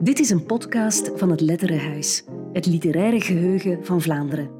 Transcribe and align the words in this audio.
Dit 0.00 0.18
is 0.18 0.30
een 0.30 0.44
podcast 0.44 1.10
van 1.14 1.30
het 1.30 1.40
Letterenhuis, 1.40 2.24
het 2.52 2.66
literaire 2.66 3.20
geheugen 3.20 3.84
van 3.84 4.00
Vlaanderen. 4.02 4.50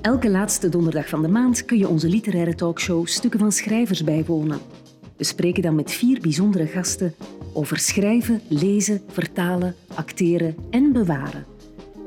Elke 0.00 0.30
laatste 0.30 0.68
donderdag 0.68 1.08
van 1.08 1.22
de 1.22 1.28
maand 1.28 1.64
kun 1.64 1.78
je 1.78 1.88
onze 1.88 2.08
literaire 2.08 2.54
talkshow 2.54 3.06
Stukken 3.06 3.40
van 3.40 3.52
Schrijvers 3.52 4.04
bijwonen. 4.04 4.60
We 5.16 5.24
spreken 5.24 5.62
dan 5.62 5.74
met 5.74 5.92
vier 5.92 6.20
bijzondere 6.20 6.66
gasten 6.66 7.14
over 7.52 7.78
schrijven, 7.78 8.40
lezen, 8.48 9.02
vertalen, 9.08 9.74
acteren 9.94 10.56
en 10.70 10.92
bewaren. 10.92 11.46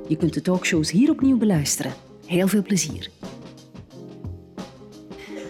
Je 0.07 0.17
kunt 0.17 0.33
de 0.33 0.41
talkshows 0.41 0.91
hier 0.91 1.09
opnieuw 1.09 1.37
beluisteren. 1.37 1.93
Heel 2.25 2.47
veel 2.47 2.63
plezier. 2.63 3.09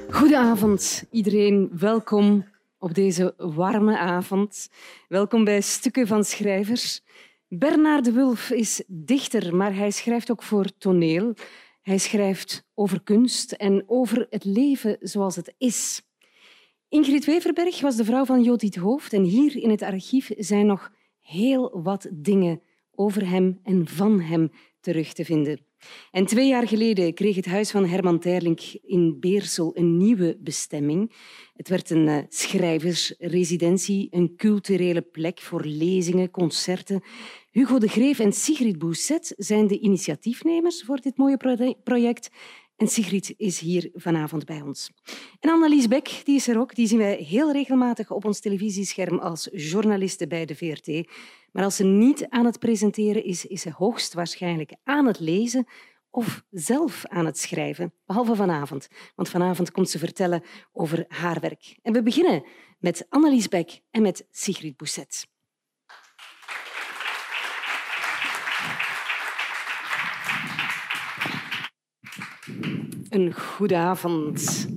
Goedenavond 0.10 1.04
iedereen, 1.12 1.72
welkom 1.80 2.46
op 2.86 2.94
deze 2.94 3.34
warme 3.38 3.98
avond. 3.98 4.70
Welkom 5.08 5.44
bij 5.44 5.62
Stukken 5.62 6.08
van 6.08 6.24
Schrijvers. 6.24 7.02
Bernard 7.48 8.06
de 8.06 8.12
Wulf 8.12 8.50
is 8.50 8.84
dichter, 8.88 9.56
maar 9.56 9.76
hij 9.76 9.92
schrijft 9.92 10.32
ook 10.32 10.44
voor 10.44 10.78
toneel. 10.78 11.34
Hij 11.82 11.98
schrijft 11.98 12.66
over 12.74 13.04
kunst 13.04 13.52
en 13.52 13.84
over 13.88 14.28
het 14.30 14.44
leven 14.44 14.98
zoals 15.00 15.36
het 15.36 15.54
is. 15.58 16.02
Ingrid 16.90 17.26
Weverberg 17.26 17.82
was 17.82 17.96
de 17.96 18.06
vrouw 18.06 18.26
van 18.26 18.44
Jodit 18.44 18.76
Hoofd 18.76 19.14
en 19.14 19.24
hier 19.24 19.56
in 19.56 19.70
het 19.70 19.82
archief 19.82 20.32
zijn 20.38 20.66
nog 20.66 20.92
heel 21.22 21.82
wat 21.84 22.10
dingen 22.12 22.62
over 22.92 23.30
hem 23.30 23.60
en 23.64 23.88
van 23.88 24.22
hem 24.22 24.52
terug 24.80 25.14
te 25.14 25.26
vinden. 25.26 25.60
En 26.12 26.26
twee 26.26 26.48
jaar 26.48 26.68
geleden 26.68 27.14
kreeg 27.14 27.36
het 27.36 27.46
huis 27.46 27.72
van 27.72 27.86
Herman 27.86 28.20
Terlink 28.20 28.62
in 28.84 29.20
Beersel 29.20 29.72
een 29.74 29.98
nieuwe 29.98 30.38
bestemming. 30.40 31.12
Het 31.56 31.70
werd 31.70 31.90
een 31.90 32.08
uh, 32.08 32.18
schrijversresidentie, 32.30 34.08
een 34.12 34.34
culturele 34.36 35.02
plek 35.02 35.40
voor 35.40 35.64
lezingen, 35.64 36.32
concerten. 36.32 37.04
Hugo 37.52 37.78
de 37.78 37.88
Greef 37.88 38.20
en 38.20 38.34
Sigrid 38.34 38.78
Bousset 38.78 39.34
zijn 39.38 39.68
de 39.68 39.80
initiatiefnemers 39.80 40.84
voor 40.84 41.02
dit 41.02 41.18
mooie 41.18 41.38
project. 41.84 42.30
En 42.76 42.88
Sigrid 42.88 43.34
is 43.38 43.60
hier 43.60 43.90
vanavond 43.94 44.46
bij 44.46 44.62
ons. 44.62 44.92
En 45.40 45.50
Annelies 45.50 45.88
Beck 45.88 46.22
die 46.24 46.36
is 46.36 46.48
er 46.48 46.60
ook. 46.60 46.76
Die 46.76 46.88
zien 46.88 46.98
wij 46.98 47.16
heel 47.16 47.52
regelmatig 47.52 48.12
op 48.12 48.26
ons 48.26 48.40
televisiescherm 48.40 49.20
als 49.20 49.50
journaliste 49.52 50.28
bij 50.28 50.46
de 50.46 50.56
VRT. 50.56 51.08
Maar 51.52 51.64
als 51.64 51.76
ze 51.76 51.84
niet 51.84 52.30
aan 52.30 52.46
het 52.46 52.60
presenteren 52.60 53.24
is, 53.24 53.46
is 53.46 53.62
ze 53.62 53.72
hoogstwaarschijnlijk 53.72 54.74
aan 54.84 55.06
het 55.06 55.20
lezen 55.20 55.68
of 56.10 56.44
zelf 56.52 57.06
aan 57.06 57.26
het 57.26 57.38
schrijven. 57.38 57.94
Behalve 58.06 58.36
vanavond, 58.36 58.88
want 59.16 59.30
vanavond 59.30 59.72
komt 59.72 59.90
ze 59.90 60.00
vertellen 60.00 60.44
over 60.74 61.06
haar 61.08 61.40
werk. 61.40 61.78
En 61.82 61.94
we 61.94 62.04
beginnen 62.04 62.46
met 62.80 63.06
Annelies 63.10 63.48
Beck 63.48 63.80
en 63.92 64.02
met 64.02 64.28
Sigrid 64.32 64.78
Bousset. 64.78 65.28
Een 73.16 73.34
goede 73.34 73.76
avond. 73.76 74.68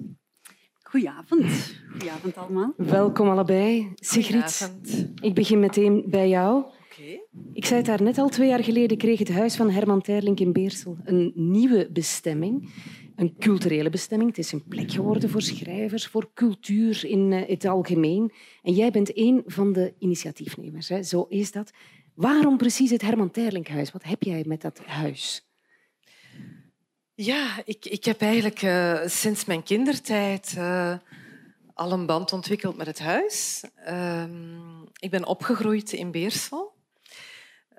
Goedenavond. 0.82 1.46
Goedenavond 1.90 2.36
allemaal. 2.36 2.72
Welkom 2.76 3.28
allebei. 3.28 3.92
Sigrid, 3.94 4.72
ik 5.20 5.34
begin 5.34 5.60
meteen 5.60 6.04
bij 6.06 6.28
jou. 6.28 6.64
Okay. 6.64 7.26
Ik 7.52 7.64
zei 7.64 7.78
het 7.78 7.86
daar 7.86 8.02
net 8.02 8.18
al, 8.18 8.28
twee 8.28 8.48
jaar 8.48 8.64
geleden 8.64 8.96
kreeg 8.96 9.18
het 9.18 9.30
huis 9.30 9.56
van 9.56 9.70
Herman 9.70 10.00
Terlink 10.00 10.40
in 10.40 10.52
Beersel 10.52 10.96
een 11.04 11.32
nieuwe 11.34 11.90
bestemming. 11.92 12.72
Een 13.16 13.34
culturele 13.38 13.90
bestemming. 13.90 14.30
Het 14.30 14.38
is 14.38 14.52
een 14.52 14.64
plek 14.64 14.92
geworden 14.92 15.30
voor 15.30 15.42
schrijvers, 15.42 16.06
voor 16.06 16.30
cultuur 16.34 17.04
in 17.04 17.32
eh, 17.32 17.48
het 17.48 17.64
algemeen. 17.64 18.32
En 18.62 18.72
jij 18.72 18.90
bent 18.90 19.18
een 19.18 19.42
van 19.46 19.72
de 19.72 19.94
initiatiefnemers. 19.98 20.88
Hè? 20.88 21.02
Zo 21.02 21.26
is 21.28 21.52
dat. 21.52 21.72
Waarom 22.14 22.56
precies 22.56 22.90
het 22.90 23.02
Herman 23.02 23.30
Terlinkhuis? 23.30 23.92
Wat 23.92 24.04
heb 24.04 24.22
jij 24.22 24.44
met 24.46 24.60
dat 24.60 24.78
huis? 24.84 25.47
Ja, 27.20 27.62
ik, 27.64 27.84
ik 27.84 28.04
heb 28.04 28.20
eigenlijk 28.20 28.62
uh, 28.62 29.00
sinds 29.06 29.44
mijn 29.44 29.62
kindertijd 29.62 30.54
uh, 30.58 30.94
al 31.74 31.92
een 31.92 32.06
band 32.06 32.32
ontwikkeld 32.32 32.76
met 32.76 32.86
het 32.86 32.98
huis. 32.98 33.64
Um, 33.88 34.88
ik 34.98 35.10
ben 35.10 35.26
opgegroeid 35.26 35.92
in 35.92 36.10
Beersel. 36.10 36.72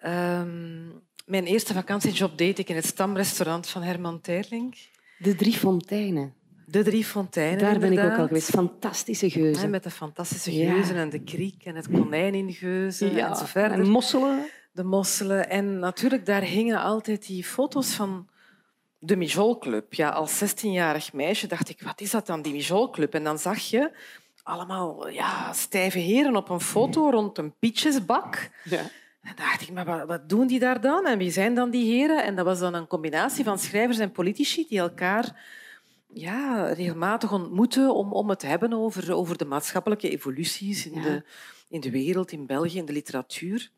Um, 0.06 1.02
mijn 1.26 1.46
eerste 1.46 1.74
vakantiejob 1.74 2.38
deed 2.38 2.60
ik 2.60 2.70
in 2.70 2.76
het 2.76 2.86
stamrestaurant 2.86 3.68
van 3.68 3.82
Herman 3.82 4.22
Terling. 4.22 4.78
De 5.18 5.36
Drie 5.36 5.54
Fonteinen. 5.54 6.34
De 6.66 6.84
Drie 6.84 7.06
Fonteinen, 7.06 7.60
Daar 7.60 7.80
ben 7.80 7.90
inderdaad. 7.90 8.06
ik 8.06 8.14
ook 8.14 8.20
al 8.20 8.28
geweest. 8.28 8.50
Fantastische 8.50 9.30
geuzen. 9.30 9.64
Ja, 9.64 9.70
met 9.70 9.84
de 9.84 9.92
fantastische 9.92 10.52
geuzen 10.52 10.96
ja. 10.96 11.02
en 11.02 11.10
de 11.10 11.24
kriek 11.24 11.66
en 11.66 11.76
het 11.76 11.90
konijn 11.90 12.34
in 12.34 12.54
geuzen 12.54 13.14
ja. 13.14 13.30
en 13.30 13.36
zo 13.36 13.46
verder. 13.46 13.80
En 13.80 13.90
mosselen. 13.90 14.50
De 14.72 14.84
mosselen. 14.84 15.50
En 15.50 15.80
natuurlijk, 15.80 16.26
daar 16.26 16.42
hingen 16.42 16.82
altijd 16.82 17.28
die 17.28 17.44
foto's 17.44 17.94
van 17.94 18.28
de 19.00 19.16
Mijolclub. 19.16 19.94
Ja, 19.94 20.10
als 20.10 20.44
16-jarig 20.44 21.14
meisje 21.14 21.48
dacht 21.48 21.70
ik, 21.70 21.82
wat 21.82 22.02
is 22.02 22.12
dat 22.12 22.26
dan, 22.28 22.42
die 22.42 22.54
Mijolclub? 22.54 23.14
En 23.14 23.24
dan 23.24 23.40
zag 23.40 23.60
je 23.60 23.92
allemaal 24.44 25.10
ja, 25.10 25.54
stijve 25.54 26.00
heren 26.00 26.36
op 26.36 26.50
een 26.50 26.62
foto 26.62 27.10
rond 27.10 27.38
een 27.38 27.54
pietjesbak. 27.60 28.50
Ja. 28.64 28.82
En 29.22 29.34
dacht 29.36 29.62
ik, 29.62 29.72
maar 29.72 29.86
wat, 29.86 30.08
wat, 30.08 30.30
doen 30.30 30.48
die 30.48 30.60
daar 30.60 30.82
dan? 30.82 31.06
En 31.06 31.18
wie 31.18 31.32
zijn 31.32 31.56
dan 31.56 31.70
die 31.70 31.92
heren? 31.94 32.24
En 32.24 32.36
dat 32.36 32.46
was 32.46 32.60
dan 32.60 32.74
een 32.74 32.88
combinatie 32.88 33.44
van 33.44 33.60
schrijvers 33.60 33.98
en 33.98 34.12
politici 34.12 34.66
die 34.68 34.80
elkaar 34.80 35.44
ja, 36.14 36.66
regelmatig 36.66 37.32
ontmoeten 37.32 37.96
om, 37.96 38.14
om 38.14 38.30
het 38.30 38.40
te 38.40 38.48
hebben 38.48 38.74
over, 38.74 39.14
over 39.14 39.38
de 39.38 39.46
maatschappelijke 39.46 40.10
evoluties 40.10 40.86
in, 40.86 40.94
ja. 40.94 41.02
de, 41.02 41.24
in 41.70 41.80
de 41.80 41.92
wereld, 41.92 42.32
in 42.32 42.46
België, 42.46 42.78
in 42.78 42.86
de 42.86 42.94
literatuur. 42.94 43.72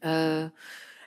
uh, 0.00 0.44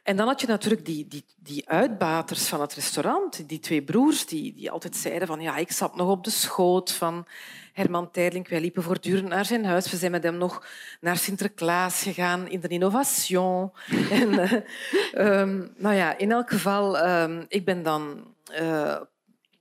en 0.09 0.15
dan 0.15 0.27
had 0.27 0.41
je 0.41 0.47
natuurlijk 0.47 0.85
die, 0.85 1.07
die, 1.07 1.25
die 1.37 1.69
uitbaters 1.69 2.47
van 2.47 2.61
het 2.61 2.73
restaurant, 2.73 3.49
die 3.49 3.59
twee 3.59 3.81
broers, 3.81 4.25
die, 4.25 4.53
die 4.53 4.71
altijd 4.71 4.95
zeiden 4.95 5.27
van 5.27 5.41
ja, 5.41 5.57
ik 5.57 5.71
zat 5.71 5.95
nog 5.95 6.09
op 6.09 6.23
de 6.23 6.29
schoot 6.29 6.91
van 6.91 7.27
Herman 7.73 8.11
Terlink. 8.11 8.47
Wij 8.47 8.61
liepen 8.61 8.83
voortdurend 8.83 9.27
naar 9.27 9.45
zijn 9.45 9.65
huis. 9.65 9.91
We 9.91 9.97
zijn 9.97 10.11
met 10.11 10.23
hem 10.23 10.37
nog 10.37 10.65
naar 11.01 11.17
Sinterklaas 11.17 12.03
gegaan 12.03 12.47
in 12.47 12.59
de 12.59 12.67
Innovation. 12.67 13.71
en, 14.11 14.33
uh, 14.33 15.39
um, 15.39 15.73
nou 15.77 15.95
ja, 15.95 16.17
in 16.17 16.31
elk 16.31 16.49
geval, 16.49 17.07
um, 17.07 17.45
ik 17.47 17.65
ben 17.65 17.83
dan... 17.83 18.33
Uh, 18.61 18.95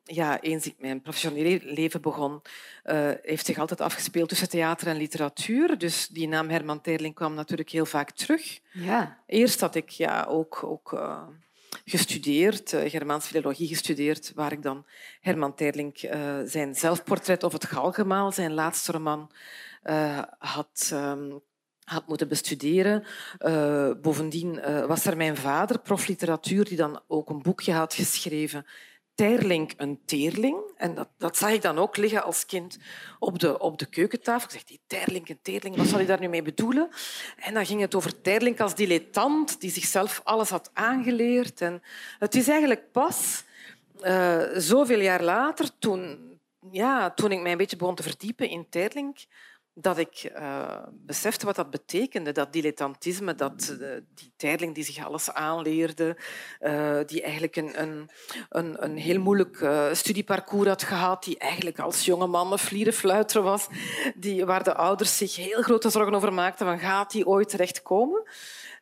ja, 0.08 0.40
eens 0.40 0.66
ik 0.66 0.74
mijn 0.78 1.00
professionele 1.00 1.60
leven 1.62 2.00
begon, 2.00 2.42
uh, 2.84 3.10
heeft 3.22 3.46
zich 3.46 3.58
altijd 3.58 3.80
afgespeeld 3.80 4.28
tussen 4.28 4.48
theater 4.48 4.88
en 4.88 4.96
literatuur. 4.96 5.78
Dus 5.78 6.08
die 6.08 6.28
naam 6.28 6.48
Herman 6.48 6.80
Terling 6.80 7.14
kwam 7.14 7.34
natuurlijk 7.34 7.70
heel 7.70 7.86
vaak 7.86 8.10
terug. 8.10 8.60
Ja. 8.72 9.18
Eerst 9.26 9.60
had 9.60 9.74
ik 9.74 9.90
ja, 9.90 10.24
ook, 10.24 10.64
ook 10.64 10.92
uh, 10.92 11.22
gestudeerd, 11.84 12.72
uh, 12.72 12.90
Germaans 12.90 13.26
filologie 13.26 13.68
gestudeerd, 13.68 14.32
waar 14.34 14.52
ik 14.52 14.62
dan 14.62 14.86
Herman 15.20 15.54
Terling 15.54 15.98
zijn 16.44 16.74
zelfportret 16.74 17.42
of 17.42 17.52
het 17.52 17.64
Galgemaal, 17.64 18.32
zijn 18.32 18.52
laatste 18.52 18.92
roman, 18.92 19.30
had, 20.38 20.90
um, 20.94 21.40
had 21.84 22.06
moeten 22.06 22.28
bestuderen. 22.28 23.04
Uh, 23.40 23.90
bovendien 24.02 24.54
uh, 24.54 24.86
was 24.86 25.04
er 25.04 25.16
mijn 25.16 25.36
vader, 25.36 25.78
prof 25.78 26.06
literatuur, 26.06 26.64
die 26.64 26.76
dan 26.76 27.00
ook 27.06 27.30
een 27.30 27.42
boekje 27.42 27.72
had 27.72 27.94
geschreven 27.94 28.66
Terling 29.18 29.72
een 29.76 30.00
teerling. 30.04 30.56
En 30.76 30.94
dat, 30.94 31.08
dat 31.16 31.36
zag 31.36 31.50
ik 31.50 31.62
dan 31.62 31.78
ook 31.78 31.96
liggen 31.96 32.24
als 32.24 32.46
kind 32.46 32.78
op 33.18 33.38
de, 33.38 33.58
op 33.58 33.78
de 33.78 33.86
keukentafel. 33.86 34.44
Ik 34.44 34.50
zeg, 34.50 34.64
die 34.64 34.80
Terling 34.86 35.28
een 35.28 35.38
teerling, 35.42 35.76
wat 35.76 35.86
zal 35.86 36.00
je 36.00 36.06
daar 36.06 36.20
nu 36.20 36.28
mee 36.28 36.42
bedoelen? 36.42 36.88
En 37.36 37.54
dan 37.54 37.66
ging 37.66 37.80
het 37.80 37.94
over 37.94 38.20
Terling 38.20 38.60
als 38.60 38.74
dilettant, 38.74 39.60
die 39.60 39.70
zichzelf 39.70 40.20
alles 40.24 40.50
had 40.50 40.70
aangeleerd. 40.72 41.60
En 41.60 41.82
het 42.18 42.34
is 42.34 42.48
eigenlijk 42.48 42.92
pas 42.92 43.44
uh, 44.02 44.42
zoveel 44.54 45.00
jaar 45.00 45.22
later, 45.22 45.78
toen, 45.78 46.18
ja, 46.70 47.10
toen 47.10 47.32
ik 47.32 47.40
mij 47.40 47.52
een 47.52 47.58
beetje 47.58 47.76
begon 47.76 47.94
te 47.94 48.02
verdiepen 48.02 48.48
in 48.48 48.66
Terling, 48.68 49.26
dat 49.80 49.98
ik 49.98 50.32
uh, 50.36 50.82
besefte 50.92 51.46
wat 51.46 51.56
dat 51.56 51.70
betekende, 51.70 52.32
dat 52.32 52.52
dilettantisme, 52.52 53.34
dat 53.34 53.76
uh, 53.80 53.88
die 54.14 54.32
Terling 54.36 54.74
die 54.74 54.84
zich 54.84 55.06
alles 55.06 55.30
aanleerde, 55.30 56.16
uh, 56.60 56.98
die 57.06 57.22
eigenlijk 57.22 57.56
een, 57.56 57.82
een, 57.82 58.10
een, 58.48 58.84
een 58.84 58.96
heel 58.96 59.20
moeilijk 59.20 59.68
studieparcours 59.92 60.68
had 60.68 60.82
gehad, 60.82 61.24
die 61.24 61.38
eigenlijk 61.38 61.78
als 61.78 62.04
jonge 62.04 62.26
man 62.26 62.52
een 62.52 62.58
vlierenfluiter 62.58 63.42
was, 63.42 63.66
die, 64.14 64.44
waar 64.44 64.62
de 64.62 64.74
ouders 64.74 65.16
zich 65.16 65.36
heel 65.36 65.62
grote 65.62 65.90
zorgen 65.90 66.14
over 66.14 66.32
maakten 66.32 66.66
van 66.66 66.78
gaat 66.78 67.12
hij 67.12 67.24
ooit 67.24 67.48
terechtkomen. 67.48 68.28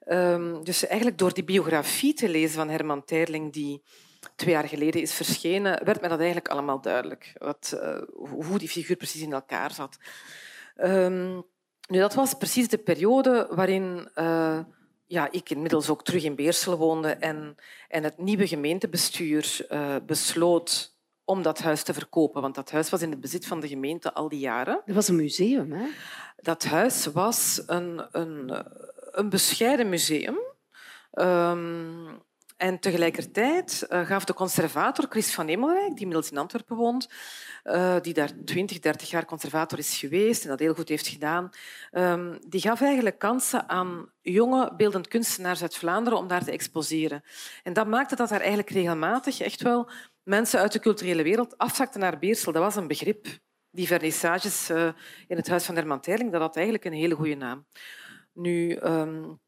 Um, 0.08 0.64
dus 0.64 0.86
eigenlijk 0.86 1.18
door 1.18 1.34
die 1.34 1.44
biografie 1.44 2.14
te 2.14 2.28
lezen 2.28 2.56
van 2.56 2.68
Herman 2.68 3.04
Terling, 3.04 3.52
die 3.52 3.82
twee 4.36 4.54
jaar 4.54 4.68
geleden 4.68 5.00
is 5.00 5.12
verschenen, 5.14 5.84
werd 5.84 6.00
me 6.00 6.08
dat 6.08 6.18
eigenlijk 6.18 6.48
allemaal 6.48 6.80
duidelijk, 6.80 7.32
wat, 7.38 7.78
hoe 8.14 8.58
die 8.58 8.68
figuur 8.68 8.96
precies 8.96 9.22
in 9.22 9.32
elkaar 9.32 9.72
zat. 9.72 9.98
Um, 10.76 11.44
nu, 11.88 11.98
dat 11.98 12.14
was 12.14 12.34
precies 12.34 12.68
de 12.68 12.78
periode 12.78 13.46
waarin 13.50 14.08
uh, 14.14 14.58
ja, 15.06 15.28
ik 15.30 15.50
inmiddels 15.50 15.88
ook 15.88 16.04
terug 16.04 16.24
in 16.24 16.34
Beersel 16.34 16.76
woonde 16.76 17.08
en, 17.08 17.56
en 17.88 18.02
het 18.02 18.18
nieuwe 18.18 18.46
gemeentebestuur 18.46 19.66
uh, 19.70 19.96
besloot 20.06 20.94
om 21.24 21.42
dat 21.42 21.58
huis 21.58 21.82
te 21.82 21.94
verkopen. 21.94 22.42
Want 22.42 22.54
dat 22.54 22.70
huis 22.70 22.90
was 22.90 23.02
in 23.02 23.10
het 23.10 23.20
bezit 23.20 23.46
van 23.46 23.60
de 23.60 23.68
gemeente 23.68 24.12
al 24.12 24.28
die 24.28 24.38
jaren. 24.38 24.82
Dat 24.86 24.94
was 24.94 25.08
een 25.08 25.16
museum, 25.16 25.72
hè? 25.72 25.86
Dat 26.36 26.64
huis 26.64 27.06
was 27.06 27.62
een, 27.66 28.06
een, 28.10 28.64
een 29.12 29.28
bescheiden 29.28 29.88
museum 29.88 30.38
Ehm, 31.16 32.18
en 32.56 32.78
tegelijkertijd 32.78 33.86
uh, 33.88 34.06
gaf 34.06 34.24
de 34.24 34.34
conservator 34.34 35.06
Chris 35.08 35.34
van 35.34 35.46
Emelrijk, 35.46 35.92
die 35.92 36.00
inmiddels 36.00 36.30
in 36.30 36.38
Antwerpen 36.38 36.76
woont, 36.76 37.08
uh, 37.64 37.96
die 38.00 38.14
daar 38.14 38.30
20, 38.44 38.78
30 38.78 39.10
jaar 39.10 39.24
conservator 39.24 39.78
is 39.78 39.98
geweest 39.98 40.42
en 40.42 40.48
dat 40.48 40.58
heel 40.58 40.74
goed 40.74 40.88
heeft 40.88 41.06
gedaan, 41.06 41.50
um, 41.92 42.38
die 42.48 42.60
gaf 42.60 42.80
eigenlijk 42.80 43.18
kansen 43.18 43.68
aan 43.68 44.12
jonge 44.20 44.74
beeldend 44.76 45.08
kunstenaars 45.08 45.62
uit 45.62 45.76
Vlaanderen 45.76 46.18
om 46.18 46.28
daar 46.28 46.44
te 46.44 46.50
exposeren. 46.50 47.22
En 47.62 47.72
dat 47.72 47.86
maakte 47.86 48.16
dat 48.16 48.28
daar 48.28 48.40
eigenlijk 48.40 48.70
regelmatig 48.70 49.40
echt 49.40 49.62
wel 49.62 49.90
mensen 50.22 50.60
uit 50.60 50.72
de 50.72 50.80
culturele 50.80 51.22
wereld 51.22 51.58
afzakten 51.58 52.00
naar 52.00 52.18
Beersel. 52.18 52.52
Dat 52.52 52.62
was 52.62 52.76
een 52.76 52.88
begrip. 52.88 53.26
Die 53.70 53.86
vernissages 53.86 54.70
uh, 54.70 54.88
in 55.26 55.36
het 55.36 55.48
Huis 55.48 55.64
van 55.64 55.74
Herman 55.74 56.00
Terling, 56.00 56.32
dat 56.32 56.40
had 56.40 56.56
eigenlijk 56.56 56.84
een 56.84 56.92
hele 56.92 57.14
goede 57.14 57.34
naam. 57.34 57.66
Nu... 58.32 58.76
Um, 58.76 59.44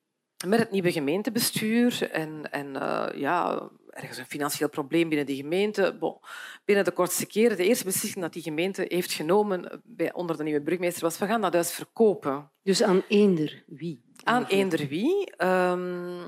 met 0.47 0.59
het 0.59 0.71
nieuwe 0.71 0.93
gemeentebestuur 0.93 2.11
en, 2.11 2.53
en 2.53 2.67
uh, 2.67 3.07
ja, 3.15 3.69
ergens 3.91 4.19
een 4.19 4.27
financieel 4.27 4.69
probleem 4.69 5.09
binnen 5.09 5.27
die 5.27 5.37
gemeente. 5.37 5.97
Bon, 5.99 6.19
binnen 6.65 6.85
de 6.85 6.91
kortste 6.91 7.27
keren, 7.27 7.57
de 7.57 7.67
eerste 7.67 7.85
beslissing 7.85 8.23
dat 8.23 8.33
die 8.33 8.43
gemeente 8.43 8.85
heeft 8.89 9.13
genomen 9.13 9.83
bij, 9.85 10.13
onder 10.13 10.37
de 10.37 10.43
nieuwe 10.43 10.63
burgemeester 10.63 11.03
was 11.03 11.19
we 11.19 11.27
gaan 11.27 11.41
dat 11.41 11.53
huis 11.53 11.73
verkopen. 11.73 12.51
Dus 12.63 12.83
aan 12.83 13.03
eender 13.09 13.65
wie? 13.67 14.03
Aan 14.25 14.45
eender 14.45 14.89
wie. 14.89 15.43
Um, 15.45 16.21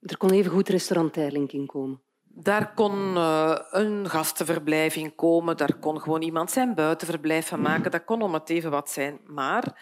er 0.00 0.16
kon 0.16 0.30
even 0.30 0.50
goed 0.50 0.68
restaurant 0.68 1.12
Terling 1.12 1.52
in 1.52 1.66
komen. 1.66 2.00
Daar 2.34 2.74
kon 2.74 3.14
uh, 3.14 3.58
een 3.70 4.08
gastenverblijf 4.10 4.96
in 4.96 5.14
komen, 5.14 5.56
daar 5.56 5.74
kon 5.74 6.00
gewoon 6.00 6.22
iemand 6.22 6.50
zijn 6.50 6.74
buitenverblijf 6.74 7.46
van 7.46 7.60
maken, 7.60 7.90
dat 7.90 8.04
kon 8.04 8.22
om 8.22 8.34
het 8.34 8.50
even 8.50 8.70
wat 8.70 8.90
zijn. 8.90 9.20
Maar 9.26 9.80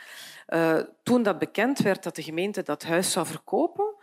uh, 0.51 0.81
toen 1.03 1.23
dat 1.23 1.39
bekend 1.39 1.79
werd 1.79 2.03
dat 2.03 2.17
de 2.17 2.23
gemeente 2.23 2.63
dat 2.63 2.83
huis 2.83 3.13
zou 3.13 3.27
verkopen, 3.27 3.95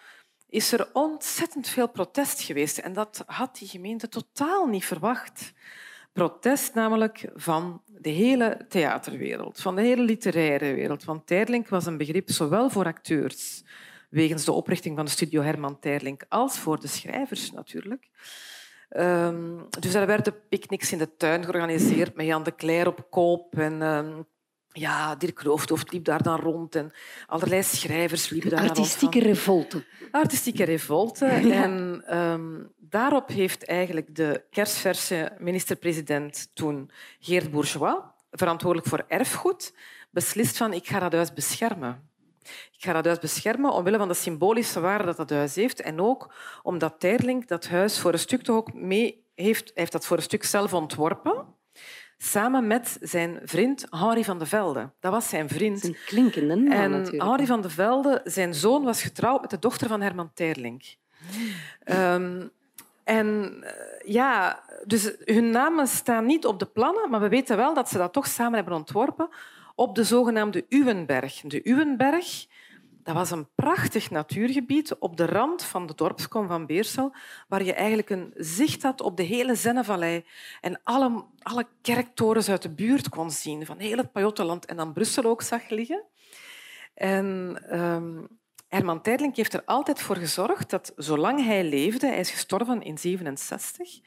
is 0.49 0.71
er 0.71 0.89
ontzettend 0.93 1.67
veel 1.67 1.89
protest 1.89 2.41
geweest. 2.41 2.77
En 2.77 2.93
dat 2.93 3.23
had 3.25 3.57
die 3.57 3.67
gemeente 3.67 4.09
totaal 4.09 4.65
niet 4.65 4.85
verwacht. 4.85 5.53
Protest 6.13 6.73
namelijk 6.73 7.29
van 7.35 7.81
de 7.85 8.09
hele 8.09 8.65
theaterwereld, 8.69 9.61
van 9.61 9.75
de 9.75 9.81
hele 9.81 10.01
literaire 10.01 10.73
wereld. 10.73 11.03
Want 11.03 11.27
Terlink 11.27 11.67
was 11.67 11.85
een 11.85 11.97
begrip 11.97 12.29
zowel 12.29 12.69
voor 12.69 12.85
acteurs, 12.85 13.63
wegens 14.09 14.45
de 14.45 14.51
oprichting 14.51 14.95
van 14.95 15.05
de 15.05 15.11
studio 15.11 15.41
Herman 15.41 15.79
Terlink, 15.79 16.25
als 16.29 16.59
voor 16.59 16.79
de 16.79 16.87
schrijvers 16.87 17.51
natuurlijk. 17.51 18.09
Um, 18.89 19.67
dus 19.79 19.93
er 19.93 20.05
werden 20.05 20.47
picknicks 20.49 20.91
in 20.91 20.97
de 20.97 21.15
tuin 21.15 21.43
georganiseerd 21.43 22.15
met 22.15 22.25
Jan 22.25 22.43
de 22.43 22.55
Cler 22.55 22.87
op 22.87 23.07
koop 23.09 23.57
en 23.57 23.81
um, 23.81 24.25
ja, 24.79 25.15
Dirk 25.15 25.41
Roofdhoofd 25.41 25.91
liep 25.91 26.05
daar 26.05 26.23
dan 26.23 26.39
rond 26.39 26.75
en 26.75 26.91
allerlei 27.25 27.63
schrijvers 27.63 28.29
liepen 28.29 28.49
daar 28.49 28.59
Artistieke 28.59 29.19
revolte. 29.19 29.85
Artistieke 30.11 30.63
revolte. 30.63 31.25
En 31.25 32.03
um, 32.17 32.71
daarop 32.77 33.27
heeft 33.27 33.65
eigenlijk 33.65 34.15
de 34.15 34.43
kerstverse 34.49 35.31
minister-president 35.39 36.51
toen, 36.53 36.91
Geert 37.19 37.51
Bourgeois, 37.51 37.97
verantwoordelijk 38.31 38.89
voor 38.89 39.05
erfgoed, 39.07 39.73
beslist 40.09 40.57
van 40.57 40.73
ik 40.73 40.87
ga 40.87 40.99
dat 40.99 41.13
huis 41.13 41.33
beschermen. 41.33 42.09
Ik 42.71 42.83
ga 42.83 42.93
dat 42.93 43.05
huis 43.05 43.19
beschermen 43.19 43.71
omwille 43.73 43.97
van 43.97 44.07
de 44.07 44.13
symbolische 44.13 44.79
waarde 44.79 45.05
dat 45.05 45.17
dat 45.17 45.29
huis 45.29 45.55
heeft 45.55 45.81
en 45.81 46.01
ook 46.01 46.33
omdat 46.63 46.99
Terling 46.99 47.47
dat 47.47 47.67
huis 47.67 47.99
voor 47.99 48.13
een 48.13 48.19
stuk 48.19 48.41
toch 48.41 48.55
ook 48.55 48.73
mee 48.73 49.25
heeft, 49.35 49.71
heeft 49.73 49.91
dat 49.91 50.05
voor 50.05 50.17
een 50.17 50.23
stuk 50.23 50.43
zelf 50.43 50.73
ontworpen 50.73 51.55
samen 52.17 52.67
met 52.67 52.97
zijn 53.01 53.39
vriend 53.43 53.85
Henri 53.89 54.23
van 54.23 54.39
de 54.39 54.45
Velde. 54.45 54.89
Dat 54.99 55.11
was 55.11 55.29
zijn 55.29 55.49
vriend. 55.49 55.83
Een 55.83 55.97
klinkende 56.05 56.55
naam 56.55 56.71
en 56.71 56.91
natuurlijk. 56.91 57.23
Henri 57.23 57.45
van 57.45 57.61
de 57.61 57.69
Velde, 57.69 58.21
zijn 58.23 58.53
zoon, 58.53 58.83
was 58.83 59.01
getrouwd 59.01 59.41
met 59.41 59.49
de 59.49 59.59
dochter 59.59 59.87
van 59.87 60.01
Herman 60.01 60.31
Terling. 60.33 60.95
Um, 61.85 62.51
en 63.03 63.57
eh, 63.61 64.13
ja, 64.13 64.63
dus 64.85 65.15
hun 65.25 65.49
namen 65.49 65.87
staan 65.87 66.25
niet 66.25 66.45
op 66.45 66.59
de 66.59 66.65
plannen, 66.65 67.09
maar 67.09 67.19
we 67.19 67.29
weten 67.29 67.57
wel 67.57 67.73
dat 67.73 67.89
ze 67.89 67.97
dat 67.97 68.13
toch 68.13 68.27
samen 68.27 68.53
hebben 68.53 68.73
ontworpen 68.73 69.29
op 69.75 69.95
de 69.95 70.03
zogenaamde 70.03 70.65
Uwenberg. 70.69 71.41
De 71.41 71.61
Uwenberg 71.63 72.45
dat 73.07 73.15
was 73.15 73.31
een 73.31 73.47
prachtig 73.55 74.09
natuurgebied 74.09 74.95
op 74.99 75.17
de 75.17 75.25
rand 75.25 75.63
van 75.63 75.85
de 75.85 75.95
dorpskom 75.95 76.47
van 76.47 76.65
Beersel, 76.65 77.15
waar 77.47 77.63
je 77.63 77.73
eigenlijk 77.73 78.09
een 78.09 78.33
zicht 78.35 78.83
had 78.83 79.01
op 79.01 79.17
de 79.17 79.23
hele 79.23 79.55
Zennevallei 79.55 80.25
en 80.61 80.79
alle, 80.83 81.25
alle 81.41 81.67
kerktorens 81.81 82.49
uit 82.49 82.61
de 82.61 82.73
buurt 82.73 83.09
kon 83.09 83.31
zien, 83.31 83.65
van 83.65 83.79
heel 83.79 83.97
het 83.97 84.11
Pajottenland 84.11 84.65
en 84.65 84.75
dan 84.75 84.93
Brussel 84.93 85.23
ook 85.23 85.41
zag 85.41 85.69
liggen. 85.69 86.03
En 86.93 87.57
um, 87.79 88.27
Herman 88.67 89.01
Teirlink 89.01 89.35
heeft 89.35 89.53
er 89.53 89.63
altijd 89.65 90.01
voor 90.01 90.15
gezorgd 90.15 90.69
dat, 90.69 90.93
zolang 90.95 91.45
hij 91.45 91.63
leefde, 91.63 92.07
hij 92.07 92.19
is 92.19 92.31
gestorven 92.31 92.81
in 92.81 92.97
67, 92.97 93.99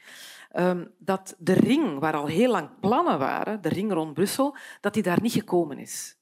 um, 0.53 0.93
dat 0.97 1.35
de 1.37 1.53
ring, 1.53 1.99
waar 1.99 2.15
al 2.15 2.27
heel 2.27 2.51
lang 2.51 2.69
plannen 2.79 3.19
waren, 3.19 3.61
de 3.61 3.69
ring 3.69 3.91
rond 3.91 4.13
Brussel, 4.13 4.55
dat 4.81 4.93
die 4.93 5.03
daar 5.03 5.21
niet 5.21 5.33
gekomen 5.33 5.77
is. 5.77 6.20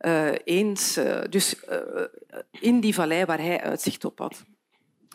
Uh, 0.00 0.32
eens, 0.44 0.98
uh, 0.98 1.20
dus 1.30 1.54
uh, 1.70 2.04
in 2.50 2.80
die 2.80 2.94
vallei 2.94 3.24
waar 3.24 3.38
hij 3.38 3.60
uitzicht 3.60 4.04
op 4.04 4.18
had. 4.18 4.44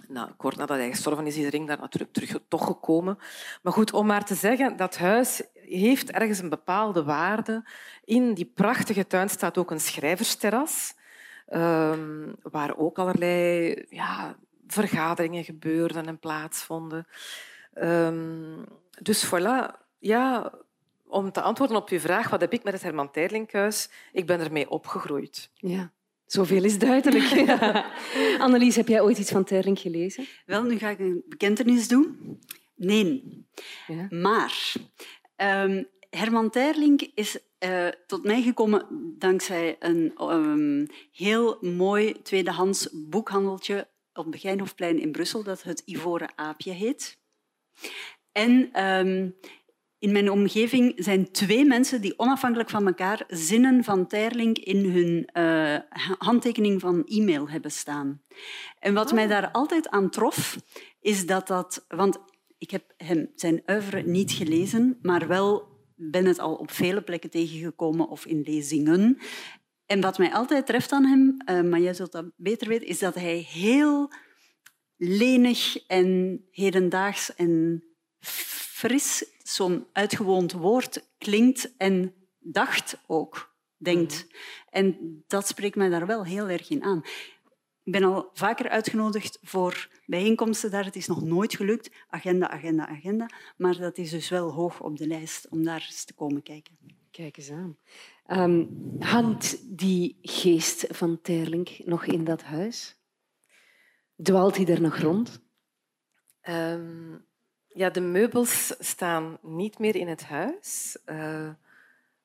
Nou, 0.08 0.30
kort 0.38 0.58
nadat 0.58 0.78
hij 0.78 0.90
gestorven 0.90 1.28
is, 1.28 1.38
is 1.38 1.50
ring 1.50 1.68
daar 1.68 1.80
natuurlijk 1.80 2.14
terug 2.14 2.42
gekomen. 2.50 3.18
Maar 3.62 3.74
goed, 3.74 3.94
om 3.94 4.06
maar 4.06 4.26
te 4.26 4.36
zeggen, 4.36 4.78
dat 4.78 4.98
huis 4.98 5.44
heeft 5.54 6.12
ergens 6.12 6.40
een 6.40 6.50
bepaalde 6.50 7.04
waarde. 7.04 7.70
In 8.06 8.34
die 8.34 8.52
prachtige 8.56 9.08
tuin 9.08 9.30
staat 9.30 9.58
ook 9.58 9.72
een 9.72 9.80
schrijversterras, 9.80 10.94
ehm, 11.48 12.34
waar 12.42 12.78
ook 12.78 13.00
allerlei 13.00 13.76
ja, 13.90 14.36
vergaderingen 14.68 15.44
gebeurden 15.44 16.08
en 16.08 16.20
plaatsvonden. 16.20 17.08
Um, 17.74 18.66
dus 19.02 19.26
voilà, 19.26 19.78
ja, 20.00 20.52
om 21.12 21.32
te 21.32 21.42
antwoorden 21.42 21.78
op 21.78 21.90
uw 21.90 22.00
vraag, 22.00 22.30
wat 22.30 22.42
heb 22.42 22.54
ik 22.54 22.64
met 22.64 22.74
het 22.74 22.82
Herman 22.82 23.12
Teirlinkhuis? 23.12 23.90
Ik 24.12 24.26
ben 24.26 24.40
ermee 24.40 24.70
opgegroeid. 24.70 25.52
Ja. 25.54 25.92
Zoveel 26.26 26.64
is 26.64 26.80
duidelijk. 26.80 27.24
Ja. 27.46 27.92
Annelies, 28.38 28.76
heb 28.76 28.88
jij 28.88 29.02
ooit 29.02 29.18
iets 29.18 29.32
van 29.32 29.44
Terling 29.44 29.80
gelezen? 29.80 30.26
Wel, 30.46 30.64
nu 30.64 30.78
ga 30.78 30.90
ik 30.90 31.00
een 31.00 31.24
bekentenis 31.28 31.88
doen. 31.88 32.40
Nee. 32.76 33.46
Ja. 33.88 34.08
Maar 34.10 34.74
um, 35.38 35.88
Herman 36.10 36.50
Terling 36.50 37.12
is 37.16 37.40
uh, 37.60 37.88
tot 38.08 38.24
mij 38.24 38.42
gekomen 38.42 38.86
dankzij 39.18 39.76
een 39.80 40.14
um, 40.22 40.88
heel 41.12 41.58
mooi 41.62 42.22
tweedehands 42.22 42.90
boekhandeltje 42.92 43.88
op 44.14 44.24
het 44.24 44.32
Begijnhofplein 44.32 45.00
in 45.00 45.12
Brussel, 45.12 45.44
dat 45.44 45.64
het 45.64 45.82
Ivoren 45.86 46.32
Aapje 46.36 46.72
heet. 46.72 47.20
En 48.32 48.84
um, 48.86 49.36
in 50.02 50.12
mijn 50.12 50.32
omgeving 50.32 50.94
zijn 50.96 51.32
twee 51.32 51.66
mensen 51.66 52.02
die 52.02 52.20
onafhankelijk 52.20 52.70
van 52.70 52.88
elkaar 52.88 53.24
zinnen 53.28 53.84
van 53.84 54.08
Terling 54.08 54.58
in 54.58 54.86
hun 54.86 55.30
uh, 55.34 55.78
handtekening 56.18 56.82
van 56.82 57.06
e-mail 57.06 57.50
hebben 57.50 57.72
staan. 57.72 58.22
En 58.80 58.94
wat 58.94 59.14
mij 59.14 59.28
daar 59.28 59.52
altijd 59.52 59.90
aan 59.90 60.10
trof, 60.10 60.58
is 61.02 61.26
dat 61.26 61.48
dat... 61.48 61.86
Want 61.88 62.20
ik 62.58 62.72
heb 62.72 62.94
hem 62.98 63.32
zijn 63.36 63.64
oeuvre 63.66 64.02
niet 64.02 64.32
gelezen, 64.32 64.98
maar 65.02 65.28
wel 65.28 65.68
ben 65.96 66.26
het 66.26 66.40
al 66.40 66.56
op 66.56 66.72
vele 66.72 67.02
plekken 67.02 67.30
tegengekomen 67.30 68.10
of 68.10 68.26
in 68.26 68.42
lezingen. 68.42 69.18
En 69.86 70.02
wat 70.02 70.18
mij 70.18 70.34
altijd 70.34 70.66
treft 70.66 70.92
aan 70.92 71.06
hem, 71.06 71.38
uh, 71.46 71.70
maar 71.70 71.80
jij 71.80 71.94
zult 71.94 72.12
dat 72.12 72.32
beter 72.36 72.68
weten, 72.68 72.88
is 72.88 73.00
dat 73.00 73.16
hij 73.16 73.38
heel 73.38 74.12
lenig 74.98 75.86
en 75.88 76.42
hedendaags 76.52 77.36
en 77.36 77.84
fris 78.20 79.26
zo'n 79.56 79.88
uitgewoond 79.94 80.52
woord 80.52 81.10
klinkt 81.18 81.78
en 81.78 82.14
dacht 82.40 82.98
ook, 83.08 83.56
denkt. 83.78 84.26
Mhm. 84.28 84.36
En 84.70 84.98
dat 85.28 85.48
spreekt 85.48 85.76
mij 85.76 85.90
daar 85.90 86.06
wel 86.06 86.26
heel 86.26 86.50
erg 86.50 86.70
in 86.70 86.84
aan. 86.84 87.04
Ik 87.84 87.92
ben 87.92 88.04
al 88.04 88.30
vaker 88.34 88.70
uitgenodigd 88.70 89.40
voor 89.42 89.90
bijeenkomsten 90.06 90.72
daar. 90.72 90.86
Het 90.86 90.96
is 90.96 91.08
nog 91.08 91.22
nooit 91.22 91.56
gelukt. 91.56 91.92
Agenda, 92.08 92.50
agenda, 92.50 92.88
agenda. 92.88 93.30
Maar 93.58 93.78
dat 93.78 93.98
is 93.98 94.10
dus 94.10 94.30
wel 94.30 94.52
hoog 94.52 94.82
op 94.82 94.98
de 94.98 95.08
lijst 95.08 95.48
om 95.50 95.64
daar 95.64 95.86
eens 95.90 96.04
te 96.04 96.14
komen 96.14 96.44
kijken. 96.44 96.78
Kijk 97.12 97.38
eens 97.38 97.52
aan. 97.52 97.78
Um, 98.28 98.70
hangt 99.00 99.78
die 99.78 100.18
geest 100.22 100.86
van 100.90 101.22
Terling 101.22 101.82
nog 101.86 102.06
in 102.06 102.24
dat 102.24 102.44
huis? 102.44 102.96
Dwaalt 104.24 104.58
hij 104.58 104.66
er 104.66 104.82
nog 104.82 104.98
rond? 104.98 105.42
Um, 106.50 107.26
ja, 107.74 107.90
de 107.90 108.02
meubels 108.02 108.74
staan 108.80 109.38
niet 109.42 109.80
meer 109.80 109.96
in 109.96 110.08
het 110.08 110.24
huis. 110.24 110.98
Uh, 111.06 111.50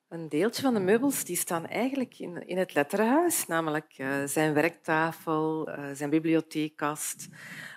een 0.09 0.29
deeltje 0.29 0.63
van 0.63 0.75
de 0.75 0.81
meubels 0.81 1.25
die 1.25 1.37
staan 1.37 1.67
eigenlijk 1.67 2.19
in, 2.19 2.47
in 2.47 2.59
het 2.59 2.75
letterenhuis, 2.75 3.47
namelijk 3.47 3.95
uh, 3.99 4.25
zijn 4.25 4.55
werktafel, 4.55 5.69
uh, 5.69 5.85
zijn 5.93 6.11
bibliotheekkast, 6.11 7.29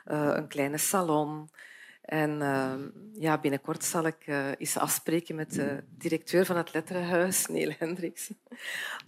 een 0.04 0.48
kleine 0.48 0.78
salon. 0.78 1.50
En 2.02 2.40
ja, 3.14 3.38
binnenkort 3.38 3.84
zal 3.84 4.06
ik 4.06 4.28
eens 4.58 4.78
afspreken 4.78 5.36
met 5.36 5.54
de 5.54 5.84
directeur 5.90 6.46
van 6.46 6.58
het 6.58 6.74
letterenhuis, 6.74 7.48
Neil 7.48 7.74
Hendricks, 7.78 8.32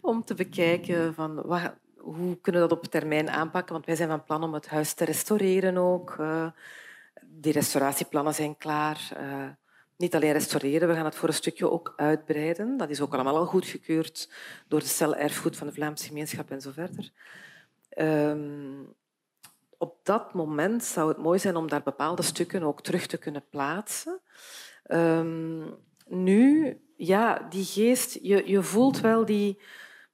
om 0.02 0.24
te 0.24 0.34
bekijken 0.34 1.14
van 1.14 1.42
wat, 1.42 1.74
hoe 1.98 2.38
kunnen 2.42 2.62
we 2.62 2.68
dat 2.68 2.78
op 2.78 2.86
termijn 2.86 3.30
aanpakken? 3.30 3.74
Want 3.74 3.86
wij 3.86 3.96
zijn 3.96 4.10
van 4.10 4.24
plan 4.24 4.44
om 4.44 4.54
het 4.54 4.68
huis 4.68 4.94
te 4.94 5.06
restaureren 5.06 5.78
ook. 5.78 6.16
Die 7.34 7.52
restauratieplannen 7.52 8.34
zijn 8.34 8.58
klaar. 8.58 9.12
Uh, 9.18 9.50
niet 9.98 10.16
alleen 10.16 10.32
restaureren, 10.32 10.88
we 10.88 10.94
gaan 10.94 11.06
het 11.06 11.16
voor 11.16 11.28
een 11.28 11.34
stukje 11.34 11.72
ook 11.72 11.94
uitbreiden. 11.96 12.78
Dat 12.78 12.90
is 12.90 13.02
ook 13.02 13.14
allemaal 13.14 13.38
al 13.38 13.46
goedgekeurd 13.46 14.30
door 14.68 14.80
de 14.80 14.86
cel 14.86 15.16
erfgoed 15.16 15.58
van 15.58 15.68
de 15.68 15.74
Vlaamse 15.74 16.08
gemeenschap 16.08 16.52
en 16.52 16.62
zo 16.62 16.72
verder. 16.72 17.12
Um, 17.98 18.94
op 19.78 20.00
dat 20.04 20.34
moment 20.34 20.84
zou 20.84 21.08
het 21.08 21.18
mooi 21.18 21.40
zijn 21.40 21.56
om 21.56 21.68
daar 21.68 21.84
bepaalde 21.84 22.22
stukken 22.22 22.64
ook 22.64 22.82
terug 22.82 23.06
te 23.06 23.18
kunnen 23.18 23.44
plaatsen. 23.50 24.20
Um, 24.88 25.76
nu, 26.08 26.78
ja, 26.96 27.48
die 27.50 27.66
geest, 27.66 28.20
je, 28.22 28.50
je 28.50 28.64
voelt 28.64 29.00
wel 29.00 29.26
die, 29.26 29.62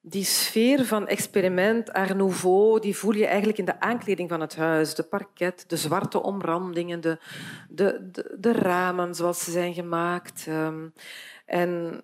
die 0.09 0.23
sfeer 0.23 0.85
van 0.85 1.07
experiment, 1.07 1.93
art 1.93 2.15
nouveau, 2.15 2.79
die 2.79 2.95
voel 2.95 3.13
je 3.13 3.25
eigenlijk 3.25 3.57
in 3.57 3.65
de 3.65 3.79
aankleding 3.79 4.29
van 4.29 4.41
het 4.41 4.55
huis. 4.55 4.95
De 4.95 5.03
parket, 5.03 5.63
de 5.67 5.77
zwarte 5.77 6.21
omrandingen, 6.21 7.01
de, 7.01 7.19
de, 7.69 8.09
de, 8.11 8.35
de 8.39 8.51
ramen 8.51 9.15
zoals 9.15 9.43
ze 9.43 9.51
zijn 9.51 9.73
gemaakt. 9.73 10.45
Um, 10.49 10.93
en 11.45 12.01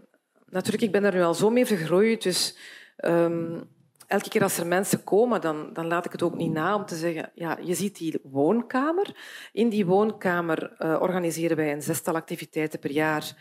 natuurlijk, 0.49 0.83
ik 0.83 0.91
ben 0.91 1.03
er 1.03 1.13
nu 1.13 1.21
al 1.21 1.33
zo 1.33 1.49
mee 1.49 1.65
vergroeid, 1.65 2.23
dus 2.23 2.57
um, 3.05 3.63
elke 4.07 4.29
keer 4.29 4.43
als 4.43 4.57
er 4.57 4.67
mensen 4.67 5.03
komen, 5.03 5.41
dan, 5.41 5.69
dan 5.73 5.87
laat 5.87 6.05
ik 6.05 6.11
het 6.11 6.23
ook 6.23 6.35
niet 6.35 6.51
na 6.51 6.75
om 6.75 6.85
te 6.85 6.95
zeggen, 6.95 7.31
ja, 7.35 7.57
je 7.61 7.73
ziet 7.73 7.97
die 7.97 8.19
woonkamer. 8.23 9.15
In 9.51 9.69
die 9.69 9.85
woonkamer 9.85 10.75
uh, 10.79 10.97
organiseren 11.01 11.57
wij 11.57 11.71
een 11.71 11.81
zestal 11.81 12.15
activiteiten 12.15 12.79
per 12.79 12.91
jaar. 12.91 13.33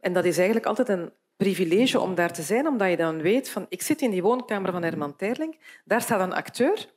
En 0.00 0.12
dat 0.12 0.24
is 0.24 0.36
eigenlijk 0.36 0.66
altijd 0.66 0.88
een 0.88 1.12
privilege 1.44 2.00
om 2.00 2.14
daar 2.14 2.32
te 2.32 2.42
zijn, 2.42 2.66
omdat 2.66 2.90
je 2.90 2.96
dan 2.96 3.22
weet 3.22 3.50
van 3.50 3.66
ik 3.68 3.82
zit 3.82 4.00
in 4.00 4.10
die 4.10 4.22
woonkamer 4.22 4.72
van 4.72 4.82
Herman 4.82 5.16
Terling, 5.16 5.80
daar 5.84 6.00
staat 6.00 6.20
een 6.20 6.32
acteur, 6.32 6.88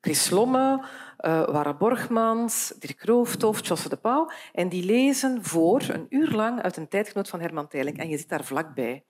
Chris 0.00 0.30
Lomme, 0.30 0.84
uh, 1.20 1.44
Wara 1.44 1.74
Borgmans, 1.74 2.74
Dirk 2.78 3.02
Rooftoft, 3.02 3.66
Josse 3.66 3.88
de 3.88 3.96
Pauw, 3.96 4.30
en 4.52 4.68
die 4.68 4.84
lezen 4.84 5.44
voor 5.44 5.82
een 5.88 6.06
uur 6.08 6.30
lang 6.30 6.62
uit 6.62 6.76
een 6.76 6.88
tijdgenoot 6.88 7.28
van 7.28 7.40
Herman 7.40 7.68
Terling 7.68 7.98
en 7.98 8.08
je 8.08 8.18
zit 8.18 8.28
daar 8.28 8.44
vlakbij. 8.44 9.04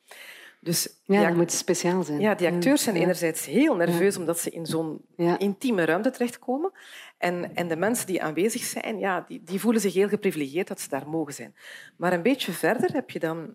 Dus 0.61 1.01
ja, 1.05 1.27
dat 1.27 1.37
moet 1.37 1.53
speciaal 1.53 2.03
zijn. 2.03 2.21
Ja, 2.21 2.35
die 2.35 2.49
acteurs 2.49 2.83
zijn 2.83 2.97
enerzijds 2.97 3.47
heel 3.47 3.77
nerveus 3.77 4.17
omdat 4.17 4.39
ze 4.39 4.51
in 4.51 4.67
zo'n 4.67 5.01
intieme 5.39 5.85
ruimte 5.85 6.11
terechtkomen. 6.11 6.73
En, 7.19 7.55
en 7.55 7.69
de 7.69 7.77
mensen 7.77 8.07
die 8.07 8.23
aanwezig 8.23 8.63
zijn, 8.63 8.99
ja, 8.99 9.25
die, 9.29 9.43
die 9.45 9.61
voelen 9.61 9.81
zich 9.81 9.95
heel 9.95 10.09
geprivilegeerd 10.09 10.69
dat 10.69 10.81
ze 10.81 10.89
daar 10.89 11.09
mogen 11.09 11.35
zijn. 11.35 11.55
Maar 11.97 12.13
een 12.13 12.23
beetje 12.23 12.53
verder 12.53 12.93
heb 12.93 13.11
je 13.11 13.19
dan 13.19 13.55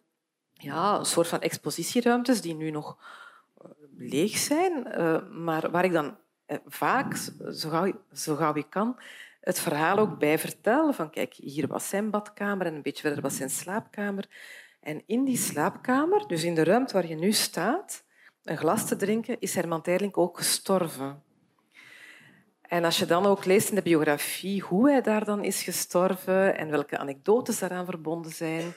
ja, 0.58 0.98
een 0.98 1.06
soort 1.06 1.28
van 1.28 1.42
expositieruimtes 1.42 2.42
die 2.42 2.56
nu 2.56 2.72
nog 2.72 2.98
eh, 3.62 3.70
leeg 3.98 4.38
zijn, 4.38 4.88
uh, 4.88 5.30
maar 5.30 5.72
waar 5.72 5.86
ik 5.86 5.92
dan 5.92 6.18
eh, 6.46 6.58
vaak, 6.66 7.16
zo 7.54 7.70
gauw, 7.70 7.92
zo 8.14 8.36
gauw 8.36 8.56
ik 8.56 8.70
kan, 8.70 9.00
het 9.42 9.60
verhaal 9.60 9.98
ook 9.98 10.20
bij 10.20 10.40
vertel. 10.40 10.94
Van 10.94 11.10
kijk, 11.10 11.34
hier 11.34 11.68
was 11.68 11.90
zijn 11.90 12.10
badkamer 12.10 12.66
en 12.66 12.76
een 12.76 12.82
beetje 12.82 13.02
verder 13.02 13.22
was 13.22 13.36
zijn 13.36 13.50
slaapkamer. 13.50 14.26
En 14.80 15.04
in 15.06 15.24
die 15.24 15.38
slaapkamer, 15.38 16.28
dus 16.28 16.44
in 16.44 16.56
de 16.56 16.64
ruimte 16.64 16.94
waar 16.94 17.08
je 17.08 17.16
nu 17.16 17.32
staat, 17.32 18.04
een 18.44 18.58
glas 18.58 18.88
te 18.88 18.96
drinken, 18.96 19.40
is 19.40 19.56
Herman 19.56 19.82
Teirlink 19.82 20.18
ook 20.18 20.38
gestorven. 20.38 21.24
En 22.62 22.84
als 22.84 23.00
je 23.00 23.06
dan 23.06 23.26
ook 23.26 23.46
leest 23.46 23.70
in 23.70 23.76
de 23.76 23.82
biografie 23.82 24.62
hoe 24.62 24.90
hij 24.90 25.02
daar 25.02 25.26
dan 25.26 25.44
is 25.44 25.64
gestorven 25.64 26.58
en 26.58 26.70
welke 26.70 26.98
anekdotes 26.98 27.60
daaraan 27.60 27.86
verbonden 27.86 28.32
zijn, 28.32 28.74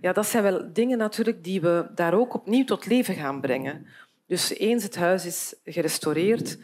ja, 0.00 0.12
dat 0.12 0.26
zijn 0.26 0.42
wel 0.42 0.72
dingen 0.72 0.98
natuurlijk 0.98 1.44
die 1.44 1.60
we 1.60 1.86
daar 1.94 2.14
ook 2.14 2.34
opnieuw 2.34 2.64
tot 2.64 2.86
leven 2.86 3.14
gaan 3.14 3.40
brengen. 3.40 3.86
Dus 4.26 4.58
eens 4.58 4.82
het 4.82 4.96
huis 4.96 5.26
is 5.26 5.54
gerestaureerd, 5.64 6.58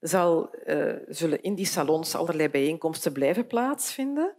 zal, 0.00 0.54
uh, 0.66 0.92
zullen 1.08 1.42
in 1.42 1.54
die 1.54 1.66
salons 1.66 2.14
allerlei 2.14 2.48
bijeenkomsten 2.48 3.12
blijven 3.12 3.46
plaatsvinden. 3.46 4.34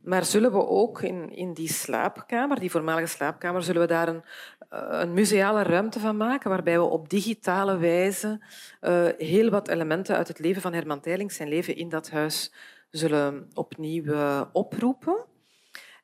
Maar 0.00 0.24
zullen 0.24 0.52
we 0.52 0.66
ook 0.66 1.02
in, 1.02 1.30
in 1.30 1.52
die 1.52 1.68
slaapkamer, 1.68 2.60
die 2.60 2.70
voormalige 2.70 3.06
slaapkamer, 3.06 3.62
zullen 3.62 3.80
we 3.80 3.86
daar 3.86 4.08
een, 4.08 4.22
eh, 4.68 4.86
een 4.90 5.12
museale 5.12 5.62
ruimte 5.62 6.00
van 6.00 6.16
maken 6.16 6.50
waarbij 6.50 6.78
we 6.78 6.84
op 6.84 7.08
digitale 7.08 7.76
wijze 7.76 8.40
uh, 8.80 9.06
heel 9.18 9.50
wat 9.50 9.68
elementen 9.68 10.16
uit 10.16 10.28
het 10.28 10.38
leven 10.38 10.62
van 10.62 10.72
Herman 10.72 11.00
Teylings, 11.00 11.36
zijn 11.36 11.48
leven 11.48 11.76
in 11.76 11.88
dat 11.88 12.10
huis, 12.10 12.52
zullen 12.90 13.50
opnieuw 13.54 14.14
oproepen. 14.52 15.24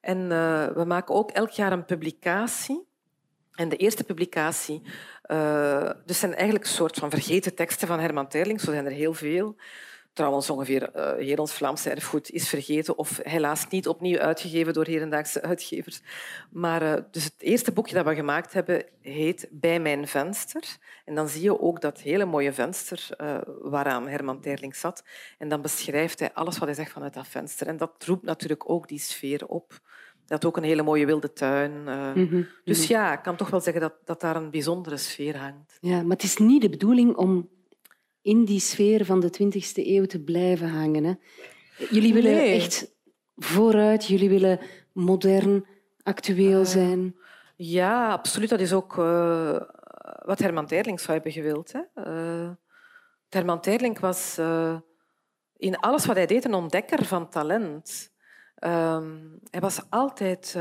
En 0.00 0.28
we 0.74 0.84
maken 0.86 1.14
ook 1.14 1.30
elk 1.30 1.50
jaar 1.50 1.72
een 1.72 1.84
publicatie. 1.84 2.86
En 3.54 3.68
de 3.68 3.76
eerste 3.76 4.04
publicatie, 4.04 4.82
dus 6.04 6.18
zijn 6.18 6.34
eigenlijk 6.34 6.64
een 6.64 6.70
soort 6.70 6.96
van 6.96 7.10
vergeten 7.10 7.54
teksten 7.54 7.88
van 7.88 8.00
Herman 8.00 8.28
Teylings, 8.28 8.64
zo 8.64 8.70
zijn 8.70 8.86
er 8.86 8.92
heel 8.92 9.14
veel. 9.14 9.56
Trouwens, 10.12 10.50
ongeveer 10.50 10.90
uh, 10.96 11.12
heel 11.14 11.36
ons 11.36 11.52
Vlaamse 11.52 11.90
erfgoed 11.90 12.30
is 12.30 12.48
vergeten 12.48 12.98
of 12.98 13.20
helaas 13.22 13.68
niet 13.68 13.88
opnieuw 13.88 14.18
uitgegeven 14.18 14.72
door 14.72 14.86
hedendaagse 14.86 15.42
uitgevers. 15.42 16.00
Maar 16.50 16.82
uh, 16.82 16.94
dus 17.10 17.24
het 17.24 17.34
eerste 17.38 17.72
boekje 17.72 17.94
dat 17.94 18.04
we 18.04 18.14
gemaakt 18.14 18.52
hebben 18.52 18.84
heet 19.00 19.48
Bij 19.50 19.80
mijn 19.80 20.08
venster. 20.08 20.62
En 21.04 21.14
dan 21.14 21.28
zie 21.28 21.42
je 21.42 21.60
ook 21.60 21.80
dat 21.80 22.00
hele 22.00 22.24
mooie 22.24 22.52
venster 22.52 23.08
uh, 23.20 23.38
waaraan 23.62 24.08
Herman 24.08 24.40
Terling 24.40 24.76
zat. 24.76 25.04
En 25.38 25.48
dan 25.48 25.62
beschrijft 25.62 26.18
hij 26.18 26.32
alles 26.32 26.58
wat 26.58 26.68
hij 26.68 26.76
zegt 26.76 26.92
vanuit 26.92 27.14
dat 27.14 27.28
venster. 27.28 27.66
En 27.66 27.76
dat 27.76 28.04
roept 28.04 28.24
natuurlijk 28.24 28.70
ook 28.70 28.88
die 28.88 28.98
sfeer 28.98 29.46
op. 29.46 29.80
Dat 30.26 30.44
ook 30.44 30.56
een 30.56 30.62
hele 30.62 30.82
mooie 30.82 31.06
wilde 31.06 31.32
tuin. 31.32 31.82
Mm 31.82 32.28
-hmm. 32.28 32.46
Dus 32.64 32.86
ja, 32.86 33.12
ik 33.12 33.22
kan 33.22 33.36
toch 33.36 33.50
wel 33.50 33.60
zeggen 33.60 33.82
dat, 33.82 33.94
dat 34.04 34.20
daar 34.20 34.36
een 34.36 34.50
bijzondere 34.50 34.96
sfeer 34.96 35.36
hangt. 35.36 35.76
Ja, 35.80 36.02
maar 36.02 36.16
het 36.16 36.22
is 36.22 36.36
niet 36.36 36.62
de 36.62 36.68
bedoeling 36.68 37.16
om 37.16 37.48
in 38.22 38.44
die 38.44 38.60
sfeer 38.60 39.04
van 39.04 39.20
de 39.20 39.30
20e 39.42 39.86
eeuw 39.86 40.06
te 40.06 40.20
blijven 40.20 40.68
hangen. 40.68 41.04
Hè. 41.04 41.14
Jullie 41.90 42.14
willen 42.14 42.52
echt 42.52 42.94
vooruit, 43.36 44.06
jullie 44.06 44.28
willen 44.28 44.60
modern, 44.92 45.66
actueel 46.02 46.60
eh, 46.60 46.66
zijn. 46.66 47.16
ja, 47.56 48.12
absoluut. 48.12 48.48
Dat 48.48 48.60
is 48.60 48.72
ook 48.72 48.96
uh, 48.96 49.60
wat 50.24 50.38
Herman 50.38 50.66
Terling 50.66 51.00
zou 51.00 51.12
hebben 51.12 51.32
gewild. 51.32 51.72
Hè. 51.72 51.80
Uh, 52.12 52.50
Herman 53.28 53.60
Terling 53.60 53.98
was 53.98 54.38
in 55.56 55.76
alles 55.76 56.06
wat 56.06 56.16
hij 56.16 56.26
deed 56.26 56.44
een 56.44 56.54
ontdekker 56.54 57.04
van 57.04 57.28
talent. 57.28 58.12
Ehm, 58.54 59.16
hij 59.50 59.60
was 59.60 59.80
altijd, 59.90 60.58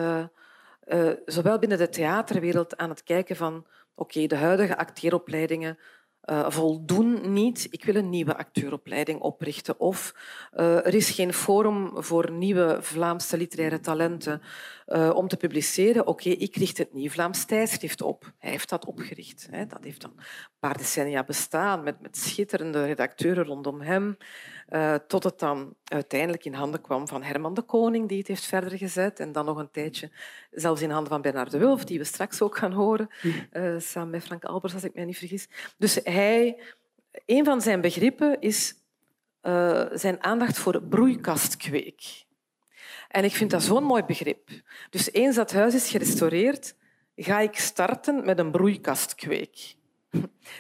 zowel 1.26 1.60
binnen 1.60 1.78
de 1.78 1.90
theaterwereld, 1.90 2.78
aan 2.78 2.90
het 2.90 3.04
kijken 3.04 3.36
van 3.36 3.66
oké, 3.96 4.28
de 4.28 4.36
huidige 4.36 4.78
acteeropleidingen 4.78 5.78
uh, 6.30 6.50
voldoen 6.50 7.34
niet. 7.34 7.68
Ik 7.70 7.84
wil 7.84 7.96
een 7.96 8.10
nieuwe 8.10 8.38
acteuropleiding 8.38 9.20
oprichten. 9.20 9.80
Of 9.80 10.16
uh, 10.58 10.86
er 10.86 10.94
is 10.94 11.10
geen 11.10 11.34
forum 11.34 11.92
voor 11.94 12.32
nieuwe 12.32 12.78
Vlaamse 12.82 13.38
literaire 13.38 13.80
talenten 13.80 14.42
uh, 14.88 15.12
om 15.14 15.28
te 15.28 15.38
publiceren. 15.38 16.08
Oké, 16.08 16.10
okay, 16.10 16.34
ik 16.34 16.56
richt 16.56 16.78
het 16.78 16.94
Nieuw 16.94 17.10
Vlaams 17.10 17.46
tijdschrift 17.46 18.02
op. 18.02 18.32
Hij 18.38 18.50
heeft 18.50 18.70
dat 18.70 18.86
opgericht. 18.86 19.48
Hè. 19.52 19.66
Dat 19.66 19.84
heeft 19.84 20.02
dan 20.02 20.12
een 20.16 20.24
paar 20.60 20.78
decennia 20.78 21.24
bestaan 21.24 21.84
met, 21.84 22.02
met 22.02 22.18
schitterende 22.18 22.86
redacteuren 22.86 23.46
rondom 23.46 23.82
hem. 23.82 24.18
Uh, 24.70 24.96
tot 24.96 25.24
het 25.24 25.40
dan 25.40 25.76
uiteindelijk 25.84 26.46
in 26.46 26.54
handen 26.54 26.82
kwam 26.82 27.08
van 27.08 27.24
Herman 27.24 27.54
de 27.54 27.62
Koning, 27.62 28.08
die 28.08 28.18
het 28.18 28.28
heeft 28.28 28.46
verder 28.46 28.78
gezet. 28.78 29.20
En 29.20 29.32
dan 29.32 29.46
nog 29.46 29.58
een 29.58 29.72
tijdje 29.72 30.12
zelfs 30.52 30.82
in 30.82 30.90
handen 30.90 31.12
van 31.12 31.22
Bernard 31.22 31.52
de 31.52 31.58
Wulf, 31.58 31.84
die 31.84 31.98
we 31.98 32.04
straks 32.04 32.42
ook 32.42 32.58
gaan 32.58 32.74
horen, 32.74 33.10
uh, 33.54 33.80
samen 33.80 34.10
met 34.10 34.24
Frank 34.24 34.44
Albers, 34.44 34.74
als 34.74 34.84
ik 34.84 34.94
mij 34.94 35.06
niet 35.06 35.18
vergis. 35.18 35.48
Dus 35.78 36.00
hij, 36.04 36.62
een 37.26 37.46
van 37.46 37.62
zijn 37.62 37.82
begrippen 37.82 38.40
is 38.40 38.76
uh, 39.44 39.86
zijn 39.92 40.24
aandacht 40.24 40.58
voor 40.58 40.84
broeikastkweek. 40.84 42.26
En 43.18 43.24
ik 43.24 43.36
vind 43.36 43.52
dat 43.52 43.64
zo'n 43.64 43.84
mooi 43.84 44.04
begrip. 44.04 44.50
Dus 44.90 45.14
eens 45.14 45.36
dat 45.36 45.52
huis 45.52 45.74
is 45.74 45.90
gerestaureerd, 45.90 46.76
ga 47.16 47.40
ik 47.40 47.56
starten 47.56 48.26
met 48.26 48.40
een 48.40 48.52
broeikastkweek. 48.52 49.76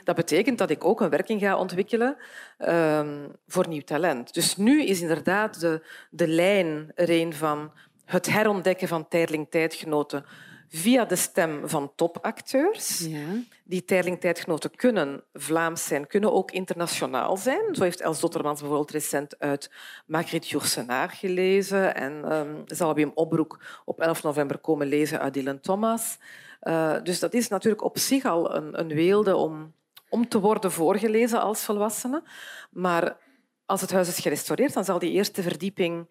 Dat 0.03 0.15
betekent 0.15 0.57
dat 0.57 0.69
ik 0.69 0.85
ook 0.85 1.01
een 1.01 1.09
werking 1.09 1.41
ga 1.41 1.57
ontwikkelen 1.57 2.17
um, 2.57 3.35
voor 3.47 3.67
nieuw 3.67 3.81
talent. 3.81 4.33
Dus 4.33 4.55
nu 4.55 4.83
is 4.83 5.01
inderdaad 5.01 5.59
de, 5.59 5.85
de 6.09 6.27
lijn 6.27 6.91
er 6.95 7.33
van 7.33 7.71
het 8.05 8.25
herontdekken 8.25 8.87
van 8.87 9.07
Terling-tijdgenoten 9.07 10.25
via 10.69 11.05
de 11.05 11.15
stem 11.15 11.69
van 11.69 11.91
topacteurs. 11.95 12.99
Ja. 12.99 13.27
Die 13.63 13.85
Terling-tijdgenoten 13.85 14.75
kunnen 14.75 15.23
Vlaams 15.33 15.85
zijn, 15.85 16.07
kunnen 16.07 16.33
ook 16.33 16.51
internationaal 16.51 17.37
zijn. 17.37 17.75
Zo 17.75 17.83
heeft 17.83 18.01
Els 18.01 18.19
Dottermans 18.19 18.59
bijvoorbeeld 18.59 18.91
recent 18.91 19.39
uit 19.39 19.71
Margriet 20.05 20.49
Joursenaar 20.49 21.09
gelezen 21.09 21.95
en 21.95 22.33
um, 22.33 22.63
zal 22.65 22.93
Wim 22.93 23.11
Opbroek 23.13 23.81
op 23.85 24.01
11 24.01 24.23
november 24.23 24.57
komen 24.57 24.87
lezen 24.87 25.19
uit 25.19 25.33
Dylan 25.33 25.59
Thomas. 25.59 26.17
Uh, 26.61 26.95
dus 27.03 27.19
dat 27.19 27.33
is 27.33 27.47
natuurlijk 27.47 27.83
op 27.83 27.97
zich 27.97 28.25
al 28.25 28.55
een, 28.55 28.79
een 28.79 28.93
weelde 28.93 29.35
om, 29.35 29.73
om 30.09 30.27
te 30.27 30.39
worden 30.39 30.71
voorgelezen 30.71 31.41
als 31.41 31.63
volwassene. 31.63 32.23
Maar 32.71 33.17
als 33.65 33.81
het 33.81 33.91
huis 33.91 34.07
is 34.07 34.19
gerestaureerd, 34.19 34.73
dan 34.73 34.85
zal 34.85 34.99
die 34.99 35.11
eerste 35.11 35.41
verdieping 35.41 36.09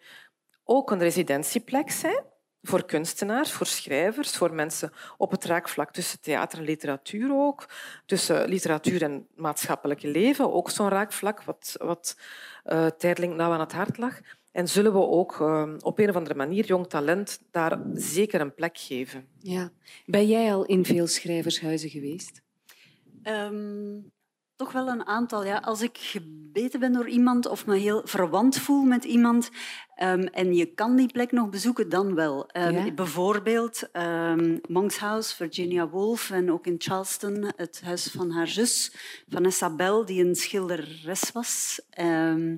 ook 0.65 0.91
een 0.91 0.99
residentieplek 0.99 1.91
zijn 1.91 2.25
voor 2.67 2.85
kunstenaars, 2.85 3.53
voor 3.53 3.67
schrijvers, 3.67 4.37
voor 4.37 4.55
mensen 4.55 4.93
op 5.17 5.31
het 5.31 5.45
raakvlak 5.45 5.93
tussen 5.93 6.21
theater 6.21 6.59
en 6.59 6.65
literatuur 6.65 7.33
ook, 7.33 7.69
tussen 8.07 8.49
literatuur 8.49 9.03
en 9.03 9.27
maatschappelijke 9.35 10.09
leven, 10.09 10.53
ook 10.53 10.71
zo'n 10.71 10.89
raakvlak 10.89 11.43
wat, 11.43 11.77
wat 11.79 12.17
uh, 12.67 12.87
Terling 12.87 13.37
nou 13.37 13.53
aan 13.53 13.61
het 13.61 13.73
hart 13.73 13.99
lag. 13.99 14.21
En 14.53 14.69
zullen 14.69 14.93
we 14.93 14.99
ook 14.99 15.41
uh, 15.41 15.73
op 15.81 15.99
een 15.99 16.09
of 16.09 16.17
andere 16.17 16.35
manier 16.35 16.65
jong 16.65 16.89
talent 16.89 17.41
daar 17.51 17.81
zeker 17.95 18.41
een 18.41 18.55
plek 18.55 18.79
geven. 18.79 19.27
Ja. 19.39 19.71
Ben 20.07 20.27
jij 20.27 20.53
al 20.53 20.65
in 20.65 20.85
veel 20.85 21.07
schrijvershuizen 21.07 21.91
geweest? 21.91 22.43
Um, 23.23 24.13
toch 24.57 24.73
wel 24.73 24.89
een 24.89 25.07
aantal. 25.07 25.45
Ja. 25.45 25.57
Als 25.57 25.83
ik 25.83 25.99
gebeten 25.99 26.81
ben 26.81 26.93
door 26.93 27.09
iemand 27.09 27.47
of 27.47 27.67
me 27.67 27.77
heel 27.77 28.01
verwant 28.05 28.59
voel 28.59 28.83
met 28.83 29.05
iemand 29.05 29.51
um, 30.03 30.23
en 30.27 30.55
je 30.55 30.67
kan 30.67 30.97
die 30.97 31.13
plek 31.13 31.33
nog 31.33 31.49
bezoeken, 31.49 31.89
dan 31.89 32.15
wel. 32.15 32.51
Um, 32.57 32.71
ja. 32.71 32.91
Bijvoorbeeld 32.93 33.89
um, 33.93 34.61
Monk's 34.69 34.99
House, 34.99 35.37
Virginia 35.37 35.89
Woolf 35.89 36.31
en 36.31 36.53
ook 36.53 36.67
in 36.67 36.75
Charleston 36.79 37.53
het 37.57 37.81
huis 37.85 38.07
van 38.07 38.31
haar 38.31 38.49
zus, 38.49 38.93
Vanessa 39.29 39.75
Bell, 39.75 40.05
die 40.05 40.25
een 40.25 40.35
schilderes 40.35 41.33
was. 41.33 41.81
Uh, 42.01 42.57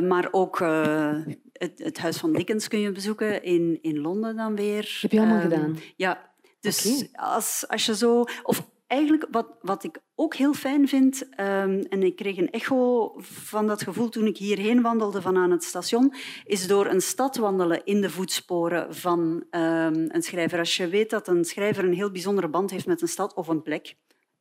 maar 0.00 0.28
ook 0.30 0.60
uh, 0.60 1.16
het, 1.52 1.78
het, 1.78 1.98
huis 1.98 2.16
van 2.16 2.32
Dickens 2.32 2.68
kun 2.68 2.80
je 2.80 2.92
bezoeken 2.92 3.42
in, 3.42 3.78
in 3.82 3.98
Londen 3.98 4.36
dan 4.36 4.56
weer. 4.56 4.98
Heb 5.00 5.12
je 5.12 5.18
allemaal 5.18 5.40
gedaan? 5.40 5.78
Ja, 5.96 6.30
dus 6.60 6.86
okay. 6.86 7.08
als, 7.12 7.64
als 7.68 7.86
je 7.86 7.96
zo... 7.96 8.24
Of 8.42 8.66
eigenlijk 8.86 9.26
wat, 9.30 9.46
wat 9.60 9.84
ik 9.84 10.00
ook 10.20 10.34
heel 10.34 10.54
fijn 10.54 10.88
vind, 10.88 11.22
um, 11.22 11.80
en 11.80 12.02
ik 12.02 12.16
kreeg 12.16 12.36
een 12.36 12.50
echo 12.50 13.12
van 13.20 13.66
dat 13.66 13.82
gevoel 13.82 14.08
toen 14.08 14.26
ik 14.26 14.36
hierheen 14.36 14.82
wandelde 14.82 15.22
van 15.22 15.36
aan 15.36 15.50
het 15.50 15.64
station, 15.64 16.14
is 16.44 16.66
door 16.66 16.86
een 16.86 17.00
stad 17.00 17.36
wandelen 17.36 17.84
in 17.84 18.00
de 18.00 18.10
voetsporen 18.10 18.94
van 18.94 19.20
um, 19.50 20.06
een 20.10 20.22
schrijver. 20.22 20.58
Als 20.58 20.76
je 20.76 20.88
weet 20.88 21.10
dat 21.10 21.28
een 21.28 21.44
schrijver 21.44 21.84
een 21.84 21.94
heel 21.94 22.10
bijzondere 22.10 22.48
band 22.48 22.70
heeft 22.70 22.86
met 22.86 23.02
een 23.02 23.08
stad 23.08 23.34
of 23.34 23.48
een 23.48 23.62
plek, 23.62 23.94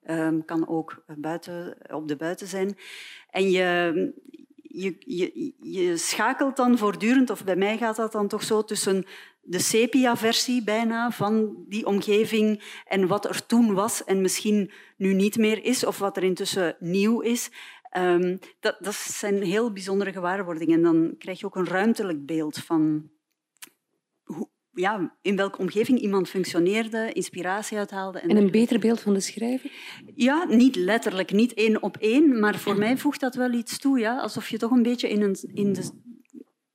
um, 0.09 0.45
kan 0.45 0.67
ook 0.67 1.03
buiten, 1.17 1.77
op 1.91 2.07
de 2.07 2.15
buiten 2.15 2.47
zijn, 2.47 2.77
en 3.29 3.51
je, 3.51 4.13
je, 4.61 5.53
je 5.59 5.97
schakelt 5.97 6.55
dan 6.55 6.77
voortdurend, 6.77 7.29
of 7.29 7.43
bij 7.43 7.55
mij 7.55 7.77
gaat 7.77 7.95
dat 7.95 8.11
dan 8.11 8.27
toch 8.27 8.43
zo 8.43 8.63
tussen 8.63 9.05
de 9.49 9.59
sepia-versie 9.59 10.63
bijna 10.63 11.11
van 11.11 11.55
die 11.67 11.85
omgeving 11.85 12.63
en 12.85 13.07
wat 13.07 13.25
er 13.25 13.45
toen 13.45 13.73
was 13.73 14.03
en 14.03 14.21
misschien 14.21 14.71
nu 14.97 15.13
niet 15.13 15.37
meer 15.37 15.63
is, 15.63 15.85
of 15.85 15.97
wat 15.97 16.17
er 16.17 16.23
intussen 16.23 16.75
nieuw 16.79 17.19
is. 17.19 17.49
Um, 17.97 18.39
dat, 18.59 18.77
dat 18.79 18.95
zijn 18.95 19.41
heel 19.41 19.71
bijzondere 19.71 20.11
gewaarwordingen. 20.11 20.75
En 20.75 20.83
dan 20.83 21.15
krijg 21.17 21.39
je 21.39 21.45
ook 21.45 21.55
een 21.55 21.67
ruimtelijk 21.67 22.25
beeld 22.25 22.57
van 22.57 23.09
hoe, 24.23 24.49
ja, 24.71 25.17
in 25.21 25.35
welke 25.35 25.57
omgeving 25.57 25.99
iemand 25.99 26.29
functioneerde, 26.29 27.11
inspiratie 27.13 27.77
uithaalde. 27.77 28.19
En, 28.19 28.29
en 28.29 28.37
een 28.37 28.51
beter 28.51 28.79
beeld 28.79 28.99
van 28.99 29.13
de 29.13 29.19
schrijver? 29.19 29.71
Ja, 30.15 30.45
niet 30.45 30.75
letterlijk, 30.75 31.31
niet 31.31 31.53
één 31.53 31.81
op 31.81 31.97
één, 31.97 32.39
maar 32.39 32.55
voor 32.55 32.77
mij 32.77 32.97
voegt 32.97 33.19
dat 33.19 33.35
wel 33.35 33.51
iets 33.51 33.79
toe. 33.79 33.99
Ja? 33.99 34.19
Alsof 34.19 34.49
je 34.49 34.57
toch 34.57 34.71
een 34.71 34.83
beetje 34.83 35.09
in, 35.09 35.21
een, 35.21 35.37
in, 35.53 35.73
de, 35.73 35.89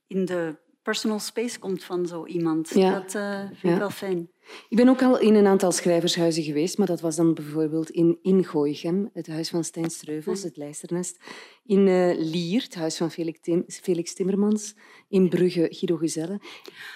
in 0.06 0.24
de 0.24 0.61
personal 0.82 1.18
space 1.18 1.58
komt 1.58 1.84
van 1.84 2.06
zo 2.06 2.26
iemand. 2.26 2.70
Ja. 2.74 2.92
Dat 2.92 3.14
uh, 3.14 3.38
vind 3.38 3.60
ja. 3.62 3.72
ik 3.72 3.78
wel 3.78 3.90
fijn. 3.90 4.30
Ik 4.68 4.76
ben 4.76 4.88
ook 4.88 5.02
al 5.02 5.18
in 5.18 5.34
een 5.34 5.46
aantal 5.46 5.72
schrijvershuizen 5.72 6.42
geweest, 6.42 6.78
maar 6.78 6.86
dat 6.86 7.00
was 7.00 7.16
dan 7.16 7.34
bijvoorbeeld 7.34 7.90
in 7.90 8.18
Ingooichem, 8.22 9.10
het 9.12 9.26
huis 9.26 9.48
van 9.48 9.64
Stijn 9.64 9.90
Streuvels, 9.90 10.40
hm. 10.40 10.46
het 10.46 10.56
Lijsternest. 10.56 11.18
In 11.64 11.86
uh, 11.86 12.14
Lier, 12.18 12.62
het 12.62 12.74
huis 12.74 12.96
van 12.96 13.10
Felix, 13.10 13.40
Tim 13.40 13.64
Felix, 13.66 14.14
Timmermans. 14.14 14.74
In 15.08 15.28
Brugge, 15.28 15.66
Guido 15.70 15.96
Gezelle. 15.96 16.40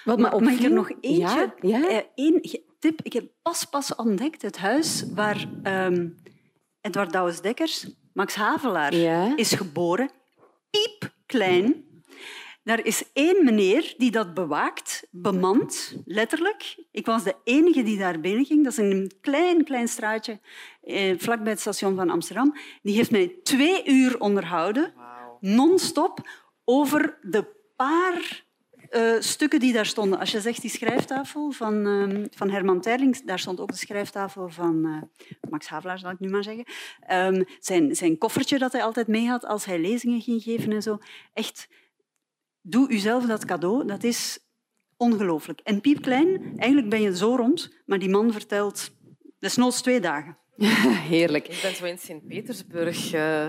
Wat 0.04 0.18
maar, 0.18 0.40
mag 0.42 0.52
ik 0.52 0.62
er 0.62 0.72
nog 0.72 0.90
eentje? 1.00 1.20
Ja? 1.20 1.54
ja? 1.60 1.90
Uh, 1.90 2.00
één 2.14 2.40
tip. 2.78 3.00
Ik 3.02 3.12
heb 3.12 3.30
pas 3.42 3.64
pas 3.64 3.94
ontdekt 3.94 4.42
het 4.42 4.56
huis 4.56 5.04
waar 5.14 5.48
um, 5.64 6.16
Edward 6.80 7.12
Douwes-Dekkers, 7.12 7.90
Max 8.12 8.34
Havelaar, 8.34 8.94
is 9.38 9.52
geboren. 9.52 10.10
Piep 10.70 11.14
klein 11.26 11.84
er 12.66 12.86
is 12.86 13.04
één 13.12 13.44
meneer 13.44 13.94
die 13.96 14.10
dat 14.10 14.34
bewaakt, 14.34 15.06
bemand, 15.10 15.96
letterlijk. 16.04 16.84
Ik 16.90 17.06
was 17.06 17.24
de 17.24 17.34
enige 17.44 17.82
die 17.82 17.98
daar 17.98 18.20
binnen 18.20 18.44
ging. 18.44 18.64
Dat 18.64 18.72
is 18.72 18.78
een 18.78 19.12
klein, 19.20 19.64
klein 19.64 19.88
straatje 19.88 20.40
eh, 20.82 21.18
vlakbij 21.18 21.52
het 21.52 21.60
station 21.60 21.96
van 21.96 22.10
Amsterdam. 22.10 22.56
Die 22.82 22.94
heeft 22.94 23.10
mij 23.10 23.34
twee 23.42 23.88
uur 23.88 24.20
onderhouden, 24.20 24.92
wow. 24.94 25.36
non-stop, 25.40 26.28
over 26.64 27.18
de 27.22 27.46
paar 27.76 28.44
uh, 28.90 29.14
stukken 29.18 29.60
die 29.60 29.72
daar 29.72 29.86
stonden. 29.86 30.18
Als 30.18 30.30
je 30.30 30.40
zegt 30.40 30.60
die 30.60 30.70
schrijftafel 30.70 31.50
van, 31.50 31.86
uh, 31.86 32.24
van 32.30 32.50
Herman 32.50 32.80
Terling, 32.80 33.24
daar 33.24 33.38
stond 33.38 33.60
ook 33.60 33.70
de 33.70 33.76
schrijftafel 33.76 34.48
van 34.48 34.86
uh, 34.86 35.02
Max 35.50 35.66
Havelaar, 35.66 35.98
zal 35.98 36.10
ik 36.10 36.20
nu 36.20 36.28
maar 36.28 36.44
zeggen. 36.44 36.64
Um, 37.10 37.44
zijn, 37.60 37.96
zijn 37.96 38.18
koffertje 38.18 38.58
dat 38.58 38.72
hij 38.72 38.82
altijd 38.82 39.06
mee 39.06 39.28
had 39.28 39.44
als 39.44 39.64
hij 39.64 39.80
lezingen 39.80 40.20
ging 40.20 40.42
geven 40.42 40.72
en 40.72 40.82
zo. 40.82 40.98
Echt 41.32 41.68
doe 42.68 42.90
uzelf 42.90 43.26
dat 43.26 43.44
cadeau. 43.44 43.86
Dat 43.86 44.04
is 44.04 44.38
ongelooflijk. 44.96 45.60
En 45.60 45.80
piepklein, 45.80 46.54
eigenlijk 46.56 46.90
ben 46.90 47.00
je 47.00 47.16
zo 47.16 47.34
rond, 47.34 47.70
maar 47.86 47.98
die 47.98 48.08
man 48.08 48.32
vertelt 48.32 48.90
desnoods 49.38 49.82
twee 49.82 50.00
dagen. 50.00 50.36
Heerlijk. 51.12 51.48
Ik 51.48 51.58
ben 51.62 51.74
zo 51.74 51.84
in 51.84 51.98
Sint-Petersburg 51.98 53.14
uh, 53.14 53.46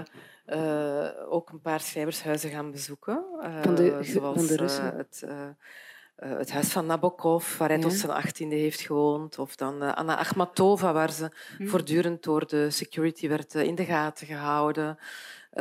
uh, 0.48 1.10
ook 1.30 1.50
een 1.50 1.62
paar 1.62 1.80
schrijvershuizen 1.80 2.50
gaan 2.50 2.72
bezoeken. 2.72 3.26
Uh, 3.42 3.62
van 3.62 3.76
de, 3.76 4.00
zoals 4.02 4.38
van 4.38 4.48
de 4.48 4.56
Russen? 4.56 4.96
het, 4.96 5.28
het 6.16 6.52
huis 6.52 6.72
van 6.72 6.86
Nabokov, 6.86 7.58
waar 7.58 7.68
hij 7.68 7.78
ja. 7.78 7.84
tot 7.84 7.94
zijn 7.94 8.12
achttiende 8.12 8.56
heeft 8.56 8.82
gewoond. 8.82 9.40
Of 9.40 9.56
dan 9.56 9.96
Anna 9.96 10.18
Akhmatova, 10.18 10.94
waar 10.94 11.12
ze 11.12 11.32
hm. 11.58 11.68
voortdurend 11.68 12.24
door 12.24 12.48
de 12.48 12.70
security 12.70 13.28
werd 13.28 13.56
in 13.56 13.76
de 13.76 13.86
gaten 13.86 14.28
gehouden. 14.28 14.98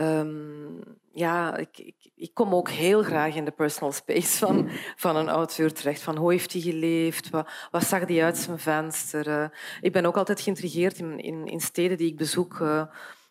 Um, 0.01 0.81
ja, 1.13 1.57
ik, 1.57 1.79
ik, 1.79 2.11
ik, 2.15 2.35
kom 2.35 2.55
ook 2.55 2.71
heel 2.71 3.03
graag 3.03 3.35
in 3.35 3.45
de 3.45 3.51
personal 3.51 3.93
space 3.93 4.39
van, 4.39 4.69
van 4.97 5.17
een 5.17 5.29
auteur 5.29 5.73
terecht. 5.73 6.01
Van 6.01 6.17
hoe 6.17 6.33
heeft 6.33 6.53
hij 6.53 6.63
geleefd? 6.63 7.31
Wat, 7.31 7.49
wat 7.71 7.85
zag 7.85 8.07
hij 8.07 8.25
uit 8.25 8.39
zijn 8.39 8.59
venster? 8.59 9.29
Uh, 9.29 9.45
ik 9.81 9.93
ben 9.93 10.07
ook 10.07 10.17
altijd 10.17 10.41
geïntrigeerd 10.41 10.99
in, 10.99 11.19
in, 11.19 11.47
in 11.47 11.61
steden 11.61 11.97
die 11.97 12.11
ik 12.11 12.17
bezoek... 12.17 12.59
Uh, 12.59 12.83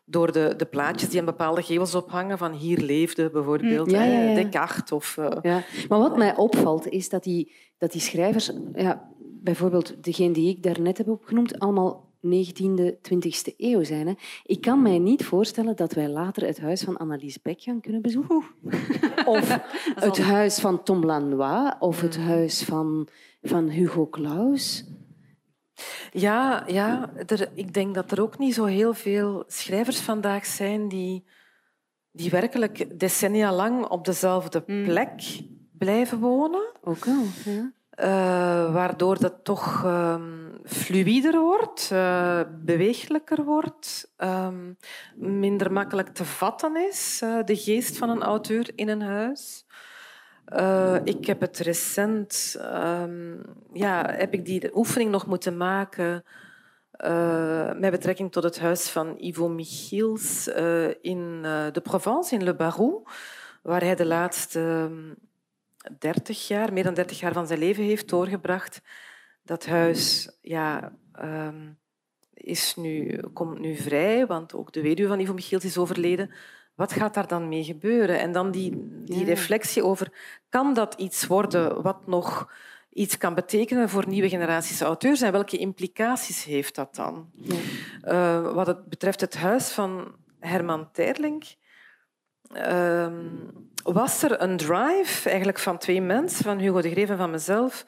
door 0.06 0.32
de, 0.32 0.54
de 0.58 0.65
plaatjes 0.65 1.10
die 1.10 1.19
aan 1.19 1.25
bepaalde 1.25 1.62
gevels 1.62 1.95
ophangen, 1.95 2.38
van 2.38 2.51
hier 2.51 2.78
leefde 2.78 3.30
bijvoorbeeld 3.30 3.91
ja, 3.91 4.04
ja, 4.04 4.21
ja. 4.21 4.34
Descartes. 4.34 4.91
Of, 4.91 5.17
uh... 5.17 5.28
ja. 5.41 5.63
Maar 5.89 5.99
wat 5.99 6.17
mij 6.17 6.36
opvalt, 6.36 6.88
is 6.88 7.10
dat 7.10 7.23
die, 7.23 7.54
dat 7.78 7.91
die 7.91 8.01
schrijvers, 8.01 8.51
ja, 8.73 9.10
bijvoorbeeld 9.19 10.04
degene 10.04 10.34
die 10.34 10.49
ik 10.49 10.63
daarnet 10.63 10.97
heb 10.97 11.08
opgenoemd, 11.08 11.60
allemaal 11.60 12.13
19e, 12.25 12.93
20e 13.01 13.55
eeuw 13.57 13.83
zijn. 13.83 14.07
Hè. 14.07 14.13
Ik 14.43 14.61
kan 14.61 14.81
mij 14.81 14.99
niet 14.99 15.25
voorstellen 15.25 15.75
dat 15.75 15.93
wij 15.93 16.09
later 16.09 16.47
het 16.47 16.59
huis 16.59 16.83
van 16.83 16.97
Annelies 16.97 17.41
Beck 17.41 17.61
gaan 17.61 17.81
kunnen 17.81 18.01
bezoeken. 18.01 18.43
of 19.25 19.59
het 20.07 20.21
huis 20.21 20.59
van 20.59 20.83
Tom 20.83 21.05
Lanois, 21.05 21.73
of 21.79 22.01
het 22.01 22.17
huis 22.17 22.63
van, 22.63 23.07
van 23.41 23.69
Hugo 23.69 24.07
Claus. 24.07 24.85
Ja, 26.11 26.63
ja 26.67 27.09
er, 27.27 27.49
ik 27.53 27.73
denk 27.73 27.95
dat 27.95 28.11
er 28.11 28.21
ook 28.21 28.38
niet 28.38 28.53
zo 28.53 28.65
heel 28.65 28.93
veel 28.93 29.43
schrijvers 29.47 29.99
vandaag 29.99 30.45
zijn 30.45 30.88
die, 30.88 31.25
die 32.11 32.29
werkelijk 32.29 32.99
decennia 32.99 33.53
lang 33.53 33.85
op 33.88 34.05
dezelfde 34.05 34.63
hmm. 34.65 34.83
plek 34.83 35.21
blijven 35.77 36.19
wonen. 36.19 36.71
Ook 36.83 37.05
wel, 37.05 37.23
ja. 37.45 37.73
Uh, 37.99 38.73
waardoor 38.73 39.19
dat 39.19 39.33
toch 39.43 39.83
uh, 39.85 40.15
fluider 40.65 41.39
wordt, 41.39 41.89
uh, 41.93 42.41
beweeglijker 42.51 43.43
wordt, 43.43 44.13
um, 44.17 44.78
minder 45.15 45.71
makkelijk 45.71 46.10
te 46.10 46.25
vatten 46.25 46.88
is, 46.88 47.21
uh, 47.23 47.43
de 47.43 47.56
geest 47.56 47.97
van 47.97 48.10
een 48.10 48.23
auteur 48.23 48.71
in 48.75 48.89
een 48.89 49.01
huis. 49.01 49.65
ik 51.04 51.25
heb 51.25 51.41
het 51.41 51.58
recent, 51.58 52.56
um, 52.60 53.41
ja, 53.73 54.12
heb 54.12 54.34
ik 54.34 54.45
die 54.45 54.78
oefening 54.78 55.12
nog 55.12 55.25
moeten 55.25 55.58
maken 55.58 56.23
met 57.78 57.91
betrekking 57.91 58.32
tot 58.32 58.43
het 58.43 58.60
huis 58.60 58.89
van 58.89 59.15
Ivo 59.17 59.49
Michiels 59.49 60.47
in 61.01 61.41
de 61.71 61.82
Provence, 61.84 62.36
in 62.36 62.43
Le 62.43 62.56
Barou, 62.56 63.04
waar 63.62 63.82
hij 63.82 63.95
de 63.95 64.06
laatste 64.06 64.89
30 65.99 66.47
jaar, 66.47 66.73
meer 66.73 66.84
dan 66.84 66.93
30 66.93 67.19
jaar 67.19 67.34
van 67.34 67.47
zijn 67.47 67.60
leven 67.60 67.84
heeft 67.84 68.10
doorgebracht. 68.10 68.82
Dat 69.45 69.65
huis 69.65 70.29
ja, 70.41 70.91
um, 71.21 71.77
is 72.34 72.75
nu, 72.75 73.19
komt 73.34 73.60
nu 73.60 73.75
vrij, 73.75 74.25
want 74.25 74.53
ook 74.53 74.73
de 74.73 74.81
weduwe 74.81 75.08
van 75.08 75.19
Ivo 75.19 75.34
Michiels 75.34 75.65
is 75.65 75.77
overleden. 75.77 76.31
Wat 76.75 76.93
gaat 76.93 77.13
daar 77.13 77.27
dan 77.27 77.47
mee 77.47 77.63
gebeuren? 77.63 78.19
En 78.19 78.31
dan 78.31 78.51
die, 78.51 79.01
die 79.05 79.25
reflectie 79.25 79.84
over, 79.84 80.12
kan 80.49 80.73
dat 80.73 80.93
iets 80.93 81.27
worden 81.27 81.81
wat 81.81 82.08
nog 82.08 82.53
iets 82.89 83.17
kan 83.17 83.34
betekenen 83.34 83.89
voor 83.89 84.08
nieuwe 84.08 84.29
generaties 84.29 84.81
auteurs 84.81 85.21
en 85.21 85.31
welke 85.31 85.58
implicaties 85.58 86.43
heeft 86.43 86.75
dat 86.75 86.95
dan? 86.95 87.29
Ja. 87.34 87.55
Uh, 88.03 88.53
wat 88.53 88.67
het 88.67 88.86
betreft 88.86 89.21
het 89.21 89.36
huis 89.36 89.69
van 89.71 90.15
Herman 90.39 90.91
Terling, 90.91 91.55
um, 92.53 93.69
was 93.84 94.23
er 94.23 94.41
een 94.41 94.58
drive 94.58 95.29
eigenlijk 95.29 95.60
van 95.60 95.77
twee 95.77 96.01
mensen, 96.01 96.43
van 96.43 96.60
Hugo 96.60 96.81
de 96.81 96.91
Greef 96.91 97.10
en 97.10 97.17
van 97.17 97.31
mezelf, 97.31 97.86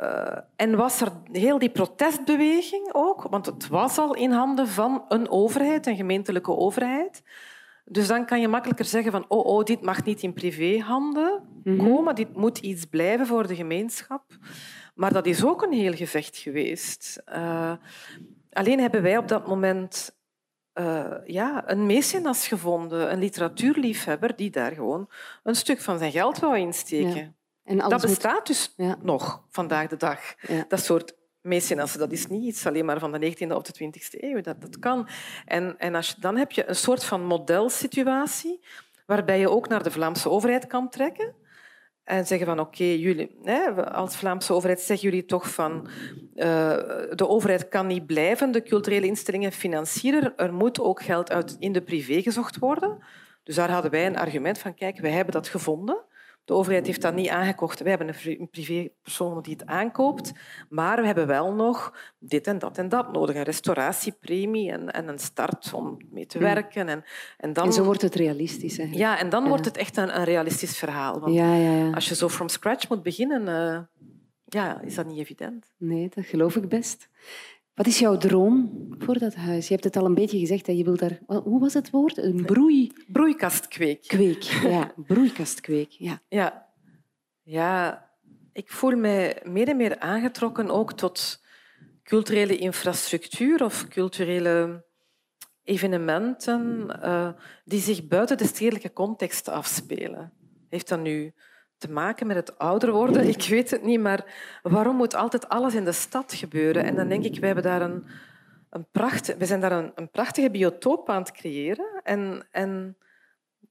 uh, 0.00 0.38
en 0.56 0.76
was 0.76 1.00
er 1.00 1.12
heel 1.32 1.58
die 1.58 1.70
protestbeweging 1.70 2.88
ook, 2.92 3.22
want 3.22 3.46
het 3.46 3.68
was 3.68 3.98
al 3.98 4.14
in 4.14 4.30
handen 4.30 4.68
van 4.68 5.04
een 5.08 5.30
overheid, 5.30 5.86
een 5.86 5.96
gemeentelijke 5.96 6.56
overheid. 6.56 7.22
Dus 7.84 8.06
dan 8.06 8.26
kan 8.26 8.40
je 8.40 8.48
makkelijker 8.48 8.84
zeggen 8.84 9.12
van 9.12 9.24
oh, 9.28 9.46
oh 9.46 9.64
dit 9.64 9.82
mag 9.82 10.04
niet 10.04 10.22
in 10.22 10.32
privéhanden 10.32 11.42
mhm. 11.64 11.76
komen, 11.76 12.14
dit 12.14 12.36
moet 12.36 12.58
iets 12.58 12.84
blijven 12.84 13.26
voor 13.26 13.46
de 13.46 13.54
gemeenschap. 13.54 14.24
Maar 14.94 15.12
dat 15.12 15.26
is 15.26 15.44
ook 15.44 15.62
een 15.62 15.72
heel 15.72 15.94
gevecht 15.94 16.36
geweest. 16.36 17.22
Uh, 17.28 17.72
alleen 18.52 18.80
hebben 18.80 19.02
wij 19.02 19.16
op 19.16 19.28
dat 19.28 19.46
moment 19.46 20.16
uh, 20.74 21.14
ja, 21.24 21.70
een 21.70 21.86
mecenas 21.86 22.48
gevonden, 22.48 23.12
een 23.12 23.18
literatuurliefhebber 23.18 24.36
die 24.36 24.50
daar 24.50 24.72
gewoon 24.72 25.10
een 25.42 25.54
stuk 25.54 25.80
van 25.80 25.98
zijn 25.98 26.12
geld 26.12 26.38
wou 26.38 26.58
insteken. 26.58 27.36
En 27.64 27.78
dat 27.78 28.00
bestaat 28.00 28.46
dus 28.46 28.74
nog 29.02 29.44
vandaag 29.50 29.88
de 29.88 29.96
dag. 29.96 30.20
Dat 30.68 30.80
soort 30.80 31.14
mecenassen, 31.40 31.98
dat 31.98 32.12
is 32.12 32.26
niet 32.26 32.44
iets 32.44 32.66
alleen 32.66 32.84
maar 32.84 32.98
van 32.98 33.12
de 33.12 33.32
19e 33.32 33.52
of 33.52 33.62
de 33.62 33.84
20e 33.84 34.20
eeuw. 34.20 34.40
Dat, 34.40 34.60
dat 34.60 34.78
kan. 34.78 35.08
En, 35.44 35.78
en 35.78 35.94
als 35.94 36.08
je, 36.08 36.14
dan 36.18 36.36
heb 36.36 36.52
je 36.52 36.68
een 36.68 36.76
soort 36.76 37.04
van 37.04 37.24
modelsituatie 37.24 38.64
waarbij 39.06 39.38
je 39.38 39.50
ook 39.50 39.68
naar 39.68 39.82
de 39.82 39.90
Vlaamse 39.90 40.30
overheid 40.30 40.66
kan 40.66 40.88
trekken 40.88 41.34
en 42.04 42.26
zeggen 42.26 42.46
van 42.46 42.60
oké, 42.60 42.84
jullie, 42.84 43.38
als 43.92 44.16
Vlaamse 44.16 44.52
overheid 44.52 44.80
zeggen 44.80 45.08
jullie 45.08 45.24
toch 45.24 45.50
van 45.50 45.88
uh, 46.34 46.44
de 47.10 47.28
overheid 47.28 47.68
kan 47.68 47.86
niet 47.86 48.06
blijven 48.06 48.52
de 48.52 48.62
culturele 48.62 49.06
instellingen 49.06 49.52
financieren. 49.52 50.36
Er 50.36 50.52
moet 50.52 50.80
ook 50.80 51.02
geld 51.02 51.30
uit 51.30 51.56
in 51.58 51.72
de 51.72 51.82
privé 51.82 52.22
gezocht 52.22 52.58
worden. 52.58 52.98
Dus 53.42 53.54
daar 53.54 53.70
hadden 53.70 53.90
wij 53.90 54.06
een 54.06 54.18
argument 54.18 54.58
van 54.58 54.74
kijk, 54.74 54.98
wij 54.98 55.10
hebben 55.10 55.34
dat 55.34 55.48
gevonden. 55.48 56.04
De 56.44 56.52
overheid 56.52 56.86
heeft 56.86 57.02
dat 57.02 57.14
niet 57.14 57.28
aangekocht. 57.28 57.80
Wij 57.80 57.90
hebben 57.90 58.14
een 58.24 58.48
privépersoon 58.50 59.42
die 59.42 59.52
het 59.52 59.66
aankoopt. 59.66 60.32
Maar 60.68 61.00
we 61.00 61.06
hebben 61.06 61.26
wel 61.26 61.52
nog 61.52 61.94
dit 62.18 62.46
en 62.46 62.58
dat 62.58 62.78
en 62.78 62.88
dat 62.88 63.12
nodig. 63.12 63.36
Een 63.36 63.42
restauratiepremie 63.42 64.72
en, 64.72 64.90
en 64.90 65.08
een 65.08 65.18
start 65.18 65.72
om 65.72 65.98
mee 66.10 66.26
te 66.26 66.38
werken. 66.38 66.88
En, 66.88 67.04
en, 67.36 67.52
dan... 67.52 67.66
en 67.66 67.72
zo 67.72 67.84
wordt 67.84 68.02
het 68.02 68.14
realistisch. 68.14 68.76
Ja, 68.76 69.18
en 69.18 69.28
dan 69.28 69.48
wordt 69.48 69.64
het 69.64 69.76
echt 69.76 69.96
een, 69.96 70.16
een 70.16 70.24
realistisch 70.24 70.78
verhaal. 70.78 71.20
Want 71.20 71.34
ja, 71.34 71.54
ja, 71.54 71.72
ja. 71.72 71.90
Als 71.90 72.08
je 72.08 72.14
zo 72.14 72.28
from 72.28 72.48
scratch 72.48 72.88
moet 72.88 73.02
beginnen, 73.02 73.42
uh, 73.48 73.80
ja, 74.44 74.80
is 74.80 74.94
dat 74.94 75.06
niet 75.06 75.18
evident. 75.18 75.74
Nee, 75.76 76.08
dat 76.14 76.24
geloof 76.24 76.56
ik 76.56 76.68
best. 76.68 77.08
Wat 77.74 77.86
is 77.86 77.98
jouw 77.98 78.16
droom 78.16 78.86
voor 78.98 79.18
dat 79.18 79.34
huis? 79.34 79.66
Je 79.66 79.72
hebt 79.72 79.84
het 79.84 79.96
al 79.96 80.04
een 80.04 80.14
beetje 80.14 80.38
gezegd. 80.38 80.66
Hè? 80.66 80.72
Je 80.72 80.84
wilt 80.84 80.98
daar, 80.98 81.20
hoe 81.26 81.60
was 81.60 81.74
het 81.74 81.90
woord? 81.90 82.16
Een 82.16 82.44
broei... 82.44 82.92
Broeikastkweek. 83.06 84.02
Kweek, 84.06 84.42
ja. 84.42 84.92
Broeikastkweek, 85.06 85.90
ja. 85.90 86.22
ja. 86.28 86.70
Ja, 87.42 88.10
ik 88.52 88.72
voel 88.72 88.96
mij 88.96 89.40
meer 89.44 89.68
en 89.68 89.76
meer 89.76 89.98
aangetrokken 89.98 90.70
ook 90.70 90.92
tot 90.92 91.40
culturele 92.02 92.56
infrastructuur 92.56 93.64
of 93.64 93.88
culturele 93.88 94.84
evenementen 95.64 96.86
uh, 97.04 97.28
die 97.64 97.80
zich 97.80 98.06
buiten 98.06 98.36
de 98.36 98.46
stedelijke 98.46 98.92
context 98.92 99.48
afspelen. 99.48 100.32
Heeft 100.68 100.88
dat 100.88 101.00
nu 101.00 101.34
te 101.82 101.90
maken 101.90 102.26
met 102.26 102.36
het 102.36 102.58
ouder 102.58 102.92
worden? 102.92 103.28
Ik 103.28 103.42
weet 103.42 103.70
het 103.70 103.82
niet, 103.82 104.00
maar 104.00 104.24
waarom 104.62 104.96
moet 104.96 105.14
altijd 105.14 105.48
alles 105.48 105.74
in 105.74 105.84
de 105.84 105.92
stad 105.92 106.34
gebeuren? 106.34 106.84
En 106.84 106.94
dan 106.94 107.08
denk 107.08 107.24
ik, 107.24 107.38
wij 107.38 107.46
hebben 107.46 107.64
daar 107.64 107.82
een, 107.82 108.04
een 108.70 108.86
pracht, 108.90 109.36
we 109.36 109.46
zijn 109.46 109.60
daar 109.60 109.72
een, 109.72 109.92
een 109.94 110.10
prachtige 110.10 110.50
biotoop 110.50 111.08
aan 111.08 111.22
het 111.22 111.32
creëren. 111.32 112.00
En, 112.02 112.46
en 112.50 112.96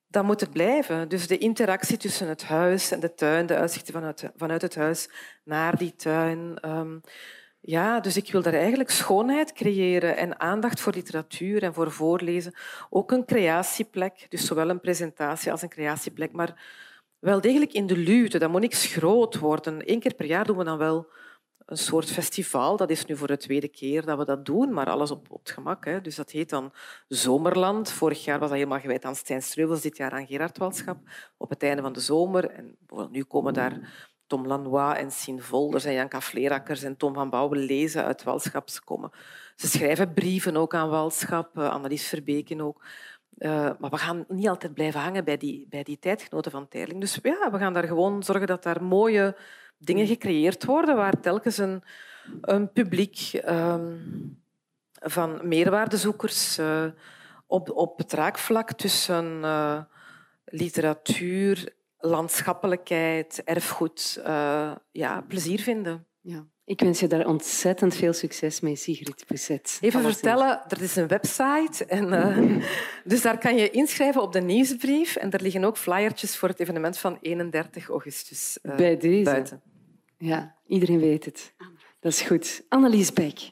dat 0.07 0.23
moet 0.23 0.39
het 0.39 0.51
blijven. 0.51 1.09
Dus 1.09 1.27
de 1.27 1.37
interactie 1.37 1.97
tussen 1.97 2.27
het 2.27 2.43
huis 2.43 2.91
en 2.91 2.99
de 2.99 3.13
tuin, 3.13 3.45
de 3.45 3.55
uitzichten 3.55 3.93
vanuit, 3.93 4.29
vanuit 4.35 4.61
het 4.61 4.75
huis 4.75 5.09
naar 5.43 5.77
die 5.77 5.95
tuin. 5.95 6.57
Ehm, 6.59 6.97
ja, 7.61 7.99
dus 7.99 8.17
ik 8.17 8.31
wil 8.31 8.41
daar 8.41 8.53
eigenlijk 8.53 8.89
schoonheid 8.89 9.53
creëren 9.53 10.17
en 10.17 10.39
aandacht 10.39 10.79
voor 10.79 10.93
literatuur 10.93 11.63
en 11.63 11.73
voor 11.73 11.91
voorlezen. 11.91 12.53
Ook 12.89 13.11
een 13.11 13.25
creatieplek, 13.25 14.25
dus 14.29 14.45
zowel 14.45 14.69
een 14.69 14.79
presentatie 14.79 15.51
als 15.51 15.61
een 15.61 15.69
creatieplek, 15.69 16.31
maar 16.31 16.63
wel 17.21 17.41
degelijk 17.41 17.73
in 17.73 17.87
de 17.87 17.97
luwte. 17.97 18.39
Dat 18.39 18.51
moet 18.51 18.61
niks 18.61 18.85
groot 18.85 19.39
worden. 19.39 19.91
Eén 19.91 19.99
keer 19.99 20.13
per 20.13 20.25
jaar 20.25 20.45
doen 20.45 20.57
we 20.57 20.63
dan 20.63 20.77
wel 20.77 21.07
een 21.65 21.77
soort 21.77 22.11
festival. 22.11 22.77
Dat 22.77 22.89
is 22.89 23.05
nu 23.05 23.17
voor 23.17 23.27
de 23.27 23.37
tweede 23.37 23.67
keer 23.67 24.05
dat 24.05 24.17
we 24.17 24.25
dat 24.25 24.45
doen, 24.45 24.73
maar 24.73 24.89
alles 24.89 25.11
op, 25.11 25.29
het 25.29 25.51
gemak. 25.51 25.85
Hè. 25.85 26.01
Dus 26.01 26.15
dat 26.15 26.31
heet 26.31 26.49
dan 26.49 26.73
Zomerland. 27.07 27.91
Vorig 27.91 28.23
jaar 28.23 28.39
was 28.39 28.49
dat 28.49 28.57
helemaal 28.57 28.79
gewijd 28.79 29.05
aan 29.05 29.15
Stijn 29.15 29.41
Streuvels, 29.41 29.81
dit 29.81 29.97
jaar 29.97 30.11
aan 30.11 30.27
Gerard 30.27 30.57
Walschap. 30.57 30.97
Op 31.37 31.49
het 31.49 31.63
einde 31.63 31.81
van 31.81 31.93
de 31.93 31.99
zomer. 31.99 32.49
En 32.49 32.77
nu 33.11 33.23
komen 33.23 33.53
daar 33.53 33.79
Tom 34.27 34.47
Lanois 34.47 34.97
en 34.97 35.11
Sien 35.11 35.41
Volders 35.41 35.85
en 35.85 35.93
Janka 35.93 36.21
Vleerakkers 36.21 36.83
en 36.83 36.97
Tom 36.97 37.13
van 37.13 37.29
Bouwen 37.29 37.59
lezen 37.59 38.03
uit 38.03 38.23
Walschap. 38.23 38.69
Ze, 38.69 38.83
komen. 38.83 39.11
Ze 39.55 39.67
schrijven 39.67 40.13
brieven 40.13 40.57
ook 40.57 40.73
aan 40.73 40.89
Walschap, 40.89 41.57
eh, 41.57 41.69
Annelies 41.69 42.07
Verbeken 42.07 42.61
ook. 42.61 42.83
Uh, 43.41 43.69
maar 43.79 43.89
we 43.89 43.97
gaan 43.97 44.25
niet 44.27 44.47
altijd 44.47 44.73
blijven 44.73 44.99
hangen 44.99 45.23
bij 45.23 45.37
die, 45.37 45.67
bij 45.69 45.83
die 45.83 45.99
tijdgenoten 45.99 46.51
van 46.51 46.67
Terling. 46.67 46.99
Dus 46.99 47.19
ja, 47.21 47.51
we 47.51 47.57
gaan 47.57 47.73
daar 47.73 47.87
gewoon 47.87 48.23
zorgen 48.23 48.47
dat 48.47 48.63
daar 48.63 48.83
mooie 48.83 49.37
dingen 49.77 50.07
gecreëerd 50.07 50.65
worden 50.65 50.95
waar 50.95 51.19
telkens 51.19 51.57
een, 51.57 51.83
een 52.41 52.71
publiek 52.71 53.41
um, 53.47 54.43
van 54.91 55.39
meerwaardezoekers 55.43 56.59
uh, 56.59 56.85
op, 57.47 57.69
op 57.69 57.97
het 57.97 58.13
raakvlak 58.13 58.71
tussen 58.71 59.25
uh, 59.41 59.81
literatuur, 60.45 61.73
landschappelijkheid, 61.97 63.41
erfgoed 63.43 64.21
ja, 64.91 65.21
plezier 65.27 65.59
vinden. 65.59 66.05
Ja. 66.19 66.45
Ik 66.71 66.79
wens 66.79 66.99
je 66.99 67.07
daar 67.07 67.27
ontzettend 67.27 67.95
veel 67.95 68.13
succes 68.13 68.59
mee, 68.59 68.75
Sigrid 68.75 69.23
Pousset. 69.27 69.77
Even 69.81 70.01
vertellen, 70.01 70.61
er 70.69 70.81
is 70.81 70.95
een 70.95 71.07
website. 71.07 71.85
En, 71.85 72.07
uh, 72.07 72.63
dus 73.11 73.21
daar 73.21 73.37
kan 73.37 73.55
je 73.55 73.69
inschrijven 73.69 74.21
op 74.21 74.33
de 74.33 74.41
nieuwsbrief. 74.41 75.15
En 75.15 75.31
er 75.31 75.41
liggen 75.41 75.63
ook 75.63 75.77
flyertjes 75.77 76.37
voor 76.37 76.49
het 76.49 76.59
evenement 76.59 76.97
van 76.97 77.17
31 77.21 77.89
augustus 77.89 78.57
uh, 78.63 78.75
Bij 78.75 78.97
deze. 78.97 79.23
buiten. 79.23 79.61
Ja, 80.17 80.55
iedereen 80.67 80.99
weet 80.99 81.25
het. 81.25 81.53
Dat 81.99 82.11
is 82.11 82.21
goed. 82.21 82.63
Annelies 82.69 83.13
Beck. 83.13 83.51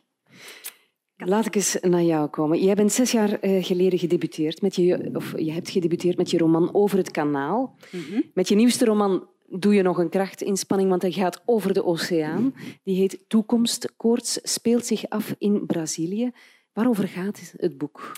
Laat 1.15 1.45
ik 1.45 1.55
eens 1.55 1.77
naar 1.82 2.03
jou 2.03 2.27
komen. 2.27 2.63
Jij 2.63 2.75
bent 2.75 2.91
zes 2.91 3.12
jaar 3.12 3.39
eh, 3.39 3.63
geleden 3.63 3.99
gedebuteerd 3.99 4.62
met 4.62 4.75
je, 4.75 5.10
of 5.13 5.34
je 5.38 5.51
hebt 5.51 5.69
gedebuteerd 5.69 6.17
met 6.17 6.32
je 6.32 6.38
roman 6.38 6.73
Over 6.73 6.97
het 6.97 7.12
Kanaal. 7.12 7.75
Mhm. 7.91 8.21
Met 8.34 8.47
je 8.47 8.55
nieuwste 8.55 8.86
roman 8.86 9.27
doe 9.51 9.73
je 9.73 9.81
nog 9.81 9.97
een 9.97 10.09
krachtinspanning, 10.09 10.89
want 10.89 11.01
hij 11.01 11.12
gaat 11.12 11.41
over 11.45 11.73
de 11.73 11.85
oceaan. 11.85 12.55
Die 12.83 12.95
heet 12.95 13.23
Toekomstkoorts, 13.27 14.39
speelt 14.43 14.85
zich 14.85 15.09
af 15.09 15.35
in 15.38 15.65
Brazilië. 15.65 16.31
Waarover 16.73 17.07
gaat 17.07 17.53
het 17.57 17.77
boek? 17.77 18.12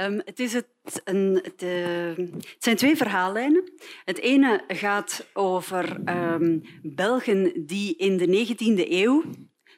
Um, 0.00 0.20
het, 0.24 0.40
is 0.40 0.52
het, 0.52 0.66
een, 1.04 1.40
het, 1.42 1.60
zijn 2.58 2.76
twee 2.76 2.96
verhaallijnen. 2.96 3.72
Het 4.04 4.18
ene 4.18 4.64
gaat 4.66 5.26
over 5.32 6.00
um, 6.08 6.62
Belgen 6.82 7.66
die 7.66 7.96
in 7.96 8.16
de 8.16 8.46
19e 8.46 8.90
eeuw, 8.90 9.24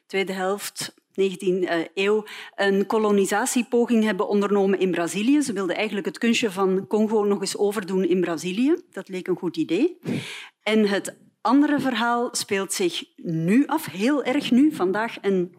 tweede 0.05 0.33
helft 0.33 0.93
19e 1.21 1.67
eh, 1.67 1.79
eeuw 1.93 2.25
een 2.55 2.85
kolonisatiepoging 2.85 4.03
hebben 4.03 4.27
ondernomen 4.27 4.79
in 4.79 4.91
Brazilië. 4.91 5.41
Ze 5.41 5.53
wilden 5.53 5.75
eigenlijk 5.75 6.05
het 6.05 6.17
kunstje 6.17 6.51
van 6.51 6.87
Congo 6.87 7.23
nog 7.23 7.39
eens 7.39 7.57
overdoen 7.57 8.03
in 8.03 8.21
Brazilië. 8.21 8.75
Dat 8.91 9.09
leek 9.09 9.27
een 9.27 9.37
goed 9.37 9.57
idee. 9.57 9.97
En 10.63 10.87
het 10.87 11.17
andere 11.41 11.79
verhaal 11.79 12.29
speelt 12.31 12.73
zich 12.73 13.03
nu 13.15 13.65
af, 13.65 13.85
heel 13.85 14.23
erg 14.23 14.51
nu, 14.51 14.71
vandaag 14.71 15.19
en 15.19 15.51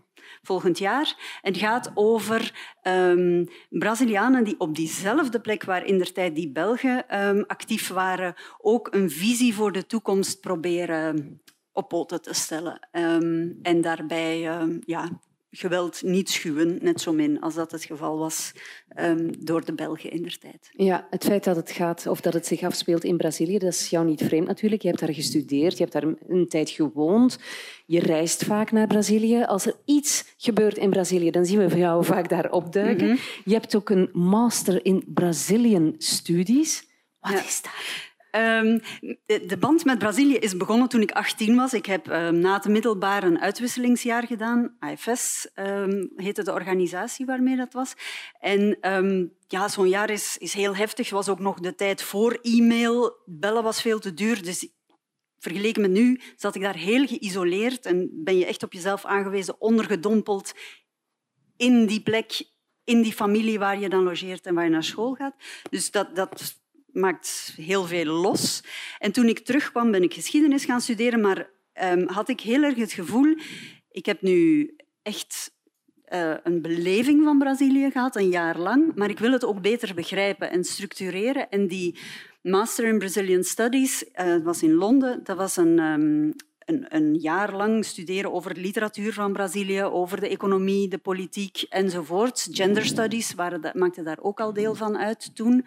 volgend 0.42 0.78
jaar. 0.78 1.38
En 1.42 1.54
gaat 1.54 1.90
over 1.94 2.70
um, 2.82 3.48
Brazilianen 3.68 4.44
die 4.44 4.60
op 4.60 4.74
diezelfde 4.74 5.40
plek 5.40 5.64
waar 5.64 5.84
in 5.84 5.98
der 5.98 6.12
tijd 6.12 6.34
die 6.34 6.52
Belgen 6.52 7.26
um, 7.26 7.44
actief 7.46 7.88
waren, 7.88 8.34
ook 8.58 8.94
een 8.94 9.10
visie 9.10 9.54
voor 9.54 9.72
de 9.72 9.86
toekomst 9.86 10.40
proberen 10.40 11.40
op 11.72 11.88
poten 11.88 12.22
te 12.22 12.34
stellen. 12.34 12.88
Um, 12.92 13.58
en 13.62 13.80
daarbij 13.80 14.40
ja, 14.80 15.08
geweld 15.54 16.02
niet 16.02 16.30
schuwen, 16.30 16.78
net 16.80 17.00
zo 17.00 17.12
min 17.12 17.40
als 17.40 17.54
dat 17.54 17.70
het 17.70 17.84
geval 17.84 18.18
was 18.18 18.52
um, 18.96 19.44
door 19.44 19.64
de 19.64 19.72
Belgen 19.72 20.10
in 20.10 20.22
der 20.22 20.38
tijd. 20.38 20.70
Ja, 20.72 21.06
het 21.10 21.24
feit 21.24 21.44
dat 21.44 21.56
het 21.56 21.70
gaat 21.70 22.06
of 22.06 22.20
dat 22.20 22.32
het 22.32 22.46
zich 22.46 22.62
afspeelt 22.62 23.04
in 23.04 23.16
Brazilië, 23.16 23.58
dat 23.58 23.72
is 23.72 23.88
jou 23.88 24.06
niet 24.06 24.22
vreemd 24.22 24.46
natuurlijk. 24.46 24.82
Je 24.82 24.88
hebt 24.88 25.00
daar 25.00 25.14
gestudeerd, 25.14 25.72
je 25.72 25.84
hebt 25.86 25.92
daar 25.92 26.14
een 26.28 26.48
tijd 26.48 26.70
gewoond. 26.70 27.38
Je 27.86 28.00
reist 28.00 28.44
vaak 28.44 28.72
naar 28.72 28.86
Brazilië. 28.86 29.44
Als 29.44 29.66
er 29.66 29.74
iets 29.84 30.34
gebeurt 30.36 30.76
in 30.76 30.90
Brazilië, 30.90 31.30
dan 31.30 31.46
zien 31.46 31.66
we 31.66 31.78
jou 31.78 32.04
vaak 32.04 32.28
daar 32.28 32.50
opduiken. 32.50 33.08
Mm 33.08 33.18
Je 33.44 33.52
hebt 33.52 33.76
ook 33.76 33.90
een 33.90 34.08
master 34.12 34.84
in 34.84 35.04
Brazilian 35.06 35.94
Studies. 35.98 36.88
Wat 37.20 37.32
is 37.32 37.62
dat? 37.62 37.72
Um, 38.34 38.80
de 39.26 39.56
band 39.58 39.84
met 39.84 39.98
Brazilië 39.98 40.36
is 40.36 40.56
begonnen 40.56 40.88
toen 40.88 41.00
ik 41.00 41.10
18 41.10 41.56
was. 41.56 41.74
Ik 41.74 41.86
heb 41.86 42.06
um, 42.10 42.38
na 42.38 42.54
het 42.54 42.68
middelbaar 42.68 43.22
een 43.22 43.40
uitwisselingsjaar 43.40 44.26
gedaan. 44.26 44.76
AFS 44.78 45.48
ehm, 45.54 46.06
heette 46.16 46.42
de 46.42 46.52
organisatie 46.52 47.26
waarmee 47.26 47.56
dat 47.56 47.72
was. 47.72 47.94
En 48.40 48.78
ja, 49.46 49.68
zo'n 49.68 49.88
jaar 49.88 50.10
is, 50.10 50.38
is 50.38 50.52
heel 50.52 50.76
heftig. 50.76 51.10
Was 51.10 51.28
ook 51.28 51.40
nog 51.40 51.60
de 51.60 51.74
tijd 51.74 52.02
voor 52.02 52.38
e-mail. 52.42 53.22
Bellen 53.26 53.62
was 53.62 53.82
veel 53.82 53.98
te 53.98 54.14
duur. 54.14 54.42
Dus 54.42 54.68
vergeleken 55.42 55.82
met 55.82 55.90
nu 55.90 56.20
zat 56.36 56.54
ik 56.54 56.62
daar 56.62 56.76
heel 56.76 57.06
geïsoleerd 57.06 57.86
en 57.86 58.10
ben 58.12 58.38
je 58.38 58.46
echt 58.46 58.62
op 58.62 58.72
jezelf 58.72 59.04
aangewezen, 59.04 59.60
ondergedompeld 59.60 60.52
in 61.56 61.86
die 61.86 62.02
plek, 62.02 62.42
in 62.84 63.02
die 63.02 63.12
familie 63.12 63.58
waar 63.58 63.78
je 63.78 63.88
dan 63.88 64.02
logeert 64.02 64.46
en 64.46 64.54
waar 64.54 64.64
je 64.64 64.70
naar 64.70 64.84
school 64.84 65.14
gaat. 65.14 65.34
Dus 65.70 65.90
dat, 65.90 66.16
dat 66.16 66.61
maakt 66.92 67.54
heel 67.56 67.84
veel 67.84 68.04
los. 68.04 68.62
En 68.98 69.12
toen 69.12 69.28
ik 69.28 69.38
terugkwam, 69.38 69.90
ben 69.90 70.02
ik 70.02 70.14
geschiedenis 70.14 70.64
gaan 70.64 70.80
studeren, 70.80 71.20
maar 71.20 71.50
um, 71.82 72.08
had 72.08 72.28
ik 72.28 72.40
heel 72.40 72.62
erg 72.62 72.76
het 72.76 72.92
gevoel, 72.92 73.36
ik 73.90 74.06
heb 74.06 74.22
nu 74.22 74.70
echt 75.02 75.54
uh, 76.12 76.34
een 76.42 76.62
beleving 76.62 77.24
van 77.24 77.38
Brazilië 77.38 77.90
gehad, 77.90 78.16
een 78.16 78.28
jaar 78.28 78.58
lang, 78.58 78.94
maar 78.94 79.10
ik 79.10 79.18
wil 79.18 79.32
het 79.32 79.44
ook 79.44 79.60
beter 79.60 79.94
begrijpen 79.94 80.50
en 80.50 80.64
structureren. 80.64 81.50
En 81.50 81.66
die 81.66 81.98
Master 82.42 82.84
in 82.84 82.98
Brazilian 82.98 83.44
Studies 83.44 84.04
uh, 84.20 84.36
was 84.44 84.62
in 84.62 84.72
Londen. 84.72 85.20
Dat 85.24 85.36
was 85.36 85.56
een, 85.56 85.78
um, 85.78 86.34
een, 86.64 86.86
een, 86.88 87.14
jaar 87.14 87.56
lang 87.56 87.84
studeren 87.84 88.32
over 88.32 88.54
de 88.54 88.60
literatuur 88.60 89.12
van 89.12 89.32
Brazilië, 89.32 89.82
over 89.82 90.20
de 90.20 90.28
economie, 90.28 90.88
de 90.88 90.98
politiek 90.98 91.66
enzovoort. 91.68 92.48
Gender 92.50 92.84
studies 92.84 93.34
waren, 93.34 93.70
maakte 93.74 94.02
daar 94.02 94.18
ook 94.20 94.40
al 94.40 94.52
deel 94.52 94.74
van 94.74 94.98
uit 94.98 95.34
toen. 95.34 95.66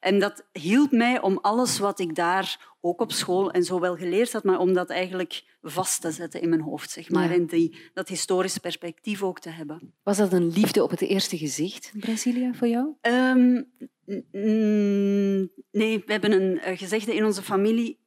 En 0.00 0.18
dat 0.18 0.44
hielp 0.52 0.90
mij 0.90 1.20
om 1.20 1.38
alles 1.40 1.78
wat 1.78 1.98
ik 1.98 2.14
daar 2.14 2.70
ook 2.80 3.00
op 3.00 3.12
school 3.12 3.50
en 3.50 3.64
zo 3.64 3.80
wel 3.80 3.96
geleerd 3.96 4.32
had, 4.32 4.44
maar 4.44 4.58
om 4.58 4.72
dat 4.72 4.90
eigenlijk 4.90 5.44
vast 5.62 6.00
te 6.00 6.10
zetten 6.10 6.40
in 6.40 6.48
mijn 6.48 6.60
hoofd, 6.60 6.90
zeg 6.90 7.10
maar, 7.10 7.30
en 7.30 7.46
die, 7.46 7.76
dat 7.94 8.08
historisch 8.08 8.58
perspectief 8.58 9.22
ook 9.22 9.40
te 9.40 9.50
hebben. 9.50 9.92
Was 10.02 10.16
dat 10.16 10.32
een 10.32 10.52
liefde 10.52 10.82
op 10.82 10.90
het 10.90 11.00
eerste 11.00 11.38
gezicht, 11.38 11.92
Brazilië, 11.98 12.50
voor 12.54 12.68
jou? 12.68 12.94
Um, 13.00 13.70
nee, 15.70 16.02
we 16.06 16.12
hebben 16.12 16.32
een 16.32 16.52
uh, 16.52 16.78
gezegde 16.78 17.14
in 17.14 17.24
onze 17.24 17.42
familie. 17.42 18.00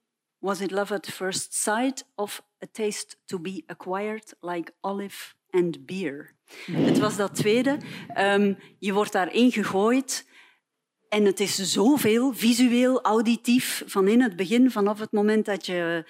Was 0.46 0.62
it 0.62 0.72
love 0.72 0.94
at 0.94 1.08
first 1.08 1.54
sight 1.54 2.06
of 2.16 2.44
a 2.64 2.68
taste 2.72 3.18
to 3.26 3.40
be 3.40 3.64
acquired 3.68 4.34
like 4.42 4.72
olive 4.82 5.34
and 5.50 5.86
beer? 5.86 6.34
Het 6.72 7.00
was 7.00 7.16
dat 7.16 7.36
tweede. 7.36 7.78
Um, 8.18 8.58
je 8.80 8.94
wordt 8.94 9.12
daarin 9.12 9.52
gegooid 9.52 10.28
en 11.10 11.26
het 11.26 11.40
is 11.40 11.56
zoveel, 11.56 12.34
visueel, 12.34 13.02
auditief, 13.02 13.84
van 13.86 14.08
in 14.08 14.22
het 14.22 14.36
begin, 14.36 14.72
vanaf 14.72 15.00
het 15.00 15.12
moment 15.12 15.46
dat 15.46 15.66
je 15.66 16.06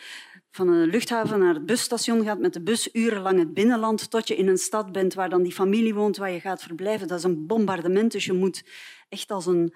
van 0.51 0.67
een 0.67 0.87
luchthaven 0.87 1.39
naar 1.39 1.53
het 1.53 1.65
busstation 1.65 2.23
gaat 2.23 2.39
met 2.39 2.53
de 2.53 2.61
bus 2.61 2.89
urenlang 2.93 3.39
het 3.39 3.53
binnenland 3.53 4.09
tot 4.09 4.27
je 4.27 4.35
in 4.35 4.47
een 4.47 4.57
stad 4.57 4.91
bent 4.91 5.13
waar 5.13 5.29
dan 5.29 5.43
die 5.43 5.53
familie 5.53 5.93
woont 5.93 6.17
waar 6.17 6.31
je 6.31 6.39
gaat 6.39 6.63
verblijven. 6.63 7.07
Dat 7.07 7.17
is 7.17 7.23
een 7.23 7.47
bombardement, 7.47 8.11
dus 8.11 8.25
je 8.25 8.33
moet 8.33 8.63
echt 9.09 9.31
als 9.31 9.45
een 9.45 9.73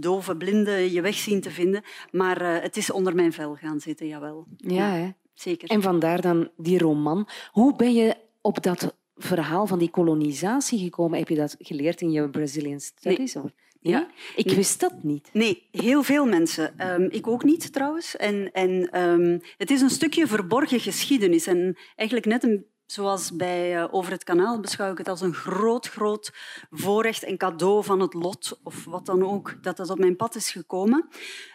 dove 0.00 0.36
blinde 0.36 0.92
je 0.92 1.00
weg 1.00 1.14
zien 1.14 1.40
te 1.40 1.50
vinden. 1.50 1.82
Maar 2.10 2.42
uh, 2.42 2.62
het 2.62 2.76
is 2.76 2.90
onder 2.90 3.14
mijn 3.14 3.32
vel 3.32 3.54
gaan 3.54 3.80
zitten, 3.80 4.06
jawel. 4.06 4.46
Ja, 4.56 4.90
hè? 4.90 5.10
zeker. 5.34 5.68
En 5.68 5.82
vandaar 5.82 6.20
dan 6.20 6.50
die 6.56 6.78
roman. 6.78 7.28
Hoe 7.50 7.76
ben 7.76 7.94
je 7.94 8.16
op 8.40 8.62
dat 8.62 8.96
verhaal 9.16 9.66
van 9.66 9.78
die 9.78 9.90
kolonisatie 9.90 10.78
gekomen? 10.78 11.18
Heb 11.18 11.28
je 11.28 11.34
dat 11.36 11.56
geleerd 11.58 12.00
in 12.00 12.10
je 12.10 12.30
Brazilian 12.30 12.80
Studies? 12.80 13.34
Nee. 13.34 13.44
Ja, 13.80 14.08
ik 14.36 14.50
wist 14.50 14.80
dat 14.80 15.02
niet. 15.02 15.30
Nee, 15.32 15.68
heel 15.70 16.02
veel 16.02 16.26
mensen. 16.26 16.92
Um, 16.92 17.08
ik 17.10 17.26
ook 17.26 17.44
niet 17.44 17.72
trouwens. 17.72 18.16
En, 18.16 18.52
en 18.52 19.02
um, 19.02 19.40
het 19.56 19.70
is 19.70 19.80
een 19.80 19.90
stukje 19.90 20.26
verborgen 20.26 20.80
geschiedenis. 20.80 21.46
En 21.46 21.76
eigenlijk 21.96 22.28
net 22.28 22.42
een, 22.42 22.64
zoals 22.90 23.36
bij 23.36 23.76
uh, 23.76 23.88
Over 23.90 24.12
het 24.12 24.24
Kanaal 24.24 24.60
beschouw 24.60 24.92
ik 24.92 24.98
het 24.98 25.08
als 25.08 25.20
een 25.20 25.34
groot, 25.34 25.88
groot 25.88 26.32
voorrecht 26.70 27.22
en 27.22 27.36
cadeau 27.36 27.84
van 27.84 28.00
het 28.00 28.14
lot, 28.14 28.60
of 28.62 28.84
wat 28.84 29.06
dan 29.06 29.22
ook, 29.22 29.62
dat 29.62 29.76
dat 29.76 29.90
op 29.90 29.98
mijn 29.98 30.16
pad 30.16 30.34
is 30.34 30.50
gekomen. 30.50 31.08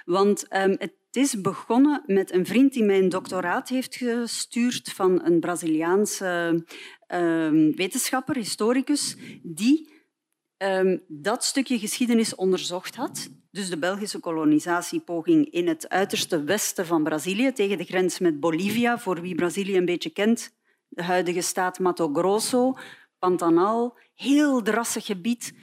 Want 0.06 0.56
um, 0.56 0.76
het 0.80 0.94
is 1.12 1.42
begonnen 1.42 2.04
met 2.06 2.34
een 2.34 2.46
vriend 2.46 2.74
die 2.74 2.84
mij 2.84 3.00
een 3.00 3.10
doctoraat 3.10 3.70
heeft 3.70 3.96
gestuurd 3.96 4.92
van 4.94 5.26
een 5.26 5.40
Braziliaanse 5.40 6.64
wetenschapper, 7.76 8.36
historicus, 8.36 9.16
die 9.44 9.90
um, 10.58 11.04
dat 11.08 11.44
stukje 11.44 11.80
geschiedenis 11.80 12.36
onderzocht 12.36 12.96
had. 12.96 13.30
Dus 13.52 13.70
de 13.70 13.78
Belgische 13.78 14.20
kolonisatiepoging 14.20 15.50
in 15.50 15.68
het 15.68 15.90
uiterste 15.90 16.44
westen 16.44 16.86
van 16.86 17.04
Brazilië, 17.04 17.52
tegen 17.52 17.78
de 17.78 17.84
grens 17.84 18.20
met 18.20 18.40
Bolivia, 18.40 19.00
voor 19.00 19.22
wie 19.22 19.36
Brazilië 19.36 19.78
een 19.78 19.86
beetje 19.86 20.10
kent. 20.10 20.54
De 20.94 21.04
huidige 21.04 21.42
staat 21.42 21.80
Mato 21.80 22.14
Grosso, 22.14 22.74
Pantanal, 23.20 23.98
heel 24.14 24.62
drassig 24.62 25.06
gebied. 25.06 25.54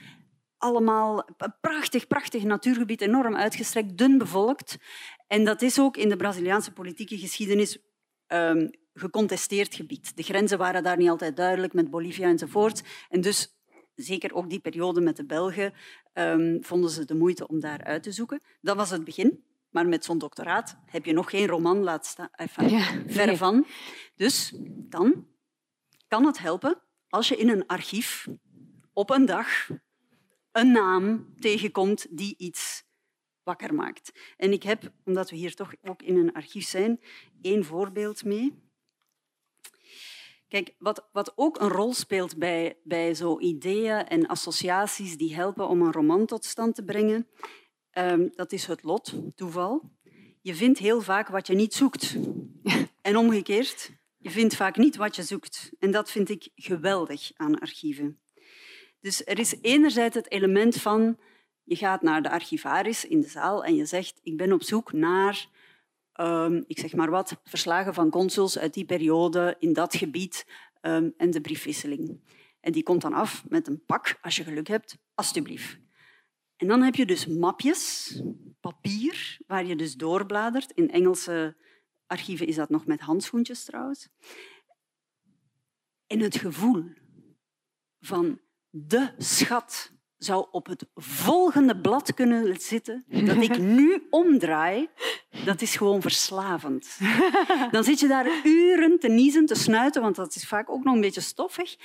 Allemaal 0.57 1.27
prachtig, 1.61 2.07
prachtig 2.07 2.43
natuurgebied, 2.43 3.01
enorm 3.01 3.35
uitgestrekt, 3.35 3.97
dun 3.97 4.17
bevolkt. 4.17 4.77
En 5.27 5.45
dat 5.45 5.61
is 5.61 5.79
ook 5.79 5.97
in 5.97 6.09
de 6.09 6.15
Braziliaanse 6.15 6.71
politieke 6.73 7.17
geschiedenis 7.17 7.77
um, 8.27 8.69
gecontesteerd 8.93 9.75
gebied. 9.75 10.17
De 10.17 10.23
grenzen 10.23 10.57
waren 10.57 10.83
daar 10.83 10.97
niet 10.97 11.09
altijd 11.09 11.35
duidelijk 11.35 11.73
met 11.73 11.89
Bolivia 11.89 12.27
enzovoort. 12.27 12.83
En 13.09 13.21
dus 13.21 13.59
zeker 13.95 14.33
ook 14.33 14.49
die 14.49 14.59
periode 14.59 15.01
met 15.01 15.15
de 15.15 15.25
Belgen, 15.25 15.73
um, 16.13 16.63
vonden 16.63 16.89
ze 16.89 17.05
de 17.05 17.15
moeite 17.15 17.47
om 17.47 17.59
daar 17.59 17.83
uit 17.83 18.03
te 18.03 18.11
zoeken. 18.11 18.41
Dat 18.61 18.75
was 18.75 18.89
het 18.89 19.03
begin. 19.03 19.43
Maar 19.71 19.87
met 19.87 20.05
zo'n 20.05 20.17
doctoraat 20.17 20.77
heb 20.85 21.05
je 21.05 21.13
nog 21.13 21.29
geen 21.29 21.47
roman 21.47 21.83
laten 21.83 22.09
staan. 22.09 22.29
Enfin, 22.31 22.69
ja, 22.69 23.35
van. 23.35 23.65
Dus 24.15 24.53
dan 24.65 25.27
kan 26.07 26.25
het 26.25 26.39
helpen 26.39 26.81
als 27.09 27.27
je 27.27 27.35
in 27.35 27.49
een 27.49 27.67
archief 27.67 28.27
op 28.93 29.09
een 29.09 29.25
dag 29.25 29.69
een 30.51 30.71
naam 30.71 31.33
tegenkomt 31.39 32.17
die 32.17 32.35
iets 32.37 32.83
wakker 33.43 33.73
maakt. 33.73 34.11
En 34.37 34.51
ik 34.51 34.63
heb, 34.63 34.91
omdat 35.05 35.29
we 35.29 35.35
hier 35.35 35.55
toch 35.55 35.73
ook 35.81 36.01
in 36.01 36.17
een 36.17 36.33
archief 36.33 36.67
zijn, 36.67 36.99
één 37.41 37.65
voorbeeld 37.65 38.23
mee. 38.23 38.69
Kijk, 40.47 40.75
wat, 40.77 41.09
wat 41.11 41.33
ook 41.35 41.59
een 41.59 41.69
rol 41.69 41.93
speelt 41.93 42.37
bij, 42.37 42.79
bij 42.83 43.13
zo 43.13 43.39
ideeën 43.39 44.07
en 44.07 44.27
associaties 44.27 45.17
die 45.17 45.35
helpen 45.35 45.67
om 45.67 45.81
een 45.81 45.91
roman 45.91 46.25
tot 46.25 46.45
stand 46.45 46.75
te 46.75 46.83
brengen, 46.83 47.27
um, 47.93 48.31
dat 48.35 48.51
is 48.51 48.65
het 48.65 48.83
lot, 48.83 49.13
toeval. 49.35 49.91
Je 50.41 50.55
vindt 50.55 50.79
heel 50.79 51.01
vaak 51.01 51.27
wat 51.27 51.47
je 51.47 51.53
niet 51.53 51.73
zoekt. 51.73 52.15
En 53.01 53.17
omgekeerd, 53.17 53.91
je 54.17 54.29
vindt 54.29 54.55
vaak 54.55 54.77
niet 54.77 54.95
wat 54.95 55.15
je 55.15 55.23
zoekt. 55.23 55.71
En 55.79 55.91
dat 55.91 56.11
vind 56.11 56.29
ik 56.29 56.49
geweldig 56.55 57.31
aan 57.35 57.59
archieven. 57.59 58.19
Dus 58.99 59.25
er 59.25 59.39
is 59.39 59.55
enerzijds 59.61 60.15
het 60.15 60.31
element 60.31 60.75
van 60.75 61.17
je 61.63 61.75
gaat 61.75 62.01
naar 62.01 62.21
de 62.21 62.29
archivaris 62.29 63.05
in 63.05 63.21
de 63.21 63.27
zaal 63.27 63.63
en 63.63 63.75
je 63.75 63.85
zegt 63.85 64.19
ik 64.23 64.37
ben 64.37 64.51
op 64.51 64.63
zoek 64.63 64.93
naar 64.93 65.47
um, 66.15 66.63
ik 66.67 66.79
zeg 66.79 66.93
maar 66.93 67.09
wat, 67.09 67.41
verslagen 67.43 67.93
van 67.93 68.09
consuls 68.09 68.57
uit 68.57 68.73
die 68.73 68.85
periode 68.85 69.55
in 69.59 69.73
dat 69.73 69.95
gebied 69.95 70.45
um, 70.81 71.13
en 71.17 71.31
de 71.31 71.41
briefwisseling. 71.41 72.19
En 72.59 72.71
die 72.71 72.83
komt 72.83 73.01
dan 73.01 73.13
af 73.13 73.43
met 73.49 73.67
een 73.67 73.85
pak, 73.85 74.17
als 74.21 74.35
je 74.35 74.43
geluk 74.43 74.67
hebt, 74.67 74.97
alstublieft. 75.15 75.77
En 76.61 76.67
dan 76.67 76.81
heb 76.81 76.95
je 76.95 77.05
dus 77.05 77.25
mapjes, 77.25 78.15
papier, 78.59 79.37
waar 79.47 79.65
je 79.65 79.75
dus 79.75 79.95
doorbladert. 79.95 80.71
In 80.71 80.91
Engelse 80.91 81.55
archieven 82.07 82.47
is 82.47 82.55
dat 82.55 82.69
nog 82.69 82.85
met 82.85 82.99
handschoentjes 82.99 83.63
trouwens. 83.63 84.07
En 86.07 86.19
het 86.19 86.35
gevoel 86.35 86.83
van 87.99 88.39
de 88.69 89.13
schat 89.17 89.91
zou 90.17 90.47
op 90.51 90.65
het 90.65 90.85
volgende 90.95 91.81
blad 91.81 92.13
kunnen 92.13 92.61
zitten 92.61 93.05
dat 93.07 93.41
ik 93.41 93.57
nu 93.77 94.07
omdraai, 94.09 94.89
dat 95.45 95.61
is 95.61 95.75
gewoon 95.75 96.01
verslavend. 96.01 96.97
Dan 97.71 97.83
zit 97.83 97.99
je 97.99 98.07
daar 98.07 98.41
uren 98.43 98.99
te 98.99 99.07
niezen, 99.07 99.45
te 99.45 99.55
snuiten, 99.55 100.01
want 100.01 100.15
dat 100.15 100.35
is 100.35 100.47
vaak 100.47 100.69
ook 100.69 100.83
nog 100.83 100.95
een 100.95 101.01
beetje 101.01 101.21
stoffig. 101.21 101.75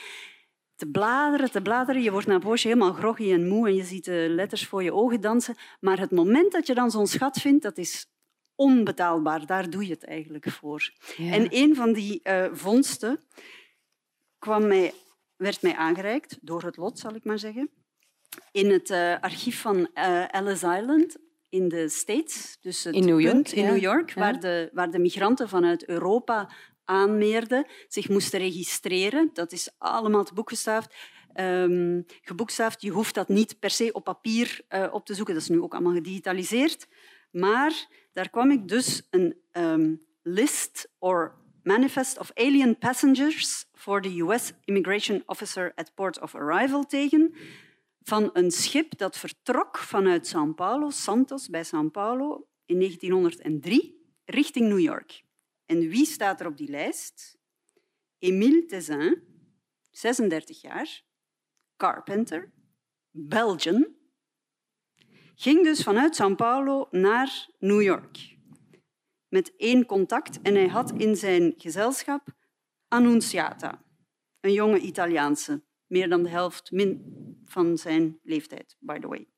Te 0.76 0.90
bladeren, 0.90 1.50
te 1.50 1.62
bladeren. 1.62 2.02
Je 2.02 2.10
wordt 2.10 2.26
na 2.26 2.34
een 2.34 2.40
poosje 2.40 2.68
helemaal 2.68 2.92
groggy 2.92 3.32
en 3.32 3.48
moe 3.48 3.66
en 3.68 3.74
je 3.74 3.84
ziet 3.84 4.04
de 4.04 4.26
letters 4.30 4.66
voor 4.66 4.82
je 4.82 4.92
ogen 4.92 5.20
dansen. 5.20 5.54
Maar 5.80 5.98
het 5.98 6.10
moment 6.10 6.52
dat 6.52 6.66
je 6.66 6.74
dan 6.74 6.90
zo'n 6.90 7.06
schat 7.06 7.40
vindt, 7.40 7.62
dat 7.62 7.78
is 7.78 8.06
onbetaalbaar. 8.54 9.46
Daar 9.46 9.70
doe 9.70 9.86
je 9.86 9.92
het 9.92 10.04
eigenlijk 10.04 10.50
voor. 10.50 10.92
En 11.16 11.46
een 11.50 11.74
van 11.74 11.92
die 11.92 12.20
uh, 12.24 12.46
vondsten 12.52 13.20
kwam 14.38 14.66
mij, 14.66 14.92
werd 15.36 15.62
mij 15.62 15.76
aangereikt, 15.76 16.38
door 16.40 16.62
het 16.62 16.76
lot 16.76 16.98
zal 16.98 17.14
ik 17.14 17.24
maar 17.24 17.38
zeggen 17.38 17.70
in 18.50 18.70
het 18.70 18.90
uh, 18.90 19.20
archief 19.20 19.60
van 19.60 19.88
uh, 19.94 20.34
Ellis 20.34 20.62
Island 20.62 21.16
in 21.48 21.68
de 21.68 21.88
States, 21.88 22.58
dus 22.60 22.84
het 22.84 22.94
in 22.94 23.04
New 23.04 23.20
York, 23.20 23.34
punt 23.34 23.52
in 23.52 23.64
New 23.64 23.78
York 23.78 24.14
waar, 24.14 24.40
de, 24.40 24.70
waar 24.72 24.90
de 24.90 24.98
migranten 24.98 25.48
vanuit 25.48 25.88
Europa 25.88 26.50
aanmeerden, 26.86 27.66
zich 27.88 28.08
moesten 28.08 28.38
registreren. 28.38 29.30
Dat 29.32 29.52
is 29.52 29.70
allemaal 29.78 30.24
te. 30.24 30.94
Um, 31.40 32.04
geboekstaafd. 32.22 32.82
Je 32.82 32.90
hoeft 32.90 33.14
dat 33.14 33.28
niet 33.28 33.58
per 33.58 33.70
se 33.70 33.92
op 33.92 34.04
papier 34.04 34.60
uh, 34.68 34.88
op 34.92 35.06
te 35.06 35.14
zoeken. 35.14 35.34
Dat 35.34 35.42
is 35.42 35.48
nu 35.48 35.60
ook 35.60 35.72
allemaal 35.72 35.92
gedigitaliseerd. 35.92 36.86
Maar 37.30 37.86
daar 38.12 38.30
kwam 38.30 38.50
ik 38.50 38.68
dus 38.68 39.06
een 39.10 39.36
um, 39.52 40.00
list 40.22 40.88
or 40.98 41.34
manifest 41.62 42.18
of 42.18 42.30
alien 42.34 42.78
passengers 42.78 43.64
for 43.72 44.00
the 44.00 44.20
US 44.20 44.52
Immigration 44.64 45.22
Officer 45.26 45.72
at 45.74 45.94
Port 45.94 46.20
of 46.20 46.34
Arrival 46.34 46.86
tegen 46.86 47.34
van 48.02 48.30
een 48.32 48.50
schip 48.50 48.98
dat 48.98 49.18
vertrok 49.18 49.78
vanuit 49.78 50.34
São 50.34 50.54
Paulo, 50.54 50.90
Santos 50.90 51.48
bij 51.48 51.64
São 51.64 51.90
Paulo, 51.92 52.46
in 52.66 52.78
1903 52.78 53.94
richting 54.24 54.68
New 54.68 54.78
York. 54.78 55.25
En 55.66 55.88
wie 55.88 56.06
staat 56.06 56.40
er 56.40 56.46
op 56.46 56.56
die 56.56 56.70
lijst? 56.70 57.38
Émile 58.18 58.64
Tezin, 58.64 59.22
36 59.90 60.60
jaar, 60.60 61.04
carpenter, 61.76 62.52
Belgian, 63.10 63.94
ging 65.34 65.64
dus 65.64 65.82
vanuit 65.82 66.22
São 66.22 66.34
Paulo 66.34 66.88
naar 66.90 67.48
New 67.58 67.82
York. 67.82 68.36
Met 69.28 69.56
één 69.56 69.86
contact 69.86 70.42
en 70.42 70.54
hij 70.54 70.68
had 70.68 70.92
in 70.92 71.16
zijn 71.16 71.54
gezelschap 71.56 72.34
Annunziata, 72.88 73.84
een 74.40 74.52
jonge 74.52 74.78
Italiaanse, 74.78 75.64
meer 75.86 76.08
dan 76.08 76.22
de 76.22 76.28
helft 76.28 76.70
min 76.70 77.14
van 77.44 77.78
zijn 77.78 78.18
leeftijd, 78.22 78.76
by 78.80 78.98
the 78.98 79.08
way. 79.08 79.28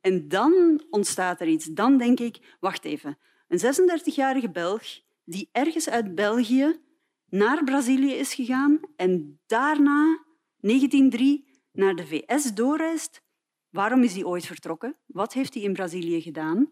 En 0.00 0.28
dan 0.28 0.84
ontstaat 0.90 1.40
er 1.40 1.46
iets. 1.46 1.64
Dan 1.64 1.98
denk 1.98 2.20
ik, 2.20 2.56
wacht 2.60 2.84
even, 2.84 3.18
een 3.48 3.58
36-jarige 3.58 4.50
Belg 4.50 5.00
die 5.26 5.48
ergens 5.52 5.88
uit 5.88 6.14
België 6.14 6.80
naar 7.28 7.64
Brazilië 7.64 8.12
is 8.12 8.34
gegaan 8.34 8.80
en 8.96 9.40
daarna, 9.46 10.24
1903, 10.60 11.44
naar 11.72 11.94
de 11.94 12.06
VS 12.06 12.54
doorreist. 12.54 13.22
Waarom 13.70 14.02
is 14.02 14.14
hij 14.14 14.24
ooit 14.24 14.46
vertrokken? 14.46 14.96
Wat 15.06 15.32
heeft 15.32 15.54
hij 15.54 15.62
in 15.62 15.72
Brazilië 15.72 16.20
gedaan? 16.20 16.70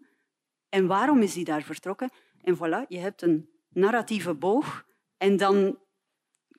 En 0.69 0.87
waarom 0.87 1.21
is 1.21 1.35
hij 1.35 1.43
daar 1.43 1.63
vertrokken? 1.63 2.09
En 2.41 2.55
voilà, 2.55 2.87
je 2.87 2.97
hebt 2.97 3.21
een 3.21 3.49
narratieve 3.69 4.33
boog 4.33 4.85
en 5.17 5.37
dan 5.37 5.79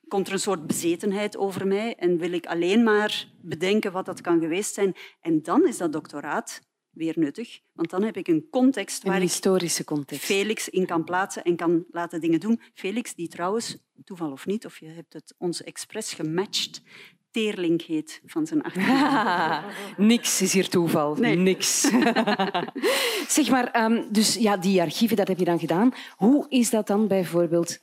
komt 0.07 0.27
er 0.27 0.33
een 0.33 0.39
soort 0.39 0.67
bezetenheid 0.67 1.37
over 1.37 1.67
mij 1.67 1.95
en 1.95 2.17
wil 2.17 2.31
ik 2.31 2.45
alleen 2.45 2.83
maar 2.83 3.27
bedenken 3.41 3.91
wat 3.91 4.05
dat 4.05 4.21
kan 4.21 4.39
geweest 4.39 4.73
zijn. 4.73 4.95
En 5.21 5.41
dan 5.41 5.67
is 5.67 5.77
dat 5.77 5.91
doctoraat 5.91 6.61
weer 6.97 7.13
nuttig, 7.17 7.59
want 7.73 7.89
dan 7.89 8.03
heb 8.03 8.17
ik 8.17 8.27
een 8.27 8.47
context 8.49 9.03
waar 9.03 9.15
een 9.15 9.21
historische 9.21 9.83
context. 9.83 10.23
Felix 10.23 10.69
in 10.69 10.85
kan 10.85 11.03
plaatsen 11.03 11.43
en 11.43 11.55
kan 11.55 11.85
laten 11.91 12.21
dingen 12.21 12.39
doen. 12.39 12.61
Felix, 12.73 13.15
die 13.15 13.27
trouwens, 13.27 13.77
toeval 14.03 14.31
of 14.31 14.45
niet, 14.45 14.65
of 14.65 14.79
je 14.79 14.87
hebt 14.87 15.13
het 15.13 15.35
ons 15.37 15.63
expres 15.63 16.13
gematcht, 16.13 16.81
Teerlink 17.31 17.81
heet 17.81 18.21
van 18.25 18.47
zijn 18.47 18.61
achternaam. 18.61 19.63
Niks 19.97 20.41
is 20.41 20.53
hier 20.53 20.69
toeval. 20.69 21.15
Nee. 21.15 21.35
Niks. 21.35 21.81
zeg 23.37 23.49
maar, 23.49 23.83
um, 23.83 24.07
dus 24.11 24.33
ja, 24.33 24.57
die 24.57 24.81
archieven, 24.81 25.17
dat 25.17 25.27
heb 25.27 25.37
je 25.37 25.45
dan 25.45 25.59
gedaan. 25.59 25.93
Hoe 26.15 26.45
is 26.49 26.69
dat 26.69 26.87
dan 26.87 27.07
bijvoorbeeld 27.07 27.79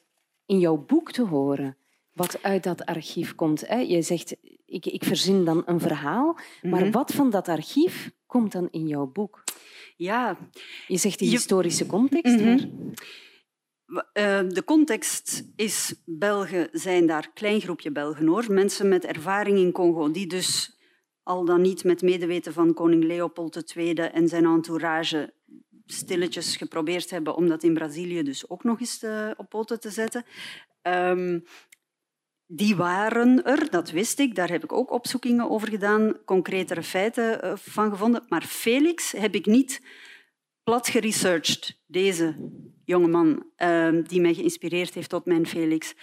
in 0.47 0.59
jouw 0.59 0.77
boek 0.77 1.13
te 1.13 1.23
horen? 1.23 1.77
Wat 2.15 2.43
uit 2.43 2.63
dat 2.63 2.85
archief 2.85 3.35
komt. 3.35 3.69
Hè? 3.69 3.79
Je 3.79 4.03
zegt, 4.03 4.37
ik, 4.67 4.87
ik 4.87 5.05
verzin 5.05 5.45
dan 5.45 5.63
een 5.67 5.81
verhaal, 5.81 6.39
maar 6.63 6.81
mhm. 6.81 6.91
wat 6.91 7.13
van 7.13 7.31
dat 7.31 7.49
archief 7.49 8.11
komt 8.27 8.53
dan 8.53 8.69
in 8.71 8.87
jouw 8.87 9.07
boek? 9.07 9.45
Ja. 9.97 10.39
Je 10.87 10.97
zegt 10.97 11.19
de 11.19 11.25
historische 11.25 11.87
context. 11.87 12.67
Eh, 14.13 14.41
de 14.49 14.63
context 14.65 15.53
is, 15.57 15.95
Belgen 16.05 16.69
zijn 16.73 17.07
daar, 17.07 17.31
klein 17.35 17.61
groepje 17.61 17.93
Belgen 17.93 18.27
hoor, 18.27 18.45
mensen 18.53 18.89
met 18.89 19.05
ervaring 19.05 19.59
in 19.59 19.73
Congo, 19.73 20.11
die 20.11 20.27
dus 20.27 20.79
al 21.23 21.45
dan 21.45 21.61
niet 21.61 21.85
met 21.85 22.03
medeweten 22.03 22.53
van 22.53 22.75
koning 22.75 23.05
Leopold 23.05 23.75
II 23.77 23.95
en 23.95 24.29
zijn 24.29 24.45
entourage 24.45 25.35
stilletjes 25.87 26.57
geprobeerd 26.57 27.11
hebben 27.11 27.37
om 27.37 27.49
dat 27.49 27.63
in 27.63 27.75
Brazilië 27.75 28.23
dus 28.23 28.49
ook 28.49 28.65
nog 28.65 28.81
eens 28.81 29.03
uh, 29.03 29.31
op 29.37 29.49
poten 29.49 29.81
te 29.81 29.91
zetten. 29.91 30.25
Um, 30.83 31.45
die 32.47 32.77
waren 32.77 33.45
er, 33.45 33.71
dat 33.71 33.91
wist 33.91 34.19
ik. 34.19 34.35
Daar 34.35 34.51
heb 34.51 34.65
ik 34.65 34.73
ook 34.73 34.91
opzoekingen 34.91 35.51
over 35.51 35.69
gedaan, 35.69 36.17
concretere 36.25 36.83
feiten 36.83 37.43
eh, 37.43 37.53
van 37.57 37.91
gevonden. 37.91 38.25
Maar 38.29 38.43
Felix 38.43 39.13
heb 39.13 39.35
ik 39.35 39.47
niet 39.47 39.83
plat 40.63 40.89
geresearched, 40.89 41.83
deze 41.87 42.37
jonge 42.85 43.09
man 43.09 43.47
ehm, 43.57 44.03
die 44.03 44.21
mij 44.21 44.35
geïnspireerd 44.35 44.95
heeft 44.95 45.09
tot 45.09 45.27
mijn 45.27 45.47
Felix 45.47 45.95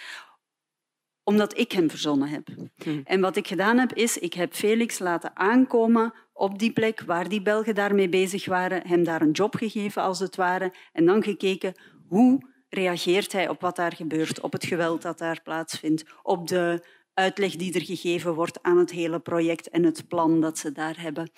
omdat 1.24 1.58
ik 1.58 1.72
hem 1.72 1.90
verzonnen 1.90 2.28
heb. 2.28 2.48
Hm. 2.82 3.00
En 3.04 3.20
wat 3.20 3.36
ik 3.36 3.46
gedaan 3.46 3.78
heb, 3.78 3.92
is 3.92 4.18
ik 4.18 4.34
heb 4.34 4.54
Felix 4.54 4.98
laten 4.98 5.36
aankomen 5.36 6.14
op 6.32 6.58
die 6.58 6.72
plek 6.72 7.00
waar 7.00 7.28
die 7.28 7.42
Belgen 7.42 7.74
daarmee 7.74 8.08
bezig 8.08 8.46
waren, 8.46 8.86
hem 8.86 9.04
daar 9.04 9.22
een 9.22 9.30
job 9.30 9.54
gegeven 9.54 10.02
als 10.02 10.18
het 10.18 10.36
ware, 10.36 10.72
en 10.92 11.04
dan 11.04 11.22
gekeken 11.22 11.74
hoe 12.08 12.51
reageert 12.74 13.32
hij 13.32 13.48
op 13.48 13.60
wat 13.60 13.76
daar 13.76 13.92
gebeurt, 13.92 14.40
op 14.40 14.52
het 14.52 14.64
geweld 14.64 15.02
dat 15.02 15.18
daar 15.18 15.40
plaatsvindt, 15.42 16.04
op 16.22 16.48
de 16.48 16.84
uitleg 17.14 17.56
die 17.56 17.74
er 17.74 17.84
gegeven 17.84 18.34
wordt 18.34 18.62
aan 18.62 18.78
het 18.78 18.90
hele 18.90 19.20
project 19.20 19.68
en 19.68 19.84
het 19.84 20.08
plan 20.08 20.40
dat 20.40 20.58
ze 20.58 20.72
daar 20.72 21.00
hebben. 21.00 21.30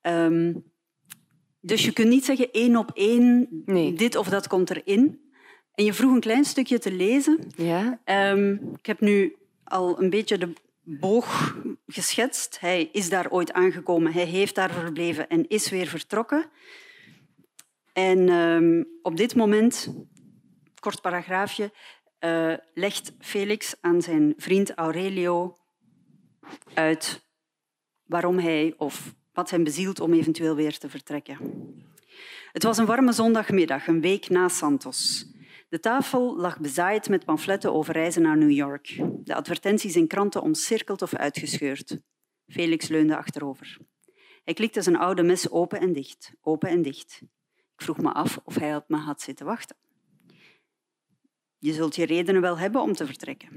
Ehm, 0.00 0.54
dus 1.60 1.84
je 1.84 1.92
kunt 1.92 2.08
niet 2.08 2.24
zeggen 2.24 2.50
één 2.50 2.76
op 2.76 2.90
één, 2.94 3.48
nee. 3.64 3.92
dit 3.92 4.16
of 4.16 4.28
dat 4.28 4.46
komt 4.46 4.70
erin. 4.70 5.20
En 5.74 5.84
je 5.84 5.92
vroeg 5.92 6.12
een 6.12 6.20
klein 6.20 6.44
stukje 6.44 6.78
te 6.78 6.92
lezen. 6.92 7.38
Ja. 7.56 8.00
Um, 8.32 8.72
ik 8.78 8.86
heb 8.86 9.00
nu 9.00 9.36
al 9.64 10.02
een 10.02 10.10
beetje 10.10 10.38
de 10.38 10.52
boog 10.82 11.56
geschetst. 11.86 12.60
Hij 12.60 12.88
is 12.92 13.08
daar 13.08 13.30
ooit 13.30 13.52
aangekomen, 13.52 14.12
hij 14.12 14.24
heeft 14.24 14.54
daar 14.54 14.72
verbleven 14.72 15.28
en 15.28 15.48
is 15.48 15.70
weer 15.70 15.86
vertrokken. 15.86 16.50
En 17.92 18.28
um, 18.28 18.88
op 19.02 19.16
dit 19.16 19.34
moment, 19.34 19.94
kort 20.82 21.00
paragraafje, 21.00 21.72
uh, 22.20 22.54
legt 22.74 23.12
Felix 23.18 23.74
aan 23.80 24.02
zijn 24.02 24.34
vriend 24.36 24.74
Aurelio 24.74 25.56
uit 26.74 27.26
waarom 28.02 28.38
hij 28.38 28.74
of 28.76 29.14
wat 29.32 29.50
hem 29.50 29.64
bezielt 29.64 30.00
om 30.00 30.12
eventueel 30.12 30.54
weer 30.54 30.78
te 30.78 30.88
vertrekken. 30.88 31.38
Het 32.52 32.62
was 32.62 32.78
een 32.78 32.86
warme 32.86 33.12
zondagmiddag, 33.12 33.86
een 33.86 34.00
week 34.00 34.28
na 34.28 34.48
Santos. 34.48 35.26
De 35.68 35.80
tafel 35.80 36.36
lag 36.36 36.60
bezaaid 36.60 37.08
met 37.08 37.24
pamfletten 37.24 37.72
over 37.72 37.94
reizen 37.94 38.22
naar 38.22 38.36
New 38.36 38.50
York. 38.50 39.02
De 39.24 39.34
advertenties 39.34 39.96
in 39.96 40.06
kranten 40.06 40.42
omcirkeld 40.42 41.02
of 41.02 41.14
uitgescheurd. 41.14 41.98
Felix 42.46 42.88
leunde 42.88 43.16
achterover. 43.16 43.78
Hij 44.44 44.54
klikte 44.54 44.82
zijn 44.82 44.96
oude 44.96 45.22
mes 45.22 45.50
open 45.50 45.80
en 45.80 45.92
dicht, 45.92 46.32
open 46.40 46.68
en 46.68 46.82
dicht. 46.82 47.20
Ik 47.74 47.82
vroeg 47.82 47.98
me 47.98 48.12
af 48.12 48.40
of 48.44 48.54
hij 48.54 48.76
op 48.76 48.88
me 48.88 48.96
had 48.96 49.20
zitten 49.20 49.46
wachten. 49.46 49.76
Je 51.62 51.72
zult 51.72 51.96
je 51.96 52.06
redenen 52.06 52.40
wel 52.40 52.58
hebben 52.58 52.82
om 52.82 52.92
te 52.92 53.06
vertrekken. 53.06 53.48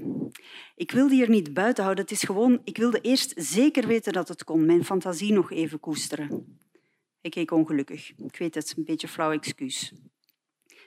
Ik 0.74 0.90
wilde 0.90 1.14
hier 1.14 1.28
niet 1.28 1.54
buiten 1.54 1.84
houden. 1.84 2.04
Het 2.04 2.12
is 2.12 2.22
gewoon, 2.22 2.60
ik 2.64 2.76
wilde 2.76 3.00
eerst 3.00 3.32
zeker 3.36 3.86
weten 3.86 4.12
dat 4.12 4.28
het 4.28 4.44
kon, 4.44 4.66
mijn 4.66 4.84
fantasie 4.84 5.32
nog 5.32 5.52
even 5.52 5.80
koesteren. 5.80 6.58
Ik 7.20 7.30
keek 7.30 7.50
ongelukkig. 7.50 8.12
Ik 8.16 8.36
weet 8.36 8.54
het, 8.54 8.74
een 8.76 8.84
beetje 8.84 9.08
flauw 9.08 9.32
excuus. 9.32 9.92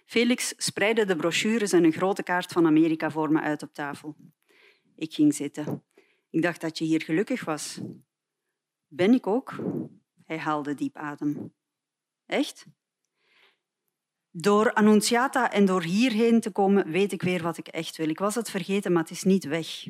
Felix 0.06 0.54
spreidde 0.58 1.06
de 1.06 1.16
brochures 1.16 1.72
en 1.72 1.84
een 1.84 1.92
grote 1.92 2.24
kaart 2.24 2.52
van 2.52 2.66
Amerika 2.66 3.12
voor 3.12 3.32
me 3.32 3.40
uit 3.40 3.64
op 3.64 3.74
tafel. 3.74 4.16
Ik 4.96 5.14
ging 5.14 5.34
zitten. 5.36 5.84
Ik 6.30 6.42
dacht 6.42 6.62
dat 6.62 6.78
je 6.78 6.86
hier 6.86 7.02
gelukkig 7.02 7.46
was. 7.46 7.80
Ben 8.88 9.14
ik 9.14 9.28
ook? 9.28 9.56
Hij 10.26 10.38
haalde 10.38 10.74
diep 10.74 10.96
adem. 10.96 11.54
Echt? 12.26 12.66
Door 14.32 14.74
Annunciata 14.74 15.52
en 15.52 15.66
door 15.66 15.84
hierheen 15.84 16.42
te 16.42 16.52
komen, 16.52 16.92
weet 16.92 17.12
ik 17.12 17.22
weer 17.22 17.44
wat 17.44 17.58
ik 17.58 17.68
echt 17.68 17.98
wil. 17.98 18.10
Ik 18.10 18.20
was 18.20 18.36
het 18.36 18.50
vergeten, 18.50 18.92
maar 18.92 19.02
het 19.02 19.12
is 19.12 19.24
niet 19.24 19.44
weg. 19.44 19.86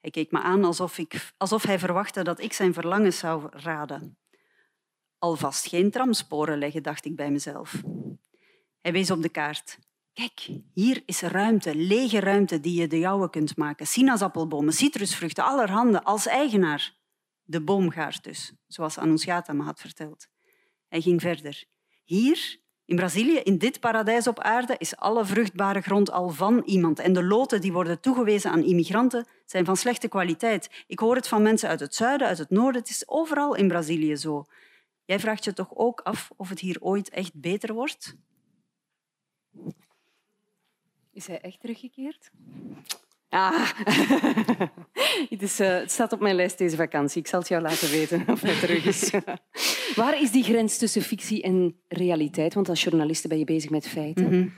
Hij 0.00 0.10
keek 0.10 0.30
me 0.30 0.40
aan 0.40 0.64
alsof, 0.64 0.98
ik, 0.98 1.32
alsof 1.36 1.62
hij 1.62 1.78
verwachtte 1.78 2.22
dat 2.22 2.40
ik 2.40 2.52
zijn 2.52 2.74
verlangens 2.74 3.18
zou 3.18 3.48
raden. 3.50 4.18
Alvast 5.18 5.68
geen 5.68 5.90
tramsporen 5.90 6.58
leggen, 6.58 6.82
dacht 6.82 7.04
ik 7.04 7.16
bij 7.16 7.30
mezelf. 7.30 7.82
Hij 8.80 8.92
wees 8.92 9.10
op 9.10 9.22
de 9.22 9.28
kaart. 9.28 9.78
Kijk, 10.12 10.48
hier 10.72 11.02
is 11.06 11.20
ruimte, 11.20 11.74
lege 11.74 12.20
ruimte 12.20 12.60
die 12.60 12.80
je 12.80 12.86
de 12.86 12.98
jouwe 12.98 13.30
kunt 13.30 13.56
maken. 13.56 13.86
Sinaasappelbomen, 13.86 14.72
citrusvruchten, 14.72 15.44
allerhande, 15.44 16.02
als 16.02 16.26
eigenaar. 16.26 16.96
De 17.42 17.62
boomgaard 17.62 18.24
dus, 18.24 18.52
zoals 18.66 18.98
Annunciata 18.98 19.52
me 19.52 19.62
had 19.62 19.80
verteld. 19.80 20.28
Hij 20.88 21.00
ging 21.00 21.20
verder. 21.20 21.64
Hier 22.04 22.60
in 22.90 22.96
Brazilië, 22.96 23.36
in 23.36 23.58
dit 23.58 23.80
paradijs 23.80 24.26
op 24.26 24.40
aarde, 24.40 24.74
is 24.78 24.96
alle 24.96 25.24
vruchtbare 25.24 25.80
grond 25.80 26.10
al 26.10 26.28
van 26.28 26.62
iemand. 26.64 26.98
En 26.98 27.12
de 27.12 27.22
loten 27.22 27.60
die 27.60 27.72
worden 27.72 28.00
toegewezen 28.00 28.50
aan 28.50 28.62
immigranten 28.62 29.26
zijn 29.44 29.64
van 29.64 29.76
slechte 29.76 30.08
kwaliteit. 30.08 30.84
Ik 30.86 30.98
hoor 30.98 31.14
het 31.14 31.28
van 31.28 31.42
mensen 31.42 31.68
uit 31.68 31.80
het 31.80 31.94
zuiden, 31.94 32.26
uit 32.26 32.38
het 32.38 32.50
noorden. 32.50 32.80
Het 32.80 32.90
is 32.90 33.08
overal 33.08 33.54
in 33.54 33.68
Brazilië 33.68 34.16
zo. 34.16 34.44
Jij 35.04 35.20
vraagt 35.20 35.44
je 35.44 35.52
toch 35.52 35.68
ook 35.74 36.00
af 36.00 36.30
of 36.36 36.48
het 36.48 36.60
hier 36.60 36.76
ooit 36.80 37.08
echt 37.08 37.34
beter 37.34 37.74
wordt? 37.74 38.16
Is 41.12 41.26
hij 41.26 41.40
echt 41.40 41.60
teruggekeerd? 41.60 42.30
Ah, 43.30 43.70
het, 45.30 45.42
is, 45.42 45.60
uh, 45.60 45.68
het 45.68 45.90
staat 45.90 46.12
op 46.12 46.20
mijn 46.20 46.34
lijst 46.34 46.58
deze 46.58 46.76
vakantie. 46.76 47.20
Ik 47.20 47.26
zal 47.26 47.38
het 47.38 47.48
jou 47.48 47.62
laten 47.62 47.90
weten 47.90 48.24
of 48.28 48.40
hij 48.40 48.58
terug 48.60 48.84
is. 48.84 49.10
Waar 50.02 50.20
is 50.20 50.30
die 50.30 50.42
grens 50.42 50.78
tussen 50.78 51.02
fictie 51.02 51.42
en 51.42 51.80
realiteit? 51.88 52.54
Want 52.54 52.68
als 52.68 52.82
journaliste 52.82 53.28
ben 53.28 53.38
je 53.38 53.44
bezig 53.44 53.70
met 53.70 53.88
feiten. 53.88 54.24
Mhm. 54.24 54.48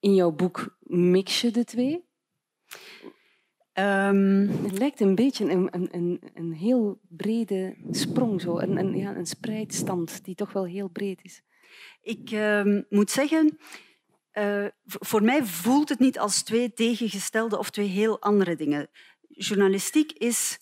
In 0.00 0.14
jouw 0.14 0.30
boek 0.30 0.76
mix 0.80 1.40
je 1.40 1.50
de 1.50 1.64
twee? 1.64 2.04
Um, 3.74 4.48
het 4.48 4.78
lijkt 4.78 5.00
een 5.00 5.14
beetje 5.14 5.50
een, 5.50 5.68
een, 5.70 5.88
een, 5.90 6.20
een 6.34 6.52
heel 6.52 7.00
brede 7.08 7.76
sprong, 7.90 8.40
zo. 8.40 8.58
Een, 8.58 8.76
een, 8.76 8.96
ja, 8.96 9.16
een 9.16 9.26
spreidstand 9.26 10.24
die 10.24 10.34
toch 10.34 10.52
wel 10.52 10.66
heel 10.66 10.88
breed 10.88 11.20
is. 11.22 11.42
Ik 12.02 12.30
uh, 12.30 12.82
moet 12.88 13.10
zeggen, 13.10 13.58
uh, 14.32 14.66
voor 14.84 15.22
mij 15.22 15.44
voelt 15.44 15.88
het 15.88 15.98
niet 15.98 16.18
als 16.18 16.42
twee 16.42 16.72
tegengestelde 16.72 17.58
of 17.58 17.70
twee 17.70 17.88
heel 17.88 18.20
andere 18.20 18.56
dingen. 18.56 18.88
Journalistiek 19.28 20.12
is 20.12 20.58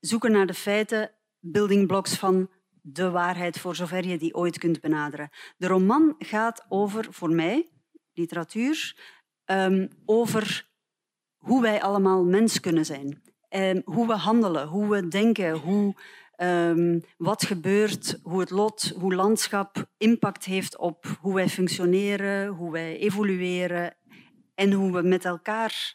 zoeken 0.00 0.32
naar 0.32 0.46
de 0.46 0.54
feiten, 0.54 1.10
building 1.40 1.86
blocks 1.86 2.14
van 2.14 2.50
de 2.82 3.10
waarheid 3.10 3.58
voor 3.58 3.76
zover 3.76 4.06
je 4.06 4.18
die 4.18 4.34
ooit 4.34 4.58
kunt 4.58 4.80
benaderen. 4.80 5.30
De 5.56 5.66
roman 5.66 6.14
gaat 6.18 6.66
over, 6.68 7.06
voor 7.10 7.30
mij, 7.30 7.70
literatuur, 8.12 8.96
um, 9.44 9.88
over 10.04 10.68
hoe 11.36 11.62
wij 11.62 11.82
allemaal 11.82 12.24
mens 12.24 12.60
kunnen 12.60 12.84
zijn. 12.84 13.22
Um, 13.50 13.82
hoe 13.84 14.06
we 14.06 14.14
handelen, 14.14 14.66
hoe 14.66 14.88
we 14.88 15.08
denken, 15.08 15.52
hoe, 15.52 15.94
um, 16.36 17.02
wat 17.16 17.44
gebeurt, 17.44 18.18
hoe 18.22 18.40
het 18.40 18.50
lot, 18.50 18.92
hoe 18.98 19.14
landschap 19.14 19.90
impact 19.98 20.44
heeft 20.44 20.78
op 20.78 21.18
hoe 21.20 21.34
wij 21.34 21.48
functioneren, 21.48 22.48
hoe 22.48 22.72
wij 22.72 22.98
evolueren 22.98 23.96
en 24.54 24.72
hoe 24.72 24.92
we 24.92 25.02
met 25.02 25.24
elkaar 25.24 25.94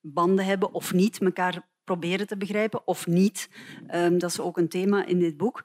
banden 0.00 0.44
hebben 0.44 0.74
of 0.74 0.92
niet, 0.92 1.18
elkaar 1.18 1.68
proberen 1.84 2.26
te 2.26 2.36
begrijpen 2.36 2.86
of 2.86 3.06
niet. 3.06 3.48
Um, 3.94 4.18
dat 4.18 4.30
is 4.30 4.40
ook 4.40 4.58
een 4.58 4.68
thema 4.68 5.06
in 5.06 5.18
dit 5.18 5.36
boek. 5.36 5.64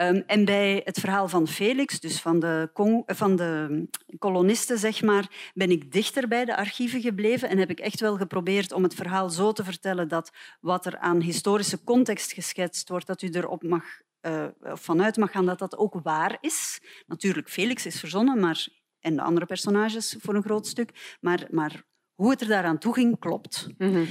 Um, 0.00 0.22
en 0.26 0.44
bij 0.44 0.80
het 0.84 1.00
verhaal 1.00 1.28
van 1.28 1.48
Felix, 1.48 2.00
dus 2.00 2.20
van 2.20 2.40
de, 2.40 2.70
van 3.06 3.36
de 3.36 3.86
kolonisten, 4.18 4.78
zeg 4.78 5.02
maar, 5.02 5.50
ben 5.54 5.70
ik 5.70 5.92
dichter 5.92 6.28
bij 6.28 6.44
de 6.44 6.56
archieven 6.56 7.00
gebleven 7.00 7.48
en 7.48 7.58
heb 7.58 7.70
ik 7.70 7.80
echt 7.80 8.00
wel 8.00 8.16
geprobeerd 8.16 8.72
om 8.72 8.82
het 8.82 8.94
verhaal 8.94 9.30
zo 9.30 9.52
te 9.52 9.64
vertellen 9.64 10.08
dat 10.08 10.32
wat 10.60 10.86
er 10.86 10.98
aan 10.98 11.20
historische 11.20 11.84
context 11.84 12.32
geschetst 12.32 12.88
wordt, 12.88 13.06
dat 13.06 13.22
u 13.22 13.28
erop 13.28 13.62
mag, 13.62 13.84
uh, 14.22 14.46
vanuit 14.60 15.16
mag 15.16 15.30
gaan 15.30 15.46
dat 15.46 15.58
dat 15.58 15.76
ook 15.76 16.00
waar 16.02 16.38
is. 16.40 16.80
Natuurlijk, 17.06 17.50
Felix 17.50 17.86
is 17.86 18.00
verzonnen, 18.00 18.40
maar, 18.40 18.68
en 19.00 19.16
de 19.16 19.22
andere 19.22 19.46
personages 19.46 20.16
voor 20.20 20.34
een 20.34 20.42
groot 20.42 20.66
stuk, 20.66 21.16
maar, 21.20 21.46
maar 21.50 21.84
hoe 22.14 22.30
het 22.30 22.40
er 22.40 22.48
daaraan 22.48 22.78
toe 22.78 22.94
ging, 22.94 23.18
klopt. 23.18 23.66
Mm 23.78 23.92
-hmm. 23.92 24.06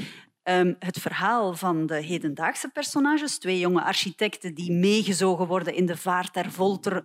Um, 0.50 0.76
het 0.80 1.00
verhaal 1.00 1.54
van 1.54 1.86
de 1.86 2.02
hedendaagse 2.02 2.70
personages, 2.70 3.38
twee 3.38 3.60
jonge 3.60 3.84
architecten 3.84 4.54
die 4.54 4.72
meegezogen 4.72 5.48
worden 5.48 5.74
in 5.74 5.86
de 5.86 5.98
vaart 5.98 6.34
der 6.34 6.52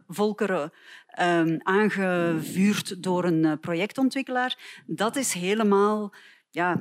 volkeren, 0.07 0.73
um, 1.21 1.61
aangevuurd 1.63 3.03
door 3.03 3.25
een 3.25 3.45
uh, 3.45 3.53
projectontwikkelaar, 3.61 4.83
dat 4.87 5.17
is 5.17 5.33
helemaal, 5.33 6.15
ja, 6.51 6.81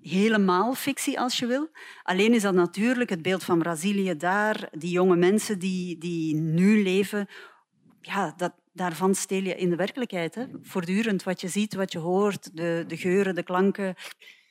helemaal 0.00 0.74
fictie 0.74 1.20
als 1.20 1.38
je 1.38 1.46
wil. 1.46 1.68
Alleen 2.02 2.34
is 2.34 2.42
dat 2.42 2.54
natuurlijk 2.54 3.10
het 3.10 3.22
beeld 3.22 3.44
van 3.44 3.58
Brazilië 3.58 4.16
daar, 4.16 4.68
die 4.72 4.90
jonge 4.90 5.16
mensen 5.16 5.58
die, 5.58 5.98
die 5.98 6.34
nu 6.34 6.82
leven, 6.82 7.28
ja, 8.00 8.34
dat, 8.36 8.52
daarvan 8.72 9.14
steel 9.14 9.42
je 9.42 9.56
in 9.56 9.70
de 9.70 9.76
werkelijkheid. 9.76 10.34
Hè? 10.34 10.44
Voortdurend 10.62 11.22
wat 11.22 11.40
je 11.40 11.48
ziet, 11.48 11.74
wat 11.74 11.92
je 11.92 11.98
hoort, 11.98 12.56
de, 12.56 12.84
de 12.86 12.96
geuren, 12.96 13.34
de 13.34 13.42
klanken, 13.42 13.94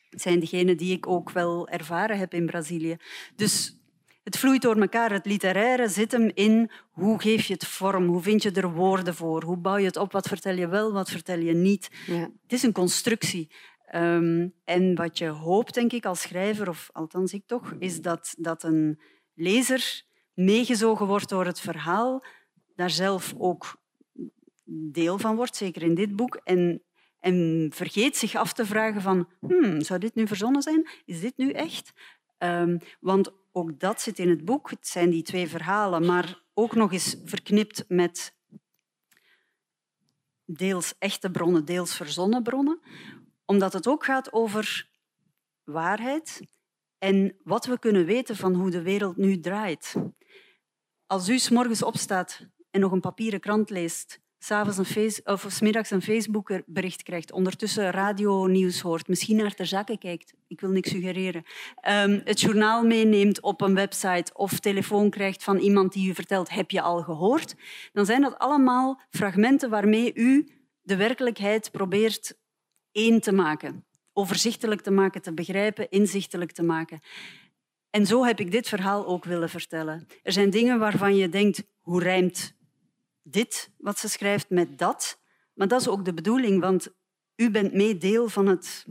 zijn 0.09 0.39
degenen 0.39 0.77
die 0.77 0.93
ik 0.93 1.07
ook 1.07 1.31
wel 1.31 1.67
ervaren 1.67 2.17
heb 2.17 2.33
in 2.33 2.45
Brazilië. 2.45 2.97
Dus 3.35 3.79
het 4.23 4.37
vloeit 4.37 4.61
door 4.61 4.75
elkaar. 4.75 5.11
Het 5.11 5.25
literaire 5.25 5.89
zit 5.89 6.11
hem 6.11 6.31
in 6.33 6.71
hoe 6.91 7.21
geef 7.21 7.45
je 7.45 7.53
het 7.53 7.67
vorm, 7.67 8.07
hoe 8.07 8.21
vind 8.21 8.43
je 8.43 8.51
er 8.51 8.71
woorden 8.71 9.15
voor, 9.15 9.43
hoe 9.43 9.57
bouw 9.57 9.77
je 9.77 9.85
het 9.85 9.97
op, 9.97 10.11
wat 10.11 10.27
vertel 10.27 10.55
je 10.55 10.67
wel, 10.67 10.93
wat 10.93 11.09
vertel 11.09 11.39
je 11.39 11.53
niet. 11.53 11.89
Ja. 12.07 12.29
Het 12.41 12.53
is 12.53 12.63
een 12.63 12.71
constructie. 12.71 13.51
Um, 13.95 14.53
en 14.63 14.95
wat 14.95 15.17
je 15.17 15.27
hoopt, 15.27 15.73
denk 15.73 15.91
ik, 15.91 16.05
als 16.05 16.21
schrijver, 16.21 16.69
of 16.69 16.89
althans 16.93 17.33
ik 17.33 17.43
toch, 17.45 17.73
is 17.79 18.01
dat, 18.01 18.35
dat 18.37 18.63
een 18.63 18.99
lezer 19.33 20.03
meegezogen 20.33 21.07
wordt 21.07 21.29
door 21.29 21.45
het 21.45 21.59
verhaal, 21.59 22.25
daar 22.75 22.89
zelf 22.89 23.33
ook 23.37 23.75
deel 24.91 25.17
van 25.17 25.35
wordt, 25.35 25.55
zeker 25.55 25.81
in 25.81 25.95
dit 25.95 26.15
boek, 26.15 26.39
en 26.43 26.81
en 27.25 27.69
vergeet 27.73 28.17
zich 28.17 28.35
af 28.35 28.53
te 28.53 28.65
vragen 28.65 29.01
van, 29.01 29.29
hmm, 29.39 29.81
zou 29.81 29.99
dit 29.99 30.15
nu 30.15 30.27
verzonnen 30.27 30.61
zijn? 30.61 30.89
Is 31.05 31.19
dit 31.19 31.37
nu 31.37 31.51
echt? 31.51 31.93
Um, 32.37 32.79
want 32.99 33.31
ook 33.51 33.79
dat 33.79 34.01
zit 34.01 34.19
in 34.19 34.29
het 34.29 34.45
boek. 34.45 34.69
Het 34.69 34.87
zijn 34.87 35.09
die 35.09 35.23
twee 35.23 35.47
verhalen, 35.47 36.05
maar 36.05 36.41
ook 36.53 36.75
nog 36.75 36.91
eens 36.91 37.15
verknipt 37.25 37.85
met 37.87 38.35
deels 40.45 40.93
echte 40.99 41.31
bronnen, 41.31 41.65
deels 41.65 41.95
verzonnen 41.95 42.43
bronnen. 42.43 42.79
Omdat 43.45 43.73
het 43.73 43.87
ook 43.87 44.05
gaat 44.05 44.33
over 44.33 44.89
waarheid 45.63 46.41
en 46.97 47.35
wat 47.43 47.65
we 47.65 47.79
kunnen 47.79 48.05
weten 48.05 48.35
van 48.35 48.53
hoe 48.53 48.69
de 48.69 48.81
wereld 48.81 49.17
nu 49.17 49.39
draait. 49.39 49.95
Als 51.05 51.29
u 51.29 51.39
s 51.39 51.49
morgens 51.49 51.83
opstaat 51.83 52.47
en 52.71 52.79
nog 52.79 52.91
een 52.91 52.99
papieren 52.99 53.39
krant 53.39 53.69
leest 53.69 54.23
s'avonds 54.45 54.95
een 54.95 55.21
of 55.23 55.45
smiddags 55.49 55.91
een 55.91 56.01
Facebook-bericht 56.01 57.03
krijgt, 57.03 57.31
ondertussen 57.31 57.91
radio-nieuws 57.91 58.81
hoort, 58.81 59.07
misschien 59.07 59.35
naar 59.35 59.55
de 59.55 59.65
zakken 59.65 59.97
kijkt, 59.97 60.33
ik 60.47 60.61
wil 60.61 60.69
niks 60.69 60.89
suggereren, 60.89 61.43
um, 61.89 62.21
het 62.23 62.41
journaal 62.41 62.83
meeneemt 62.83 63.41
op 63.41 63.61
een 63.61 63.75
website 63.75 64.33
of 64.33 64.59
telefoon 64.59 65.09
krijgt 65.09 65.43
van 65.43 65.57
iemand 65.57 65.93
die 65.93 66.09
u 66.09 66.13
vertelt, 66.13 66.49
heb 66.49 66.71
je 66.71 66.81
al 66.81 67.01
gehoord? 67.01 67.55
Dan 67.93 68.05
zijn 68.05 68.21
dat 68.21 68.37
allemaal 68.37 69.01
fragmenten 69.09 69.69
waarmee 69.69 70.13
u 70.13 70.47
de 70.81 70.95
werkelijkheid 70.95 71.71
probeert 71.71 72.37
één 72.91 73.21
te 73.21 73.31
maken, 73.31 73.85
overzichtelijk 74.13 74.81
te 74.81 74.91
maken, 74.91 75.21
te 75.21 75.33
begrijpen, 75.33 75.89
inzichtelijk 75.89 76.51
te 76.51 76.63
maken. 76.63 76.99
En 77.89 78.05
zo 78.05 78.25
heb 78.25 78.39
ik 78.39 78.51
dit 78.51 78.67
verhaal 78.67 79.05
ook 79.05 79.25
willen 79.25 79.49
vertellen. 79.49 80.07
Er 80.23 80.31
zijn 80.31 80.49
dingen 80.49 80.79
waarvan 80.79 81.15
je 81.15 81.29
denkt, 81.29 81.63
hoe 81.81 82.03
rijmt 82.03 82.54
dit 83.27 83.71
wat 83.77 83.99
ze 83.99 84.09
schrijft 84.09 84.49
met 84.49 84.77
dat. 84.77 85.19
Maar 85.53 85.67
dat 85.67 85.81
is 85.81 85.87
ook 85.87 86.05
de 86.05 86.13
bedoeling, 86.13 86.61
want 86.61 86.93
u 87.35 87.51
bent 87.51 87.73
mee 87.73 87.97
deel 87.97 88.29
van 88.29 88.47
het 88.47 88.85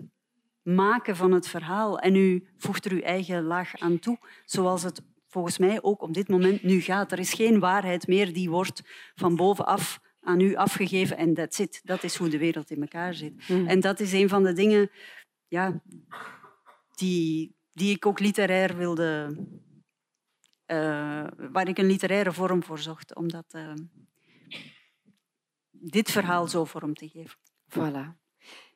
maken 0.62 1.16
van 1.16 1.32
het 1.32 1.48
verhaal 1.48 1.98
en 1.98 2.14
u 2.14 2.46
voegt 2.56 2.84
er 2.84 2.92
uw 2.92 3.00
eigen 3.00 3.42
laag 3.42 3.76
aan 3.78 3.98
toe, 3.98 4.18
zoals 4.44 4.82
het 4.82 5.02
volgens 5.26 5.58
mij 5.58 5.82
ook 5.82 6.02
op 6.02 6.14
dit 6.14 6.28
moment 6.28 6.62
nu 6.62 6.80
gaat. 6.80 7.12
Er 7.12 7.18
is 7.18 7.32
geen 7.32 7.58
waarheid 7.58 8.06
meer 8.06 8.32
die 8.32 8.50
wordt 8.50 8.82
van 9.14 9.36
bovenaf 9.36 10.00
aan 10.20 10.40
u 10.40 10.54
afgegeven 10.54 11.16
en 11.16 11.34
that's 11.34 11.58
it. 11.58 11.80
Dat 11.84 12.02
is 12.02 12.16
hoe 12.16 12.28
de 12.28 12.38
wereld 12.38 12.70
in 12.70 12.80
elkaar 12.80 13.14
zit. 13.14 13.44
Hmm. 13.44 13.66
En 13.66 13.80
dat 13.80 14.00
is 14.00 14.12
een 14.12 14.28
van 14.28 14.42
de 14.42 14.52
dingen 14.52 14.90
ja, 15.48 15.82
die, 16.94 17.56
die 17.72 17.94
ik 17.94 18.06
ook 18.06 18.20
literair 18.20 18.76
wilde... 18.76 19.36
Uh, 20.66 21.26
waar 21.36 21.68
ik 21.68 21.78
een 21.78 21.86
literaire 21.86 22.32
vorm 22.32 22.62
voor 22.62 22.78
zocht, 22.78 23.14
omdat... 23.14 23.54
Uh, 23.56 23.72
dit 25.90 26.10
verhaal 26.10 26.48
zo 26.48 26.64
vorm 26.64 26.94
te 26.94 27.08
geven. 27.08 27.38
Voilà. 27.68 28.22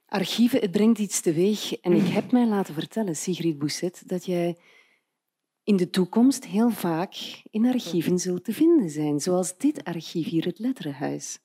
Archieven, 0.07 0.61
het 0.61 0.71
brengt 0.71 0.99
iets 0.99 1.21
teweeg. 1.21 1.81
En 1.81 1.93
ik 1.93 2.07
heb 2.07 2.33
mij 2.33 2.47
laten 2.47 2.75
vertellen, 2.75 3.17
Sigrid 3.17 3.59
Bousset, 3.59 4.03
dat 4.07 4.25
jij 4.25 4.57
in 5.63 5.77
de 5.77 5.91
toekomst 5.91 6.47
heel 6.47 6.71
vaak 6.71 7.43
in 7.51 7.67
archieven 7.67 8.19
zult 8.19 8.45
te 8.45 8.53
vinden 8.53 8.91
zijn, 8.91 9.21
zoals 9.21 9.57
dit 9.57 9.85
archief 9.85 10.29
hier, 10.29 10.45
het 10.45 10.59
Letterenhuis. 10.59 11.39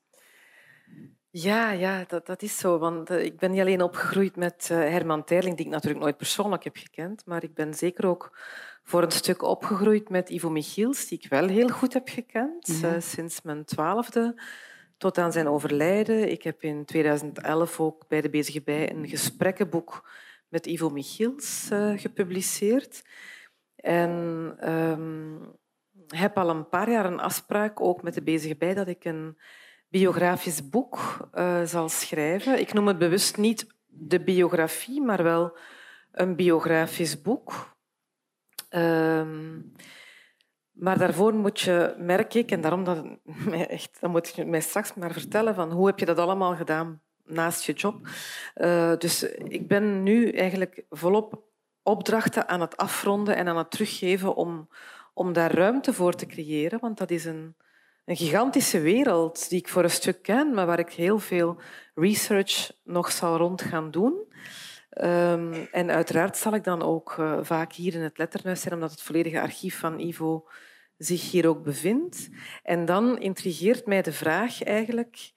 Ja, 1.30 1.72
ja 1.72 2.03
dat, 2.07 2.26
dat 2.26 2.41
is 2.41 2.57
zo. 2.57 2.78
Want 2.78 3.09
eh, 3.09 3.24
ik 3.24 3.38
ben 3.38 3.51
niet 3.51 3.59
alleen 3.59 3.82
opgegroeid 3.82 4.36
met 4.36 4.70
uh, 4.72 4.78
Herman 4.78 5.24
Terling, 5.24 5.57
die 5.57 5.66
ik 5.66 5.72
natuurlijk 5.72 6.03
nooit 6.03 6.18
persoonlijk 6.18 6.64
heb 6.64 6.78
gekend, 6.78 7.26
maar 7.26 7.43
ik 7.43 7.53
ben 7.53 7.74
zeker 7.74 8.05
ook 8.05 8.38
voor 8.84 9.03
een 9.03 9.11
stuk 9.11 9.41
opgegroeid 9.41 10.09
met 10.09 10.30
Ivo 10.30 10.49
Michiels, 10.49 11.07
die 11.07 11.18
ik 11.18 11.30
wel 11.30 11.47
heel 11.47 11.70
goed 11.70 11.93
heb 11.93 12.09
gekend, 12.09 12.80
ja. 12.82 12.95
uh, 12.95 13.01
sinds 13.01 13.41
mijn 13.41 13.66
twaalfde 13.66 14.41
tot 14.98 15.18
aan 15.18 15.32
zijn 15.32 15.48
overlijden. 15.48 16.32
Ik 16.32 16.44
heb 16.44 16.64
in 16.64 16.86
2011 16.86 17.80
ook 17.80 18.08
bij 18.08 18.22
de 18.22 18.30
Bezige 18.30 18.62
Bij 18.62 18.91
een 18.91 19.08
gesprekkenboek 19.08 20.10
met 20.48 20.66
Ivo 20.66 20.89
Michiels 20.89 21.70
uh, 21.72 22.00
gepubliceerd. 22.00 23.04
En 23.76 24.12
um, 24.72 25.56
heb 26.08 26.38
al 26.38 26.50
een 26.50 26.70
paar 26.70 26.89
jaar 26.89 27.06
een 27.06 27.20
afspraak, 27.20 27.82
ook 27.82 28.04
met 28.04 28.14
de 28.14 28.24
Bezige 28.24 28.56
Bij, 28.56 28.74
dat 28.74 28.88
ik 28.88 29.06
een 29.06 29.38
biografisch 29.88 30.70
boek 30.70 31.18
uh, 31.34 31.64
zal 31.64 31.89
schrijven. 31.89 32.60
Ik 32.60 32.74
noem 32.74 32.88
het 32.88 32.98
bewust 32.98 33.38
niet 33.38 33.68
de 33.86 34.24
biografie, 34.24 35.02
maar 35.02 35.24
wel 35.24 35.58
een 36.12 36.36
biografisch 36.36 37.22
boek. 37.22 37.76
Um, 38.70 39.72
maar 40.74 40.97
daarvoor 40.97 41.34
moet 41.34 41.59
je, 41.59 41.95
merk 41.97 42.34
ik, 42.34 42.51
en 42.51 42.61
daarom 42.61 42.84
dat, 42.84 43.05
echt, 43.67 43.97
dan 43.99 44.11
moet 44.11 44.36
je 44.36 44.45
mij 44.45 44.61
straks 44.61 44.93
maar 44.93 45.11
vertellen 45.11 45.55
van 45.55 45.71
hoe 45.71 45.88
heb 45.88 45.99
je 45.99 46.05
dat 46.05 46.17
allemaal 46.17 46.55
gedaan 46.55 47.01
naast 47.26 47.63
je 47.63 47.74
job. 47.74 48.07
Uh, 48.55 48.93
dus 48.97 49.24
ik 49.34 49.67
ben 49.67 50.03
nu 50.03 50.30
eigenlijk 50.30 50.84
volop 50.89 51.43
opdrachten 51.84 52.47
aan 52.47 52.61
het 52.61 52.78
afronden 52.78 53.36
en 53.36 53.47
aan 53.47 53.57
het 53.57 53.71
teruggeven 53.71 54.36
om, 54.36 54.69
om 55.13 55.34
daar 55.34 55.53
ruimte 55.53 55.93
voor 55.93 56.13
te 56.13 56.26
creëren. 56.26 56.80
Want 56.80 56.97
dat 56.97 57.11
is 57.11 57.26
een, 57.26 57.55
een 58.05 58.15
gigantische 58.15 58.80
wereld 58.80 59.49
die 59.49 59.59
ik 59.59 59.67
voor 59.67 59.84
een 59.84 59.89
stuk 59.89 60.21
ken, 60.21 60.53
maar 60.53 60.65
waar 60.65 60.80
ik 60.80 60.91
heel 60.91 61.19
veel 61.19 61.57
research 61.95 62.71
nog 62.84 63.11
zal 63.11 63.38
rond 63.38 63.61
gaan 63.61 63.91
doen. 63.91 64.13
Um, 65.02 65.68
en 65.72 65.91
uiteraard 65.91 66.38
zal 66.38 66.54
ik 66.54 66.64
dan 66.64 66.82
ook 66.82 67.16
uh, 67.20 67.38
vaak 67.41 67.74
hier 67.74 67.94
in 67.94 68.02
het 68.02 68.18
letterhuis 68.18 68.62
zijn, 68.62 68.74
omdat 68.74 68.91
het 68.91 69.02
volledige 69.02 69.41
archief 69.41 69.80
van 69.80 70.00
Ivo 70.00 70.48
zich 70.98 71.32
hier 71.32 71.48
ook 71.48 71.64
bevindt. 71.64 72.30
En 72.64 72.86
dan 72.86 73.20
intrigeert 73.20 73.86
mij 73.86 74.02
de 74.02 74.14
vraag 74.14 74.64
eigenlijk, 74.64 75.32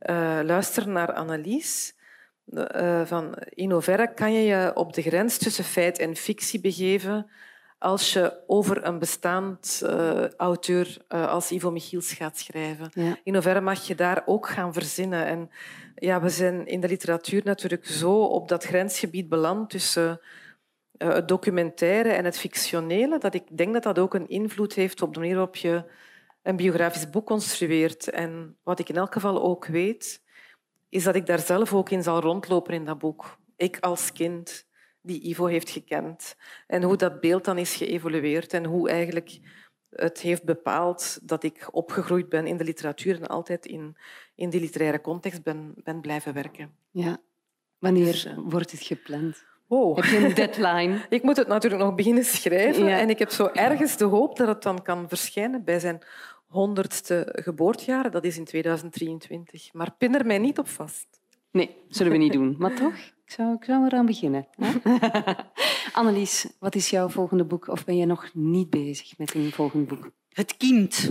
uh, 0.00 0.40
luister 0.42 0.88
naar 0.88 1.12
Annelies, 1.12 2.00
Uh, 2.46 3.06
van 3.06 3.34
in 3.48 3.82
kan 4.14 4.32
je 4.32 4.40
je 4.40 4.70
op 4.74 4.92
de 4.92 5.02
grens 5.02 5.38
tussen 5.38 5.64
feit 5.64 5.98
en 5.98 6.16
fictie 6.16 6.60
begeven 6.60 7.30
als 7.82 8.12
je 8.12 8.42
over 8.46 8.86
een 8.86 8.98
bestaand 8.98 9.82
uh, 9.84 10.28
auteur 10.28 10.96
uh, 11.08 11.28
als 11.28 11.50
Ivo 11.50 11.70
Michiels 11.70 12.12
gaat 12.12 12.38
schrijven. 12.38 12.90
In 13.24 13.32
hoeverre 13.32 13.60
mag 13.60 13.86
je 13.86 13.94
daar 13.94 14.22
ook 14.26 14.48
gaan 14.48 14.72
verzinnen? 14.72 15.26
En 15.26 15.50
ja, 15.94 16.20
we 16.20 16.28
zijn 16.28 16.66
in 16.66 16.80
de 16.80 16.88
literatuur 16.88 17.40
natuurlijk 17.44 17.86
zo 17.86 18.22
op 18.22 18.48
dat 18.48 18.64
grensgebied 18.64 19.28
beland 19.28 19.70
tussen 19.70 20.20
uh, 20.98 21.12
het 21.12 21.28
documentaire 21.28 22.08
en 22.08 22.24
het 22.24 22.38
fictionele, 22.38 23.18
dat 23.18 23.34
ik 23.34 23.56
denk 23.56 23.72
dat 23.72 23.82
dat 23.82 23.98
ook 23.98 24.14
een 24.14 24.28
invloed 24.28 24.74
heeft 24.74 25.02
op 25.02 25.14
de 25.14 25.20
manier 25.20 25.34
waarop 25.34 25.56
je 25.56 25.84
een 26.42 26.56
biografisch 26.56 27.10
boek 27.10 27.26
construeert. 27.26 28.10
En 28.10 28.56
wat 28.62 28.78
ik 28.78 28.88
in 28.88 28.96
elk 28.96 29.12
geval 29.12 29.42
ook 29.42 29.66
weet, 29.66 30.22
is 30.88 31.04
dat 31.04 31.14
ik 31.14 31.26
daar 31.26 31.38
zelf 31.38 31.74
ook 31.74 31.90
in 31.90 32.02
zal 32.02 32.20
rondlopen 32.20 32.74
in 32.74 32.84
dat 32.84 32.98
boek. 32.98 33.38
Ik 33.56 33.78
als 33.80 34.12
kind 34.12 34.70
die 35.02 35.28
Ivo 35.28 35.46
heeft 35.46 35.70
gekend. 35.70 36.36
En 36.66 36.82
hoe 36.82 36.96
dat 36.96 37.20
beeld 37.20 37.44
dan 37.44 37.58
is 37.58 37.74
geëvolueerd 37.74 38.52
en 38.52 38.64
hoe 38.64 38.88
eigenlijk 38.88 39.40
het 39.90 40.20
heeft 40.20 40.44
bepaald 40.44 41.18
dat 41.22 41.42
ik 41.42 41.68
opgegroeid 41.70 42.28
ben 42.28 42.46
in 42.46 42.56
de 42.56 42.64
literatuur 42.64 43.16
en 43.16 43.26
altijd 43.26 43.66
in, 43.66 43.96
in 44.34 44.50
die 44.50 44.60
literaire 44.60 45.00
context 45.00 45.42
ben, 45.42 45.74
ben 45.76 46.00
blijven 46.00 46.32
werken. 46.32 46.74
Ja. 46.90 47.20
Wanneer 47.78 48.12
dus, 48.12 48.24
eh, 48.24 48.38
wordt 48.38 48.70
het 48.70 48.82
gepland? 48.82 49.44
Oh. 49.68 49.96
Heb 49.96 50.04
je 50.04 50.16
een 50.16 50.34
deadline? 50.34 51.06
ik 51.08 51.22
moet 51.22 51.36
het 51.36 51.48
natuurlijk 51.48 51.82
nog 51.82 51.94
beginnen 51.94 52.24
schrijven. 52.24 52.88
En 52.88 53.10
ik 53.10 53.18
heb 53.18 53.30
zo 53.30 53.50
ergens 53.52 53.96
de 53.96 54.04
hoop 54.04 54.36
dat 54.36 54.48
het 54.48 54.62
dan 54.62 54.82
kan 54.82 55.08
verschijnen 55.08 55.64
bij 55.64 55.78
zijn 55.78 56.02
honderdste 56.46 57.28
geboortejaar. 57.32 58.10
Dat 58.10 58.24
is 58.24 58.36
in 58.36 58.44
2023. 58.44 59.72
Maar 59.72 59.94
pin 59.98 60.14
er 60.14 60.26
mij 60.26 60.38
niet 60.38 60.58
op 60.58 60.68
vast. 60.68 61.21
Nee, 61.52 61.76
zullen 61.88 62.12
we 62.12 62.18
niet 62.18 62.32
doen. 62.32 62.54
Maar 62.58 62.74
toch, 62.74 62.94
ik 63.24 63.30
zou, 63.30 63.54
ik 63.54 63.64
zou 63.64 63.84
eraan 63.84 64.06
beginnen. 64.06 64.46
Annelies, 65.92 66.48
wat 66.58 66.74
is 66.74 66.90
jouw 66.90 67.08
volgende 67.08 67.44
boek? 67.44 67.68
Of 67.68 67.84
ben 67.84 67.96
je 67.96 68.06
nog 68.06 68.30
niet 68.34 68.70
bezig 68.70 69.18
met 69.18 69.34
een 69.34 69.52
volgend 69.52 69.88
boek? 69.88 70.10
Het 70.28 70.56
kind. 70.56 71.10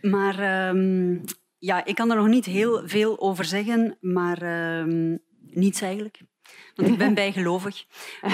Maar 0.00 0.68
um, 0.68 1.24
ja, 1.58 1.84
ik 1.84 1.94
kan 1.94 2.10
er 2.10 2.16
nog 2.16 2.28
niet 2.28 2.44
heel 2.44 2.88
veel 2.88 3.20
over 3.20 3.44
zeggen, 3.44 3.96
maar 4.00 4.42
um, 4.78 5.18
niets 5.40 5.80
eigenlijk. 5.80 6.20
Want 6.74 6.88
ik 6.88 6.98
ben 6.98 7.14
bijgelovig. 7.24 7.84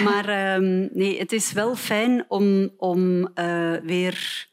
Maar 0.04 0.54
um, 0.54 0.88
nee, 0.92 1.18
het 1.18 1.32
is 1.32 1.52
wel 1.52 1.76
fijn 1.76 2.24
om, 2.28 2.70
om 2.76 3.28
uh, 3.34 3.76
weer 3.76 4.48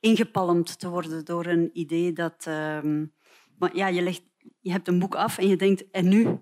ingepalmd 0.00 0.78
te 0.78 0.88
worden 0.88 1.24
door 1.24 1.46
een 1.46 1.70
idee 1.72 2.12
dat... 2.12 2.46
maar 3.58 3.76
ja, 3.76 3.86
je, 3.86 4.02
legt, 4.02 4.22
je 4.60 4.70
hebt 4.70 4.88
een 4.88 4.98
boek 4.98 5.14
af 5.14 5.38
en 5.38 5.48
je 5.48 5.56
denkt, 5.56 5.90
en 5.90 6.08
nu? 6.08 6.38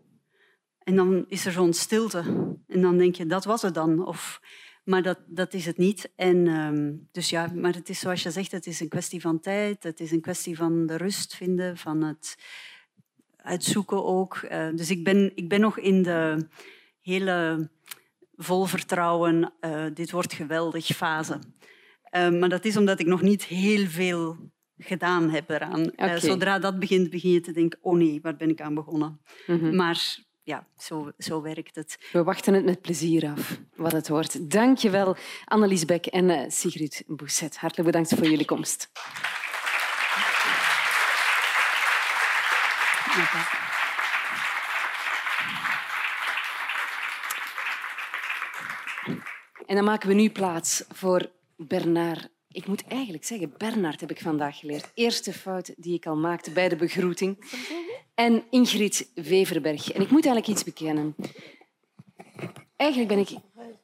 En 0.78 0.96
dan 0.96 1.24
is 1.28 1.46
er 1.46 1.52
zo'n 1.52 1.72
stilte. 1.72 2.18
En 2.66 2.80
dan 2.80 2.98
denk 2.98 3.14
je, 3.14 3.26
dat 3.26 3.44
was 3.44 3.62
het 3.62 3.74
dan. 3.74 4.06
Of, 4.06 4.40
maar 4.84 5.02
dat, 5.02 5.18
dat 5.26 5.54
is 5.54 5.66
het 5.66 5.76
niet. 5.76 6.12
En, 6.16 6.36
uh, 6.36 6.94
dus 7.12 7.30
ja, 7.30 7.50
maar 7.54 7.74
het 7.74 7.88
is 7.88 7.98
zoals 7.98 8.22
je 8.22 8.30
zegt, 8.30 8.52
het 8.52 8.66
is 8.66 8.80
een 8.80 8.88
kwestie 8.88 9.20
van 9.20 9.40
tijd. 9.40 9.82
Het 9.82 10.00
is 10.00 10.10
een 10.10 10.20
kwestie 10.20 10.56
van 10.56 10.86
de 10.86 10.96
rust 10.96 11.36
vinden, 11.36 11.76
van 11.76 12.02
het 12.02 12.36
uitzoeken 13.36 14.04
ook. 14.04 14.40
Uh, 14.42 14.68
dus 14.74 14.90
ik 14.90 15.04
ben, 15.04 15.32
ik 15.34 15.48
ben 15.48 15.60
nog 15.60 15.78
in 15.78 16.02
de 16.02 16.48
hele 17.00 17.70
vol 18.36 18.64
vertrouwen, 18.64 19.52
uh, 19.60 19.86
dit 19.94 20.10
wordt 20.10 20.32
geweldig 20.32 20.86
fase. 20.86 21.38
Uh, 22.16 22.30
maar 22.30 22.48
dat 22.48 22.64
is 22.64 22.76
omdat 22.76 23.00
ik 23.00 23.06
nog 23.06 23.22
niet 23.22 23.44
heel 23.44 23.86
veel 23.86 24.50
gedaan 24.78 25.30
heb 25.30 25.50
eraan. 25.50 25.90
Okay. 25.92 26.20
zodra 26.20 26.58
dat 26.58 26.78
begint, 26.78 27.10
begin 27.10 27.30
je 27.30 27.40
te 27.40 27.52
denken, 27.52 27.78
oh 27.82 27.96
nee, 27.96 28.20
waar 28.22 28.36
ben 28.36 28.50
ik 28.50 28.60
aan 28.60 28.74
begonnen? 28.74 29.20
Mm 29.46 29.58
-hmm. 29.58 29.76
Maar 29.76 30.26
ja, 30.42 30.66
zo, 30.76 31.10
zo 31.18 31.42
werkt 31.42 31.74
het. 31.74 31.98
We 32.12 32.22
wachten 32.22 32.54
het 32.54 32.64
met 32.64 32.80
plezier 32.80 33.28
af, 33.28 33.58
wat 33.76 33.92
het 33.92 34.08
wordt. 34.08 34.50
Dank 34.50 34.78
je 34.78 34.90
wel, 34.90 35.16
Annelies 35.44 35.84
Beck 35.84 36.06
en 36.06 36.28
uh, 36.28 36.40
Sigrid 36.48 37.04
Bousset. 37.06 37.56
Hartelijk 37.56 37.86
bedankt 37.88 38.14
voor 38.14 38.26
jullie 38.26 38.44
komst. 38.44 38.90
En 49.66 49.74
dan 49.74 49.84
maken 49.84 50.08
we 50.08 50.14
nu 50.14 50.30
plaats 50.30 50.84
voor 50.88 51.30
Bernard. 51.56 52.28
Ik 52.52 52.66
moet 52.66 52.84
eigenlijk 52.86 53.24
zeggen, 53.24 53.52
Bernard 53.56 54.00
heb 54.00 54.10
ik 54.10 54.20
vandaag 54.20 54.58
geleerd. 54.58 54.90
Eerste 54.94 55.32
fout 55.32 55.74
die 55.76 55.94
ik 55.94 56.06
al 56.06 56.16
maakte 56.16 56.50
bij 56.50 56.68
de 56.68 56.76
begroeting 56.76 57.38
en 58.14 58.44
Ingrid 58.50 59.10
Weverberg. 59.14 59.92
En 59.92 60.00
ik 60.00 60.10
moet 60.10 60.26
eigenlijk 60.26 60.46
iets 60.46 60.64
bekennen. 60.64 61.14
Eigenlijk 62.76 63.10
ben 63.10 63.18
ik 63.18 63.30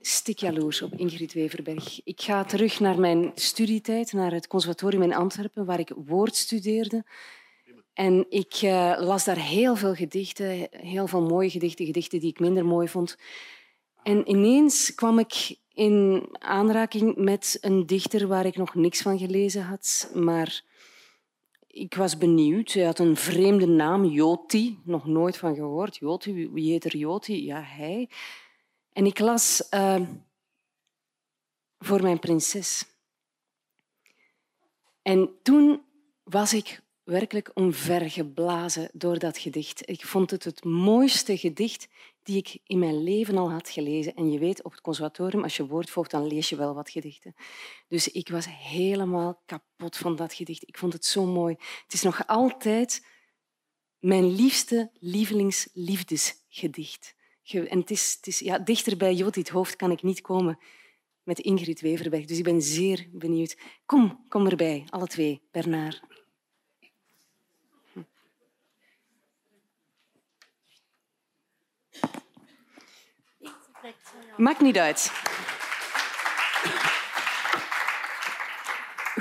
stikjaloers 0.00 0.82
op 0.82 0.92
Ingrid 0.94 1.32
Weverberg. 1.32 2.00
Ik 2.04 2.20
ga 2.20 2.44
terug 2.44 2.80
naar 2.80 3.00
mijn 3.00 3.32
studietijd, 3.34 4.12
naar 4.12 4.32
het 4.32 4.46
conservatorium 4.46 5.02
in 5.02 5.14
Antwerpen, 5.14 5.64
waar 5.64 5.78
ik 5.78 5.92
woord 5.96 6.36
studeerde. 6.36 7.04
En 7.92 8.26
ik 8.28 8.62
uh, 8.62 8.94
las 8.98 9.24
daar 9.24 9.38
heel 9.38 9.76
veel 9.76 9.94
gedichten, 9.94 10.68
heel 10.70 11.06
veel 11.06 11.22
mooie 11.22 11.50
gedichten, 11.50 11.86
gedichten 11.86 12.20
die 12.20 12.30
ik 12.30 12.40
minder 12.40 12.64
mooi 12.64 12.88
vond. 12.88 13.16
En 14.02 14.30
ineens 14.30 14.94
kwam 14.94 15.18
ik 15.18 15.56
in 15.74 16.26
aanraking 16.38 17.16
met 17.16 17.58
een 17.60 17.86
dichter 17.86 18.26
waar 18.26 18.46
ik 18.46 18.56
nog 18.56 18.74
niks 18.74 19.02
van 19.02 19.18
gelezen 19.18 19.62
had, 19.62 20.10
maar 20.14 20.62
ik 21.66 21.94
was 21.94 22.18
benieuwd. 22.18 22.72
Hij 22.72 22.84
had 22.84 22.98
een 22.98 23.16
vreemde 23.16 23.66
naam, 23.66 24.04
Joti. 24.04 24.78
Nog 24.84 25.06
nooit 25.06 25.36
van 25.36 25.54
gehoord. 25.54 25.96
Joti, 25.96 26.50
wie 26.50 26.70
heet 26.70 26.84
er 26.84 26.96
Joti? 26.96 27.44
Ja, 27.44 27.62
hij. 27.62 28.08
En 28.92 29.06
ik 29.06 29.18
las 29.18 29.68
uh, 29.70 30.00
voor 31.78 32.02
mijn 32.02 32.18
prinses. 32.18 32.86
En 35.02 35.30
toen 35.42 35.82
was 36.22 36.52
ik 36.54 36.82
werkelijk 37.02 37.50
omvergeblazen 37.54 38.90
door 38.92 39.18
dat 39.18 39.38
gedicht. 39.38 39.88
Ik 39.88 40.06
vond 40.06 40.30
het 40.30 40.44
het 40.44 40.64
mooiste 40.64 41.38
gedicht 41.38 41.88
die 42.24 42.36
ik 42.36 42.58
in 42.64 42.78
mijn 42.78 43.02
leven 43.02 43.36
al 43.36 43.50
had 43.50 43.68
gelezen. 43.68 44.14
En 44.14 44.32
je 44.32 44.38
weet, 44.38 44.62
op 44.62 44.70
het 44.70 44.80
conservatorium, 44.80 45.42
als 45.42 45.56
je 45.56 45.66
woord 45.66 45.90
volgt, 45.90 46.10
dan 46.10 46.26
lees 46.26 46.48
je 46.48 46.56
wel 46.56 46.74
wat 46.74 46.90
gedichten. 46.90 47.34
Dus 47.88 48.08
ik 48.08 48.28
was 48.28 48.46
helemaal 48.48 49.42
kapot 49.46 49.96
van 49.96 50.16
dat 50.16 50.34
gedicht. 50.34 50.68
Ik 50.68 50.78
vond 50.78 50.92
het 50.92 51.04
zo 51.04 51.26
mooi. 51.26 51.54
Het 51.82 51.92
is 51.92 52.02
nog 52.02 52.26
altijd 52.26 53.06
mijn 53.98 54.34
liefste 54.34 54.90
lievelingsliefdesgedicht. 54.98 57.14
En 57.44 57.78
het 57.78 57.90
is, 57.90 58.14
het 58.16 58.26
is, 58.26 58.38
ja, 58.38 58.58
dichter 58.58 58.96
bij 58.96 59.14
Jodit 59.14 59.48
Hoofd 59.48 59.76
kan 59.76 59.90
ik 59.90 60.02
niet 60.02 60.20
komen 60.20 60.58
met 61.22 61.38
Ingrid 61.38 61.80
Weverberg. 61.80 62.24
Dus 62.24 62.38
ik 62.38 62.44
ben 62.44 62.62
zeer 62.62 63.08
benieuwd. 63.12 63.56
Kom, 63.86 64.24
kom 64.28 64.46
erbij, 64.46 64.86
alle 64.90 65.06
twee, 65.06 65.42
Bernard. 65.50 66.02
Maakt 74.36 74.60
niet 74.60 74.78
uit. 74.78 75.12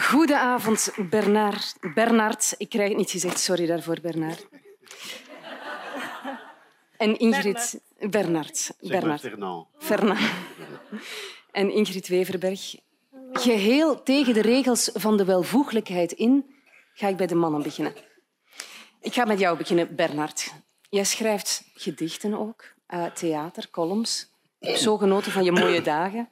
Goedenavond, 0.01 0.93
Bernard. 1.09 1.76
Bernard. 1.93 2.55
Ik 2.57 2.70
krijg 2.70 2.89
het 2.89 2.97
niet 2.97 3.11
gezegd, 3.11 3.39
sorry 3.39 3.66
daarvoor, 3.66 4.01
Bernard. 4.01 4.47
En 6.97 7.18
Ingrid... 7.18 7.82
Bernard. 7.99 8.72
Bernard. 8.80 9.22
Fernand. 9.22 9.68
Fernand. 9.78 10.20
En 11.51 11.72
Ingrid 11.72 12.07
Weverberg. 12.07 12.76
Geheel 13.32 14.03
tegen 14.03 14.34
de 14.34 14.41
regels 14.41 14.89
van 14.93 15.18
de 15.18 15.26
welvoeglijkheid 15.26 16.11
in 16.11 16.55
ga 16.93 17.07
ik 17.07 17.18
bij 17.18 17.28
de 17.28 17.36
mannen 17.36 17.64
beginnen. 17.64 17.93
Ik 19.01 19.14
ga 19.14 19.26
met 19.26 19.39
jou 19.39 19.57
beginnen, 19.57 19.95
Bernard. 19.95 20.53
Jij 20.89 21.03
schrijft 21.03 21.64
gedichten 21.74 22.34
ook, 22.34 22.74
uh, 22.89 23.05
theater, 23.05 23.70
columns. 23.70 24.32
Ik 24.64 24.70
heb 24.70 24.78
zo 24.78 24.97
genoten 24.97 25.32
van 25.32 25.43
je 25.43 25.51
mooie 25.51 25.82
dagen. 25.95 26.30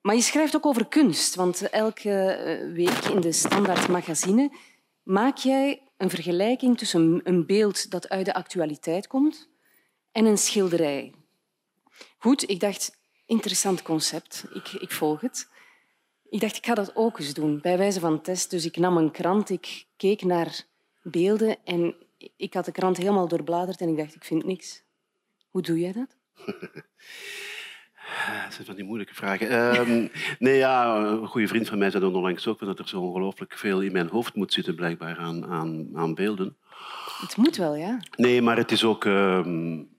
Maar 0.00 0.14
je 0.14 0.20
schrijft 0.20 0.56
ook 0.56 0.66
over 0.66 0.86
kunst, 0.86 1.34
want 1.34 1.70
elke 1.70 2.10
eh, 2.10 2.72
week 2.72 3.04
in 3.04 3.20
de 3.20 3.32
Standaard 3.32 3.88
Magazine 3.88 4.56
maak 5.02 5.36
jij 5.36 5.82
een 5.96 6.10
vergelijking 6.10 6.78
tussen 6.78 7.20
een 7.24 7.46
beeld 7.46 7.90
dat 7.90 8.08
uit 8.08 8.24
de 8.24 8.34
actualiteit 8.34 9.06
komt 9.06 9.48
en 10.12 10.24
een 10.24 10.38
schilderij. 10.38 11.12
Goed, 12.18 12.50
ik 12.50 12.60
dacht, 12.60 12.96
interessant 13.26 13.82
concept, 13.82 14.44
ik, 14.52 14.68
ik 14.68 14.90
volg 14.90 15.20
het. 15.20 15.48
Ik 16.28 16.40
dacht, 16.40 16.56
ik 16.56 16.66
ga 16.66 16.74
dat 16.74 16.96
ook 16.96 17.18
eens 17.18 17.34
doen, 17.34 17.60
bij 17.60 17.78
wijze 17.78 18.00
van 18.00 18.20
test. 18.20 18.50
Dus 18.50 18.64
ik 18.64 18.76
nam 18.76 18.96
een 18.96 19.10
krant, 19.10 19.50
ik 19.50 19.84
keek 19.96 20.22
naar 20.22 20.64
beelden 21.02 21.56
en 21.64 21.94
ik 22.36 22.54
had 22.54 22.64
de 22.64 22.72
krant 22.72 22.96
helemaal 22.96 23.28
doorbladerd 23.28 23.80
en 23.80 23.88
ik 23.88 23.96
dacht, 23.96 24.14
ik 24.14 24.24
vind 24.24 24.44
niks. 24.44 24.82
Hoe 25.50 25.62
doe 25.62 25.78
jij 25.78 25.92
dat? 25.92 26.16
Dat 28.44 28.52
zijn 28.52 28.66
van 28.66 28.74
die 28.74 28.84
moeilijke 28.84 29.14
vragen. 29.14 29.78
Um, 29.90 30.10
nee, 30.38 30.56
ja, 30.56 30.96
een 30.96 31.26
goede 31.26 31.48
vriend 31.48 31.68
van 31.68 31.78
mij 31.78 31.90
zei 31.90 32.04
onlangs 32.04 32.46
ook 32.46 32.58
dat 32.58 32.78
er 32.78 32.88
zo 32.88 33.00
ongelooflijk 33.00 33.58
veel 33.58 33.80
in 33.80 33.92
mijn 33.92 34.08
hoofd 34.08 34.34
moet 34.34 34.52
zitten, 34.52 34.74
blijkbaar, 34.74 35.16
aan, 35.16 35.46
aan, 35.46 35.88
aan 35.94 36.14
beelden. 36.14 36.56
Het 37.20 37.36
moet 37.36 37.56
wel, 37.56 37.76
ja. 37.76 38.00
Nee, 38.16 38.42
maar 38.42 38.56
het 38.56 38.72
is 38.72 38.84
ook... 38.84 39.04
Um, 39.04 39.92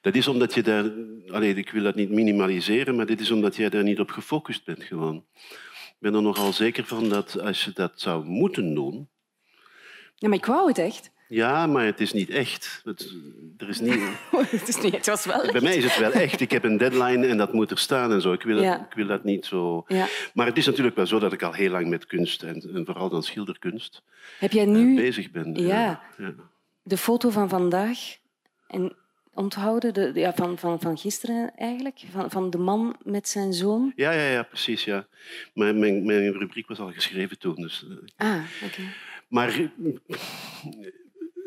Dat 0.00 0.14
is 0.14 0.28
omdat 0.28 0.54
je 0.54 0.62
daar... 0.62 0.90
Allee, 1.30 1.54
ik 1.54 1.70
wil 1.70 1.82
dat 1.82 1.94
niet 1.94 2.10
minimaliseren, 2.10 2.96
maar 2.96 3.06
dit 3.06 3.20
is 3.20 3.30
omdat 3.30 3.56
jij 3.56 3.68
daar 3.68 3.82
niet 3.82 4.00
op 4.00 4.10
gefocust 4.10 4.64
bent 4.64 4.82
gewoon. 4.82 5.24
Ik 5.34 5.96
ben 5.98 6.14
er 6.14 6.22
nogal 6.22 6.52
zeker 6.52 6.84
van 6.84 7.08
dat 7.08 7.40
als 7.40 7.64
je 7.64 7.72
dat 7.72 8.00
zou 8.00 8.24
moeten 8.24 8.74
doen... 8.74 9.08
Ja, 10.14 10.28
maar 10.28 10.38
ik 10.38 10.46
wou 10.46 10.68
het 10.68 10.78
echt. 10.78 11.10
Ja, 11.28 11.66
maar 11.66 11.84
het 11.84 12.00
is 12.00 12.12
niet 12.12 12.30
echt. 12.30 12.80
Het, 12.84 13.14
er 13.58 13.68
is 13.68 13.80
niet... 13.80 14.00
het 14.58 14.68
is 14.68 14.80
niet, 14.80 14.92
het 14.96 15.06
was 15.06 15.24
wel 15.24 15.52
Bij 15.52 15.60
mij 15.60 15.76
is 15.76 15.84
het 15.84 15.98
wel 15.98 16.12
echt. 16.12 16.40
Ik 16.40 16.50
heb 16.50 16.64
een 16.64 16.76
deadline 16.76 17.26
en 17.26 17.36
dat 17.36 17.52
moet 17.52 17.70
er 17.70 17.78
staan 17.78 18.12
en 18.12 18.20
zo. 18.20 18.32
Ik 18.32 18.42
wil, 18.42 18.62
Ja. 18.62 18.86
ik 18.90 18.94
wil 18.96 19.06
dat 19.06 19.24
niet 19.24 19.44
zo... 19.46 19.84
Ja. 19.88 20.06
Maar 20.34 20.46
het 20.46 20.56
is 20.56 20.66
natuurlijk 20.66 20.96
wel 20.96 21.06
zo 21.06 21.18
dat 21.18 21.32
ik 21.32 21.42
al 21.42 21.52
heel 21.52 21.70
lang 21.70 21.88
met 21.88 22.06
kunst, 22.06 22.42
en, 22.42 22.62
en 22.74 22.84
vooral 22.84 23.08
dan 23.08 23.22
schilderkunst, 23.22 24.02
Heb 24.38 24.52
jij 24.52 24.64
eh, 24.64 24.70
nu 24.70 24.96
bezig 24.96 25.30
ben. 25.30 25.54
Ja. 25.54 26.02
ja. 26.18 26.34
de 26.82 26.96
foto 26.96 27.30
van 27.30 27.48
vandaag 27.48 27.98
en 28.68 28.92
onthouden, 29.34 29.94
de, 29.94 30.10
ja, 30.14 30.34
van, 30.34 30.58
van, 30.58 30.80
van 30.80 30.98
gisteren 30.98 31.52
eigenlijk, 31.56 32.02
van, 32.10 32.30
van 32.30 32.50
de 32.50 32.58
man 32.58 32.96
met 33.02 33.28
zijn 33.28 33.52
zoon? 33.52 33.92
Ja, 33.96 34.10
ja, 34.12 34.28
ja, 34.30 34.42
precies. 34.42 34.84
Ja. 34.84 35.06
Mijn, 35.54 35.78
mijn, 35.78 36.04
mijn 36.06 36.32
rubriek 36.32 36.68
was 36.68 36.78
al 36.78 36.92
geschreven 36.92 37.38
toen. 37.38 37.54
Dus, 37.54 37.86
eh, 38.16 38.26
Ah, 38.34 38.42
oké. 38.64 38.82
Maar 39.28 39.48
eh, 39.48 39.68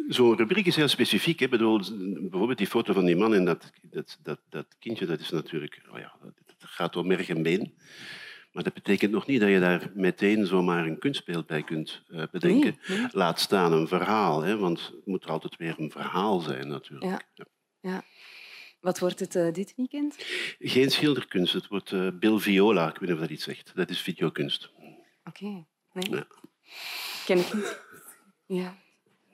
zo'n 0.09 0.37
rubriek 0.37 0.65
is 0.65 0.75
heel 0.75 0.87
specifiek. 0.87 1.39
Hè. 1.39 1.49
Bedoel, 1.49 1.81
bijvoorbeeld 2.29 2.57
die 2.57 2.67
foto 2.67 2.93
van 2.93 3.05
die 3.05 3.15
man 3.15 3.33
en 3.33 3.45
dat, 3.45 3.71
dat, 3.81 4.17
dat, 4.23 4.39
dat 4.49 4.65
kindje, 4.79 5.05
dat 5.05 5.19
is 5.19 5.29
natuurlijk... 5.29 5.81
Oh 5.91 5.99
ja, 5.99 6.13
dat 6.21 6.33
gaat 6.57 6.93
door 6.93 7.05
merg 7.05 7.29
en 7.29 7.43
been. 7.43 7.73
Maar 8.51 8.63
dat 8.63 8.73
betekent 8.73 9.11
nog 9.11 9.27
niet 9.27 9.39
dat 9.39 9.49
je 9.49 9.59
daar 9.59 9.91
meteen 9.93 10.45
zomaar 10.45 10.85
een 10.85 10.99
kunstbeeld 10.99 11.47
bij 11.47 11.63
kunt 11.63 12.01
eh, 12.07 12.23
bedenken. 12.31 12.79
Nee, 12.87 12.97
nee. 12.97 13.07
Laat 13.11 13.39
staan 13.39 13.73
een 13.73 13.87
verhaal, 13.87 14.41
hè, 14.41 14.57
want 14.57 14.79
het 14.79 15.05
moet 15.05 15.23
er 15.23 15.29
altijd 15.29 15.57
weer 15.57 15.75
een 15.77 15.91
verhaal 15.91 16.39
zijn 16.39 16.67
natuurlijk. 16.67 17.27
Ja. 17.33 17.45
Ja. 17.81 18.03
Wat 18.79 18.99
wordt 18.99 19.19
het 19.19 19.35
eh, 19.35 19.51
dit 19.51 19.73
weekend? 19.75 20.15
Geen 20.59 20.91
schilderkunst, 20.91 21.53
het 21.53 21.67
wordt 21.67 21.91
eh 21.91 22.07
Bill 22.13 22.37
Viola. 22.37 22.87
Ik 22.87 22.97
weet 22.97 23.01
niet 23.09 23.11
of 23.11 23.19
dat 23.19 23.29
iets 23.29 23.43
zegt. 23.43 23.71
Dat 23.75 23.89
is 23.89 24.01
videokunst. 24.01 24.71
Oké. 25.23 25.65
Nee? 25.93 26.09
Ja. 26.09 26.27
Ken 27.25 27.37
ik 27.37 27.53
niet. 27.53 27.81
Ja. 28.45 28.77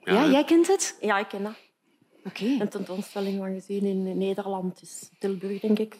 Ja, 0.06 0.12
Ja, 0.24 0.30
jij 0.30 0.44
kent 0.44 0.66
het? 0.66 0.96
Ja, 1.00 1.18
ik 1.18 1.28
ken 1.28 1.42
dat. 1.42 1.52
Oké. 2.24 2.44
Een 2.44 2.68
tentoonstelling 2.68 3.38
van 3.38 3.52
gezien 3.54 3.84
in 3.84 4.18
Nederland, 4.18 4.80
dus 4.80 5.10
Tilburg, 5.18 5.60
denk 5.60 5.78
ik. 5.78 5.96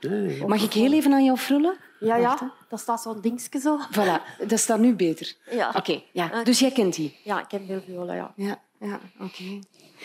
Nee. 0.00 0.46
Mag 0.46 0.62
ik 0.62 0.72
heel 0.72 0.92
even 0.92 1.12
aan 1.12 1.24
jou 1.24 1.38
frullen? 1.38 1.76
Ja, 2.00 2.16
ja, 2.16 2.52
daar 2.68 2.78
staat 2.78 3.02
zo'n 3.02 3.20
dingetje 3.20 3.60
zo. 3.60 3.78
Voilà, 3.92 4.46
dat 4.46 4.58
staat 4.58 4.78
nu 4.78 4.94
beter. 4.94 5.34
Ja, 5.50 5.72
Oké, 5.76 6.02
ja. 6.12 6.30
Ah. 6.32 6.44
dus 6.44 6.58
jij 6.58 6.70
kent 6.70 6.94
die? 6.94 7.16
ja 7.24 7.40
ik 7.40 7.48
ken 7.48 7.66
veel 7.66 7.80
viola, 7.86 8.14
ja. 8.14 8.32
Ja, 8.36 8.60
ja 8.80 9.00
oké. 9.18 9.60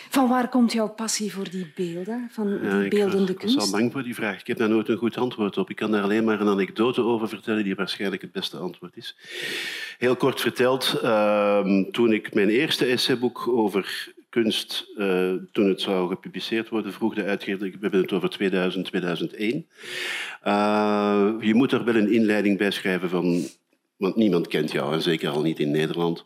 Van 0.09 0.27
waar 0.27 0.49
komt 0.49 0.71
jouw 0.71 0.89
passie 0.89 1.33
voor 1.33 1.49
die 1.49 1.71
beelden, 1.75 2.29
van 2.31 2.59
die 2.59 2.83
ik 2.83 2.89
beeldende 2.89 3.33
was, 3.33 3.43
was 3.43 3.53
kunst? 3.53 3.59
al 3.73 3.79
bang 3.79 3.91
voor 3.91 4.03
die 4.03 4.15
vraag. 4.15 4.39
Ik 4.39 4.47
heb 4.47 4.57
daar 4.57 4.69
nooit 4.69 4.89
een 4.89 4.97
goed 4.97 5.17
antwoord 5.17 5.57
op. 5.57 5.69
Ik 5.69 5.75
kan 5.75 5.91
daar 5.91 6.03
alleen 6.03 6.23
maar 6.23 6.41
een 6.41 6.47
anekdote 6.47 7.01
over 7.01 7.29
vertellen 7.29 7.63
die 7.63 7.75
waarschijnlijk 7.75 8.21
het 8.21 8.31
beste 8.31 8.57
antwoord 8.57 8.97
is. 8.97 9.17
Heel 9.97 10.15
kort 10.15 10.41
verteld, 10.41 10.99
ehm, 11.01 11.83
toen 11.91 12.13
ik 12.13 12.33
mijn 12.33 12.49
eerste 12.49 12.85
essayboek 12.85 13.47
over 13.47 14.13
kunst, 14.29 14.91
eh, 14.97 15.33
toen 15.51 15.67
het 15.67 15.81
zou 15.81 16.07
gepubliceerd 16.07 16.69
worden, 16.69 16.93
vroeg 16.93 17.15
de 17.15 17.23
uitgever, 17.23 17.59
we 17.59 17.77
hebben 17.81 18.01
het 18.01 18.13
over 18.13 18.29
2000, 18.29 18.85
2001, 18.85 19.67
eh, 20.41 21.33
je 21.39 21.53
moet 21.53 21.71
er 21.71 21.83
wel 21.83 21.95
een 21.95 22.11
inleiding 22.11 22.57
bij 22.57 22.71
schrijven 22.71 23.09
van 23.09 23.47
want 23.97 24.15
niemand 24.15 24.47
kent 24.47 24.71
jou, 24.71 24.93
en 24.93 25.01
zeker 25.01 25.29
al 25.29 25.41
niet 25.41 25.59
in 25.59 25.71
Nederland. 25.71 26.25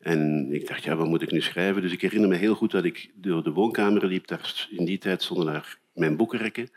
En 0.00 0.48
ik 0.52 0.66
dacht, 0.68 0.84
ja, 0.84 0.96
wat 0.96 1.06
moet 1.06 1.22
ik 1.22 1.30
nu 1.30 1.40
schrijven? 1.40 1.82
Dus 1.82 1.92
ik 1.92 2.00
herinner 2.00 2.28
me 2.28 2.36
heel 2.36 2.54
goed 2.54 2.70
dat 2.70 2.84
ik 2.84 3.10
door 3.14 3.42
de 3.42 3.52
woonkamer 3.52 4.06
liep. 4.06 4.26
Daar, 4.26 4.68
in 4.70 4.84
die 4.84 4.98
tijd 4.98 5.22
stonden 5.22 5.46
daar 5.46 5.78
mijn 5.98 6.16
boekenrekken. 6.16 6.70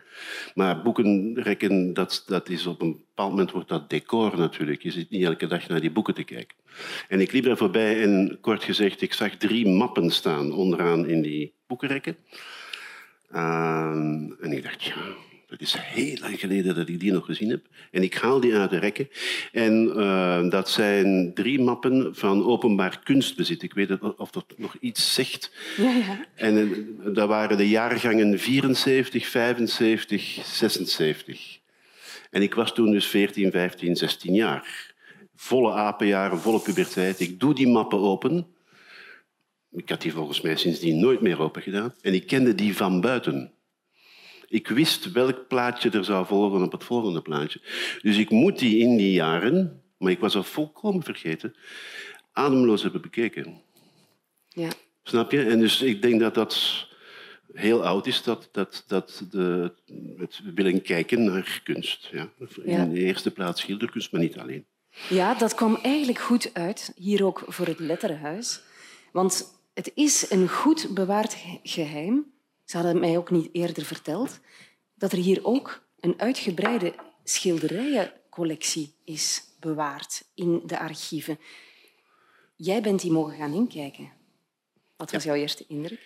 Maar 0.53 0.82
boekenrekken, 0.82 1.93
dat, 1.93 2.23
dat 2.27 2.49
is 2.49 2.65
op 2.65 2.82
een 2.82 2.91
bepaald 2.91 3.29
moment 3.29 3.51
wordt 3.51 3.69
dat 3.69 3.89
decor 3.89 4.38
natuurlijk. 4.38 4.84
Je 4.84 4.91
zit 4.91 5.09
niet 5.09 5.23
elke 5.23 5.47
dag 5.47 5.67
naar 5.67 5.82
die 5.82 5.91
boeken 5.91 6.13
te 6.13 6.23
kijken. 6.23 6.57
En 7.07 7.21
ik 7.21 7.32
liep 7.32 7.43
daar 7.43 7.57
voorbij 7.57 8.01
en 8.01 8.38
kort 8.41 8.63
gezegd, 8.63 9.01
ik 9.01 9.13
zag 9.13 9.36
drie 9.36 9.67
mappen 9.67 10.11
staan 10.11 10.53
onderaan 10.53 11.07
in 11.07 11.21
die 11.21 11.53
boekenrekken. 11.67 12.17
Ehm, 13.32 14.32
en 14.39 14.51
ik 14.51 14.63
dacht, 14.63 14.84
ja, 14.84 14.95
dat 15.52 15.62
is 15.62 15.76
heel 15.78 16.18
lang 16.20 16.39
geleden 16.39 16.76
dat 16.76 16.88
ik 16.88 16.99
die 16.99 17.12
nog 17.12 17.26
gezien 17.26 17.49
heb. 17.49 17.66
En 17.91 18.04
ik 18.04 18.14
haal 18.14 18.39
die 18.39 18.56
uit 18.56 18.70
de 18.70 18.78
rekken. 18.78 19.10
En 19.52 19.93
eh, 19.95 20.49
dat 20.49 20.70
zijn 20.70 21.34
drie 21.34 21.60
mappen 21.60 22.16
van 22.16 22.45
openbaar 22.45 22.99
kunstbezit. 23.04 23.64
Ik 23.64 23.74
weet 23.74 23.89
niet 23.89 24.02
of 24.02 24.32
dat 24.32 24.45
nog 24.58 24.76
iets 24.80 25.14
zegt. 25.14 25.52
Ja, 25.78 25.91
ja. 25.91 26.26
En 26.36 26.58
eh, 26.58 27.14
dat 27.14 27.28
waren 27.28 27.58
de 27.58 27.70
jaargangen 27.70 28.39
74, 28.39 29.28
75, 29.28 30.39
76. 30.43 31.60
En 32.30 32.41
ik 32.41 32.54
was 32.54 32.74
toen 32.74 32.91
dus 32.91 33.08
14, 33.08 33.52
15, 33.52 33.95
16 33.95 34.34
jaar. 34.34 34.93
Volle 35.36 35.72
apenjaren, 35.72 36.39
volle 36.39 36.60
puberteit. 36.60 37.20
Ik 37.20 37.39
doe 37.39 37.54
die 37.54 37.68
mappen 37.68 37.99
open. 37.99 38.47
Ik 39.72 39.89
had 39.89 40.02
die 40.02 40.12
volgens 40.12 40.41
mij 40.41 40.56
sindsdien 40.56 40.99
nooit 40.99 41.22
meer 41.22 41.39
open 41.39 41.62
gedaan. 41.62 41.93
En 42.02 42.14
ik 42.14 42.28
kende 42.28 42.56
die 42.56 42.76
van 42.76 43.02
buiten. 43.02 43.52
Ik 44.52 44.68
wist 44.68 45.12
welk 45.12 45.47
plaatje 45.47 45.89
er 45.89 46.04
zou 46.06 46.26
volgen 46.26 46.64
op 46.64 46.72
het 46.72 46.84
volgende 46.84 47.22
plaatje. 47.22 47.62
Dus 48.02 48.18
ik 48.18 48.30
moet 48.30 48.60
die 48.60 48.78
in 48.78 48.97
die 48.97 49.12
jaren, 49.12 49.82
maar 49.97 50.12
ik 50.12 50.20
was 50.20 50.36
al 50.36 50.43
volkomen 50.43 51.04
vergeten, 51.04 51.56
ademloos 52.32 52.82
hebben 52.82 53.02
bekeken. 53.02 53.62
ja. 54.49 54.70
Snap 55.04 55.32
je? 55.32 55.43
En 55.43 55.60
dus 55.60 55.82
ik 55.82 56.02
denk 56.02 56.20
dat 56.20 56.34
dat 56.34 56.88
heel 57.54 57.86
oud 57.86 58.08
is, 58.08 58.24
dat, 58.24 58.49
dat, 58.52 58.84
dat 58.88 59.26
de, 59.32 59.74
het 60.18 60.41
willen 60.56 60.82
kijken 60.82 61.24
naar 61.24 61.62
kunst. 61.64 62.10
Ja. 62.12 62.30
In 62.64 62.72
Ja. 62.72 62.86
de 62.86 62.99
eerste 62.99 63.32
plaats 63.32 63.62
schilderkunst, 63.62 64.12
maar 64.12 64.22
niet 64.22 64.38
alleen. 64.38 64.66
Ja, 65.10 65.34
dat 65.34 65.56
kwam 65.56 65.80
eigenlijk 65.82 66.20
goed 66.20 66.54
uit, 66.54 66.91
hier 66.95 67.26
ook 67.26 67.43
voor 67.47 67.66
het 67.68 67.80
Letterenhuis. 67.80 68.62
Want 69.12 69.60
het 69.74 69.91
is 69.95 70.32
een 70.32 70.49
goed 70.49 70.88
bewaard 70.93 71.34
ge- 71.34 71.60
geheim, 71.64 72.26
ze 72.72 72.78
hadden 72.78 72.95
het 72.95 73.05
mij 73.05 73.17
ook 73.17 73.32
niet 73.32 73.49
eerder 73.51 73.86
verteld, 73.86 74.39
dat 74.95 75.11
er 75.11 75.17
hier 75.17 75.45
ook 75.45 75.84
een 75.99 76.13
uitgebreide 76.17 76.93
schilderijencollectie 77.24 78.93
is 79.05 79.43
bewaard 79.59 80.24
in 80.36 80.61
de 80.65 80.80
archieven. 80.80 81.39
Jij 82.55 82.82
bent 82.82 83.01
die 83.01 83.11
mogen 83.11 83.38
gaan 83.38 83.53
inkijken. 83.53 84.11
Wat 84.97 85.11
was 85.11 85.24
jouw 85.24 85.36
eerste 85.36 85.65
indruk? 85.67 85.99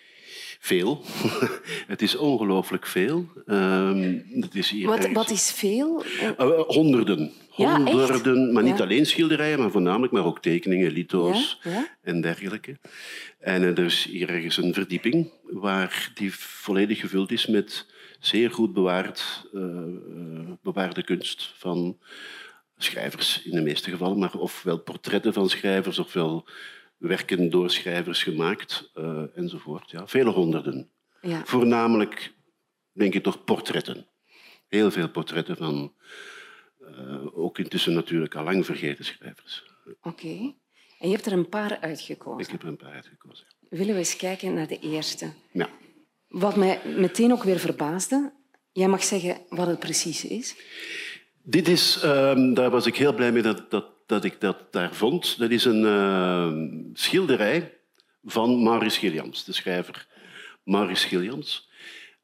Veel. 0.58 1.02
het 1.92 2.02
is 2.02 2.16
ongelooflijk 2.16 2.86
veel. 2.86 3.26
Ehm, 3.46 4.18
het 4.40 4.54
is 4.54 4.70
hier 4.70 4.86
Wat, 4.86 5.12
wat 5.12 5.30
is 5.30 5.52
veel? 5.52 6.04
Eh, 6.04 6.28
Eh, 6.28 6.60
honderden. 6.66 7.32
Ja, 7.56 7.74
echt? 7.84 7.90
Honderden, 7.90 8.52
maar 8.52 8.62
niet 8.62 8.78
Ja. 8.78 8.84
alleen 8.84 9.06
schilderijen, 9.06 9.58
maar 9.58 9.70
voornamelijk 9.70 10.12
maar 10.12 10.24
ook 10.24 10.42
tekeningen, 10.42 11.06
Ja, 11.06 11.44
ja. 11.62 11.88
en 12.02 12.20
dergelijke. 12.20 12.78
En 13.38 13.62
eh, 13.62 13.68
er 13.78 13.84
is 13.84 14.04
hier 14.04 14.28
ergens 14.28 14.56
een 14.56 14.74
verdieping 14.74 15.30
waar 15.42 16.10
die 16.14 16.34
volledig 16.34 17.00
gevuld 17.00 17.30
is 17.32 17.46
met 17.46 17.86
zeer 18.20 18.50
goed 18.50 18.72
bewaard, 18.72 19.48
eh, 19.54 19.62
eh, 19.62 20.50
bewaarde 20.62 21.02
kunst 21.02 21.52
van 21.56 21.98
schrijvers 22.76 23.42
in 23.42 23.50
de 23.54 23.62
meeste 23.62 23.90
gevallen, 23.90 24.18
maar 24.18 24.34
ofwel 24.34 24.78
portretten 24.78 25.32
van 25.32 25.48
schrijvers, 25.48 25.98
ofwel 25.98 26.48
werken 26.96 27.50
door 27.50 27.70
schrijvers 27.70 28.22
gemaakt, 28.22 28.90
enzovoort. 29.34 29.90
Ja, 29.90 30.06
vele 30.06 30.30
honderden. 30.30 30.90
Ja. 31.20 31.42
Voornamelijk, 31.44 32.32
denk 32.92 33.14
ik 33.14 33.22
toch, 33.22 33.44
portretten. 33.44 34.06
Heel 34.68 34.90
veel 34.90 35.08
portretten 35.08 35.56
van 35.56 35.92
eh, 36.86 37.38
ook 37.38 37.58
intussen 37.58 37.94
natuurlijk 37.94 38.34
al 38.34 38.44
lang 38.44 38.64
vergeten 38.64 39.04
schrijvers. 39.04 39.64
Oké. 40.02 40.54
En 40.98 41.08
je 41.08 41.14
hebt 41.14 41.26
er 41.26 41.32
een 41.32 41.48
paar 41.48 41.72
Ik 41.72 41.80
uitgekozen. 41.80 42.52
heb 42.52 42.62
er 42.62 42.68
een 42.68 42.76
paar 42.76 42.92
uitgekozen. 42.92 43.46
Willen 43.68 43.92
we 43.92 43.98
eens 43.98 44.16
kijken 44.16 44.54
naar 44.54 44.66
de 44.66 44.78
eerste? 44.78 45.32
Ja. 45.52 45.68
Wat 46.28 46.56
mij 46.56 46.80
meteen 46.96 47.32
ook 47.32 47.42
weer 47.42 47.58
verbaasde, 47.58 48.32
jij 48.72 48.88
mag 48.88 49.04
zeggen 49.04 49.36
wat 49.48 49.66
het 49.66 49.78
precies 49.78 50.24
is. 50.24 50.56
Dit 51.42 51.68
is, 51.68 52.00
ehm, 52.02 52.54
daar 52.54 52.70
was 52.70 52.86
ik 52.86 52.96
heel 52.96 53.14
blij 53.14 53.32
mee 53.32 53.42
dat, 53.42 53.70
dat, 53.70 53.86
dat 54.06 54.24
ik 54.24 54.40
dat 54.40 54.72
daar 54.72 54.94
vond. 54.94 55.38
Dat 55.38 55.50
is 55.50 55.64
een 55.64 55.84
ehm, 55.84 56.68
schilderij 56.92 57.78
van 58.24 58.62
Maurice 58.62 58.98
Gilliams, 58.98 59.44
de 59.44 59.52
schrijver 59.52 60.06
Maurice 60.64 61.08
Gilliams. 61.08 61.65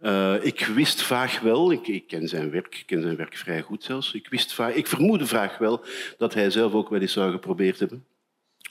Eh, 0.03 0.34
ik 0.40 0.66
wist 0.66 1.03
vaag 1.03 1.40
wel, 1.40 1.72
ik, 1.72 1.86
ik 1.86 2.07
ken 2.07 2.28
zijn 2.28 2.50
werk, 2.50 2.82
ken 2.86 3.03
zijn 3.03 3.16
werk 3.16 3.36
vrij 3.36 3.62
goed 3.62 3.84
zelfs. 3.84 4.14
Ik, 4.14 4.28
wist 4.28 4.53
vaag, 4.53 4.74
ik 4.74 4.86
vermoedde 4.86 5.26
vaag 5.26 5.59
wel 5.59 5.84
dat 6.18 6.34
hij 6.34 6.50
zelf 6.50 6.72
ook 6.72 6.88
wel 6.88 7.00
eens 7.00 7.12
zou 7.12 7.32
geprobeerd 7.32 7.78
hebben 7.78 8.07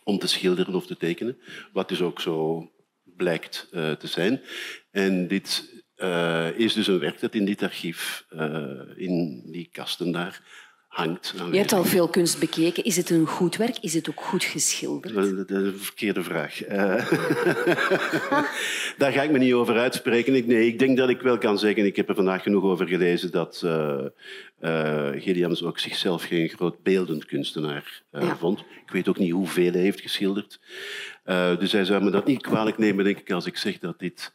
om 0.04 0.20
te 0.20 0.28
schilderen 0.28 0.76
of 0.76 0.86
te 0.86 0.98
tekenen. 0.98 1.38
Wat 1.74 1.90
dus 1.90 2.02
ook 2.02 2.22
zo 2.22 2.70
blijkt 3.04 3.68
eh, 3.72 3.92
te 3.92 4.08
zijn. 4.08 4.42
En 4.92 5.28
dit 5.28 5.84
eh, 5.96 6.50
is 6.56 6.74
dus 6.74 6.88
een 6.88 7.00
werk 7.00 7.20
dat 7.20 7.36
in 7.36 7.46
dit 7.46 7.64
archief, 7.64 8.26
in 8.96 9.44
die 9.46 9.70
kasten 9.72 10.12
daar, 10.12 10.42
hangt. 10.92 11.34
Je 11.52 11.58
hebt 11.58 11.74
al 11.74 11.84
veel 11.84 12.08
kunst 12.08 12.40
bekeken. 12.40 12.84
Is 12.84 12.96
het 12.96 13.10
een 13.10 13.28
goed 13.28 13.56
werk? 13.56 13.78
Is 13.78 13.94
het 13.94 14.10
ook 14.10 14.22
goed 14.22 14.44
geschilderd? 14.44 15.14
Dat 15.14 15.50
is 15.50 15.56
een 15.56 15.78
verkeerde 15.78 16.24
vraag. 16.24 16.68
Uh, 16.70 16.78
daar 19.02 19.12
ga 19.12 19.22
ik 19.22 19.32
me 19.32 19.38
niet 19.38 19.54
over 19.54 19.78
uitspreken. 19.78 20.36
Ik, 20.36 20.48
nee, 20.48 20.68
ik 20.68 20.80
denk 20.80 20.98
dat 20.98 21.10
ik 21.10 21.22
wel 21.22 21.38
kan 21.38 21.60
zeggen, 21.60 21.86
ik 21.86 21.96
heb 21.96 22.10
er 22.10 22.16
vandaag 22.16 22.44
genoeg 22.44 22.64
over 22.64 22.88
gelezen, 22.88 23.32
dat 23.32 23.62
uh, 23.66 24.06
uh, 24.62 25.10
Gilliams 25.16 25.64
ook 25.64 25.80
zichzelf 25.80 26.24
geen 26.24 26.50
groot 26.50 26.84
beeldend 26.84 27.26
kunstenaar 27.26 28.04
ja. 28.12 28.38
vond. 28.38 28.60
Ik 28.60 28.92
weet 28.92 29.08
ook 29.08 29.18
niet 29.18 29.32
hoeveel 29.32 29.72
hij 29.72 29.82
heeft 29.82 30.02
geschilderd. 30.02 30.60
dus 31.60 31.72
hij 31.72 31.86
zou 31.86 32.04
me 32.04 32.10
dat 32.12 32.26
niet 32.26 32.42
kwalijk 32.42 32.78
nemen, 32.78 33.04
denk 33.04 33.20
ik, 33.20 33.32
als 33.32 33.46
ik 33.46 33.58
zeg 33.58 33.80
dat 33.80 34.00
dit 34.00 34.34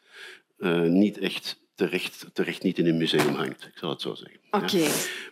niet 0.88 1.18
echt 1.18 1.65
terecht, 1.76 2.26
terecht 2.32 2.62
niet 2.62 2.78
in 2.78 2.86
een 2.86 2.96
museum 2.96 3.34
hangt. 3.34 3.64
Ik 3.64 3.78
zal 3.78 3.90
het 3.90 4.00
zo 4.00 4.14
zeggen. 4.14 4.40
Oké, 4.50 4.64
okay. 4.64 4.80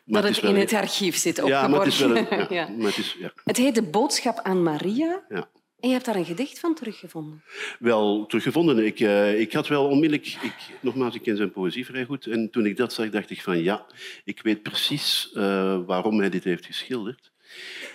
dat 0.04 0.24
het, 0.24 0.36
het 0.36 0.50
in 0.50 0.56
het 0.56 0.72
archief 0.72 1.16
zit 1.16 1.38
opgeborgen. 1.38 1.70
Ja, 1.70 1.76
maar 1.76 1.84
het 1.84 1.92
is 1.92 1.98
wel 1.98 2.16
een, 2.16 2.46
ja, 2.58 2.68
Maar 2.68 2.86
het, 2.86 2.98
is, 2.98 3.16
ja. 3.18 3.32
het 3.44 3.56
heet 3.56 3.74
De 3.74 3.82
Boodschap 3.82 4.38
aan 4.38 4.62
Maria. 4.62 5.24
Ja. 5.28 5.48
En 5.80 5.90
je 5.90 5.96
hebt 5.96 6.06
daar 6.06 6.16
een 6.16 6.24
gedicht 6.24 6.58
van 6.58 6.74
teruggevonden? 6.74 7.42
Wel, 7.78 8.26
teruggevonden. 8.26 8.86
Ik, 8.86 9.00
uh, 9.00 9.40
ik 9.40 9.52
had 9.52 9.68
wel 9.68 9.86
onmiddellijk... 9.86 10.26
Ik, 10.26 10.54
nogmaals, 10.80 11.14
ik 11.14 11.22
ken 11.22 11.36
zijn 11.36 11.52
poëzie 11.52 11.86
vrij 11.86 12.04
goed. 12.04 12.26
En 12.26 12.50
toen 12.50 12.66
ik 12.66 12.76
dat 12.76 12.92
zag, 12.92 13.10
dacht 13.10 13.30
ik 13.30 13.42
van 13.42 13.62
ja, 13.62 13.86
ik 14.24 14.42
weet 14.42 14.62
precies 14.62 15.30
uh, 15.34 15.78
waarom 15.86 16.18
hij 16.18 16.30
dit 16.30 16.44
heeft 16.44 16.66
geschilderd. 16.66 17.32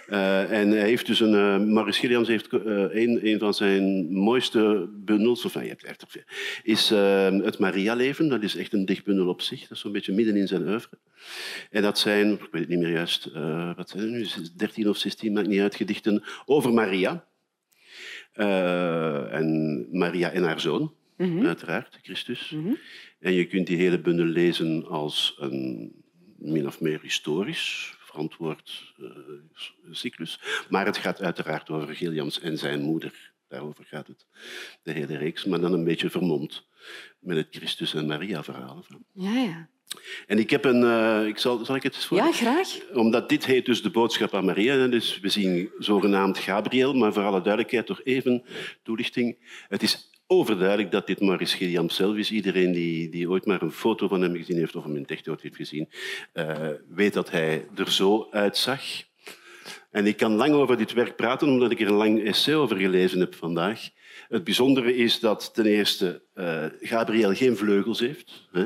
Uh, 0.09 0.51
en 0.51 0.69
hij 0.69 0.87
heeft 0.87 1.05
dus 1.05 1.19
een, 1.19 1.33
uh, 1.33 1.73
Maurice 1.73 1.99
Gilliams 1.99 2.27
heeft 2.27 2.53
uh, 2.53 2.61
een, 2.89 3.27
een 3.27 3.39
van 3.39 3.53
zijn 3.53 4.13
mooiste 4.13 4.89
bundels, 4.93 5.45
of 5.45 5.53
hij 5.53 5.65
heeft, 5.65 5.85
heeft 5.85 6.01
er 6.01 6.07
veel, 6.09 6.21
is 6.63 6.89
het 7.43 7.59
Maria-leven. 7.59 8.29
Dat 8.29 8.43
is 8.43 8.55
echt 8.55 8.73
een 8.73 8.85
dichtbundel 8.85 9.27
op 9.27 9.41
zich. 9.41 9.61
Dat 9.61 9.71
is 9.71 9.79
zo'n 9.79 9.91
beetje 9.91 10.13
midden 10.13 10.35
in 10.35 10.47
zijn 10.47 10.67
oeuvre. 10.67 10.97
En 11.69 11.81
dat 11.81 11.99
zijn, 11.99 12.31
ik 12.31 12.47
weet 12.51 12.61
het 12.61 12.69
niet 12.69 12.79
meer 12.79 12.91
juist, 12.91 13.31
wat 13.75 13.89
zijn 13.89 14.03
er 14.03 14.09
nu, 14.09 14.27
13 14.55 14.89
of 14.89 14.97
16, 14.97 15.33
maakt 15.33 15.47
niet 15.47 15.61
uit, 15.61 15.75
gedichten 15.75 16.23
over 16.45 16.73
Maria. 16.73 17.25
en 19.31 19.87
Maria 19.91 20.31
en 20.31 20.43
haar 20.43 20.59
zoon, 20.59 20.93
mm 21.17 21.37
-hmm. 21.37 21.45
uiteraard, 21.45 21.99
Christus. 22.01 22.51
Mm 22.55 22.63
-hmm. 22.63 22.77
En 23.19 23.33
je 23.33 23.45
kunt 23.45 23.67
die 23.67 23.77
hele 23.77 23.99
bundel 23.99 24.25
lezen 24.25 24.87
als 24.87 25.35
een 25.39 25.91
min 26.37 26.67
of 26.67 26.81
meer 26.81 26.99
historisch 27.01 27.97
verantwoord 28.19 28.93
uh, 28.97 29.09
cyclus. 29.91 30.39
Maar 30.69 30.85
het 30.85 30.97
gaat 30.97 31.21
uiteraard 31.21 31.69
over 31.69 31.95
Gilliams 31.95 32.39
en 32.39 32.57
zijn 32.57 32.81
moeder. 32.81 33.31
Daarover 33.47 33.85
gaat 33.85 34.07
het, 34.07 34.25
de 34.83 34.91
hele 34.91 35.17
reeks. 35.17 35.45
Maar 35.45 35.59
dan 35.59 35.73
een 35.73 35.83
beetje 35.83 36.09
vermomd 36.09 36.67
met 37.19 37.37
het 37.37 37.47
Christus 37.51 37.93
en 37.93 38.07
Maria-verhaal. 38.07 38.85
Ja, 39.13 39.31
ja. 39.31 39.69
En 40.27 40.39
ik 40.39 40.49
heb 40.49 40.65
een... 40.65 40.81
Uh, 40.81 41.27
ik 41.27 41.37
zal, 41.37 41.65
zal 41.65 41.75
ik 41.75 41.83
het 41.83 41.95
eens 41.95 42.05
voor? 42.05 42.17
Ja, 42.17 42.31
graag. 42.31 42.89
Omdat 42.93 43.29
dit 43.29 43.45
heet 43.45 43.65
dus 43.65 43.81
de 43.81 43.89
boodschap 43.89 44.33
aan 44.33 44.45
Maria. 44.45 44.87
Dus 44.87 45.19
we 45.19 45.29
zien 45.29 45.69
zogenaamd 45.77 46.37
Gabriel, 46.37 46.93
maar 46.93 47.13
voor 47.13 47.23
alle 47.23 47.41
duidelijkheid 47.41 47.85
toch 47.85 48.03
even 48.03 48.43
toelichting. 48.83 49.37
Het 49.67 49.83
is 49.83 50.08
overduidelijk 50.31 50.91
dat 50.91 51.07
dit 51.07 51.19
Maurice 51.19 51.57
Gilliam 51.57 51.89
zelf 51.89 52.15
is. 52.15 52.31
Iedereen 52.31 52.71
die, 52.71 53.09
die 53.09 53.29
ooit 53.29 53.45
maar 53.45 53.61
een 53.61 53.71
foto 53.71 54.07
van 54.07 54.21
hem 54.21 54.35
gezien 54.35 54.57
heeft 54.57 54.75
of 54.75 54.83
hem 54.83 54.95
in 54.95 55.05
het 55.07 55.27
ooit 55.27 55.41
heeft 55.41 55.55
gezien, 55.55 55.89
uh, 56.33 56.67
weet 56.89 57.13
dat 57.13 57.31
hij 57.31 57.65
er 57.75 57.91
zo 57.91 58.27
uitzag. 58.31 58.81
En 59.91 60.05
ik 60.05 60.17
kan 60.17 60.31
lang 60.31 60.53
over 60.53 60.77
dit 60.77 60.93
werk 60.93 61.15
praten, 61.15 61.47
omdat 61.47 61.71
ik 61.71 61.79
er 61.79 61.87
een 61.87 61.93
lang 61.93 62.23
essay 62.23 62.55
over 62.55 62.77
gelezen 62.77 63.19
heb 63.19 63.35
vandaag. 63.35 63.89
Het 64.27 64.43
bijzondere 64.43 64.95
is 64.95 65.19
dat 65.19 65.53
ten 65.53 65.65
eerste 65.65 66.21
uh, 66.35 66.65
Gabriel 66.81 67.33
geen 67.33 67.57
vleugels 67.57 67.99
heeft. 67.99 68.47
Hè? 68.51 68.65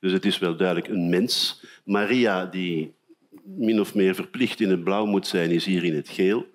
Dus 0.00 0.12
het 0.12 0.24
is 0.24 0.38
wel 0.38 0.56
duidelijk 0.56 0.88
een 0.88 1.08
mens. 1.08 1.62
Maria, 1.84 2.46
die 2.46 2.94
min 3.44 3.80
of 3.80 3.94
meer 3.94 4.14
verplicht 4.14 4.60
in 4.60 4.70
het 4.70 4.84
blauw 4.84 5.06
moet 5.06 5.26
zijn, 5.26 5.50
is 5.50 5.64
hier 5.64 5.84
in 5.84 5.94
het 5.94 6.08
geel. 6.08 6.46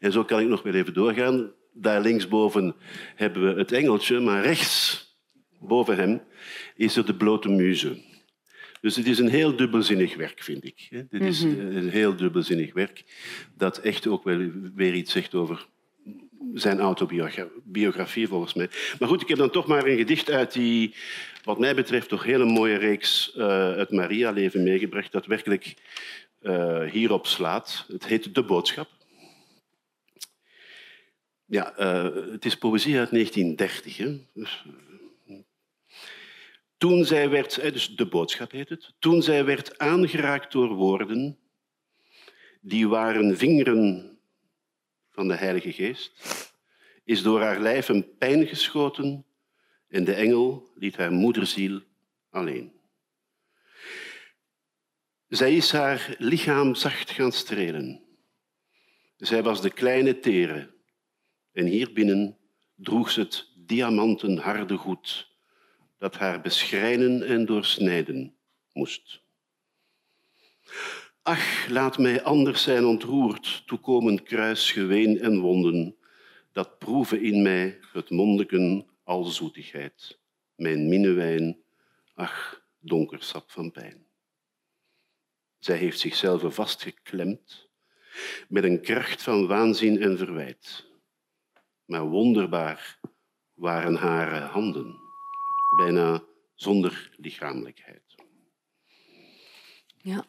En 0.00 0.12
zo 0.12 0.24
kan 0.24 0.40
ik 0.40 0.48
nog 0.48 0.62
wel 0.62 0.74
even 0.74 0.94
doorgaan 0.94 1.52
daar 1.74 2.00
linksboven 2.00 2.74
hebben 3.14 3.54
we 3.54 3.58
het 3.58 3.72
engeltje, 3.72 4.20
maar 4.20 4.42
rechts 4.42 5.02
boven 5.60 5.96
hem 5.96 6.22
is 6.76 6.96
er 6.96 7.06
de 7.06 7.14
blote 7.14 7.48
muze. 7.48 8.02
Dus 8.80 8.96
het 8.96 9.06
is 9.06 9.18
een 9.18 9.28
heel 9.28 9.56
dubbelzinnig 9.56 10.16
werk, 10.16 10.42
vind 10.42 10.64
ik. 10.64 10.88
Dit 11.10 11.22
is 11.22 11.44
mhm. 11.44 11.76
een 11.76 11.88
heel 11.88 12.16
dubbelzinnig 12.16 12.72
werk 12.72 13.04
dat 13.56 13.78
echt 13.78 14.06
ook 14.06 14.24
wel 14.24 14.50
weer 14.74 14.94
iets 14.94 15.12
zegt 15.12 15.34
over 15.34 15.66
zijn 16.54 16.80
autobiografie, 16.80 18.28
volgens 18.28 18.54
mij. 18.54 18.68
Maar 18.98 19.08
goed, 19.08 19.22
ik 19.22 19.28
heb 19.28 19.38
dan 19.38 19.50
toch 19.50 19.66
maar 19.66 19.86
een 19.86 19.96
gedicht 19.96 20.30
uit 20.30 20.52
die, 20.52 20.94
wat 21.44 21.58
mij 21.58 21.74
betreft, 21.74 22.08
toch 22.08 22.24
hele 22.24 22.44
mooie 22.44 22.76
reeks 22.76 23.32
uh, 23.36 23.76
het 23.76 23.90
Maria-leven 23.90 24.62
meegebracht, 24.62 25.12
dat 25.12 25.26
werkelijk 25.26 25.74
uh, 26.42 26.82
hierop 26.82 27.26
slaat. 27.26 27.84
Het 27.88 28.06
heet 28.06 28.34
De 28.34 28.42
Boodschap. 28.42 28.88
Ja, 31.46 31.78
uh, 31.78 32.32
het 32.32 32.44
is 32.44 32.56
poëzie 32.56 32.98
uit 32.98 33.10
1930. 33.10 33.96
Hè? 33.96 34.18
Dus, 34.34 34.64
uh, 35.26 35.38
toen 36.76 37.04
zij 37.04 37.30
werd, 37.30 37.62
dus 37.62 37.96
de 37.96 38.06
boodschap 38.06 38.50
heet 38.50 38.68
het, 38.68 38.94
toen 38.98 39.22
zij 39.22 39.44
werd 39.44 39.78
aangeraakt 39.78 40.52
door 40.52 40.74
woorden, 40.74 41.38
die 42.60 42.88
waren 42.88 43.36
vingeren 43.36 44.18
van 45.10 45.28
de 45.28 45.34
Heilige 45.34 45.72
Geest, 45.72 46.12
is 47.04 47.22
door 47.22 47.40
haar 47.40 47.60
lijf 47.60 47.88
een 47.88 48.16
pijn 48.18 48.46
geschoten 48.46 49.24
en 49.88 50.04
de 50.04 50.14
engel 50.14 50.70
liet 50.74 50.96
haar 50.96 51.12
moederziel 51.12 51.80
alleen. 52.30 52.72
Zij 55.28 55.56
is 55.56 55.72
haar 55.72 56.14
lichaam 56.18 56.74
zacht 56.74 57.10
gaan 57.10 57.32
strelen. 57.32 58.02
Zij 59.16 59.42
was 59.42 59.60
de 59.60 59.70
kleine 59.70 60.18
tere 60.18 60.73
en 61.54 61.66
hierbinnen 61.66 62.36
droeg 62.74 63.10
ze 63.10 63.20
het 63.20 63.48
diamanten 63.56 64.38
harde 64.38 64.76
goed 64.76 65.32
dat 65.98 66.16
haar 66.16 66.40
beschrijnen 66.40 67.26
en 67.26 67.44
doorsnijden 67.44 68.34
moest. 68.72 69.22
Ach, 71.22 71.68
laat 71.68 71.98
mij 71.98 72.22
anders 72.22 72.62
zijn 72.62 72.84
ontroerd, 72.84 73.62
toekomend 73.66 74.22
kruis, 74.22 74.72
geween 74.72 75.20
en 75.20 75.38
wonden, 75.38 75.96
dat 76.52 76.78
proeven 76.78 77.22
in 77.22 77.42
mij 77.42 77.78
het 77.92 78.10
mondeken 78.10 78.86
al 79.04 79.24
zoetigheid, 79.24 80.18
mijn 80.54 80.88
minnewijn, 80.88 81.58
ach, 82.14 82.62
donker 82.78 83.22
sap 83.22 83.50
van 83.50 83.70
pijn. 83.70 84.06
Zij 85.58 85.76
heeft 85.76 85.98
zichzelf 86.00 86.54
vastgeklemd 86.54 87.68
met 88.48 88.64
een 88.64 88.80
kracht 88.80 89.22
van 89.22 89.46
waanzin 89.46 90.02
en 90.02 90.18
verwijt 90.18 90.92
maar 91.86 92.04
wonderbaar 92.08 92.98
waren 93.54 93.94
haar 93.94 94.42
handen, 94.42 95.00
bijna 95.76 96.24
zonder 96.54 97.10
lichamelijkheid. 97.16 98.02
Ja. 99.96 100.24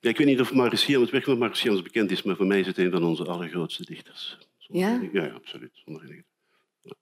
ja 0.00 0.10
ik 0.10 0.16
weet 0.16 0.26
niet 0.26 0.40
of 0.40 0.52
Mauritius, 0.52 1.00
het 1.00 1.10
werk 1.10 1.24
van 1.24 1.82
bekend 1.82 2.10
is, 2.10 2.22
maar 2.22 2.36
voor 2.36 2.46
mij 2.46 2.60
is 2.60 2.66
het 2.66 2.78
een 2.78 2.90
van 2.90 3.04
onze 3.04 3.24
allergrootste 3.24 3.84
dichters. 3.84 4.38
Ja? 4.58 5.30
Absoluut. 5.34 5.70
Zonder 5.84 6.14
ja. 6.82 6.94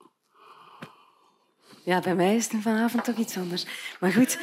ja, 1.85 2.01
bij 2.01 2.15
mij 2.15 2.37
is 2.37 2.53
het 2.53 2.63
vanavond 2.63 3.05
toch 3.05 3.17
iets 3.17 3.37
anders. 3.37 3.67
Maar 4.01 4.13
goed. 4.13 4.39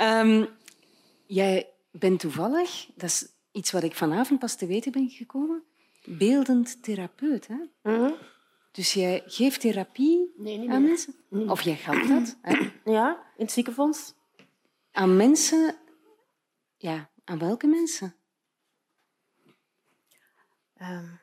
um, 0.00 0.48
jij 1.40 1.68
bent 1.90 2.20
toevallig, 2.20 2.86
dat 2.94 3.10
is 3.10 3.26
iets 3.52 3.70
wat 3.70 3.82
ik 3.82 3.94
vanavond 3.94 4.40
pas 4.40 4.56
te 4.56 4.66
weten 4.66 4.92
ben 4.92 5.10
gekomen. 5.10 5.62
Beeldend 6.04 6.82
therapeut. 6.82 7.48
Hè? 7.48 7.56
Mm 7.82 8.14
Dus 8.70 8.92
jij 8.92 9.22
geeft 9.26 9.60
therapie 9.60 10.32
nee, 10.36 10.58
niet 10.58 10.70
aan 10.70 10.82
mensen? 10.82 11.14
Of 11.48 11.62
jij 11.62 11.76
gaat 11.76 12.08
dat? 12.08 12.36
Hè? 12.42 12.70
Ja, 12.84 13.10
in 13.36 13.44
het 13.44 13.52
ziekenfonds. 13.52 14.14
Aan 14.92 15.16
mensen... 15.16 15.76
Ja, 16.76 17.10
aan 17.24 17.38
welke 17.38 17.66
mensen? 17.66 18.14
Um, 20.80 21.20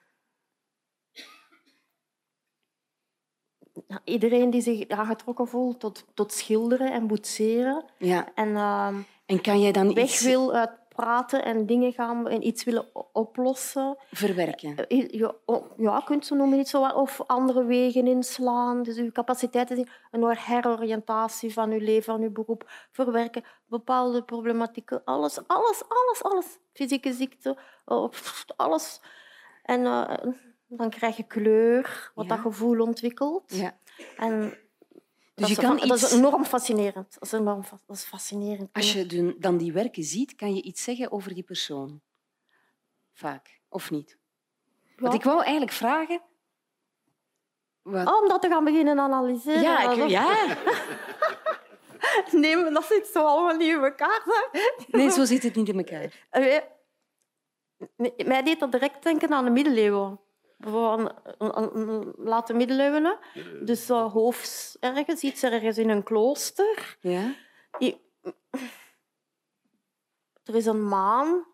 iedereen 4.04 4.50
die 4.50 4.62
zich 4.62 4.88
aangetrokken 4.88 5.48
voelt 5.48 5.80
tot, 5.80 6.06
tot 6.14 6.34
schilderen 6.34 6.92
en 6.92 7.08
boetseren. 7.08 7.86
Ja. 7.98 8.34
En, 8.34 8.56
um, 8.56 9.06
en 9.26 9.42
kan 9.42 9.62
jij 9.62 9.72
dan 9.72 9.94
weg 9.94 10.04
iets... 10.04 10.22
wil 10.22 10.54
uit 10.54 10.79
praten 11.00 11.44
en 11.46 11.66
dingen 11.66 11.94
gaan 11.94 12.28
en 12.28 12.48
iets 12.48 12.64
willen 12.64 13.14
oplossen. 13.14 13.98
Verwerken. 14.12 14.88
Eh, 14.88 15.10
ja, 15.10 15.34
ja 15.78 16.02
kunt 16.06 16.26
zo 16.26 16.36
noemen. 16.36 16.58
Niet 16.58 16.68
zo, 16.68 16.88
of 16.88 17.22
andere 17.28 17.64
wegen 17.64 18.08
inslaan. 18.08 18.84
Dus 18.84 18.98
uw 18.98 19.12
capaciteiten 19.12 19.76
zien. 19.76 19.90
Een 20.12 20.38
heroriëntatie 20.38 21.54
van 21.54 21.72
uw 21.72 21.80
leven, 21.80 22.14
van 22.14 22.22
uw 22.22 22.32
beroep. 22.32 22.70
Verwerken. 22.92 23.44
Bepaalde 23.66 24.24
problematieken. 24.24 25.02
Alles, 25.06 25.48
alles, 25.48 25.84
alles, 25.88 26.24
alles. 26.24 26.58
Fysieke 26.74 27.14
ziekte. 27.14 27.58
Oh, 27.86 28.12
alles. 28.56 29.02
En 29.64 29.82
uh, 29.82 30.12
dan 30.68 30.90
krijg 30.90 31.18
je 31.18 31.24
kleur, 31.24 32.12
wat 32.16 32.26
ja. 32.26 32.36
dat 32.36 32.40
gevoel 32.40 32.80
ontwikkelt. 32.80 33.44
Ja. 33.48 33.78
En 34.18 34.58
dat, 35.40 35.50
je 35.50 35.56
is, 35.56 35.62
kan 35.68 35.88
dat 35.88 35.98
is 35.98 36.04
iets- 36.04 36.12
enorm 36.14 36.46
fascinerend. 36.46 37.14
Dat 37.14 37.24
is 37.24 37.32
enorm 37.32 37.64
fa- 37.64 37.80
dat 37.86 37.96
is 37.96 38.04
fascinerend. 38.04 38.70
Als 38.74 38.94
je 38.94 39.36
dan 39.40 39.58
die 39.58 39.74
werken 39.74 40.04
ziet, 40.04 40.36
kan 40.36 40.56
je 40.56 40.62
iets 40.62 40.84
zeggen 40.84 41.12
over 41.12 41.34
die 41.34 41.44
persoon. 41.44 42.02
Vaak, 43.14 43.60
of 43.70 43.92
niet? 43.92 44.18
Want 44.98 45.14
ik 45.14 45.24
wou 45.24 45.42
eigenlijk 45.42 45.72
vragen... 45.72 46.22
Wat... 47.82 48.08
Oh, 48.08 48.22
om 48.22 48.28
dat 48.28 48.42
te 48.42 48.48
gaan 48.50 48.64
beginnen 48.64 49.00
analyseren. 49.00 49.62
ja, 49.62 49.92
ik, 49.92 50.10
ja. 50.10 50.46
Nee, 52.32 52.56
maar 52.58 52.74
dat 52.74 52.86
zit 52.86 53.08
zo 53.08 53.26
allemaal 53.26 53.56
niet 53.56 53.68
in 53.70 53.84
elkaar. 53.84 54.22
Hè. 54.52 54.62
Nee, 54.98 55.10
zo 55.12 55.26
zit 55.26 55.44
het 55.44 55.56
niet 55.56 55.70
in 55.70 55.78
elkaar. 55.78 56.28
Eh, 56.30 56.62
nee, 57.96 58.14
Mij 58.26 58.44
deed 58.44 58.60
dat 58.60 58.72
direct 58.72 59.04
denken 59.04 59.34
aan 59.34 59.44
de 59.46 59.52
middeleeuwen. 59.52 60.20
Van, 60.60 61.12
late 62.18 62.54
middeleeuwen. 62.54 63.18
Dus 63.66 63.90
uh, 63.90 64.12
hoofds 64.12 64.78
ergens, 64.80 65.22
iets 65.22 65.44
ergens 65.44 65.78
in 65.78 65.90
een 65.90 66.04
klooster. 66.04 66.98
Ja? 67.02 67.34
Er 70.44 70.56
is 70.56 70.66
een 70.66 70.88
maan. 70.88 71.46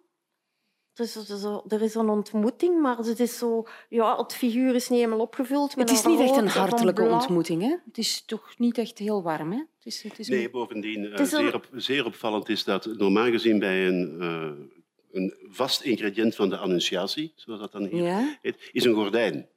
Er 0.93 1.03
is, 1.03 1.15
er 1.15 1.21
is 1.35 1.41
zo- 1.41 1.63
is 1.67 1.95
een 1.95 2.09
ontmoeting, 2.09 2.81
maar 2.81 2.97
het, 2.97 3.19
is 3.19 3.37
zo, 3.37 3.63
ja, 3.89 4.17
het 4.17 4.33
figuur 4.35 4.75
is 4.75 4.89
niet 4.89 4.99
helemaal 4.99 5.19
opgevuld. 5.25 5.75
met 5.75 5.89
Het 5.89 5.97
is 5.99 6.05
niet 6.05 6.19
echt 6.19 6.35
een 6.37 6.47
hartelijke 6.47 7.03
ontmoeting. 7.09 7.61
Hè? 7.61 7.75
Het 7.85 7.97
is 7.97 8.25
toch 8.25 8.53
niet 8.57 8.77
echt 8.77 8.97
heel 8.97 9.23
warm. 9.23 9.51
Hè? 9.51 9.57
Het 9.57 9.85
is, 9.85 10.03
het 10.03 10.19
is 10.19 10.27
Nee, 10.27 10.49
bovendien, 10.49 11.05
eh, 11.05 11.11
is 11.19 11.19
een- 11.19 11.25
zeer, 11.39 11.53
op, 11.55 11.67
zeer 11.71 12.05
opvallend 12.05 12.49
is 12.49 12.63
dat 12.63 12.85
normaal 12.85 13.29
gezien 13.31 13.59
bij 13.59 13.87
een, 13.87 14.17
eh, 14.21 14.74
een 15.15 15.33
vast 15.49 15.81
ingrediënt 15.81 16.35
van 16.35 16.49
de 16.49 16.57
annunciatie, 16.57 17.33
zoals 17.35 17.59
dat 17.59 17.71
dan 17.71 17.85
hier 17.85 18.03
Ja, 18.03 18.37
heet, 18.41 18.69
is 18.71 18.83
een 18.83 18.93
gordijn. 18.93 19.47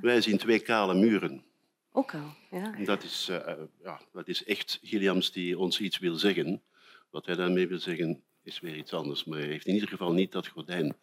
Wij 0.00 0.20
zien 0.20 0.38
twee 0.38 0.58
kale 0.58 0.94
muren. 0.94 1.44
ook 1.92 2.14
al. 2.14 2.34
Ja. 2.50 2.74
En 2.74 2.84
Dat 2.84 3.02
is, 3.02 3.28
eh, 3.30 3.52
ja, 3.82 4.00
dat 4.12 4.28
is 4.28 4.44
echt 4.44 4.78
Gilliams 4.82 5.32
die 5.32 5.58
ons 5.58 5.80
iets 5.80 5.98
wil 5.98 6.14
zeggen. 6.14 6.62
Wat 7.10 7.26
hij 7.26 7.34
daarmee 7.34 7.68
wil 7.68 7.78
zeggen 7.78 8.22
is 8.44 8.60
weer 8.60 8.76
iets 8.76 8.92
anders. 8.92 9.24
Maar 9.24 9.38
hij 9.38 9.46
heeft 9.48 9.66
in 9.66 9.74
ieder 9.74 9.88
geval 9.88 10.12
niet 10.12 10.32
dat 10.32 10.46
gordijn. 10.46 10.96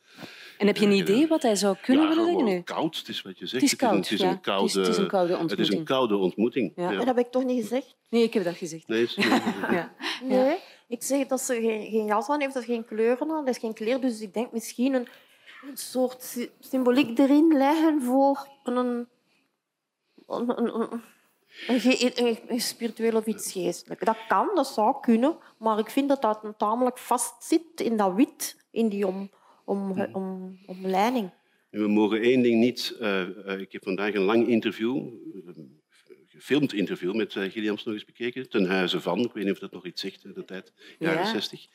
En 0.58 0.68
heb 0.68 0.78
je 0.78 0.86
een 0.86 0.96
Ja, 0.96 1.02
idee 1.04 1.28
wat 1.28 1.42
hij 1.42 1.56
zou 1.56 1.76
kunnen 1.82 2.04
ja, 2.04 2.10
willen 2.10 2.26
zeggen 2.26 2.46
nu? 2.46 2.62
koud, 2.62 2.98
het 2.98 3.08
is 3.08 3.22
wat 3.22 3.40
je 3.40 3.46
zegt. 3.46 3.62
Het 3.64 3.72
is 3.72 3.78
koud, 3.78 3.96
het 3.96 4.12
is, 4.12 4.20
ja. 4.20 4.30
een 4.30 4.42
koude, 4.42 4.64
Het 4.68 4.76
is- 4.80 4.88
het 4.88 4.96
is 4.96 4.98
een 5.02 5.08
koude 5.08 5.34
Het 5.34 5.42
is 5.42 5.48
een 5.48 5.52
ontmoeting. 5.58 5.86
koude 5.86 6.16
ontmoeting. 6.18 6.72
Ja. 6.76 6.92
Dat 6.92 7.06
heb 7.06 7.18
ik 7.18 7.28
toch 7.32 7.44
niet 7.44 7.62
gezegd? 7.62 7.96
Nee, 8.10 8.24
ik 8.24 8.34
heb 8.34 8.44
dat 8.44 8.56
gezegd. 8.56 8.88
Nee, 8.88 9.02
is- 9.04 9.16
Ja. 9.78 9.96
Nee. 10.24 10.58
Ik 10.90 11.04
zeg 11.04 11.28
dat 11.28 11.42
ze 11.42 11.54
geen, 11.54 11.90
geen 11.90 12.06
jas 12.06 12.30
aan 12.30 12.42
heeft 12.42 12.56
of 12.56 12.66
geen 12.66 12.86
kleuren 12.86 13.32
aan. 13.32 13.46
Dat 13.46 13.56
is 13.56 13.58
geen 13.62 13.74
kleur, 13.74 14.02
dus 14.02 14.22
ik 14.22 14.34
denk 14.34 14.52
misschien 14.52 14.94
een, 14.94 15.08
een 15.70 15.78
soort 15.78 16.24
sy- 16.24 16.50
symboliek 16.60 17.18
erin 17.20 17.58
leggen 17.58 18.02
voor 18.02 18.48
een, 18.64 18.76
een, 18.76 19.08
een, 20.28 20.50
een, 20.82 21.02
een, 21.68 21.80
ge- 21.80 22.12
een- 22.28 22.40
een 22.48 22.62
spiritueel 22.62 23.16
of 23.16 23.26
iets 23.26 23.52
geestelijk. 23.52 24.06
Dat 24.06 24.18
kan, 24.28 24.50
dat 24.56 24.68
zou 24.68 24.96
kunnen, 25.02 25.38
maar 25.58 25.80
ik 25.80 25.90
vind 25.90 26.10
dat 26.10 26.22
dat 26.22 26.54
tamelijk 26.58 26.98
vast 26.98 27.44
zit 27.44 27.82
in 27.82 27.98
dat 27.98 28.14
wit, 28.14 28.66
in 28.72 28.90
die 28.90 29.08
om, 29.08 29.30
om, 29.66 30.02
om, 30.14 30.58
omleiding. 30.66 31.30
We 31.70 31.88
mogen 31.88 32.22
één 32.22 32.42
ding 32.42 32.60
niet. 32.60 32.96
eh, 33.00 33.22
eh, 33.54 33.60
ik 33.62 33.72
heb 33.72 33.84
vandaag 33.84 34.14
een 34.14 34.22
lang 34.22 34.48
interview, 34.48 35.08
gefilmd 36.40 36.74
interview 36.74 37.16
met 37.16 37.36
uh, 37.36 37.52
Gilliams 37.52 37.84
nog 37.84 37.94
eens 37.94 38.06
bekeken. 38.06 38.50
Ten 38.50 38.66
huize 38.66 39.02
van, 39.02 39.20
ik 39.20 39.32
weet 39.34 39.44
niet 39.44 39.54
of 39.54 39.60
dat 39.60 39.72
nog 39.72 39.86
iets 39.86 40.02
zegt 40.02 40.24
in 40.24 40.34
de 40.34 40.46
tijd, 40.46 40.74
jaren 41.00 41.20
Ja. 41.24 41.32
60. 41.32 41.68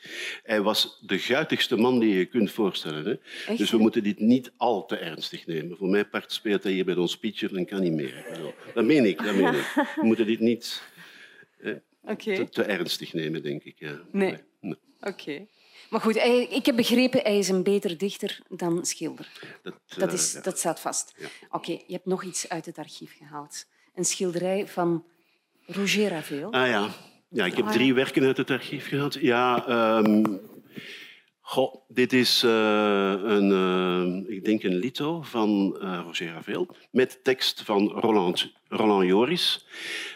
Hij 0.43 0.63
was 0.63 0.99
de 1.07 1.19
guitigste 1.19 1.77
man 1.77 1.99
die 1.99 2.15
je 2.15 2.25
kunt 2.25 2.51
voorstellen. 2.51 3.05
Hè? 3.05 3.15
Echt, 3.51 3.59
Dus 3.59 3.71
we 3.71 3.79
moeten 3.79 4.03
dit 4.03 4.19
niet 4.19 4.53
al 4.57 4.87
te 4.87 4.97
ernstig 4.97 5.47
nemen. 5.47 5.77
Voor 5.77 5.89
mijn 5.89 6.09
part 6.09 6.33
speelt 6.33 6.63
hij 6.63 6.73
hier 6.73 6.85
bij 6.85 6.95
ons 6.97 7.19
pitcher 7.19 7.57
en 7.57 7.67
kan 7.67 7.81
niet 7.81 7.93
meer. 7.93 8.25
Dat 8.75 8.85
meen 8.85 9.05
ik, 9.05 9.25
dat 9.25 9.35
meen 9.35 9.55
ik. 9.55 9.73
We 10.01 10.03
moeten 10.07 10.27
dit 10.27 10.41
niet 10.41 10.83
te, 12.17 12.49
te 12.51 12.63
ernstig 12.63 13.13
nemen, 13.13 13.43
denk 13.43 13.63
ik. 13.63 13.75
Ja. 13.79 14.01
Nee. 14.13 14.37
nee. 14.61 14.77
Oké. 15.01 15.47
Maar 15.91 16.01
goed, 16.01 16.15
hij- 16.15 16.47
ik 16.51 16.67
heb 16.67 16.77
begrepen, 16.77 17.21
hij 17.23 17.39
is 17.39 17.49
een 17.49 17.63
beter 17.63 17.99
dichter 17.99 18.41
dan 18.49 18.85
schilder. 18.87 19.29
Dat, 19.63 19.75
Dat, 19.97 20.09
eh, 20.09 20.15
is, 20.15 20.33
ja. 20.33 20.41
dat 20.41 20.59
staat 20.59 20.81
vast. 20.81 21.15
Ja. 21.19 21.27
Oké, 21.51 21.71
je 21.73 21.93
hebt 21.93 22.07
nog 22.07 22.25
iets 22.25 22.49
uit 22.49 22.67
het 22.67 22.79
archief 22.79 23.17
gehaald. 23.17 23.65
Een 23.95 24.05
schilderij 24.05 24.67
van 24.67 25.05
Roger 25.67 26.09
Ravel. 26.09 26.53
Ah 26.53 26.67
ja. 26.69 26.89
ja, 27.29 27.45
ik 27.45 27.57
heb 27.57 27.67
drie 27.67 27.95
werken 27.95 28.25
uit 28.25 28.37
het 28.37 28.51
archief 28.51 28.89
gehad. 28.89 29.15
Ja, 29.21 29.65
goh, 31.41 31.75
dit 31.89 32.13
is 32.13 32.43
eh, 32.43 33.13
een, 33.25 33.53
eh, 33.53 34.35
ik 34.37 34.45
denk 34.45 34.63
een 34.63 34.75
lito 34.77 35.23
van 35.23 35.77
eh, 35.81 36.01
Roger 36.05 36.33
Ravel 36.33 36.77
met 36.91 37.25
tekst 37.25 37.63
van 37.63 37.89
Roland, 37.89 38.53
Roland 38.69 39.07
Joris. 39.07 39.67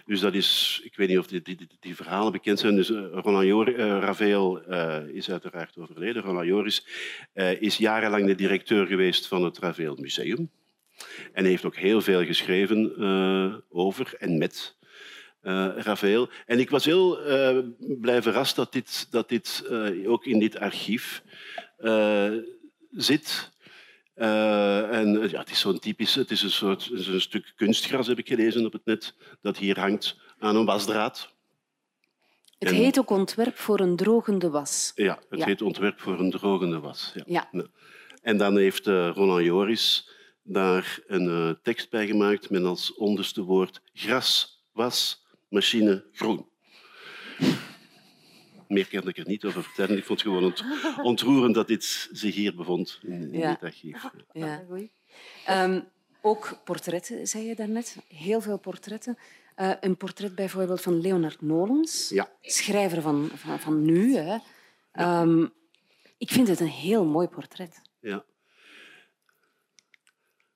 Dus 0.07 0.21
dat 0.21 0.35
is, 0.35 0.81
ik 0.85 0.97
weet 0.97 1.09
niet 1.09 1.19
of 1.19 1.27
die, 1.27 1.43
die, 1.43 1.67
die- 1.81 1.97
verhalen 1.97 2.33
bekend 2.33 2.59
zijn. 2.59 2.77
Dus 2.77 2.89
Roland 2.91 3.47
Jor- 3.47 3.77
Ravel 3.77 4.63
eh, 4.63 4.99
is 5.13 5.31
uiteraard 5.31 5.79
overleden. 5.79 6.23
Roland 6.23 6.47
Joris 6.47 6.87
is 7.59 7.77
jarenlang 7.77 8.27
de 8.27 8.35
directeur 8.35 8.87
geweest 8.87 9.27
van 9.27 9.45
het 9.45 9.59
Ravel 9.59 9.97
Museum. 9.97 10.51
En 11.33 11.45
heeft 11.45 11.65
ook 11.65 11.77
heel 11.77 12.01
veel 12.01 12.25
geschreven 12.25 12.95
eh, 12.99 13.55
over 13.69 14.15
en 14.19 14.39
met 14.39 14.77
eh, 15.41 15.69
Ravel. 15.77 16.29
En 16.47 16.59
ik 16.59 16.71
was 16.71 16.85
heel 16.85 17.21
eh, 17.21 17.59
blij 17.79 18.23
verrast 18.23 18.57
dat 18.57 18.73
dit, 18.73 19.07
dat 19.11 19.29
dit 19.29 19.65
ook 20.07 20.25
in 20.25 20.39
dit 20.39 20.59
archief 20.59 21.23
zit. 22.91 23.51
En 24.15 25.29
ja, 25.31 25.39
het 25.39 25.51
is 25.51 25.61
zo'n 25.61 25.79
typisch, 25.79 26.15
het 26.15 26.31
is 26.31 26.43
een 26.43 26.51
soort 26.51 26.91
is 26.93 27.07
een 27.07 27.21
stuk 27.21 27.53
kunstgras, 27.57 28.07
heb 28.07 28.19
ik 28.19 28.29
gelezen 28.29 28.67
op 28.67 28.73
het 28.73 28.85
net, 28.85 29.15
dat 29.43 29.57
hier 29.57 29.79
hangt 29.81 30.17
aan 30.39 30.57
een 30.57 30.65
wasdraad. 30.65 31.33
Het 32.59 32.69
en- 32.69 32.75
heet 32.75 32.99
ook 32.99 33.11
ontwerp 33.11 33.57
voor 33.59 33.81
een 33.81 33.97
drogende 33.97 34.51
was. 34.51 34.93
Ja, 34.95 35.19
het 35.29 35.39
Ja. 35.39 35.47
heet 35.47 35.63
ontwerp 35.63 36.01
voor 36.01 36.19
een 36.21 36.31
drogende 36.31 36.79
was. 36.79 37.13
Ja. 37.15 37.49
Ja. 37.53 37.67
En 38.23 38.37
dan 38.37 38.57
heeft 38.57 38.87
Roland 38.87 39.45
Joris 39.45 40.09
daar 40.49 41.01
een 41.07 41.29
eh, 41.29 41.51
tekst 41.63 41.91
bij 41.91 42.07
gemaakt 42.07 42.51
met 42.51 42.63
als 42.65 42.95
onderste 42.95 43.43
woord 43.43 43.81
gras, 43.95 44.63
was, 44.73 45.27
machine, 45.49 46.05
groen. 46.13 46.47
Meer 48.69 48.89
kan 48.89 49.09
ik 49.09 49.17
er 49.19 49.27
niet 49.27 49.45
over 49.45 49.63
vertellen. 49.63 49.97
Ik 49.97 50.05
vond 50.05 50.21
het 50.23 50.29
gewoon 50.29 50.45
ont- 50.45 50.65
ontroerend 51.03 51.55
dat 51.55 51.67
dit 51.69 52.09
zich 52.13 52.35
hier 52.35 52.55
bevond, 52.55 52.99
in, 53.03 53.33
in 53.33 53.39
Ja. 53.39 53.51
dit 53.51 53.63
archief. 53.63 54.05
Ja. 54.33 54.65
Ehm, 55.47 55.81
ook 56.23 56.59
portretten, 56.65 57.27
zei 57.27 57.45
je 57.45 57.55
daarnet. 57.55 57.97
Heel 58.09 58.41
veel 58.41 58.59
portretten. 58.59 59.19
Eh, 59.55 59.71
een 59.81 59.97
portret 59.97 60.35
bijvoorbeeld 60.35 60.81
van 60.81 61.01
Leonard 61.01 61.41
Nolens, 61.41 62.09
Ja. 62.09 62.31
schrijver 62.41 63.03
van, 63.03 63.31
van, 63.35 63.61
van 63.61 63.83
nu. 63.85 64.17
Hè. 64.17 64.39
Ehm, 64.93 65.47
ik 66.19 66.31
vind 66.31 66.49
het 66.49 66.61
een 66.61 66.67
heel 66.69 67.05
mooi 67.05 67.29
portret. 67.29 67.81
Ja. 68.01 68.25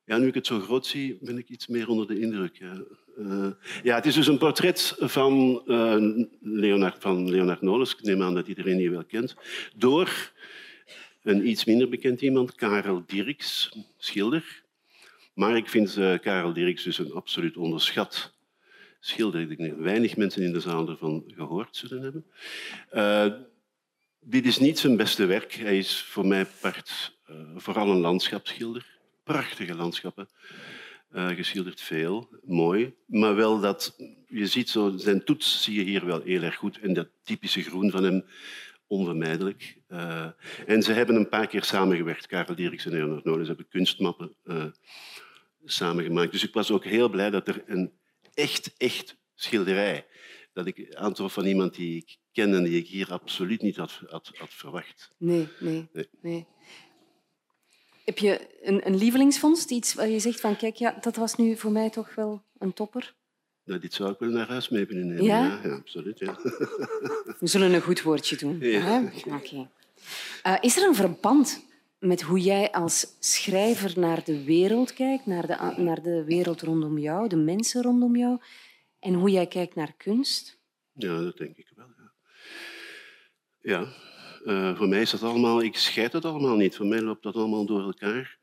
Ja, 0.04 0.18
nu 0.18 0.26
ik 0.26 0.34
het 0.34 0.46
zo 0.46 0.60
groot 0.60 0.86
zie, 0.86 1.18
ben 1.20 1.38
ik 1.38 1.48
iets 1.48 1.66
meer 1.66 1.88
onder 1.88 2.06
de 2.06 2.20
indruk. 2.20 2.56
Ja, 2.56 2.84
Eh, 3.16 3.50
ja 3.82 3.94
het 3.94 4.06
is 4.06 4.14
dus 4.14 4.26
een 4.26 4.38
portret 4.38 4.94
van, 4.98 5.62
eh, 5.66 6.24
Leonard, 6.40 7.02
van 7.02 7.24
Nolens. 7.60 7.94
Ik 7.94 8.02
neem 8.02 8.22
aan 8.22 8.34
dat 8.34 8.48
iedereen 8.48 8.76
die 8.76 8.90
wel 8.90 9.04
kent. 9.04 9.36
Door 9.76 10.32
een 11.22 11.48
iets 11.48 11.64
minder 11.64 11.88
bekend 11.88 12.20
iemand, 12.20 12.54
Karel 12.54 13.02
Dirks, 13.06 13.76
schilder. 13.96 14.62
Maar 15.34 15.56
ik 15.56 15.68
vind 15.68 15.96
eh, 15.96 16.18
Karel 16.18 16.52
Dirks 16.52 16.82
dus 16.82 16.98
een 16.98 17.12
absoluut 17.12 17.56
onderschat 17.56 18.34
schilder. 19.00 19.40
Ik 19.40 19.58
denk 19.58 19.76
weinig 19.78 20.16
mensen 20.16 20.42
in 20.42 20.52
de 20.52 20.60
zaal 20.60 20.88
ervan 20.88 21.24
gehoord 21.26 21.76
zullen 21.76 22.02
hebben. 22.02 23.46
Dit 24.20 24.46
is 24.46 24.58
niet 24.58 24.78
zijn 24.78 24.96
beste 24.96 25.26
werk. 25.26 25.52
Hij 25.52 25.78
is 25.78 26.00
voor 26.00 26.26
mij 26.26 26.46
vooral 27.56 27.90
een 27.90 28.00
landschapsschilder. 28.00 28.91
Prachtige 29.36 29.74
landschappen. 29.74 30.28
eh, 31.10 31.28
geschilderd 31.28 31.80
veel, 31.80 32.28
mooi. 32.44 32.94
Maar 33.06 33.34
wel 33.34 33.60
dat, 33.60 33.96
je 34.28 34.46
ziet 34.46 34.68
zo, 34.70 34.92
zijn 34.96 35.24
toets 35.24 35.62
zie 35.62 35.74
je 35.74 35.82
hier 35.82 36.06
wel 36.06 36.22
heel 36.22 36.42
erg 36.42 36.54
goed. 36.56 36.78
En 36.78 36.92
dat 36.92 37.08
typische 37.22 37.62
groen 37.62 37.90
van 37.90 38.02
hem, 38.04 38.24
onvermijdelijk. 38.86 39.76
Eh, 39.88 40.26
en 40.66 40.82
ze 40.82 40.92
hebben 40.92 41.16
een 41.16 41.28
paar 41.28 41.46
keer 41.46 41.64
samengewerkt. 41.64 42.26
Karel 42.26 42.54
Dierks 42.54 42.84
en 42.86 42.92
Leonard 42.92 43.24
Nolens 43.24 43.48
hebben 43.48 43.68
kunstmappen 43.68 44.34
eh, 44.44 44.64
samengemaakt. 45.64 46.32
Dus 46.32 46.44
ik 46.44 46.54
was 46.54 46.70
ook 46.70 46.84
heel 46.84 47.08
blij 47.08 47.30
dat 47.30 47.48
er 47.48 47.62
een 47.66 47.92
echt, 48.34 48.74
echt 48.76 49.16
schilderij, 49.34 50.06
dat 50.52 50.66
ik 50.66 50.94
aantrof 50.94 51.32
van 51.32 51.46
iemand 51.46 51.74
die 51.74 51.96
ik 51.96 52.16
ken 52.32 52.54
en 52.54 52.64
die 52.64 52.78
ik 52.78 52.86
hier 52.86 53.12
absoluut 53.12 53.62
niet 53.62 53.76
had, 53.76 54.00
had, 54.06 54.30
had 54.34 54.54
verwacht. 54.54 55.14
Nee, 55.18 55.48
nee, 55.60 55.88
Nee. 55.92 56.08
nee. 56.22 56.46
Heb 58.04 58.18
je 58.18 58.58
een, 58.62 58.86
een 58.86 58.96
lievelingsvondst? 58.96 59.70
Iets 59.70 59.94
waar 59.94 60.08
je 60.08 60.18
zegt 60.18 60.40
van, 60.40 60.56
kijk, 60.56 60.76
ja, 60.76 60.96
dat 61.00 61.16
was 61.16 61.36
nu 61.36 61.56
voor 61.56 61.70
mij 61.70 61.90
toch 61.90 62.14
wel 62.14 62.42
een 62.58 62.72
topper? 62.72 63.14
Nou, 63.64 63.80
dit 63.80 63.94
zou 63.94 64.12
ik 64.12 64.18
wel 64.18 64.30
naar 64.30 64.48
huis 64.48 64.68
mee 64.68 64.86
kunnen 64.86 65.06
nemen. 65.06 65.24
Ja? 65.24 65.60
ja, 65.64 65.74
absoluut. 65.74 66.18
Ja. 66.18 66.38
We 67.40 67.46
zullen 67.46 67.72
een 67.72 67.82
goed 67.82 68.02
woordje 68.02 68.36
doen. 68.36 68.58
Ja. 68.60 69.10
Eh, 70.42 70.56
is 70.60 70.76
er 70.76 70.88
een 70.88 70.94
verband 70.94 71.64
met 71.98 72.22
hoe 72.22 72.40
jij 72.40 72.70
als 72.70 73.06
schrijver 73.18 74.00
naar 74.00 74.24
de 74.24 74.44
wereld 74.44 74.92
kijkt, 74.92 75.26
naar 75.26 75.46
de, 75.46 75.82
naar 75.82 76.02
de 76.02 76.24
wereld 76.24 76.62
rondom 76.62 76.98
jou, 76.98 77.28
de 77.28 77.36
mensen 77.36 77.82
rondom 77.82 78.16
jou? 78.16 78.38
en 79.02 79.14
hoe 79.14 79.30
jij 79.30 79.46
kijkt 79.46 79.74
naar 79.74 79.92
kunst? 79.96 80.58
Ja, 80.92 81.20
dat 81.22 81.36
denk 81.36 81.56
ik 81.56 81.72
wel. 81.74 81.86
Ja, 81.96 82.12
ja 83.60 83.92
uh, 84.44 84.76
voor 84.76 84.88
mij 84.88 85.00
is 85.00 85.10
dat 85.10 85.22
allemaal... 85.22 85.62
Ik 85.62 85.76
scheid 85.76 86.12
het 86.12 86.24
allemaal 86.24 86.56
niet. 86.56 86.76
Voor 86.76 86.86
mij 86.86 87.00
loopt 87.00 87.22
dat 87.22 87.34
allemaal 87.34 87.66
door 87.66 87.82
elkaar. 87.82 88.38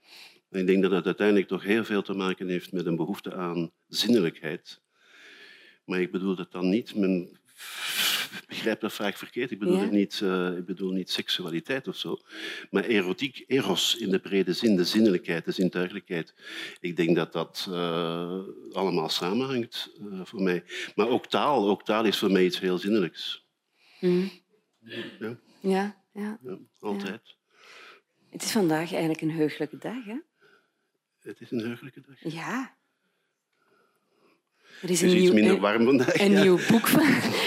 En 0.49 0.59
ik 0.59 0.67
denk 0.67 0.81
dat 0.81 0.91
het 0.91 1.05
uiteindelijk 1.05 1.47
toch 1.47 1.63
heel 1.63 1.83
veel 1.83 2.01
te 2.01 2.13
maken 2.13 2.47
heeft 2.47 2.71
met 2.71 2.85
een 2.85 2.95
behoefte 2.95 3.33
aan 3.33 3.71
zinnelijkheid. 3.87 4.81
Maar 5.85 6.01
ik 6.01 6.11
bedoel 6.11 6.35
dat 6.35 6.51
dan 6.51 6.69
niet... 6.69 6.95
Men 6.95 7.39
begrijp 8.47 8.79
dat 8.79 8.93
vaak 8.93 9.17
verkeerd. 9.17 9.51
Ik 9.51 9.59
bedoel, 9.59 9.77
ja? 9.77 9.85
niet, 9.85 10.19
uh, 10.23 10.57
ik 10.57 10.65
bedoel 10.65 10.91
niet 10.91 11.09
seksualiteit 11.09 11.87
of 11.87 11.95
zo. 11.95 12.17
Maar 12.69 12.83
erotiek, 12.83 13.43
eros 13.47 13.95
in 13.95 14.09
de 14.09 14.19
brede 14.19 14.53
zin, 14.53 14.75
de 14.75 14.85
zinnelijkheid, 14.85 15.45
de 15.45 15.51
zintuigelijkheid. 15.51 16.33
Ik 16.79 16.95
denk 16.95 17.15
dat 17.15 17.33
dat 17.33 17.67
uh, 17.69 18.39
allemaal 18.71 19.09
samenhangt 19.09 19.91
voor 20.23 20.41
mij. 20.41 20.63
Maar 20.95 21.07
ook 21.07 21.27
taal. 21.27 21.69
Ook 21.69 21.83
taal 21.83 22.05
is 22.05 22.17
voor 22.17 22.31
mij 22.31 22.45
iets 22.45 22.59
heel 22.59 22.77
zinnelijks. 22.77 23.45
Mm. 23.99 24.31
Ja. 25.19 25.39
Ja, 25.59 26.03
ja. 26.13 26.39
ja 26.43 26.57
altijd. 26.79 27.37
Het 28.29 28.43
is 28.43 28.51
vandaag 28.51 28.91
eigenlijk 28.91 29.21
een 29.21 29.31
heugelijke 29.31 29.77
dag, 29.77 30.05
hè? 30.05 30.17
Het 31.19 31.41
is 31.41 31.51
een 31.51 31.59
heugelijke 31.59 32.01
dag. 32.01 32.33
Ja. 32.33 32.77
Er 34.81 34.89
is, 34.89 35.01
een 35.01 35.09
iets 35.09 35.19
nieuw, 35.19 35.33
minder 35.33 35.59
warm 35.59 35.85
vandaag. 35.85 36.19
Een, 36.19 36.31
ja. 36.31 36.41
nieuw, 36.41 36.59
boek 36.69 36.87
van, 36.87 37.03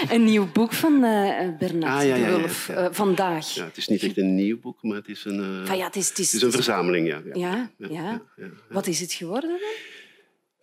een 0.09 0.23
nieuw 0.23 0.51
boek 0.51 0.73
van 0.73 0.93
uh, 0.93 1.57
Bernard 1.57 2.01
ah, 2.01 2.07
ja, 2.07 2.15
de 2.15 2.21
ja, 2.21 2.29
Wulf, 2.29 2.69
uh, 2.69 2.87
vandaag. 2.91 3.53
Ja, 3.53 3.65
het 3.65 3.77
is 3.77 3.87
niet 3.87 4.03
echt 4.03 4.17
een 4.17 4.35
nieuw 4.35 4.59
boek, 4.59 4.83
maar 4.83 4.95
het 4.95 5.07
is 5.07 5.25
een, 5.25 5.39
uh, 5.39 5.65
van, 5.65 5.77
ja, 5.77 5.85
het 5.85 5.95
is, 5.95 6.09
het 6.09 6.19
is, 6.19 6.31
het 6.31 6.35
is 6.35 6.41
een 6.41 6.51
verzameling. 6.51 7.07
Ja, 7.07 7.21
ja, 7.33 7.71
ja, 7.77 8.21
Wat 8.69 8.87
is 8.87 8.99
het 8.99 9.13
geworden 9.13 9.49
dan? 9.49 9.59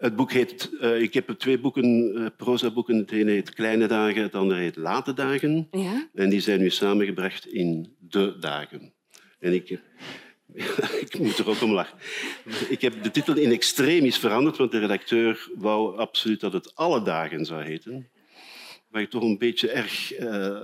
Het 0.00 0.16
boek 0.16 0.32
heet... 0.32 0.70
ik 0.98 1.14
heb 1.14 1.28
twee 1.28 1.58
boeken, 1.58 2.32
proza-boeken. 2.36 2.96
Het 2.96 3.12
ene 3.12 3.30
heet 3.30 3.54
Kleine 3.54 3.86
Dagen, 3.86 4.22
het 4.22 4.34
andere 4.34 4.60
heet 4.60 4.76
Late 4.76 5.12
Dagen. 5.12 5.68
Ja? 5.70 6.08
En 6.14 6.28
die 6.28 6.40
zijn 6.40 6.60
nu 6.60 6.70
samengebracht 6.70 7.46
in 7.46 7.96
De 7.98 8.36
Dagen. 8.38 8.92
En 9.38 9.54
ik... 9.54 9.80
ik 11.06 11.18
moet 11.18 11.38
er 11.38 11.48
ook 11.48 11.62
om 11.62 11.72
lachen. 11.72 11.98
Ik 12.68 12.80
heb 12.80 13.02
de 13.02 13.10
titel 13.10 13.36
in 13.36 13.52
extremis 13.52 14.18
veranderd, 14.18 14.56
want 14.56 14.70
de 14.70 14.78
redacteur 14.78 15.50
wou 15.54 15.96
absoluut 15.96 16.40
dat 16.40 16.52
het 16.52 16.74
alle 16.74 17.02
dagen 17.02 17.44
zou 17.44 17.62
heten. 17.62 18.08
Waar 18.88 19.02
ik 19.02 19.10
toch 19.10 19.22
een 19.22 19.38
beetje 19.38 19.70
erg... 19.70 20.20
Uh, 20.20 20.58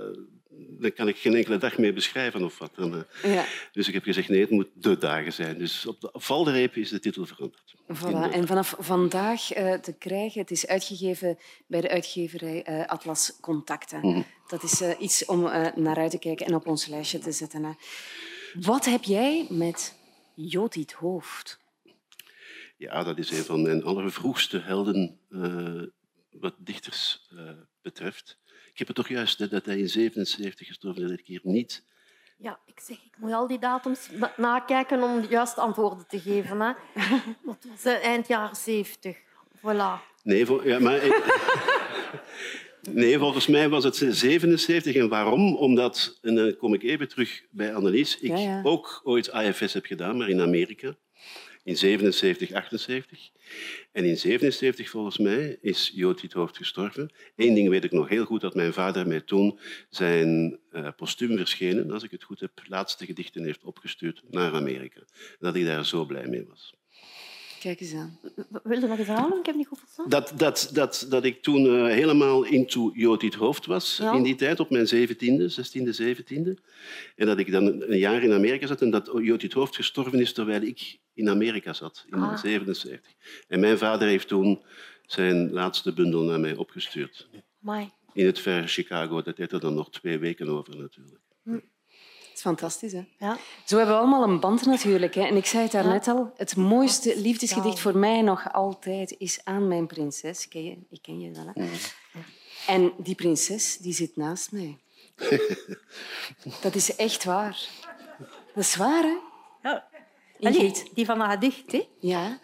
daar 0.79 0.91
kan 0.91 1.07
ik 1.07 1.17
geen 1.17 1.35
enkele 1.35 1.57
dag 1.57 1.77
mee 1.77 1.93
beschrijven 1.93 2.43
of 2.43 2.57
wat. 2.57 2.71
Uh, 2.77 2.95
ja. 3.23 3.45
Dus 3.71 3.87
ik 3.87 3.93
heb 3.93 4.03
gezegd, 4.03 4.29
nee, 4.29 4.41
het 4.41 4.49
moet 4.49 4.67
de 4.73 4.97
dagen 4.97 5.33
zijn. 5.33 5.57
Dus 5.57 5.85
op 5.85 6.01
de 6.01 6.09
valreep 6.13 6.75
is 6.75 6.89
de 6.89 6.99
titel 6.99 7.25
veranderd. 7.25 7.75
Voilà. 7.93 8.33
En 8.33 8.47
vanaf 8.47 8.75
vandaag 8.79 9.57
uh, 9.57 9.73
te 9.73 9.93
krijgen, 9.97 10.41
het 10.41 10.51
is 10.51 10.67
uitgegeven 10.67 11.37
bij 11.67 11.81
de 11.81 11.89
uitgeverij 11.89 12.87
Atlas 12.87 13.37
Contacten. 13.41 13.99
Mhm. 13.99 14.21
Dat 14.47 14.63
is 14.63 14.81
iets 14.99 15.25
om 15.25 15.41
naar 15.75 15.97
uit 15.97 16.11
te 16.11 16.19
kijken 16.19 16.45
en 16.45 16.55
op 16.55 16.67
ons 16.67 16.85
lijstje 16.85 17.19
te 17.19 17.31
zetten. 17.31 17.77
Wat 18.53 18.85
heb 18.85 19.03
jij 19.03 19.47
met 19.49 19.95
Jodit 20.35 20.91
Hoofd? 20.91 21.59
Ja, 22.77 23.03
dat 23.03 23.17
is 23.17 23.31
een 23.31 23.43
van 23.43 23.61
mijn 23.61 23.83
allervroegste 23.83 24.59
helden 24.59 25.19
wat 26.31 26.55
dichters 26.57 27.29
betreft. 27.81 28.37
Ik 28.77 28.87
heb 28.87 28.95
het 28.95 29.05
toch 29.05 29.15
juist 29.15 29.49
dat 29.49 29.65
hij 29.65 29.77
in 29.77 29.89
77 29.89 30.67
gestorven 30.67 31.03
is, 31.03 31.09
dat 31.09 31.19
ik 31.19 31.25
hier 31.25 31.39
niet... 31.43 31.83
Ja, 32.37 32.59
ik 32.65 32.79
zeg, 32.79 32.97
ik 32.97 33.13
moet 33.17 33.31
al 33.31 33.47
die 33.47 33.59
datums 33.59 34.09
nakijken 34.35 35.03
om 35.03 35.21
de 35.21 35.27
juiste 35.27 35.61
antwoorden 35.61 36.07
te 36.07 36.19
geven. 36.19 36.59
Hè. 36.59 36.71
Dat 37.45 37.65
was 37.83 37.93
eind 38.01 38.27
jaren 38.27 38.55
70. 38.55 39.17
Voilà. 39.57 40.21
Nee, 40.23 40.45
voor, 40.45 40.67
ja, 40.67 40.79
maar... 40.79 41.01
Nee, 42.91 43.17
volgens 43.17 43.47
mij 43.47 43.69
was 43.69 43.83
het 43.83 43.95
77. 43.95 44.95
En 44.95 45.09
waarom? 45.09 45.55
Omdat, 45.55 46.19
en 46.21 46.35
dan 46.35 46.57
kom 46.57 46.73
ik 46.73 46.83
even 46.83 47.07
terug 47.07 47.43
bij 47.49 47.75
Annelies, 47.75 48.19
ik 48.19 48.29
ja, 48.29 48.37
ja. 48.37 48.61
ook 48.63 49.01
ooit 49.03 49.31
AFS 49.31 49.73
heb 49.73 49.85
gedaan, 49.85 50.17
maar 50.17 50.29
in 50.29 50.41
Amerika. 50.41 50.95
In 51.67 51.77
77, 51.77 52.51
78. 52.51 53.29
En 53.91 54.05
in 54.05 54.17
77, 54.17 54.89
volgens 54.89 55.17
mij, 55.17 55.57
is 55.61 55.91
Jood 55.93 56.33
Hoofd 56.33 56.57
gestorven. 56.57 57.13
Eén 57.35 57.53
ding 57.53 57.69
weet 57.69 57.83
ik 57.83 57.91
nog 57.91 58.09
heel 58.09 58.25
goed, 58.25 58.41
dat 58.41 58.55
mijn 58.55 58.73
vader 58.73 59.07
mij 59.07 59.21
toen 59.21 59.59
zijn 59.89 60.59
uh, 60.71 60.89
postuum 60.95 61.37
verschenen, 61.37 61.91
als 61.91 62.03
ik 62.03 62.11
het 62.11 62.23
goed 62.23 62.39
heb, 62.39 62.51
laatste 62.63 63.05
gedichten 63.05 63.43
heeft 63.43 63.63
opgestuurd 63.63 64.21
naar 64.29 64.53
Amerika. 64.53 65.01
Dat 65.39 65.55
ik 65.55 65.65
daar 65.65 65.85
zo 65.85 66.05
blij 66.05 66.27
mee 66.27 66.45
was. 66.45 66.76
Kijk 67.59 67.79
eens 67.81 67.93
aan. 67.93 68.19
Wil 68.63 68.79
je 68.81 68.87
nog 68.87 68.97
eens 68.99 69.07
halen? 69.07 69.39
Ik 69.39 69.45
heb 69.45 69.55
niet 69.55 69.67
goed 69.67 69.79
verstaan. 69.79 70.09
Dat, 70.09 70.33
dat, 70.35 70.69
dat, 70.73 71.05
dat 71.09 71.23
ik 71.23 71.41
toen 71.41 71.65
uh, 71.65 71.85
helemaal 71.85 72.43
into 72.43 72.91
Jood 72.93 73.33
Hoofd 73.33 73.65
was 73.65 73.97
Ja. 74.01 74.13
in 74.13 74.23
die 74.23 74.35
tijd, 74.35 74.59
op 74.59 74.69
mijn 74.69 74.87
zeventiende, 74.87 75.49
zestiende, 75.49 75.93
zeventiende. 75.93 76.57
En 77.15 77.25
dat 77.25 77.37
ik 77.39 77.51
dan 77.51 77.81
een 77.81 77.97
jaar 77.97 78.23
in 78.23 78.33
Amerika 78.33 78.67
zat 78.67 78.81
en 78.81 78.89
dat 78.89 79.11
Jood 79.21 79.53
Hoofd 79.53 79.75
gestorven 79.75 80.19
is 80.19 80.33
terwijl 80.33 80.61
ik 80.61 80.97
in 81.13 81.29
Amerika 81.29 81.73
zat, 81.73 82.05
in 82.09 82.17
Ah. 82.19 82.37
77. 82.37 83.11
En 83.47 83.59
mijn 83.59 83.77
vader 83.77 84.07
heeft 84.07 84.27
toen 84.27 84.63
zijn 85.05 85.51
laatste 85.51 85.93
bundel 85.93 86.23
naar 86.23 86.39
mij 86.39 86.55
opgestuurd. 86.55 87.27
Amai. 87.63 87.89
In 88.13 88.25
het 88.25 88.39
verre 88.39 88.67
Chicago. 88.67 89.21
Dat 89.21 89.35
deed 89.37 89.51
er 89.51 89.59
dan 89.59 89.73
nog 89.73 89.91
twee 89.91 90.17
weken 90.17 90.47
over 90.49 90.77
natuurlijk. 90.77 91.21
Het 92.37 92.45
is 92.45 92.51
fantastisch, 92.51 92.91
hè? 92.91 93.07
Ja. 93.19 93.37
Zo 93.65 93.77
hebben 93.77 93.95
we 93.95 94.01
allemaal 94.01 94.23
een 94.23 94.39
band 94.39 94.65
natuurlijk. 94.65 95.15
Hè? 95.15 95.21
En 95.21 95.35
ik 95.35 95.45
zei 95.45 95.63
het 95.63 95.71
daarnet 95.71 96.07
al, 96.07 96.33
het 96.35 96.55
mooiste 96.55 97.19
liefdesgedicht 97.19 97.79
voor 97.79 97.97
mij 97.97 98.21
nog 98.21 98.53
altijd 98.53 99.15
is 99.17 99.39
Aan 99.43 99.67
mijn 99.67 99.87
prinses. 99.87 100.47
Ken 100.47 100.63
je? 100.63 100.77
Ik 100.89 101.01
ken 101.01 101.19
je 101.19 101.31
wel, 101.31 101.51
hè? 101.53 101.69
En 102.67 102.93
die 102.97 103.15
prinses 103.15 103.77
die 103.77 103.93
zit 103.93 104.15
naast 104.15 104.51
mij. 104.51 104.77
Dat 106.61 106.75
is 106.75 106.95
echt 106.95 107.23
waar. 107.23 107.69
Dat 108.53 108.63
is 108.63 108.75
waar, 108.75 109.03
hè? 109.03 109.17
Ja. 109.69 109.87
Allee, 110.39 110.83
die 110.93 111.05
van 111.05 111.19
dat 111.19 111.29
gedicht, 111.29 111.71
hè? 111.71 111.87
Ja. 111.99 112.39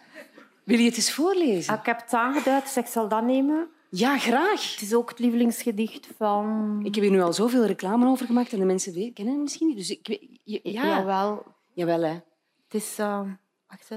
Wil 0.64 0.78
je 0.78 0.84
het 0.84 0.96
eens 0.96 1.12
voorlezen? 1.12 1.72
Ah, 1.72 1.80
Ik 1.80 1.86
heb 1.86 2.00
het 2.00 2.12
aangeduid, 2.12 2.64
dus 2.64 2.76
ik 2.76 2.86
zal 2.86 3.08
dat 3.08 3.22
nemen. 3.22 3.68
Ja, 3.96 4.18
graag. 4.18 4.72
Het 4.72 4.82
is 4.82 4.94
ook 4.94 5.08
het 5.08 5.18
lievelingsgedicht 5.18 6.08
van... 6.16 6.78
Ik 6.84 6.94
heb 6.94 7.04
hier 7.04 7.12
nu 7.12 7.20
al 7.22 7.32
zoveel 7.32 7.66
reclame 7.66 8.06
over 8.06 8.26
gemaakt 8.26 8.52
en 8.52 8.58
de 8.58 8.64
mensen 8.64 9.12
kennen 9.12 9.34
het 9.34 9.42
misschien 9.42 9.66
niet. 9.66 9.76
Dus 9.76 9.90
ik. 9.90 10.08
Ja, 10.44 10.58
ja. 10.62 10.86
Jawel. 10.86 11.44
Jawel, 11.72 12.02
hè. 12.02 12.12
Het 12.64 12.74
is 12.82 12.98
uh, 12.98 13.22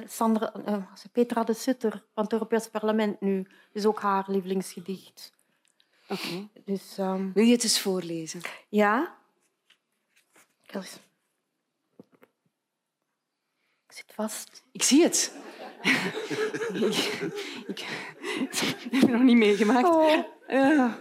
Sandra, 0.05 0.53
uh, 0.67 0.83
Petra 1.11 1.43
de 1.43 1.53
Sutter 1.53 2.03
van 2.13 2.23
het 2.23 2.33
Europees 2.33 2.67
Parlement 2.67 3.21
nu. 3.21 3.37
Het 3.37 3.47
is 3.73 3.85
ook 3.85 3.99
haar 3.99 4.25
lievelingsgedicht. 4.27 5.33
Oké. 6.07 6.47
Dus 6.65 6.97
um, 6.97 7.33
Wil 7.33 7.43
je 7.43 7.51
het 7.51 7.63
eens 7.63 7.79
voorlezen? 7.79 8.41
ja. 8.69 9.15
Ik 10.65 10.97
zit 13.97 14.13
vast. 14.13 14.63
Ik 14.71 14.83
zie 14.83 15.03
het. 15.03 15.31
ik, 16.87 17.21
ik 17.67 17.85
heb 18.91 19.01
het 19.01 19.11
nog 19.11 19.21
niet 19.21 19.37
meegemaakt. 19.37 19.87
Oh. 19.87 20.13
Eh, 20.47 20.93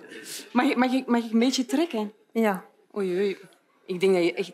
mag, 0.53 0.66
ik, 0.66 0.76
mag, 0.76 0.92
ik, 0.92 1.07
mag 1.07 1.24
ik 1.24 1.32
een 1.32 1.38
beetje 1.38 1.66
trekken? 1.66 2.12
Ja, 2.32 2.64
Oei, 2.97 3.16
oei. 3.16 3.38
Ik 3.86 4.01
denk 4.01 4.14
dat 4.14 4.24
je 4.24 4.34
echt... 4.34 4.53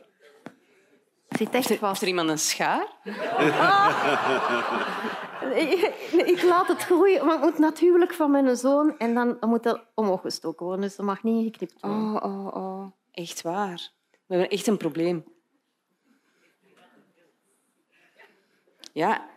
zit 1.28 1.50
echt 1.50 1.70
er, 1.70 1.76
vast. 1.76 1.90
heeft 1.90 2.02
er 2.02 2.08
iemand 2.08 2.28
een 2.28 2.38
schaar? 2.38 2.86
Ik, 5.54 5.92
ik 6.26 6.42
laat 6.42 6.68
het 6.68 6.82
groeien, 6.82 7.26
maar 7.26 7.34
het 7.34 7.44
moet 7.44 7.58
natuurlijk 7.58 8.14
van 8.14 8.30
mijn 8.30 8.56
zoon 8.56 8.98
en 8.98 9.14
dan 9.14 9.36
moet 9.40 9.62
dat 9.62 9.84
omhoog 9.94 10.20
gestoken 10.20 10.66
worden. 10.66 10.84
Dus 10.84 10.96
dat 10.96 11.06
mag 11.06 11.22
niet 11.22 11.44
geknipt 11.44 11.80
worden. 11.80 12.22
Oh, 12.22 12.24
oh, 12.24 12.54
oh. 12.54 12.86
Echt 13.10 13.42
waar. 13.42 13.90
We 14.10 14.34
hebben 14.34 14.48
echt 14.48 14.66
een 14.66 14.76
probleem. 14.76 15.24
Ja. 18.92 19.30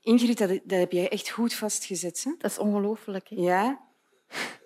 Ingrid, 0.00 0.38
dat, 0.38 0.48
dat 0.48 0.78
heb 0.78 0.92
jij 0.92 1.08
echt 1.08 1.30
goed 1.30 1.54
vastgezet. 1.54 2.22
Hè? 2.24 2.32
Dat 2.38 2.50
is 2.50 2.58
ongelooflijk. 2.58 3.28
hè. 3.28 3.36
Ja. 3.36 3.80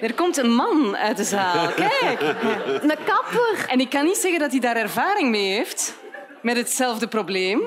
Er 0.00 0.14
komt 0.14 0.36
een 0.36 0.50
man 0.54 0.96
uit 0.96 1.16
de 1.16 1.24
zaal. 1.24 1.72
Kijk. 1.72 2.20
Een 2.82 3.04
kapper! 3.04 3.66
En 3.68 3.80
ik 3.80 3.90
kan 3.90 4.04
niet 4.04 4.16
zeggen 4.16 4.40
dat 4.40 4.50
hij 4.50 4.60
daar 4.60 4.76
ervaring 4.76 5.30
mee 5.30 5.52
heeft 5.52 5.94
met 6.42 6.56
hetzelfde 6.56 7.08
probleem. 7.08 7.62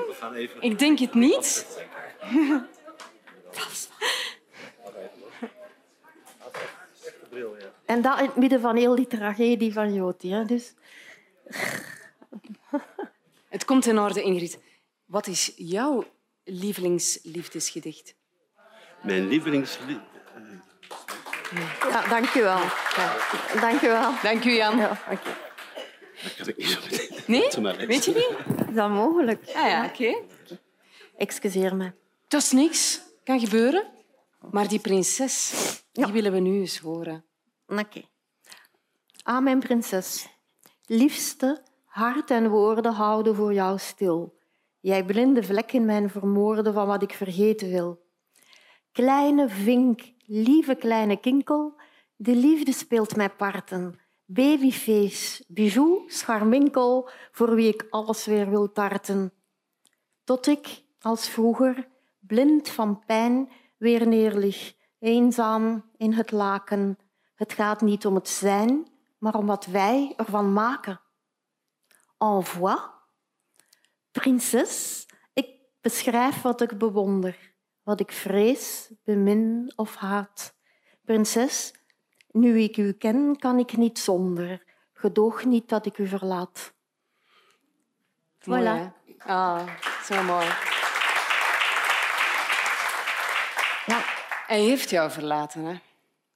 Ik 0.60 0.78
denk 0.78 0.98
het 0.98 1.14
niet. 1.14 1.66
En 7.84 8.02
dat 8.02 8.18
in 8.18 8.24
het 8.26 8.36
midden 8.36 8.60
van 8.60 8.76
heel 8.76 8.94
die 8.94 9.06
tragedie 9.06 9.72
van 9.72 9.94
Joti. 9.94 10.32
Hè. 10.32 10.44
Dus 10.44 10.74
Het 13.48 13.64
komt 13.64 13.86
in 13.86 13.98
orde, 13.98 14.22
Ingrid. 14.22 14.58
Wat 15.12 15.26
is 15.26 15.52
jouw 15.56 16.04
lievelingsliefdesgedicht? 16.44 18.14
Mijn 19.02 19.28
lievelings... 19.28 19.78
Ja, 21.90 22.08
dank 22.08 22.28
je 22.28 22.42
wel. 22.42 22.58
Ja, 22.96 23.16
dank 23.60 23.80
je 23.80 23.88
wel. 23.88 24.12
Dank 24.22 24.44
u, 24.44 24.50
Jan. 24.56 24.76
Ja, 24.76 24.90
oké. 25.10 25.30
Dat 26.22 26.34
kan 26.36 26.48
ik 26.48 26.56
niet 26.56 26.68
zo 26.68 26.80
meteen. 27.60 27.76
Nee? 27.76 27.86
Weet 27.86 28.04
je 28.04 28.12
niet? 28.14 28.68
Is 28.68 28.74
dat 28.74 28.90
mogelijk? 28.90 29.44
Ah 29.46 29.68
ja, 29.68 29.84
oké. 29.84 30.22
Excuseer 31.16 31.76
me. 31.76 31.92
Dat 32.28 32.42
is 32.42 32.50
niks. 32.52 33.00
Kan 33.24 33.40
gebeuren. 33.40 33.86
Maar 34.50 34.68
die 34.68 34.80
prinses, 34.80 35.52
die 35.92 36.06
Ja. 36.06 36.12
willen 36.12 36.32
we 36.32 36.38
nu 36.38 36.60
eens 36.60 36.78
horen. 36.78 37.24
Oké. 37.66 38.02
Aan 39.22 39.44
mijn 39.44 39.58
prinses. 39.58 40.28
Liefste, 40.86 41.62
hart 41.84 42.30
en 42.30 42.48
woorden 42.48 42.92
houden 42.92 43.34
voor 43.34 43.52
jou 43.52 43.78
stil. 43.78 44.40
Jij 44.82 45.04
blinde 45.04 45.42
vlek 45.42 45.72
in 45.72 45.84
mijn 45.84 46.10
vermoorden 46.10 46.74
van 46.74 46.86
wat 46.86 47.02
ik 47.02 47.12
vergeten 47.12 47.68
wil. 47.68 48.02
Kleine 48.92 49.48
vink, 49.48 50.00
lieve 50.26 50.74
kleine 50.74 51.16
kinkel, 51.16 51.80
de 52.16 52.36
liefde 52.36 52.72
speelt 52.72 53.16
mij 53.16 53.30
parten. 53.30 54.00
Babyface, 54.24 55.44
bijou, 55.48 56.02
scharminkel, 56.06 57.10
voor 57.32 57.54
wie 57.54 57.68
ik 57.68 57.86
alles 57.90 58.24
weer 58.24 58.50
wil 58.50 58.72
tarten. 58.72 59.32
Tot 60.24 60.46
ik, 60.46 60.84
als 61.00 61.28
vroeger, 61.28 61.88
blind 62.20 62.68
van 62.68 63.04
pijn, 63.06 63.50
weer 63.76 64.06
neerlig, 64.06 64.74
eenzaam 64.98 65.90
in 65.96 66.12
het 66.12 66.30
laken. 66.30 66.98
Het 67.34 67.52
gaat 67.52 67.80
niet 67.80 68.06
om 68.06 68.14
het 68.14 68.28
zijn, 68.28 68.86
maar 69.18 69.34
om 69.34 69.46
wat 69.46 69.66
wij 69.66 70.14
ervan 70.16 70.52
maken. 70.52 71.00
En 72.18 72.44
voix. 72.44 73.00
Prinses, 74.12 75.06
ik 75.32 75.48
beschrijf 75.80 76.42
wat 76.42 76.60
ik 76.60 76.78
bewonder, 76.78 77.36
wat 77.82 78.00
ik 78.00 78.12
vrees, 78.12 78.90
bemin 79.04 79.72
of 79.76 79.94
haat. 79.96 80.54
Prinses, 81.04 81.72
nu 82.30 82.58
ik 82.60 82.76
u 82.76 82.92
ken, 82.92 83.36
kan 83.38 83.58
ik 83.58 83.76
niet 83.76 83.98
zonder. 83.98 84.62
Gedoog 84.92 85.44
niet 85.44 85.68
dat 85.68 85.86
ik 85.86 85.98
u 85.98 86.06
verlaat. 86.06 86.72
Mooi, 88.44 88.62
Voilà. 88.62 88.64
hè? 88.64 88.88
Ah, 89.32 89.68
zo 90.04 90.22
mooi. 90.22 90.46
Ja. 93.86 94.04
Hij 94.46 94.60
heeft 94.60 94.90
jou 94.90 95.10
verlaten, 95.10 95.64
hè? 95.64 95.74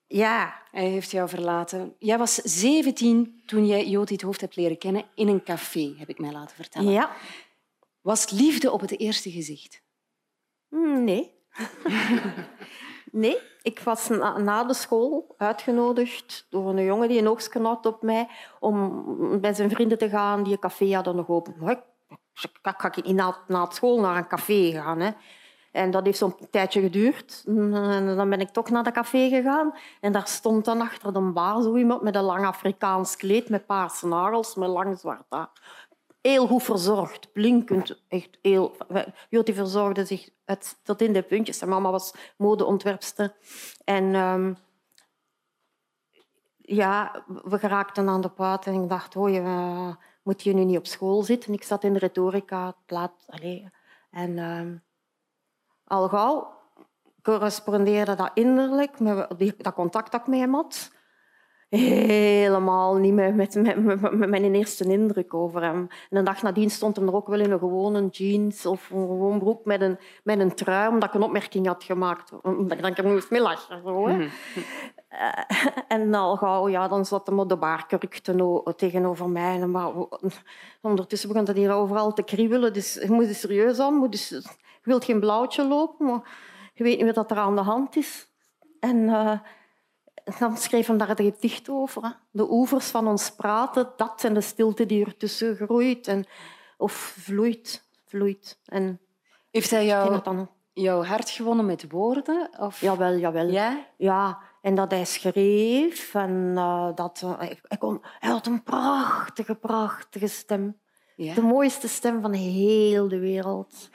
Ja, 0.06 0.62
Hij 0.70 0.84
heeft 0.88 1.10
jou 1.10 1.28
verlaten. 1.28 1.94
Jij 1.98 2.18
was 2.18 2.34
17 2.34 3.42
toen 3.46 3.66
jij 3.66 3.88
Joti 3.88 4.12
het 4.14 4.22
hoofd 4.22 4.40
hebt 4.40 4.56
leren 4.56 4.78
kennen 4.78 5.04
in 5.14 5.28
een 5.28 5.42
café, 5.42 5.94
heb 5.98 6.08
ik 6.08 6.18
mij 6.18 6.32
laten 6.32 6.56
vertellen. 6.56 6.92
ja. 6.92 7.10
Was 8.06 8.30
liefde 8.30 8.70
op 8.70 8.80
het 8.80 8.98
eerste 8.98 9.30
gezicht? 9.30 9.82
Hm, 10.68 11.04
Nee. 11.04 11.34
nee, 13.22 13.38
ik 13.62 13.80
was 13.80 14.08
na, 14.08 14.64
de 14.64 14.74
school 14.74 15.34
uitgenodigd 15.38 16.46
door 16.50 16.68
een 16.68 16.84
jongen 16.84 17.08
die 17.08 17.18
een 17.18 17.28
oogstje 17.28 17.78
op 17.82 18.02
mij 18.02 18.28
om 18.60 19.40
bij 19.40 19.54
zijn 19.54 19.70
vrienden 19.70 19.98
te 19.98 20.08
gaan 20.08 20.42
die 20.42 20.52
een 20.52 20.58
café 20.58 20.94
hadden 20.94 21.16
nog 21.16 21.28
open. 21.28 21.54
Ik, 21.68 21.80
ik 22.62 22.74
ga 22.76 22.92
niet 22.94 23.16
na, 23.46 23.70
school 23.70 24.00
naar 24.00 24.16
een 24.16 24.28
café 24.28 24.70
gaan. 24.72 25.00
Hè. 25.00 25.10
En 25.72 25.90
dat 25.90 26.04
heeft 26.04 26.18
zo'n 26.18 26.36
tijdje 26.50 26.80
geduurd. 26.80 27.42
En 27.46 28.16
dan 28.16 28.30
ben 28.30 28.40
ik 28.40 28.48
toch 28.48 28.70
naar 28.70 28.84
dat 28.84 28.92
café 28.92 29.28
gegaan. 29.28 29.74
En 30.00 30.12
daar 30.12 30.28
stond 30.28 30.64
dan 30.64 30.80
achter 30.80 31.12
de 31.12 31.20
bar 31.20 31.62
zo 31.62 31.76
iemand 31.76 32.02
met 32.02 32.14
een 32.14 32.22
lang 32.22 32.46
Afrikaans 32.46 33.16
kleed 33.16 33.48
met 33.48 33.66
paarse 33.66 34.06
nagels, 34.06 34.54
met 34.54 34.68
lang 34.68 34.98
zwart 34.98 35.24
haar 35.28 35.50
heel 36.28 36.46
goed 36.46 36.62
verzorgd, 36.62 37.32
blinkend. 37.32 38.02
Echt 38.08 38.38
heel... 38.42 38.76
Verzorgde 39.30 40.04
zich 40.04 40.28
tot 40.82 41.00
in 41.00 41.12
de 41.12 41.22
puntjes. 41.22 41.58
Zijn 41.58 41.70
mama 41.70 41.90
was 41.90 42.14
modeontwerpster. 42.36 43.36
En 43.84 44.14
ehm, 44.14 44.54
ja, 46.56 47.24
we 47.26 47.58
geraakten 47.58 48.08
aan 48.08 48.20
de 48.20 48.30
praat 48.30 48.66
en 48.66 48.82
ik 48.82 48.88
dacht, 48.88 49.16
oh, 49.16 49.30
je, 49.30 49.94
moet 50.22 50.42
je 50.42 50.54
nu 50.54 50.64
niet 50.64 50.78
op 50.78 50.86
school 50.86 51.22
zitten? 51.22 51.52
Ik 51.52 51.62
zat 51.62 51.84
in 51.84 51.92
de 51.92 51.98
retorica. 51.98 52.76
Plaat, 52.86 53.24
allee. 53.26 53.70
En 54.10 54.38
ehm, 54.38 54.76
al 55.84 56.08
gauw 56.08 56.54
correspondeerde 57.22 58.14
dat 58.14 58.30
innerlijk 58.34 59.00
met 59.00 59.54
dat 59.58 59.74
contact 59.74 60.12
dat 60.12 60.20
ik 60.20 60.26
met 60.26 60.38
hem 60.38 60.54
had 60.54 60.90
helemaal 61.68 62.96
niet 62.96 63.12
met, 63.14 63.34
met, 63.34 63.54
met, 63.54 63.84
met, 63.84 64.00
met 64.00 64.28
mijn 64.28 64.54
eerste 64.54 64.84
indruk 64.84 65.34
over 65.34 65.62
hem. 65.62 65.88
En 66.10 66.18
de 66.18 66.22
dag 66.22 66.42
nadien 66.42 66.70
stond 66.70 66.96
hem 66.96 67.08
er 67.08 67.14
ook 67.14 67.26
wel 67.26 67.40
in 67.40 67.50
een 67.50 67.58
gewone 67.58 68.06
jeans 68.06 68.66
of 68.66 68.90
een 68.90 69.06
gewoon 69.06 69.38
broek 69.38 69.64
met 69.64 69.80
een, 69.80 69.98
met 70.24 70.38
een 70.38 70.54
trui, 70.54 70.88
omdat 70.88 71.08
ik 71.08 71.14
een 71.14 71.22
opmerking 71.22 71.66
had 71.66 71.84
gemaakt. 71.84 72.32
Omdat 72.42 72.72
ik 72.72 72.82
dan 72.82 72.90
ik 72.90 73.04
moest 73.04 73.30
mee 73.30 73.40
lachen. 73.40 73.82
Zo, 73.84 74.08
hè. 74.08 74.26
Eh, 75.08 75.32
en 75.88 76.14
al 76.14 76.36
gauw, 76.36 76.68
ja, 76.68 76.88
dan 76.88 77.04
zat 77.04 77.26
hem 77.26 77.40
op 77.40 77.48
de 77.48 77.56
baarkurk 77.56 78.18
teno- 78.18 78.62
tegenover 78.76 79.28
mij. 79.28 79.60
En 79.60 79.70
Maar 79.70 79.92
ondertussen 80.82 81.28
begon 81.28 81.46
het 81.46 81.56
hier 81.56 81.72
overal 81.72 82.12
te 82.12 82.22
kriebelen. 82.22 82.72
Dus 82.72 82.94
je 82.94 83.10
moet 83.10 83.28
er 83.28 83.34
serieus 83.34 83.78
aan. 83.78 83.94
Moet 83.94 84.12
dus, 84.12 84.28
je 84.28 84.42
wilt 84.82 85.04
geen 85.04 85.20
blauwtje 85.20 85.66
lopen, 85.66 86.06
maar 86.06 86.20
je 86.74 86.82
weet 86.84 87.02
niet 87.02 87.14
wat 87.14 87.30
er 87.30 87.36
aan 87.36 87.56
de 87.56 87.62
hand 87.62 87.96
is. 87.96 88.28
En... 88.80 89.08
eh, 89.08 89.38
dan 90.38 90.56
schreef 90.56 90.86
hem 90.86 90.98
daar 90.98 91.08
een 91.18 91.32
gedicht 91.32 91.68
over. 91.68 92.02
Hè. 92.02 92.08
De 92.30 92.50
oevers 92.50 92.86
van 92.86 93.08
ons 93.08 93.30
praten, 93.30 93.92
dat 93.96 94.24
en 94.24 94.34
de 94.34 94.40
stilte 94.40 94.86
die 94.86 95.04
ertussen 95.04 95.56
groeit. 95.56 96.06
En, 96.06 96.24
of 96.76 96.92
vloeit. 96.92 97.88
vloeit. 98.06 98.58
En 98.64 99.00
Heeft 99.50 99.70
hij 99.70 99.86
jou, 99.86 100.46
jouw 100.72 101.04
hart 101.04 101.30
gewonnen 101.30 101.66
met 101.66 101.90
woorden? 101.90 102.50
Of... 102.58 102.80
Jawel, 102.80 103.16
jawel. 103.16 103.48
Ja? 103.48 103.86
Ja, 103.96 104.38
en 104.60 104.74
dat 104.74 104.90
hij 104.90 105.04
schreef. 105.04 106.14
En 106.14 106.52
eh, 106.56 106.88
dat, 106.94 107.20
eh, 107.24 107.38
hij, 107.38 107.78
kon, 107.78 108.00
hij 108.18 108.30
had 108.30 108.46
een 108.46 108.62
prachtige, 108.62 109.54
prachtige 109.54 110.26
stem. 110.26 110.80
Ja. 111.16 111.34
De 111.34 111.42
mooiste 111.42 111.88
stem 111.88 112.20
van 112.20 112.32
heel 112.32 113.08
de 113.08 113.18
wereld. 113.18 113.88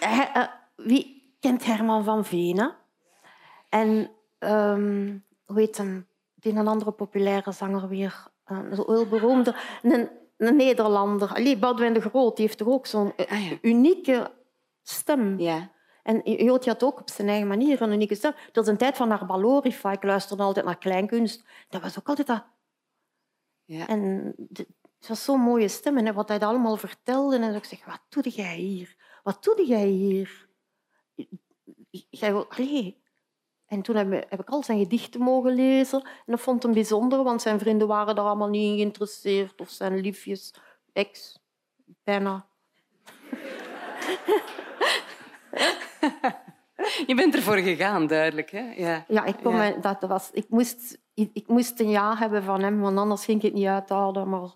Hij- 0.00 0.30
eh, 0.34 0.42
wie 0.76 1.34
kent 1.40 1.64
Herman 1.64 2.04
van 2.04 2.24
Veen? 2.24 2.72
En 3.68 4.10
ehm, 4.38 5.18
hoe 5.44 5.58
heet 5.58 5.76
hem? 5.76 6.08
Die 6.34 6.52
een 6.54 6.68
andere 6.68 6.90
populaire 6.92 7.52
zanger 7.52 7.88
weer. 7.88 8.26
eh, 8.44 8.58
Een 8.58 8.72
heel 8.86 9.06
beroemde. 9.08 9.54
Een, 9.82 10.10
een 10.36 10.56
Nederlander. 10.56 11.28
Allee, 11.34 11.58
Boudewijn 11.58 11.92
de 11.94 12.00
Groot 12.00 12.36
die 12.36 12.44
heeft 12.46 12.58
toch 12.58 12.68
ook 12.68 12.86
zo'n 12.86 13.12
eh, 13.16 13.32
Ah, 13.32 13.50
ja. 13.50 13.58
unieke 13.62 14.32
stem. 14.82 15.40
Ja. 15.40 15.70
En 16.02 16.20
Jootje 16.44 16.70
had 16.70 16.82
ook 16.82 17.00
op 17.00 17.10
zijn 17.10 17.28
eigen 17.28 17.48
manier 17.48 17.82
een 17.82 17.92
unieke 17.92 18.14
stem. 18.14 18.34
Dat 18.52 18.64
is 18.64 18.70
een 18.70 18.76
tijd 18.76 18.96
van 18.96 19.10
haar 19.10 19.26
Balorifa. 19.26 19.92
Ik 19.92 20.02
luisterde 20.02 20.42
altijd 20.42 20.64
naar 20.66 20.78
kleinkunst. 20.78 21.44
Dat 21.68 21.82
was 21.82 21.98
ook 21.98 22.08
altijd 22.08 22.26
dat... 22.26 22.44
ja. 23.64 23.86
En 23.88 24.32
de- 24.36 24.66
het 24.98 25.08
was 25.08 25.24
zo'n 25.24 25.40
mooie 25.40 25.68
stem. 25.68 25.96
En 25.96 26.14
wat 26.14 26.28
hij 26.28 26.38
allemaal 26.40 26.76
vertelde. 26.76 27.38
En 27.38 27.54
ik 27.54 27.64
zeg, 27.64 27.84
wat 27.84 28.00
doe 28.08 28.28
jij 28.32 28.56
hier? 28.56 28.96
Wat 29.22 29.44
doe 29.44 29.66
jij 29.66 29.86
hier? 29.86 30.48
Jij, 32.10 32.32
wil- 32.32 32.46
allee. 32.50 33.02
En 33.66 33.82
toen 33.82 33.96
heb, 33.96 34.12
ik 34.40 34.48
al 34.50 34.62
zijn 34.62 34.78
gedichten 34.78 35.20
mogen 35.20 35.54
lezen. 35.54 36.02
En 36.02 36.10
dat 36.26 36.40
vond 36.40 36.62
hem 36.62 36.72
bijzonder, 36.72 37.22
want 37.22 37.42
zijn 37.42 37.58
vrienden 37.58 37.88
waren 37.88 38.14
daar 38.14 38.24
allemaal 38.24 38.48
niet 38.48 38.70
in 38.70 38.76
geïnteresseerd. 38.76 39.60
Of 39.60 39.68
zijn 39.70 40.00
liefjes, 40.00 40.54
ex, 40.92 41.38
bijna. 42.04 42.46
Je 47.06 47.14
bent 47.14 47.34
ervoor 47.34 47.56
gegaan, 47.56 48.06
duidelijk. 48.06 48.50
Hè? 48.50 48.72
Ja. 48.76 49.04
Ja, 49.08 49.24
ik, 49.24 49.36
kon 49.42 49.52
Ja. 49.52 49.58
mij- 49.58 49.80
dat 49.80 50.00
was, 50.00 50.30
ik, 50.32 50.48
moest, 50.48 50.98
ik, 51.14 51.30
ik 51.32 51.46
moest 51.48 51.80
een 51.80 51.90
ja 51.90 52.16
hebben 52.16 52.42
van 52.42 52.62
hem, 52.62 52.80
want 52.80 52.98
anders 52.98 53.24
ging 53.24 53.38
ik 53.38 53.44
het 53.44 53.54
niet 53.54 53.66
uithouden. 53.66 54.28
Maar 54.28 54.50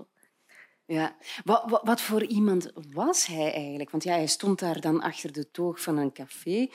Ja. 0.87 1.17
Wat, 1.45 1.63
wat, 1.71 1.81
wat 1.85 2.01
voor 2.01 2.25
iemand 2.25 2.73
was 2.91 3.27
hij 3.27 3.53
eigenlijk? 3.53 3.91
Want 3.91 4.03
ja, 4.05 4.13
hij 4.13 4.27
stond 4.27 4.59
daar 4.59 4.81
dan 4.81 5.01
achter 5.03 5.33
de 5.33 5.51
toog 5.51 5.81
van 5.81 5.97
een 5.97 6.13
café. 6.13 6.69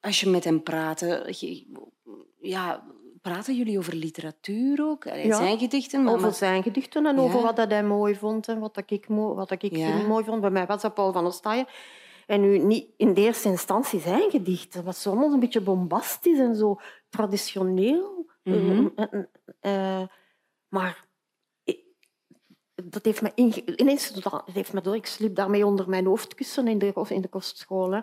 Als 0.00 0.20
je 0.20 0.28
met 0.28 0.44
hem 0.44 0.62
praatte, 0.62 1.34
ja, 2.40 2.84
praten 3.22 3.56
jullie 3.56 3.78
over 3.78 3.94
literatuur 3.94 4.82
ook? 4.82 5.06
Allee, 5.06 5.26
Ja, 5.26 5.36
Zijn 5.36 5.58
gedichten? 5.58 6.02
Maar, 6.02 6.14
over 6.14 6.32
zijn 6.32 6.62
gedichten 6.62 7.06
en 7.06 7.18
over 7.18 7.42
wat 7.42 7.56
dat 7.56 7.70
hij 7.70 7.84
mooi 7.84 8.14
vond 8.14 8.48
en 8.48 8.58
wat 8.58 8.74
dat 8.74 8.90
ik, 8.90 9.04
wat 9.08 9.48
dat 9.48 9.62
ik 9.62 9.76
Ja. 9.76 10.06
mooi 10.06 10.24
vond. 10.24 10.40
Bij 10.40 10.50
mij 10.50 10.66
was 10.66 10.82
dat 10.82 10.94
Paul 10.94 11.12
van 11.12 11.26
Ostaaien. 11.26 11.66
En 12.26 12.40
nu 12.40 12.58
niet 12.58 12.86
in 12.96 13.14
de 13.14 13.20
eerste 13.20 13.48
instantie 13.48 14.00
zijn 14.00 14.30
gedichten. 14.30 14.84
Was 14.84 15.02
soms 15.02 15.32
een 15.32 15.40
beetje 15.40 15.60
bombastisch 15.60 16.38
en 16.38 16.56
zo 16.56 16.80
traditioneel. 17.08 18.30
Mhm. 18.42 18.88
Eh, 18.94 19.06
eh, 19.60 20.00
eh, 20.00 20.08
maar 20.68 21.08
dat 22.84 23.04
heeft 23.04 23.22
me 23.22 23.32
ineens 23.76 24.12
dat 24.12 24.42
heeft 24.52 24.72
me 24.72 24.80
door. 24.80 24.94
Ik 24.94 25.06
sliep 25.06 25.34
daarmee 25.34 25.66
onder 25.66 25.88
mijn 25.88 26.06
hoofdkussen 26.06 26.68
in 26.68 26.78
de, 26.78 26.92
in 27.08 27.20
de 27.20 27.28
kostschool. 27.28 27.90
Hè. 27.90 28.00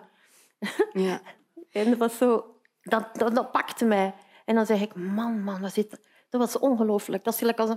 ja. 0.92 1.20
En 1.78 1.90
dat 1.90 1.98
was 1.98 2.16
zo... 2.16 2.52
Dat, 2.82 3.04
dat, 3.12 3.52
pakte 3.52 3.84
mij. 3.84 4.14
En 4.44 4.54
dan 4.54 4.66
zeg 4.66 4.80
ik, 4.80 4.94
man, 4.94 5.42
man, 5.42 5.62
dat, 5.62 5.72
zit, 5.72 6.00
dat 6.28 6.40
was 6.40 6.58
ongelooflijk. 6.58 7.24
Dat 7.24 7.42
is 7.42 7.56
als 7.56 7.70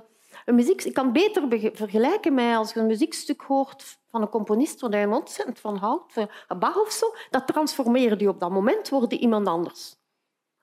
een, 0.46 0.56
muziek... 0.56 0.84
Ik 0.84 0.94
kan 0.94 1.12
beter 1.12 1.72
vergelijken 1.74 2.34
met 2.34 2.56
als 2.56 2.74
je 2.74 2.80
een 2.80 2.86
muziekstuk 2.86 3.42
hoort 3.42 4.00
van 4.10 4.22
een 4.22 4.30
componist 4.30 4.82
waar 4.82 4.98
je 4.98 5.10
ontzettend 5.10 5.60
van 5.60 5.76
houdt, 5.76 6.14
van 6.14 6.60
Bach 6.60 6.82
of 6.82 6.92
zo, 6.92 7.14
dat 7.30 7.48
transformeert 7.48 8.20
je 8.20 8.30
op 8.30 8.40
dat 8.40 8.52
moment, 8.52 8.90
wordt 8.90 9.12
je 9.12 9.20
iemand 9.20 9.48
anders. 9.48 9.96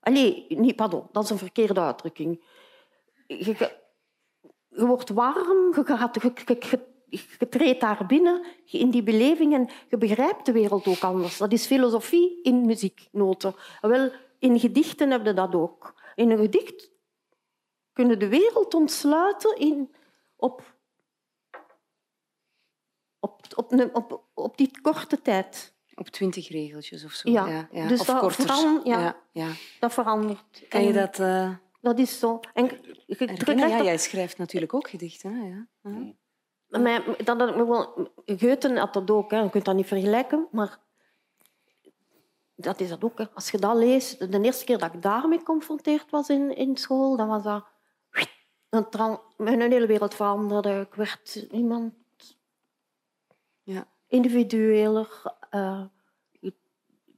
Allee, 0.01 0.47
niet, 0.49 0.77
pardon, 0.77 1.09
dat 1.13 1.25
is 1.25 1.31
een 1.31 1.39
verkeerde 1.39 1.81
uitdrukking. 1.81 2.45
Je, 3.27 3.77
wordt 4.69 5.11
warm, 5.11 5.75
je, 5.75 6.33
je, 6.61 6.81
je 7.11 7.49
treedt 7.49 7.81
daar 7.81 8.07
binnen 8.07 8.45
in 8.67 8.91
die 8.91 9.03
beleving 9.03 9.55
en 9.55 9.69
je 9.89 9.99
begrijpt 9.99 10.47
de 10.47 10.53
wereld 10.53 10.87
ook 10.87 11.03
anders. 11.03 11.37
Dat 11.39 11.53
is 11.53 11.67
filosofie 11.67 12.43
in 12.43 12.67
muzieknoten. 12.67 13.55
Wel, 13.81 14.11
in 14.39 14.61
gedichten 14.61 15.11
heb 15.11 15.25
je 15.27 15.35
dat 15.35 15.55
ook. 15.55 15.95
In 16.15 16.31
een 16.31 16.39
gedicht 16.39 16.91
kun 17.93 18.09
je 18.09 18.17
de 18.17 18.29
wereld 18.29 18.75
ontsluiten 18.75 19.57
in, 19.57 19.95
op, 20.37 20.75
op, 23.21 23.43
op, 23.57 23.73
op, 23.93 24.23
op 24.35 24.57
die 24.57 24.81
korte 24.81 25.23
tijd. 25.23 25.77
Op 25.95 26.09
twintig 26.09 26.49
regeltjes 26.49 27.05
of 27.05 27.13
zo. 27.13 27.31
Ja, 27.31 27.69
ja, 27.73 27.89
dus 27.89 28.01
of 28.01 28.07
dat, 28.07 28.19
korter. 28.21 28.43
veran- 28.47 28.81
ja, 28.85 29.01
Ja, 29.01 29.17
ja. 29.33 29.49
dat 29.81 29.93
verandert. 29.93 30.65
Kan 30.69 30.85
je 30.85 30.93
dat 30.93 31.19
uh, 31.19 31.55
Dat 31.81 31.99
is 31.99 32.19
zo. 32.19 32.41
En 32.55 32.65
je- 32.65 33.03
je 33.07 33.57
Ja, 33.57 33.83
jij 33.83 33.99
schrijft 33.99 34.39
natuurlijk 34.39 34.75
ook 34.75 34.89
gedichten. 34.89 35.35
Hè? 35.35 35.47
Ja. 35.47 35.67
Maar 36.69 37.05
dat, 37.25 37.39
dat, 37.39 37.55
wel- 37.55 38.11
Goethe 38.27 38.79
had 38.79 38.93
dat 38.95 39.11
ook, 39.11 39.31
hè. 39.31 39.39
je 39.39 39.51
kunt 39.51 39.65
dat 39.65 39.75
niet 39.75 39.87
vergelijken, 39.87 40.49
maar 40.51 40.79
dat 42.55 42.81
is 42.81 42.89
dat 42.89 43.05
ook. 43.05 43.19
Hè. 43.19 43.25
Als 43.35 43.51
je 43.51 43.59
dat 43.59 43.77
leest, 43.77 44.33
de 44.33 44.41
eerste 44.41 44.65
keer 44.65 44.79
dat 44.79 44.95
ik 44.95 45.03
daarmee 45.03 45.39
geconfronteerd 45.39 46.11
was 46.11 46.29
in, 46.29 46.57
in 46.57 46.77
school, 46.77 47.17
dan 47.17 47.29
was 47.29 47.43
dat... 47.43 47.65
een 48.69 49.19
Mijn 49.37 49.61
hele 49.61 49.87
wereld 49.87 50.15
veranderde. 50.15 50.81
Ik 50.81 50.95
werd 50.95 51.35
iemand 51.51 51.95
Ja. 53.63 53.87
individueler. 54.07 55.23
Eh, 55.51 55.85
ik 56.41 56.55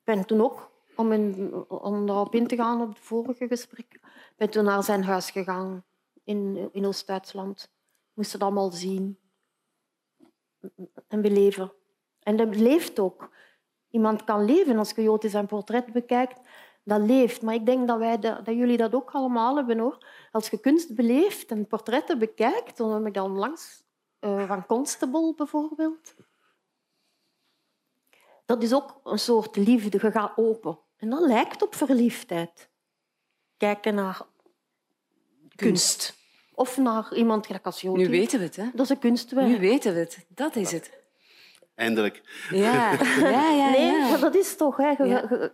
ben 0.05 0.27
toen 0.27 0.41
ook, 0.41 0.71
om, 0.97 1.13
in, 1.13 1.55
om 1.69 2.07
daarop 2.07 2.35
in 2.35 2.47
te 2.47 2.57
gaan 2.57 2.81
op 2.81 2.89
het 2.89 2.99
vorige 2.99 3.47
gesprek, 3.49 4.01
ben 4.37 4.51
toen 4.51 4.65
naar 4.65 4.83
zijn 4.83 5.05
huis 5.05 5.31
gegaan 5.31 5.85
in, 6.25 6.69
in 6.73 6.87
Oost-Duitsland. 6.87 7.63
Ik 8.11 8.17
moest 8.17 8.33
het 8.33 8.43
allemaal 8.43 8.71
zien 8.71 9.19
en 11.09 11.21
beleven. 11.21 11.73
En 12.23 12.37
dat 12.37 12.57
leeft 12.57 12.99
ook. 12.99 13.31
Iemand 13.91 14.25
kan 14.25 14.45
leven 14.45 14.79
als 14.79 14.91
je 14.91 15.03
Jote 15.03 15.29
zijn 15.29 15.47
portret 15.47 15.93
bekijkt. 15.93 16.41
Dat 16.85 17.01
leeft. 17.01 17.43
Maar 17.43 17.55
ik 17.55 17.67
denk 17.67 17.89
dat, 17.89 17.99
wij 17.99 18.19
dat, 18.19 18.45
dat 18.45 18.55
jullie 18.55 18.77
dat 18.77 18.95
ook 18.95 19.11
allemaal 19.11 19.57
hebben. 19.57 19.79
Hoor. 19.79 20.07
Als 20.33 20.49
je 20.49 20.61
kunst 20.61 20.95
beleeft 20.95 21.51
en 21.51 21.67
portretten 21.67 22.19
bekijkt, 22.19 22.77
dan 22.77 22.93
heb 22.93 23.07
ik 23.07 23.15
dan 23.15 23.31
langs 23.31 23.85
eh, 24.19 24.49
van 24.49 24.67
Constable 24.67 25.35
bijvoorbeeld. 25.37 26.15
Dat 28.47 28.63
is 28.63 28.75
ook 28.75 29.01
een 29.05 29.19
soort 29.19 29.57
liefde. 29.57 29.99
Je 30.03 30.11
gaat 30.11 30.37
open. 30.37 30.79
En 30.97 31.11
dat 31.11 31.21
lijkt 31.21 31.63
op 31.63 31.75
verliefdheid. 31.75 32.71
Kijken 33.57 33.95
naar 33.95 34.27
kunst. 35.57 36.20
Of 36.61 36.77
naar 36.77 37.15
iemand 37.15 37.47
gelijk 37.47 37.65
als. 37.67 37.83
Nu 37.83 38.09
weten 38.09 38.39
we 38.39 38.45
het, 38.45 38.57
hè? 38.57 38.65
Dat 38.73 38.81
is 38.85 38.89
een 38.91 38.99
kunstwerk. 38.99 39.47
Nu 39.47 39.59
weten 39.59 39.93
we 39.95 39.99
het. 39.99 40.27
Dat 40.29 40.57
is 40.57 40.73
het. 40.73 40.99
Eindelijk. 41.75 42.47
Ja, 42.51 42.93
ja, 43.21 43.51
ja. 43.51 43.71
Nee, 43.71 43.87
ja. 43.93 44.09
maar 44.09 44.21
dat 44.21 44.35
is 44.35 44.57
toch... 44.57 44.77
Hè, 44.77 44.89
Ja. 44.89 45.05
je- 45.05 45.53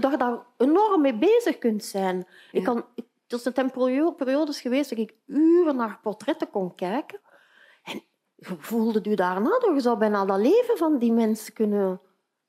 dat 0.00 0.10
je 0.10 0.16
daar 0.16 0.38
enorm 0.58 1.00
mee 1.00 1.14
bezig 1.18 1.58
kunt 1.58 1.84
zijn. 1.84 2.26
Ik 2.52 2.64
kan, 2.64 2.84
er 3.26 3.38
zijn 3.54 3.70
periodes 4.16 4.60
geweest 4.60 4.90
dat 4.90 4.98
ik 4.98 5.14
uren 5.26 5.76
naar 5.76 5.98
portretten 6.02 6.50
kon 6.50 6.74
kijken. 6.74 7.20
En 7.82 8.02
je 8.36 8.56
voelde 8.58 9.10
je 9.10 9.16
daarna 9.16 9.58
door. 9.58 9.74
Je 9.74 9.80
zou 9.80 9.98
bijna 9.98 10.24
dat 10.24 10.38
leven 10.38 10.76
van 10.76 10.98
die 10.98 11.12
mensen 11.12 11.52
kunnen 11.52 12.00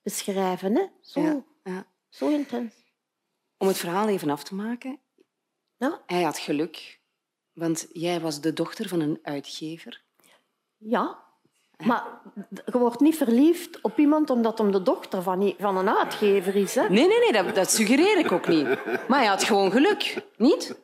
beschrijven. 0.01 0.75
Hè? 0.75 0.84
Zo, 1.01 1.21
Ja, 1.21 1.43
ja. 1.63 1.85
zo 2.09 2.27
intens. 2.30 2.73
Om 3.57 3.67
het 3.67 3.77
verhaal 3.77 4.07
even 4.07 4.30
af 4.30 4.43
te 4.43 4.55
maken. 4.55 4.99
Ja? 5.77 6.01
Hij 6.05 6.21
had 6.23 6.38
geluk, 6.38 7.01
want 7.53 7.88
jij 7.91 8.19
was 8.19 8.41
de 8.41 8.53
dochter 8.53 8.88
van 8.88 8.99
een 8.99 9.19
uitgever. 9.23 10.01
Ja. 10.77 11.21
Maar 11.85 12.03
je 12.65 12.77
wordt 12.77 12.99
niet 12.99 13.17
verliefd 13.17 13.81
op 13.81 13.97
iemand 13.97 14.30
omdat 14.30 14.57
hem 14.57 14.71
de 14.71 14.81
dochter 14.81 15.21
van, 15.21 15.55
een 15.59 15.89
uitgever 15.89 16.55
is. 16.55 16.75
Hè? 16.75 16.89
Nee, 16.89 17.07
nee, 17.07 17.19
nee, 17.19 17.43
dat, 17.43 17.55
dat 17.55 17.71
suggereer 17.71 18.17
ik 18.17 18.31
ook 18.31 18.47
niet. 18.47 18.65
Maar 19.07 19.19
hij 19.19 19.27
had 19.27 19.43
gewoon 19.43 19.71
geluk, 19.71 20.25
niet? 20.38 20.75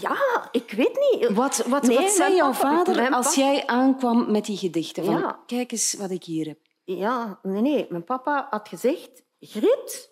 Ja, 0.00 0.48
ik 0.50 0.70
weet 0.70 1.10
niet. 1.12 1.30
Wat, 1.32 1.64
wat, 1.66 1.82
Nee, 1.82 1.96
wat 1.98 2.10
zei 2.10 2.34
jouw 2.34 2.50
papa- 2.52 2.84
vader 2.84 3.10
als 3.10 3.34
jij 3.34 3.66
aankwam 3.66 4.30
met 4.30 4.44
die 4.44 4.56
gedichten? 4.56 5.04
Van, 5.04 5.18
Ja. 5.18 5.42
Kijk 5.46 5.72
eens 5.72 5.94
wat 5.94 6.10
ik 6.10 6.24
hier 6.24 6.46
heb. 6.46 6.58
Ja, 6.84 7.38
nee, 7.42 7.62
nee. 7.62 7.86
Mijn 7.88 8.04
papa 8.04 8.46
had 8.50 8.68
gezegd... 8.68 9.24
Grit, 9.40 10.10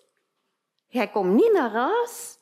jij 0.87 1.09
komt 1.09 1.33
niet 1.33 1.53
naar 1.53 1.71
huis 1.71 2.34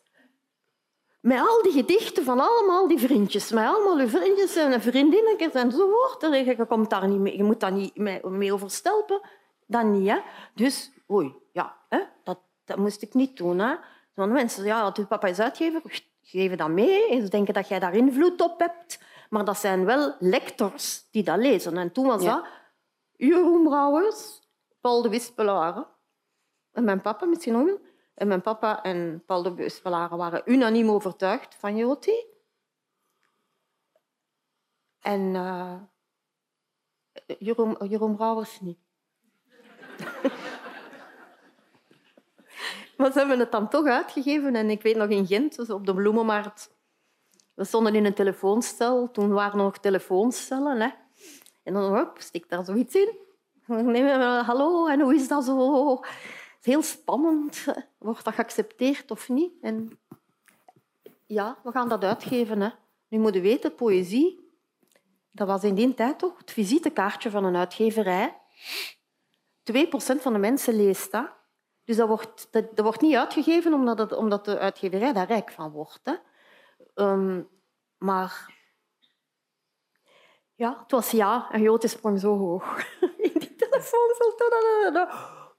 met 1.23 1.39
al 1.39 1.61
die 1.61 1.71
gedichten 1.71 2.23
van 2.23 2.39
allemaal 2.39 2.87
die 2.87 2.99
vriendjes. 2.99 3.51
Met 3.51 3.65
allemaal 3.65 3.99
je 3.99 4.07
vriendjes 4.07 4.55
en 4.55 4.81
vriendinnetjes 4.81 5.53
enzovoort. 5.53 6.23
En 6.23 6.45
Je, 6.45 6.65
komt 6.65 6.89
daar 6.89 7.07
niet 7.07 7.19
mee, 7.19 7.37
je 7.37 7.43
moet 7.43 7.59
daar 7.59 7.71
niet 7.71 7.95
mee, 7.95 8.53
overstelpen. 8.53 9.21
Dat 9.67 9.83
niet, 9.83 10.09
hè. 10.09 10.19
Dus, 10.55 10.91
oei, 11.11 11.35
ja, 11.51 11.77
hè, 11.89 11.99
dat, 12.23 12.39
dat 12.65 12.77
moest 12.77 13.01
ik 13.01 13.13
niet 13.13 13.37
doen. 13.37 13.59
Hè. 13.59 13.75
Want 14.13 14.31
mensen, 14.31 14.65
ja, 14.65 14.83
dat 14.83 14.97
uw 14.97 15.05
papa 15.05 15.27
is 15.27 15.39
uitgever, 15.39 15.81
geven 16.21 16.57
dat 16.57 16.69
mee. 16.69 17.09
En 17.09 17.21
ze 17.21 17.29
denken 17.29 17.53
dat 17.53 17.67
jij 17.67 17.79
daar 17.79 17.95
invloed 17.95 18.41
op 18.41 18.59
hebt. 18.59 18.99
Maar 19.29 19.45
dat 19.45 19.57
zijn 19.57 19.85
wel 19.85 20.15
lectors 20.19 21.07
die 21.11 21.23
dat 21.23 21.37
lezen. 21.37 21.77
En 21.77 21.91
toen 21.91 22.05
was 22.07 22.23
Ja. 22.23 22.35
dat 22.35 22.45
Jeroen 23.15 23.63
Brouwers, 23.63 24.41
Paul 24.81 25.01
de 25.01 25.09
Wispelaar 25.09 25.85
en 26.71 26.83
mijn 26.83 27.01
papa 27.01 27.25
misschien 27.25 27.55
ook 27.55 27.65
wel. 27.65 27.79
En 28.13 28.27
mijn 28.27 28.41
papa 28.41 28.83
en 28.83 29.23
Paul 29.25 29.43
de 29.43 29.53
Wispelaar 29.53 30.17
waren 30.17 30.41
unaniem 30.45 30.89
overtuigd 30.89 31.55
van 31.55 31.75
Joti. 31.75 32.25
En 34.99 35.35
eh, 35.35 35.75
Jeroen, 37.39 37.77
Jeroen 37.87 38.15
Brouwers 38.15 38.59
niet. 38.59 38.79
maar 42.97 43.11
ze 43.11 43.19
hebben 43.19 43.39
het 43.39 43.51
dan 43.51 43.69
toch 43.69 43.85
uitgegeven. 43.85 44.55
En 44.55 44.69
ik 44.69 44.81
weet 44.81 44.95
nog 44.95 45.09
in 45.09 45.27
Gent, 45.27 45.55
dus 45.55 45.69
op 45.69 45.85
de 45.85 45.93
bloemenmarkt, 45.93 46.71
we 47.53 47.63
stonden 47.63 47.95
in 47.95 48.05
een 48.05 48.13
telefooncel. 48.13 49.11
Toen 49.11 49.31
waren 49.31 49.59
er 49.59 49.65
nog 49.65 49.77
telefooncellen. 49.77 50.81
Hè. 50.81 50.89
En 51.63 51.73
dan 51.73 51.97
hop, 51.97 52.15
stik 52.19 52.49
daar 52.49 52.65
zoiets 52.65 52.95
in. 52.95 53.17
We, 53.65 54.41
hallo, 54.45 54.87
en 54.87 55.01
hoe 55.01 55.15
is 55.15 55.27
dat 55.27 55.43
zo? 55.43 55.99
Heel 56.63 56.81
spannend. 56.81 57.65
Wordt 57.97 58.23
dat 58.23 58.33
geaccepteerd 58.33 59.11
of 59.11 59.29
niet? 59.29 59.53
En 59.61 59.99
ja, 61.25 61.57
we 61.63 61.71
gaan 61.71 61.89
dat 61.89 62.03
uitgeven. 62.03 62.61
Hè. 62.61 62.69
Nu 63.07 63.19
moet 63.19 63.35
weten, 63.35 63.75
poëzie, 63.75 64.43
dat 65.31 65.47
was 65.47 65.63
in 65.63 65.75
die 65.75 65.93
tijd 65.93 66.19
toch 66.19 66.37
het 66.37 66.51
visitekaartje 66.51 67.29
van 67.29 67.43
een 67.43 67.55
uitgeverij. 67.55 68.41
2% 69.71 69.75
van 69.95 70.33
de 70.33 70.39
mensen 70.39 70.75
leest 70.75 71.11
dat. 71.11 71.31
Dus 71.83 71.95
dat 71.95 72.07
wordt, 72.07 72.47
dat, 72.51 72.79
wordt 72.79 73.01
niet 73.01 73.15
uitgegeven 73.15 73.73
omdat, 73.73 73.97
het, 73.97 74.11
omdat 74.11 74.45
de 74.45 74.59
uitgeverij 74.59 75.13
daar 75.13 75.27
rijk 75.27 75.51
van 75.51 75.71
wordt. 75.71 75.99
Hè. 76.03 76.13
Ehm, 76.93 77.41
maar 77.97 78.53
ja, 80.55 80.79
het 80.81 80.91
was 80.91 81.11
ja 81.11 81.47
en 81.51 81.61
Jote 81.61 81.87
sprong 81.87 82.19
zo 82.19 82.37
hoog. 82.37 82.77
In 83.17 83.39
die 83.39 83.55
telefoon 83.55 84.13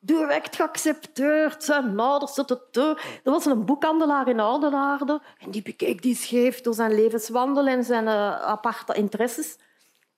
direct 0.04 0.56
geaccepteerd. 0.56 1.64
Zijn 1.64 1.98
ouders... 1.98 2.38
Er 2.38 2.96
was 3.22 3.44
een 3.44 3.64
boekhandelaar 3.64 4.28
in 4.28 4.40
Oudenaarde 4.40 5.20
en 5.38 5.50
die 5.50 5.62
bekeek 5.62 6.02
die 6.02 6.14
scheef 6.14 6.60
door 6.60 6.74
zijn 6.74 6.94
levenswandel 6.94 7.66
en 7.66 7.84
zijn 7.84 8.06
eh, 8.06 8.40
aparte 8.40 8.94
interesses. 8.94 9.58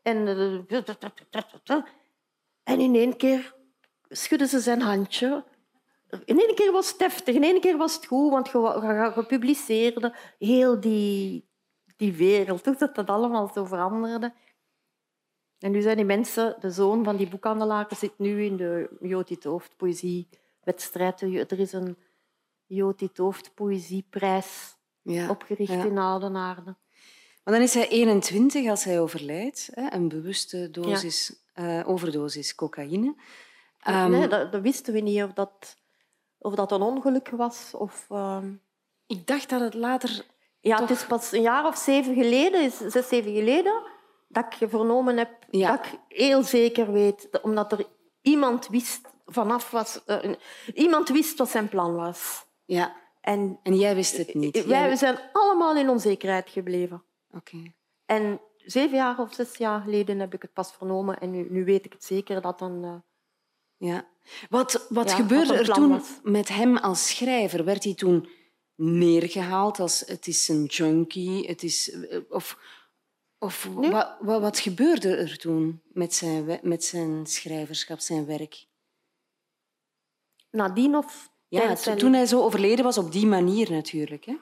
En, 0.02 0.28
eh, 0.68 1.76
en 2.62 2.80
in 2.80 2.94
één 2.94 3.16
keer 3.16 3.54
schudden 4.08 4.48
ze 4.48 4.60
zijn 4.60 4.80
handje. 4.80 5.44
In 6.24 6.40
één 6.40 6.54
keer 6.54 6.72
was 6.72 6.90
het 6.90 7.00
heftig, 7.00 7.34
in 7.34 7.44
één 7.44 7.60
keer 7.60 7.76
was 7.76 7.94
het 7.94 8.06
goed, 8.06 8.30
want 8.30 8.48
je, 8.48 8.58
je, 8.58 9.12
je 9.16 9.24
publiceerde 9.26 10.14
heel 10.38 10.80
die, 10.80 11.48
die 11.96 12.12
wereld, 12.12 12.78
dat 12.78 12.94
dat 12.94 13.10
allemaal 13.10 13.50
zo 13.54 13.64
veranderde. 13.64 14.32
En 15.58 15.70
nu 15.70 15.80
zijn 15.80 15.96
die 15.96 16.04
mensen, 16.04 16.56
de 16.60 16.70
zoon 16.70 17.04
van 17.04 17.16
die 17.16 17.28
boekhandelaar, 17.28 17.86
zit 17.96 18.18
nu 18.18 18.44
in 18.44 18.56
de 18.56 18.96
Jotit 19.00 19.44
Hoofd 19.44 19.76
poëziewedstrijd. 19.76 21.20
Er 21.20 21.58
is 21.60 21.72
een 21.72 21.96
Jotit 22.66 23.16
Hoofd 23.16 23.54
poëzieprijs 23.54 24.76
Ja. 25.02 25.30
opgericht 25.30 25.72
ja. 25.72 25.84
in 25.84 25.98
Oudenaarde. 25.98 26.76
Maar 27.44 27.54
dan 27.54 27.62
is 27.62 27.74
hij 27.74 27.88
21 27.88 28.70
als 28.70 28.84
hij 28.84 29.00
overlijdt. 29.00 29.68
Hè, 29.72 29.92
een 29.92 30.08
bewuste 30.08 30.70
dosis, 30.70 31.42
eh, 31.52 31.82
overdosis 31.86 32.54
cocaïne. 32.54 33.14
Ehm, 33.80 34.10
nee, 34.10 34.28
dat, 34.28 34.52
dat 34.52 34.62
wisten 34.62 34.92
we 34.92 35.00
niet 35.00 35.22
of 35.22 35.32
dat, 35.32 35.76
of 36.38 36.54
dat 36.54 36.72
een 36.72 36.82
ongeluk 36.82 37.28
was. 37.30 37.74
Of, 37.74 38.06
ehm, 38.10 38.52
Ik 39.06 39.26
dacht 39.26 39.48
dat 39.48 39.60
het 39.60 39.74
later... 39.74 40.24
Ja, 40.60 40.76
Toch? 40.76 40.88
het 40.88 40.98
is 40.98 41.06
pas 41.06 41.32
een 41.32 41.42
jaar 41.42 41.66
of 41.66 41.76
zeven 41.76 42.14
geleden, 42.14 42.62
is 42.64 42.76
zes, 42.76 43.08
zeven 43.08 43.34
geleden, 43.34 43.82
dat 44.28 44.44
ik 44.58 44.68
vernomen 44.68 45.16
heb, 45.16 45.30
Ja. 45.50 45.76
dat 45.76 45.86
ik 45.86 45.98
heel 46.08 46.42
zeker 46.42 46.92
weet, 46.92 47.28
dat- 47.30 47.42
omdat 47.42 47.72
er 47.72 47.86
iemand 48.22 48.68
wist 48.68 49.00
vanaf 49.26 49.70
was, 49.70 50.04
eh, 50.04 50.32
iemand 50.74 51.08
wist 51.08 51.38
wat 51.38 51.48
zijn 51.50 51.68
plan 51.68 51.94
was. 51.94 52.44
Ja, 52.64 52.96
En 53.20 53.58
en 53.62 53.76
jij 53.76 53.94
wist 53.94 54.16
het 54.16 54.34
niet. 54.34 54.64
wij 54.64 54.86
Jij- 54.88 54.96
zijn 54.96 55.18
allemaal 55.32 55.76
in 55.76 55.88
onzekerheid 55.88 56.48
gebleven. 56.50 57.04
Oké. 57.30 57.72
En 58.04 58.40
zeven 58.56 58.96
jaar 58.96 59.18
of 59.18 59.34
zes 59.34 59.56
jaar 59.56 59.80
geleden 59.80 60.18
heb 60.18 60.34
ik 60.34 60.42
het 60.42 60.52
pas 60.52 60.72
vernomen 60.72 61.18
en 61.20 61.30
nu, 61.30 61.46
nu 61.50 61.64
weet 61.64 61.84
ik 61.84 61.92
het 61.92 62.04
zeker 62.04 62.40
dat 62.40 62.58
dan... 62.58 62.84
Uh... 62.84 62.94
Ja. 63.90 64.06
Wat, 64.50 64.86
wat 64.88 65.10
Ja, 65.10 65.16
gebeurde 65.16 65.54
er 65.54 65.72
toen 65.72 65.88
was. 65.88 66.20
met 66.22 66.48
hem 66.48 66.76
als 66.76 67.08
schrijver? 67.08 67.64
Werd 67.64 67.84
hij 67.84 67.94
toen 67.94 68.28
neergehaald 68.74 69.80
als 69.80 70.02
het 70.06 70.26
is 70.26 70.48
een 70.48 70.64
junkie? 70.64 71.46
Het 71.46 71.62
is, 71.62 71.90
eh, 71.92 72.18
of 72.28 72.58
of 73.46 73.68
Nee. 73.74 73.90
wat, 73.90 74.16
wat, 74.20 74.40
wat 74.40 74.58
gebeurde 74.58 75.16
er 75.16 75.38
toen 75.38 75.80
met 75.92 76.14
zijn, 76.14 76.58
met 76.62 76.84
zijn 76.84 77.26
schrijverschap, 77.26 78.00
zijn 78.00 78.26
werk? 78.26 78.66
Nadien 80.50 80.96
of... 80.96 81.30
Ja, 81.48 81.76
zijn- 81.76 81.98
toen 81.98 82.12
hij 82.12 82.26
zo 82.26 82.40
overleden 82.42 82.84
was, 82.84 82.98
op 82.98 83.12
die 83.12 83.26
manier 83.26 83.70
natuurlijk. 83.70 84.24
Hè? 84.24 84.34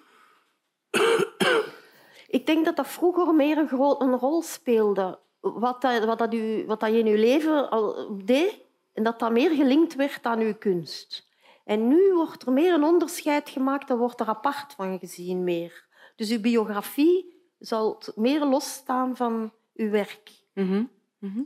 Ik 2.28 2.47
denk 2.47 2.64
dat 2.64 2.76
dat 2.76 2.86
vroeger 2.89 3.35
meer 3.35 3.59
een, 3.59 3.68
groot, 3.68 4.01
een 4.01 4.18
rol 4.18 4.43
speelde. 4.43 5.18
Wat, 5.40 5.81
dat, 5.82 6.05
wat, 6.05 6.18
dat 6.18 6.35
u, 6.35 6.64
wat 6.66 6.81
dat 6.81 6.90
je 6.90 6.98
in 6.98 7.06
je 7.06 7.18
leven 7.18 7.70
al 7.70 8.16
deed, 8.24 8.60
en 8.93 9.02
dat 9.02 9.18
dat 9.18 9.32
meer 9.32 9.51
gelinkt 9.51 9.94
werd 9.94 10.24
aan 10.24 10.40
uw 10.40 10.55
kunst. 10.55 11.28
En 11.64 11.89
nu 11.89 12.12
wordt 12.14 12.47
er 12.47 12.52
meer 12.52 12.72
een 12.74 12.85
onderscheid 12.85 13.48
gemaakt, 13.48 13.89
daar 13.89 13.98
wordt 13.98 14.20
er 14.20 14.26
apart 14.26 14.72
van 14.72 14.98
gezien 14.98 15.44
meer. 15.44 15.85
Dus 16.16 16.31
uw 16.31 16.40
biografie 16.40 17.34
zal 17.66 18.03
meer 18.15 18.45
losstaan 18.45 19.16
van 19.16 19.53
uw 19.74 19.91
werk. 19.91 20.31
Mhm. 20.55 20.85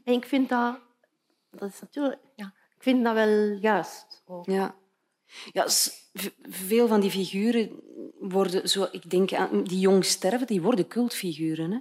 En 0.05 0.15
ik 0.15 0.24
vind 0.24 0.49
dat... 0.49 0.78
Dat 1.51 1.69
is 1.69 1.81
natuurlijk... 1.81 2.20
Ja, 2.36 2.55
ik 2.77 2.82
vind 2.82 3.05
dat 3.05 3.15
wel 3.15 3.59
juist. 3.61 4.23
ook. 4.27 4.47
Ja. 4.47 4.74
Ja, 5.53 5.66
veel 6.43 6.89
van 6.89 7.01
die 7.01 7.11
figuren 7.11 7.70
worden, 8.19 8.69
zo, 8.69 8.86
ik 8.90 9.11
denk 9.11 9.32
aan 9.32 9.65
die 9.65 9.78
jong 9.78 10.05
sterven, 10.05 10.47
die 10.47 10.62
worden 10.62 10.89
cultfiguren. 10.89 11.70
Hè? 11.70 11.78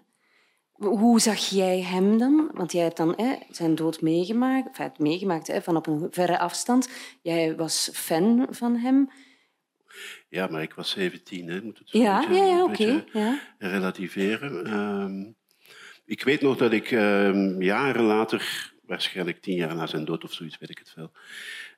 Hoe 0.88 1.19
zag 1.19 1.39
jij 1.39 1.81
hem 1.81 2.18
dan? 2.18 2.49
Want 2.53 2.72
jij 2.72 2.84
hebt 2.84 2.97
dan 2.97 3.14
hè, 3.15 3.35
zijn 3.49 3.76
dood 3.76 4.01
meegemaakt, 4.01 4.68
enfin, 4.68 4.91
meegemaakt 4.97 5.47
hè, 5.47 5.61
van 5.61 5.76
op 5.76 5.88
een 5.88 6.07
verre 6.09 6.39
afstand. 6.39 6.89
Jij 7.22 7.55
was 7.55 7.89
fan 7.93 8.47
van 8.49 8.76
hem. 8.76 9.09
Ja, 10.29 10.47
maar 10.47 10.61
ik 10.61 10.73
was 10.73 10.89
17, 10.89 11.47
hè. 11.47 11.61
moet 11.61 11.77
het 11.77 11.89
zo 11.89 11.97
Ja, 11.97 12.21
ja, 12.31 12.45
ja 12.45 12.63
oké. 12.63 13.03
Ja. 13.13 13.39
relativeren. 13.59 14.65
Ehm, 14.65 15.31
ik 16.05 16.23
weet 16.23 16.41
nog 16.41 16.57
dat 16.57 16.71
ik 16.71 16.91
ehm, 16.91 17.61
jaren 17.61 18.03
later, 18.03 18.71
waarschijnlijk 18.85 19.41
tien 19.41 19.55
jaar 19.55 19.75
na 19.75 19.87
zijn 19.87 20.05
dood 20.05 20.23
of 20.23 20.33
zoiets, 20.33 20.57
weet 20.57 20.69
ik 20.69 20.77
het 20.77 20.89
veel, 20.89 21.11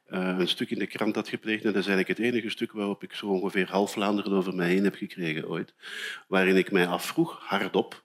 eh, 0.06 0.36
een 0.38 0.48
stuk 0.48 0.70
in 0.70 0.80
de 0.80 0.88
krant 0.88 1.16
had 1.16 1.30
gepleegd. 1.30 1.64
En 1.64 1.74
dat 1.74 1.82
is 1.82 1.88
eigenlijk 1.88 2.20
het 2.20 2.28
enige 2.28 2.50
stuk 2.50 2.72
waarop 2.72 3.04
ik 3.04 3.14
zo 3.14 3.26
ongeveer 3.26 3.70
half 3.70 3.92
Vlaanderen 3.92 4.32
over 4.32 4.56
mij 4.56 4.70
heen 4.70 4.84
heb 4.84 4.96
gekregen 4.96 5.50
ooit. 5.50 5.74
Waarin 6.28 6.58
ik 6.58 6.72
mij 6.72 6.88
afvroeg, 6.88 7.40
hardop, 7.42 8.04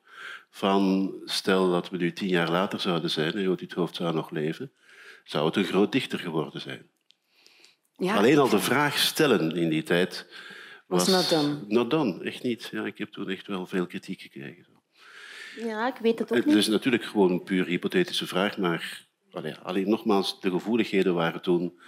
van 0.51 1.13
stel 1.25 1.71
dat 1.71 1.91
we 1.91 1.97
nu 1.97 2.13
tien 2.13 2.29
jaar 2.29 2.51
later 2.51 2.81
zouden 2.81 3.11
zijn 3.11 3.33
en 3.33 3.43
Jodit 3.43 3.73
Hoofd 3.73 3.97
zou 3.97 4.15
nog 4.15 4.31
leven, 4.31 4.73
zou 5.25 5.47
het 5.47 5.57
een 5.57 5.65
groot 5.65 5.93
dichter 5.93 6.19
geworden 6.19 6.61
zijn. 6.61 6.89
Ja. 7.97 8.17
Alleen 8.17 8.39
al 8.39 8.49
de 8.49 8.59
vraag 8.59 8.99
stellen 8.99 9.57
in 9.57 9.69
die 9.69 9.83
tijd 9.83 10.27
Was 10.87 11.09
not 11.09 11.29
done. 11.29 11.65
Not 11.69 11.91
done, 11.91 12.25
echt 12.25 12.43
niet. 12.43 12.69
Ja, 12.73 12.85
ik 12.85 12.99
heb 12.99 13.13
toen 13.13 13.29
echt 13.31 13.47
wel 13.47 13.67
veel 13.67 13.87
kritiek 13.87 14.21
gekregen. 14.21 14.67
Ja, 15.57 15.87
ik 15.87 15.97
weet 16.03 16.19
het 16.19 16.31
ook 16.31 16.37
Het 16.37 16.47
niet. 16.47 16.57
is 16.57 16.67
natuurlijk 16.67 17.05
gewoon 17.05 17.31
een 17.31 17.43
puur 17.43 17.67
hypothetische 17.67 18.27
vraag, 18.27 18.59
maar 18.59 19.07
allee, 19.31 19.55
alleen 19.55 19.89
nogmaals, 19.89 20.41
de 20.41 20.51
gevoeligheden 20.51 21.15
waren 21.15 21.43
toen 21.43 21.79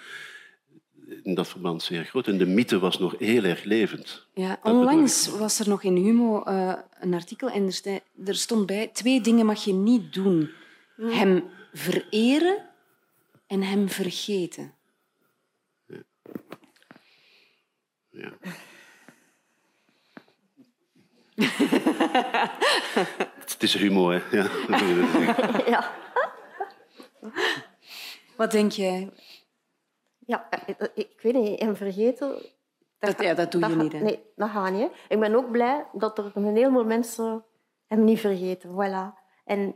in 1.23 1.35
dat 1.35 1.49
verband 1.49 1.83
zeer 1.83 2.05
groot. 2.05 2.29
En 2.29 2.39
de 2.39 2.47
mythe 2.47 2.79
was 2.79 2.99
nog 2.99 3.15
heel 3.19 3.45
erg 3.45 3.65
levend. 3.65 4.27
Ja, 4.35 4.59
onlangs 4.63 5.29
was 5.29 5.59
er 5.59 5.69
nog 5.69 5.83
in 5.83 5.97
Humo 5.97 6.43
eh, 6.43 6.75
een 7.01 7.15
artikel 7.15 7.51
en 7.51 7.71
er, 7.85 8.01
er 8.27 8.35
stond 8.35 8.67
bij 8.67 8.91
twee 8.93 9.21
dingen 9.21 9.47
mag 9.47 9.65
je 9.65 9.73
niet 9.73 10.13
doen. 10.13 10.51
Hem 10.97 11.45
vereren 11.73 12.65
en 13.47 13.63
hem 13.63 13.89
vergeten. 13.89 14.73
Ja. 18.17 18.33
het 23.39 23.63
is 23.63 23.75
humor, 23.77 24.13
hè. 24.13 24.37
Ja. 24.37 24.47
Ja. 25.73 25.91
Wat 28.37 28.51
denk 28.51 28.73
jij? 28.73 29.11
Ja, 30.27 30.49
eh, 30.51 30.87
ik 30.95 31.21
weet 31.23 31.35
niet, 31.35 31.61
en 31.61 31.77
vergeten... 31.77 32.43
Dat- 32.99 33.23
ja, 33.23 33.35
dat 33.35 33.53
doe 33.53 33.69
je 33.69 33.77
niet, 33.77 33.93
hè? 33.93 33.99
Nee, 33.99 34.23
dat 34.37 34.51
gaat 34.51 34.73
niet. 34.73 34.81
hè. 34.81 35.15
Ik 35.15 35.21
ben 35.21 35.35
ook 35.35 35.51
blij 35.51 35.87
dat 35.93 36.19
er 36.19 36.31
een 36.35 36.45
heleboel 36.57 36.85
mensen 36.85 37.45
hem 37.87 38.05
niet 38.05 38.21
vergeten. 38.21 38.71
Voilà. 38.71 39.19
En 39.45 39.75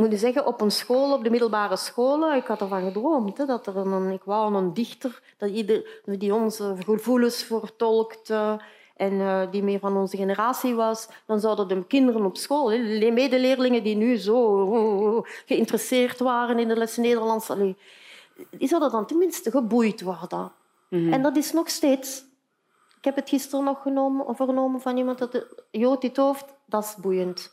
moet 0.00 0.10
je 0.10 0.18
zeggen, 0.18 0.46
op 0.46 0.60
een 0.60 0.70
school, 0.70 1.12
op 1.12 1.24
de 1.24 1.30
middelbare 1.30 1.76
scholen, 1.76 2.36
ik 2.36 2.46
had 2.46 2.60
ervan 2.60 2.82
gedroomd. 2.82 3.38
Hè, 3.38 3.44
dat 3.46 3.66
er 3.66 3.76
een, 3.76 4.10
ik 4.10 4.24
wou 4.24 4.54
een 4.54 4.74
dichter 4.74 5.22
dat 5.38 5.50
ieder, 5.50 6.02
die 6.04 6.34
onze 6.34 6.76
gevoelens 6.84 7.42
vertolkte 7.42 8.60
en 8.96 9.20
eh, 9.20 9.42
die 9.50 9.62
meer 9.62 9.78
van 9.78 9.96
onze 9.96 10.16
generatie 10.16 10.74
was. 10.74 11.08
Dan 11.26 11.40
zouden 11.40 11.68
de 11.68 11.86
kinderen 11.86 12.24
op 12.24 12.36
school, 12.36 12.72
hè, 12.72 12.98
de 12.98 13.10
medeleerlingen 13.10 13.82
die 13.82 13.96
nu 13.96 14.16
zo 14.16 15.24
geïnteresseerd 15.46 16.18
waren 16.18 16.58
in 16.58 16.68
de 16.68 16.76
les 16.76 16.96
Nederlands, 16.96 17.50
allee, 17.50 17.76
die 18.50 18.68
zouden 18.68 18.90
dan 18.90 19.06
tenminste 19.06 19.50
geboeid 19.50 20.02
worden. 20.02 20.52
En 20.90 21.22
dat 21.22 21.36
is 21.36 21.52
nog 21.52 21.68
steeds. 21.68 22.24
Ik 22.98 23.04
heb 23.04 23.16
het 23.16 23.28
gisteren 23.28 23.64
nog 23.64 23.82
genomen, 23.82 24.36
vernomen 24.36 24.80
van 24.80 24.96
iemand 24.96 25.18
dat 25.18 25.32
de 25.32 25.64
Jood 25.70 26.00
dit 26.00 26.16
hoofd, 26.16 26.44
dat 26.66 26.84
is 26.84 26.94
boeiend. 26.96 27.52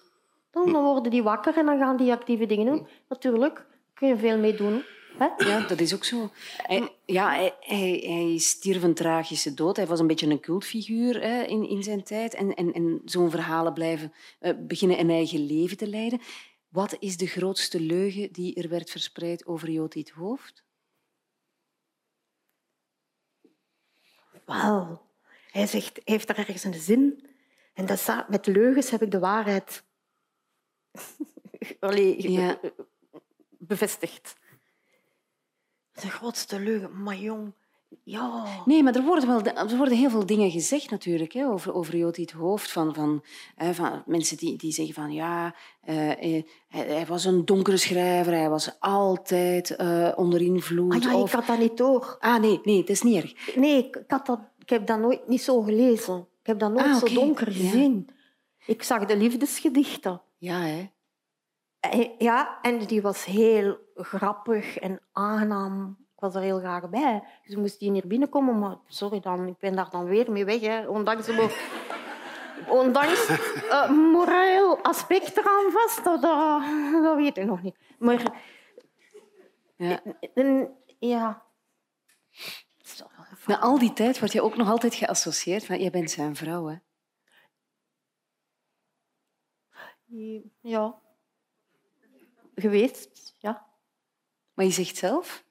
Dan, 0.52 0.72
dan 0.72 0.84
worden 0.84 1.11
die 1.11 1.24
wakker 1.24 1.57
en 1.57 1.65
dan 1.65 1.78
gaan 1.78 1.98
die 1.98 2.11
actieve 2.11 2.45
dingen 2.45 2.65
doen. 2.65 2.88
Natuurlijk, 3.10 3.65
kun 3.94 4.07
je 4.07 4.18
veel 4.18 4.38
mee 4.38 4.56
doen. 4.56 4.84
Hè? 5.18 5.28
Ja, 5.38 5.68
dat 5.68 5.80
is 5.80 5.94
ook 5.94 6.03
zo. 6.03 6.30
Hij, 6.57 6.90
ja, 7.06 7.30
hij, 7.30 7.53
hij, 7.60 8.03
hij 8.06 8.38
stierf 8.38 8.84
een 8.84 8.94
tragische 8.94 9.53
dood. 9.53 9.76
Hij 9.76 9.88
was 9.88 9.99
een 9.99 10.07
beetje 10.07 10.30
een 10.30 10.40
cultfiguur 10.40 11.22
hè, 11.22 11.44
in, 11.44 11.69
in 11.69 11.84
zijn 11.84 12.03
tijd. 12.03 12.34
En, 12.34 12.53
en, 12.53 12.74
en 12.74 13.02
zo'n 13.06 13.32
verhalen 13.32 13.74
blijven 13.74 14.14
eh, 14.40 14.53
beginnen 14.60 14.99
een 14.99 15.10
eigen 15.10 15.45
leven 15.45 15.78
te 15.78 15.88
leiden. 15.88 16.22
Wat 16.69 16.95
is 16.99 17.18
de 17.18 17.28
grootste 17.28 17.80
leugen 17.80 18.32
die 18.32 18.56
er 18.56 18.69
werd 18.69 18.90
verspreid 18.90 19.45
over 19.45 19.69
Jood 19.69 20.10
Hoofd? 20.10 20.64
Wauw. 24.45 25.06
Hij 25.52 25.68
zegt, 25.68 25.94
hij 25.94 26.03
heeft 26.03 26.28
daar 26.28 26.38
ergens 26.38 26.64
een 26.64 26.74
zin. 26.74 27.28
En 27.74 27.86
dat 27.86 27.99
staat, 27.99 28.30
met 28.30 28.48
leugens 28.48 28.90
heb 28.90 29.02
ik 29.02 29.11
de 29.11 29.19
waarheid 29.19 29.84
Allee, 31.80 32.32
Ja. 32.32 32.60
bevestigd. 33.49 34.36
De 35.91 36.10
grootste 36.10 36.60
leugen, 36.60 37.03
maar 37.03 37.18
jong. 37.18 37.53
Ja. 38.03 38.45
Nee, 38.65 38.84
maar 38.84 38.95
er 38.95 39.03
worden, 39.03 39.28
wel, 39.28 39.44
er 39.44 39.78
worden 39.78 39.98
heel 39.98 40.10
veel 40.10 40.26
dingen 40.26 40.52
gezegd 40.52 40.90
natuurlijk 40.90 41.34
hè, 41.34 41.48
over, 41.48 41.74
over 41.74 42.06
het 42.06 42.32
Hoofd. 42.32 42.72
Van, 42.72 42.94
van, 42.95 43.24
hè, 43.56 43.74
van 43.74 44.03
mensen 44.06 44.38
die, 44.38 44.57
die 44.57 44.72
zeggen 44.72 44.94
van 44.94 45.11
ja, 45.14 45.56
eh, 45.82 46.11
eh, 46.38 46.44
hij, 46.68 46.86
hij 46.88 47.06
was 47.06 47.26
een 47.26 47.45
donkere 47.45 47.78
schrijver, 47.78 48.34
hij 48.34 48.49
was 48.49 48.80
altijd 48.80 49.76
eh, 49.76 50.11
onder 50.15 50.41
invloed. 50.41 50.94
Ah, 50.94 51.02
ja, 51.02 51.18
of... 51.18 51.28
ik 51.30 51.36
had 51.36 51.45
dat 51.48 51.60
niet 51.60 51.78
door. 51.78 52.18
Ah 52.19 52.41
nee, 52.41 52.60
nee, 52.64 52.80
dat 52.80 52.90
is 52.90 53.02
niet 53.02 53.24
erg. 53.24 53.56
Nee, 53.56 53.78
ik, 53.78 54.03
had 54.07 54.26
dat, 54.26 54.40
ik 54.60 54.69
heb 54.69 54.88
dat 54.88 54.99
nooit 54.99 55.28
niet 55.28 55.41
zo 55.41 55.61
gelezen. 55.61 56.18
Ik 56.41 56.48
heb 56.48 56.60
dat 56.60 56.72
nooit 56.72 56.86
Ah, 56.86 56.95
zo 56.95 57.14
donker 57.14 57.48
Ja. 57.52 57.53
gezien. 57.69 58.10
Ik 58.65 58.84
zag 58.84 59.06
de 59.06 59.18
liefdesgedichten. 59.18 60.22
Ja, 60.38 60.59
hè. 60.59 60.89
En- 61.80 62.11
Ja, 62.18 62.61
en 62.61 62.80
die 62.85 63.01
was 63.01 63.26
heel 63.26 63.77
grappig 63.95 64.77
en 64.77 64.99
aangenaam. 65.11 65.97
Ik 66.15 66.19
was 66.23 66.35
er 66.35 66.41
heel 66.41 66.59
graag 66.59 66.89
bij. 66.89 67.23
Dus 67.45 67.55
moest 67.55 67.80
die 67.80 67.91
hier 67.91 68.07
binnenkomen, 68.07 68.59
maar 68.59 68.77
sorry 68.88 69.19
dan, 69.19 69.47
ik 69.47 69.57
ben 69.57 69.76
daar 69.76 69.89
dan 69.89 70.05
weer 70.05 70.31
mee 70.31 70.45
weg. 70.45 70.59
Hè. 70.61 70.88
Ondanks, 70.88 71.26
de, 71.26 71.65
ondanks 72.69 73.27
eh, 73.69 73.89
moreel 73.89 74.77
aspect 74.84 75.38
eraan 75.38 75.72
vast, 75.72 76.03
dat, 76.03 76.22
dat, 76.22 76.61
dat 77.03 77.15
weet 77.15 77.38
ik 77.38 77.45
nog 77.45 77.61
niet. 77.61 77.77
Maar 77.99 78.34
Ja. 79.77 79.99
ja. 80.99 81.45
Na 83.45 83.59
al 83.59 83.80
die 83.80 83.93
tijd 83.93 84.19
word 84.19 84.31
je 84.31 84.41
ook 84.41 84.55
nog 84.57 84.69
altijd 84.69 84.95
geassocieerd 84.95 85.69
met 85.69 85.80
jij 85.81 85.89
bent 85.89 86.11
zijn 86.11 86.35
vrouw. 86.35 86.65
Hè? 86.65 86.76
Ja. 90.61 91.01
Geweest, 92.55 93.35
ja. 93.38 93.67
Maar 94.53 94.65
je 94.65 94.71
zegt 94.71 94.97
zelf, 94.97 95.45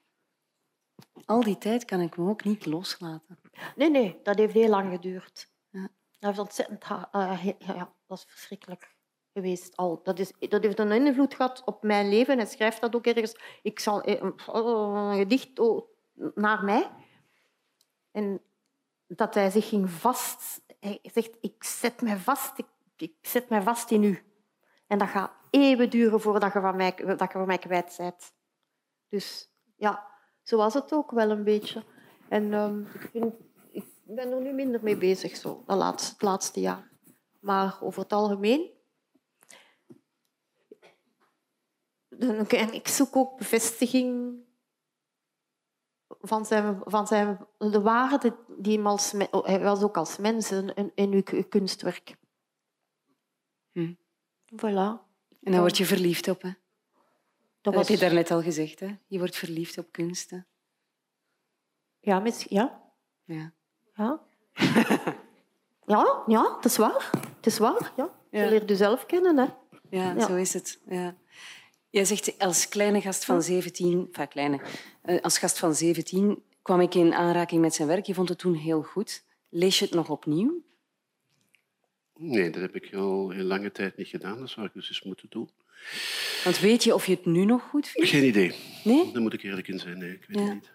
al 1.25 1.41
die 1.43 1.57
tijd 1.57 1.85
kan 1.85 1.99
ik 2.01 2.17
me 2.17 2.29
ook 2.29 2.43
niet 2.43 2.65
loslaten. 2.65 3.39
Nee, 3.75 3.89
nee, 3.89 4.19
dat 4.23 4.37
heeft 4.37 4.53
heel 4.53 4.69
lang 4.69 4.91
geduurd. 4.91 5.49
Ja. 5.69 5.81
Dat 6.19 6.29
heeft 6.29 6.39
ontzettend... 6.39 6.83
eh, 7.11 7.45
ja, 7.59 7.93
dat 8.07 8.17
is 8.17 8.25
verschrikkelijk 8.27 8.95
geweest. 9.33 9.77
Al. 9.77 10.03
Dat, 10.03 10.19
is, 10.19 10.33
dat 10.39 10.63
heeft 10.63 10.79
een 10.79 10.91
invloed 10.91 11.33
gehad 11.33 11.63
op 11.65 11.83
mijn 11.83 12.09
leven. 12.09 12.37
Hij 12.37 12.47
schrijft 12.47 12.81
dat 12.81 12.95
ook 12.95 13.05
ergens. 13.05 13.35
Ik 13.61 13.79
zal 13.79 14.01
eh, 14.01 14.21
een, 14.21 14.33
oh, 14.47 15.11
een 15.11 15.17
gedicht 15.17 15.61
naar 16.35 16.63
mij. 16.63 16.91
En 18.11 18.41
dat 19.07 19.33
hij 19.33 19.49
zich 19.49 19.69
ging 19.69 19.89
vast... 19.89 20.61
Hij 20.79 20.99
zegt, 21.03 21.37
ik 21.41 21.63
zet 21.63 22.01
mij 22.01 22.17
vast, 22.17 22.57
ik, 22.57 22.67
ik 22.95 23.13
zet 23.21 23.49
mij 23.49 23.61
vast 23.61 23.91
in 23.91 24.03
u. 24.03 24.26
En 24.87 24.97
dat 24.97 25.07
gaat 25.07 25.31
eeuwen 25.49 25.89
duren 25.89 26.21
voordat 26.21 26.53
je 26.53 26.59
van 26.59 26.75
mij, 26.75 26.95
dat 27.17 27.45
mij 27.45 27.57
kwijt 27.57 27.95
bent. 27.97 28.33
Dus 29.09 29.49
ja, 29.75 30.07
zo 30.43 30.57
was 30.57 30.73
het 30.73 30.93
ook 30.93 31.11
wel 31.11 31.29
een 31.29 31.43
beetje. 31.43 31.83
En 32.29 32.53
ehm, 32.53 32.81
ik, 32.81 33.09
vind, 33.11 33.33
ik 33.71 33.85
ben 34.03 34.31
er 34.31 34.41
nu 34.41 34.53
minder 34.53 34.83
mee 34.83 34.97
bezig, 34.97 35.35
zo, 35.35 35.63
de 35.65 35.75
laatste, 35.75 36.11
het 36.11 36.21
laatste 36.21 36.59
jaar. 36.59 36.91
Maar 37.39 37.77
over 37.81 38.01
het 38.01 38.13
algemeen... 38.13 38.75
En 42.47 42.73
ik 42.73 42.87
zoek 42.87 43.15
ook 43.15 43.37
bevestiging 43.37 44.35
van, 46.07 46.45
zijn, 46.45 46.81
van 46.83 47.07
zijn, 47.07 47.47
de 47.57 47.81
waarde 47.81 48.35
die 48.57 48.77
hem 48.77 48.87
als, 48.87 49.13
hij 49.31 49.59
was 49.59 49.83
ook 49.83 49.97
als 49.97 50.17
mens 50.17 50.51
in, 50.51 50.91
in 50.95 51.11
uw 51.11 51.43
kunstwerk. 51.49 52.17
Voilà. 54.55 55.05
En 55.43 55.51
dan 55.51 55.59
word 55.59 55.77
je 55.77 55.85
verliefd 55.85 56.27
op, 56.27 56.41
hè? 56.41 56.51
Dat, 57.61 57.73
was... 57.73 57.87
heb 57.87 57.97
je 57.97 58.05
daarnet 58.05 58.31
al 58.31 58.41
gezegd, 58.41 58.79
hè? 58.79 58.95
Je 59.07 59.17
wordt 59.17 59.35
verliefd 59.35 59.77
op 59.77 59.91
kunsten. 59.91 60.45
Ja, 61.99 62.19
misschien, 62.19 62.57
ja. 62.57 62.81
Ja. 63.23 63.51
Ja. 63.95 64.21
ja, 65.85 66.23
ja, 66.27 66.55
het 66.55 66.65
is 66.65 66.77
waar. 66.77 67.09
Het 67.35 67.45
is 67.45 67.57
waar, 67.57 67.93
ja. 67.95 68.09
Je 68.31 68.49
leert 68.49 68.69
jezelf 68.69 69.05
kennen, 69.05 69.37
hè. 69.37 69.45
Ja, 69.89 70.13
ja, 70.13 70.27
zo 70.27 70.35
is 70.35 70.53
het. 70.53 70.79
Ja. 70.87 71.15
Jij 71.89 72.05
zegt 72.05 72.39
als 72.39 72.67
kleine 72.67 73.01
gast 73.01 73.25
van 73.25 73.41
17, 73.41 74.05
enfin 74.05 74.27
kleine, 74.27 74.61
eh, 75.01 75.21
als 75.21 75.37
gast 75.37 75.59
van 75.59 75.75
17 75.75 76.43
kwam 76.61 76.81
ik 76.81 76.95
in 76.95 77.13
aanraking 77.13 77.61
met 77.61 77.73
zijn 77.73 77.87
werk. 77.87 78.05
Je 78.05 78.13
vond 78.13 78.29
het 78.29 78.37
toen 78.37 78.53
heel 78.53 78.81
goed. 78.81 79.23
Lees 79.49 79.79
je 79.79 79.85
het 79.85 79.93
nog 79.93 80.09
opnieuw? 80.09 80.61
Nee, 82.17 82.49
dat 82.49 82.61
heb 82.61 82.75
ik 82.75 82.93
al 82.93 83.29
heel 83.29 83.43
lange 83.43 83.71
tijd 83.71 83.97
niet 83.97 84.07
gedaan. 84.07 84.39
Dat 84.39 84.49
zou 84.49 84.65
ik 84.65 84.73
dus 84.73 84.87
eens 84.87 85.03
moeten 85.03 85.27
doen. 85.29 85.49
Want 86.43 86.59
weet 86.59 86.83
je 86.83 86.93
of 86.93 87.05
je 87.05 87.15
het 87.15 87.25
nu 87.25 87.45
nog 87.45 87.61
goed 87.61 87.87
vindt? 87.87 88.09
Geen 88.09 88.25
idee. 88.25 88.55
Nee? 88.83 89.11
Daar 89.11 89.21
moet 89.21 89.33
ik 89.33 89.43
eerlijk 89.43 89.67
in 89.67 89.79
zijn. 89.79 89.97
Nee, 89.97 90.11
ik 90.11 90.25
weet 90.27 90.39
het 90.39 90.53
niet. 90.53 90.71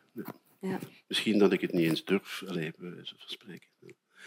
Ja. 0.60 0.78
Misschien 1.06 1.38
dat 1.38 1.52
ik 1.52 1.60
het 1.60 1.72
niet 1.72 1.88
eens 1.88 2.04
durf, 2.04 2.42
alleen 2.46 2.72
bij 2.78 2.90
wijze 2.90 3.14
van 3.18 3.28
spreken. 3.28 3.68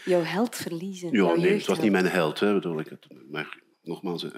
Jouw 0.04 0.22
held 0.22 0.56
verliezen? 0.56 1.12
Ja, 1.12 1.34
nee, 1.34 1.52
het 1.52 1.66
was 1.66 1.80
niet 1.80 1.90
mijn 1.90 2.06
held. 2.06 2.40
Hè, 2.40 2.52
bedoel 2.52 2.80
ik. 2.80 2.90
Maar 3.30 3.58
nogmaals, 3.82 4.24
uh, 4.24 4.30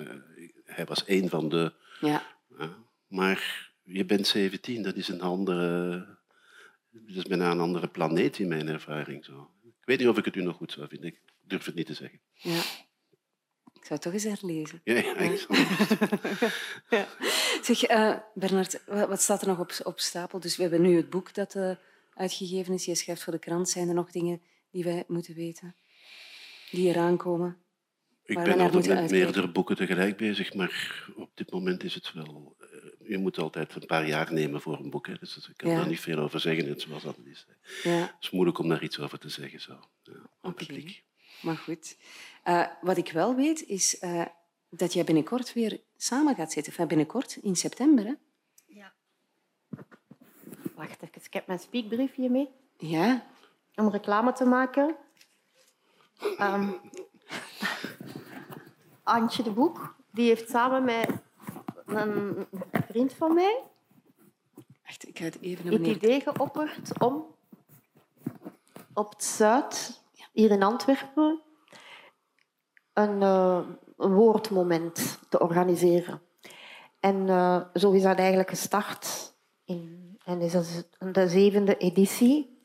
hij 0.64 0.84
was 0.84 1.04
één 1.04 1.28
van 1.28 1.48
de... 1.48 1.72
Ja. 2.00 2.22
Uh, 2.58 2.68
maar 3.06 3.70
je 3.82 4.04
bent 4.04 4.26
17, 4.26 4.82
dat 4.82 4.96
is 4.96 5.08
een 5.08 5.20
andere... 5.20 6.16
Dat 6.90 7.16
is 7.16 7.22
bijna 7.22 7.50
een 7.50 7.60
andere 7.60 7.88
planeet 7.88 8.38
in 8.38 8.48
mijn 8.48 8.68
ervaring. 8.68 9.24
Zo. 9.24 9.50
Ik 9.64 9.84
weet 9.84 9.98
niet 9.98 10.08
of 10.08 10.18
ik 10.18 10.24
het 10.24 10.36
u 10.36 10.42
nog 10.42 10.56
goed 10.56 10.72
zou 10.72 10.88
vinden. 10.88 11.14
Durf 11.48 11.64
het 11.64 11.74
niet 11.74 11.86
te 11.86 11.94
zeggen. 11.94 12.20
Ja. 12.32 12.62
Ik 13.72 13.84
zou 13.84 13.94
het 13.94 14.02
toch 14.02 14.12
eens 14.12 14.40
herlezen. 14.40 14.80
Ja, 14.84 14.94
ja. 16.90 17.08
Zeg, 17.62 17.90
uh, 17.90 18.16
Bernard, 18.34 18.80
wat 18.86 19.22
staat 19.22 19.42
er 19.42 19.48
nog 19.48 19.58
op, 19.58 19.72
op 19.82 20.00
stapel? 20.00 20.40
Dus 20.40 20.56
we 20.56 20.62
hebben 20.62 20.82
nu 20.82 20.96
het 20.96 21.10
boek 21.10 21.34
dat 21.34 21.54
uh, 21.54 21.70
uitgegeven 22.14 22.74
is. 22.74 22.84
Je 22.84 22.94
schrijft 22.94 23.22
voor 23.22 23.32
de 23.32 23.38
krant. 23.38 23.68
Zijn 23.68 23.88
er 23.88 23.94
nog 23.94 24.10
dingen 24.10 24.42
die 24.70 24.84
wij 24.84 25.04
moeten 25.06 25.34
weten? 25.34 25.76
Die 26.70 26.88
eraan 26.88 27.16
komen? 27.16 27.56
Ik 28.24 28.42
ben 28.42 28.60
altijd 28.60 28.86
met 28.86 29.10
meerdere 29.10 29.50
boeken 29.50 29.76
tegelijk 29.76 30.16
bezig, 30.16 30.54
maar 30.54 31.04
op 31.16 31.30
dit 31.34 31.50
moment 31.50 31.84
is 31.84 31.94
het 31.94 32.12
wel... 32.12 32.56
Uh, 32.60 33.08
je 33.08 33.18
moet 33.18 33.38
altijd 33.38 33.74
een 33.74 33.86
paar 33.86 34.06
jaar 34.06 34.32
nemen 34.32 34.60
voor 34.60 34.78
een 34.78 34.90
boek. 34.90 35.06
Hè. 35.06 35.14
Dus 35.20 35.48
ik 35.48 35.56
kan 35.56 35.70
ja. 35.70 35.76
daar 35.76 35.88
niet 35.88 36.00
veel 36.00 36.18
over 36.18 36.40
zeggen, 36.40 36.66
net 36.66 36.80
zoals 36.80 37.02
dat 37.02 37.18
is. 37.24 37.46
Ja. 37.82 37.90
Het 37.90 38.14
is 38.20 38.30
moeilijk 38.30 38.58
om 38.58 38.68
daar 38.68 38.82
iets 38.82 38.98
over 38.98 39.18
te 39.18 39.28
zeggen. 39.28 39.60
Zo. 39.60 39.80
Ja, 40.02 40.30
okay. 40.42 41.02
Maar 41.42 41.56
goed. 41.56 41.96
Uh, 42.44 42.66
wat 42.80 42.96
ik 42.96 43.12
wel 43.12 43.34
weet, 43.34 43.66
is 43.66 44.02
uh, 44.02 44.24
dat 44.68 44.92
jij 44.92 45.04
binnenkort 45.04 45.52
weer 45.52 45.80
samen 45.96 46.34
gaat 46.34 46.52
zitten. 46.52 46.72
Enfin, 46.72 46.88
binnenkort, 46.88 47.36
in 47.36 47.56
september. 47.56 48.04
Hè? 48.04 48.14
Ja. 48.66 48.92
Wacht 50.74 51.02
even, 51.02 51.20
ik 51.22 51.32
heb 51.32 51.46
mijn 51.46 51.58
speakbriefje 51.58 52.30
mee. 52.30 52.48
Ja. 52.76 53.26
Om 53.74 53.90
reclame 53.90 54.32
te 54.32 54.44
maken. 54.44 54.96
Um, 56.40 56.80
Antje 59.02 59.42
de 59.42 59.50
Boek, 59.50 59.96
die 60.10 60.28
heeft 60.28 60.50
samen 60.50 60.84
met 60.84 61.08
een 61.86 62.46
vriend 62.88 63.14
van 63.14 63.34
mij 63.34 63.62
Echt, 64.88 65.08
ik 65.08 65.18
ga 65.18 65.24
het 65.24 65.40
even 65.40 65.72
het 65.72 65.86
idee 65.86 66.20
geopperd 66.20 67.00
om 67.00 67.26
op 68.92 69.10
het 69.12 69.24
Zuid, 69.24 70.02
hier 70.38 70.50
in 70.50 70.62
Antwerpen, 70.62 71.42
een, 72.92 73.20
uh, 73.20 73.60
een 73.96 74.14
woordmoment 74.14 75.18
te 75.28 75.40
organiseren. 75.40 76.20
En 77.00 77.16
uh, 77.16 77.60
zo 77.74 77.90
is 77.90 78.02
dat 78.02 78.18
eigenlijk 78.18 78.48
gestart. 78.48 79.34
In, 79.64 80.16
en 80.24 80.40
is 80.40 80.52
dat 80.52 80.88
de 81.12 81.28
zevende 81.28 81.76
editie. 81.76 82.60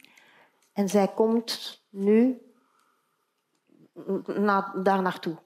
En 0.74 0.90
zij 0.90 1.08
komt 1.08 1.84
nu 1.90 2.42
na, 4.26 4.74
daar 4.84 5.02
naartoe. 5.02 5.38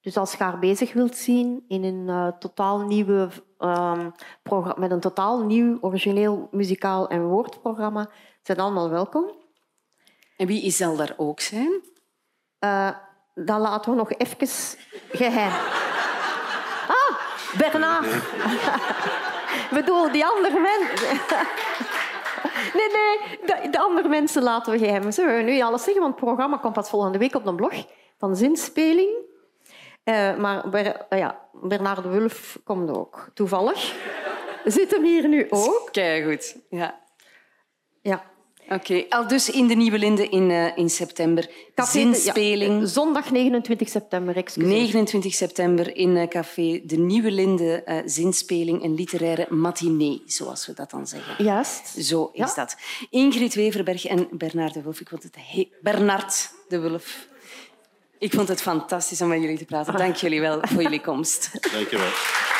Dus 0.00 0.16
als 0.16 0.32
je 0.32 0.42
haar 0.42 0.58
bezig 0.58 0.92
wilt 0.92 1.16
zien 1.16 1.64
in 1.68 1.84
een 1.84 2.08
uh, 2.08 2.28
totaal 2.38 2.80
nieuwe 2.80 3.28
programma, 4.42 4.74
met 4.78 4.90
een 4.90 5.00
totaal 5.00 5.44
nieuw 5.44 5.78
origineel 5.80 6.48
muzikaal 6.50 7.08
en 7.08 7.26
woordprogramma, 7.26 8.10
zijn 8.42 8.58
allemaal 8.58 8.90
welkom. 8.90 9.38
En 10.40 10.46
wie 10.46 10.70
zal 10.70 10.96
daar 10.96 11.14
ook 11.16 11.40
zijn? 11.40 11.82
Uh, 12.60 12.90
dat 13.34 13.58
laten 13.60 13.90
we 13.90 13.96
nog 13.96 14.12
even 14.12 14.48
geheim. 15.12 15.52
Ah, 16.88 17.18
Bernard. 17.58 18.06
Bedoel, 19.76 20.12
die 20.12 20.26
andere 20.26 20.60
mensen. 20.60 21.20
Nee, 22.74 22.88
nee, 22.88 23.38
de, 23.46 23.70
de, 23.70 23.78
andere 23.78 24.08
mensen 24.08 24.42
laten 24.42 24.72
we 24.72 24.78
geheim. 24.78 25.10
Zullen 25.10 25.36
we 25.36 25.42
nu 25.42 25.60
alles 25.60 25.84
zeggen? 25.84 26.02
Want 26.02 26.14
het 26.14 26.24
programma 26.24 26.56
komt 26.56 26.74
pas 26.74 26.88
volgende 26.88 27.18
week 27.18 27.34
op 27.34 27.44
de 27.44 27.54
blog 27.54 27.84
van 28.18 28.36
Zinspeling. 28.36 29.10
Uh, 30.04 30.36
maar 30.36 30.68
Ber, 30.68 31.06
uh, 31.10 31.18
ja, 31.18 31.40
Bernard 31.52 32.02
de 32.02 32.08
Wulf 32.08 32.58
komt 32.64 32.96
ook. 32.96 33.30
Toevallig. 33.34 33.94
Zit 34.64 34.90
hem 34.90 35.04
hier 35.04 35.28
nu 35.28 35.46
ook. 35.50 35.88
Kijk 35.92 36.24
goed. 36.24 36.56
Ja. 36.70 37.00
Ja. 38.02 38.29
Oké, 38.72 38.92
okay. 38.92 39.06
al 39.08 39.28
dus 39.28 39.50
in 39.50 39.66
de 39.66 39.74
Nieuwe 39.74 39.98
Linde 39.98 40.28
in, 40.28 40.50
uh, 40.50 40.76
in 40.76 40.90
september. 40.90 41.50
Café 41.74 41.90
Zinspeling. 41.90 42.80
Ja, 42.80 42.86
zondag 42.86 43.30
29 43.30 43.88
september, 43.88 44.36
excuseer. 44.36 44.70
29 44.70 45.34
september 45.34 45.96
in 45.96 46.16
uh, 46.16 46.28
Café 46.28 46.80
De 46.84 46.96
Nieuwe 46.96 47.30
Linde. 47.30 47.82
Uh, 47.86 47.98
zinspeling, 48.04 48.82
een 48.84 48.94
literaire 48.94 49.46
matinee, 49.54 50.22
zoals 50.26 50.66
we 50.66 50.72
dat 50.72 50.90
dan 50.90 51.06
zeggen. 51.06 51.44
Juist. 51.44 51.86
Zo 51.98 52.30
is 52.32 52.38
ja. 52.38 52.54
dat. 52.54 52.76
Ingrid 53.10 53.54
Weverberg 53.54 54.06
en 54.06 54.28
Bernard 54.30 54.74
de 54.74 54.82
Wulf. 54.82 55.00
Ik 55.00 55.08
vond 55.08 55.22
het 55.22 55.36
he 55.38 55.68
Bernard 55.80 56.50
de 56.68 56.78
Wulf. 56.78 57.28
Ik 58.18 58.32
vond 58.32 58.48
het 58.48 58.62
fantastisch 58.62 59.22
om 59.22 59.28
met 59.28 59.40
jullie 59.40 59.58
te 59.58 59.64
praten. 59.64 59.96
Dank 60.06 60.16
jullie 60.16 60.40
wel 60.40 60.58
voor 60.62 60.82
jullie 60.82 61.00
komst. 61.00 61.72
Dank 61.72 61.88
je 61.88 61.96
wel. 61.96 62.59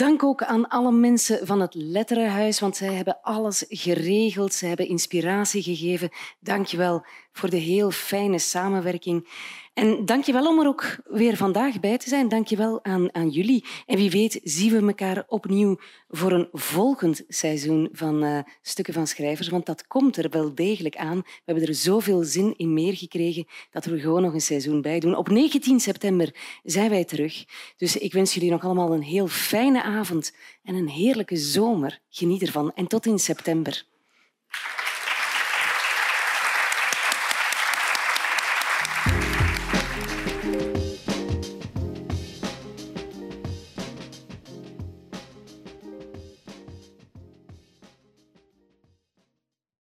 Dank 0.00 0.22
ook 0.22 0.42
aan 0.42 0.68
alle 0.68 0.92
mensen 0.92 1.46
van 1.46 1.60
het 1.60 1.74
Letterenhuis, 1.74 2.60
want 2.60 2.76
zij 2.76 2.94
hebben 2.94 3.18
alles 3.22 3.64
geregeld. 3.68 4.52
Ze 4.52 4.66
hebben 4.66 4.88
inspiratie 4.88 5.62
gegeven. 5.62 6.10
Dank 6.38 6.66
je 6.66 6.76
wel 6.76 7.04
voor 7.32 7.50
de 7.50 7.56
heel 7.56 7.90
fijne 7.90 8.38
samenwerking. 8.38 9.28
En 9.80 10.04
dank 10.04 10.24
je 10.24 10.32
wel 10.32 10.46
om 10.46 10.60
er 10.60 10.66
ook 10.66 10.96
weer 11.04 11.36
vandaag 11.36 11.80
bij 11.80 11.98
te 11.98 12.08
zijn. 12.08 12.28
Dank 12.28 12.46
je 12.46 12.56
wel 12.56 12.84
aan, 12.84 13.14
aan 13.14 13.28
jullie. 13.28 13.64
En 13.86 13.96
wie 13.96 14.10
weet 14.10 14.40
zien 14.42 14.70
we 14.70 14.86
elkaar 14.86 15.24
opnieuw 15.26 15.78
voor 16.08 16.32
een 16.32 16.48
volgend 16.52 17.22
seizoen 17.28 17.88
van 17.92 18.24
uh, 18.24 18.38
Stukken 18.62 18.94
van 18.94 19.06
Schrijvers. 19.06 19.48
Want 19.48 19.66
dat 19.66 19.86
komt 19.86 20.16
er 20.16 20.30
wel 20.30 20.54
degelijk 20.54 20.96
aan. 20.96 21.16
We 21.16 21.42
hebben 21.44 21.66
er 21.66 21.74
zoveel 21.74 22.22
zin 22.22 22.54
in 22.56 22.72
meer 22.72 22.96
gekregen 22.96 23.46
dat 23.70 23.84
we 23.84 23.92
er 23.92 24.00
gewoon 24.00 24.22
nog 24.22 24.32
een 24.32 24.40
seizoen 24.40 24.80
bij 24.80 25.00
doen. 25.00 25.16
Op 25.16 25.28
19 25.28 25.80
september 25.80 26.34
zijn 26.62 26.90
wij 26.90 27.04
terug. 27.04 27.44
Dus 27.76 27.96
ik 27.96 28.12
wens 28.12 28.34
jullie 28.34 28.50
nog 28.50 28.64
allemaal 28.64 28.92
een 28.92 29.02
heel 29.02 29.28
fijne 29.28 29.82
avond 29.82 30.34
en 30.62 30.74
een 30.74 30.88
heerlijke 30.88 31.36
zomer. 31.36 32.00
Geniet 32.10 32.42
ervan 32.42 32.72
en 32.74 32.86
tot 32.86 33.06
in 33.06 33.18
september. 33.18 33.84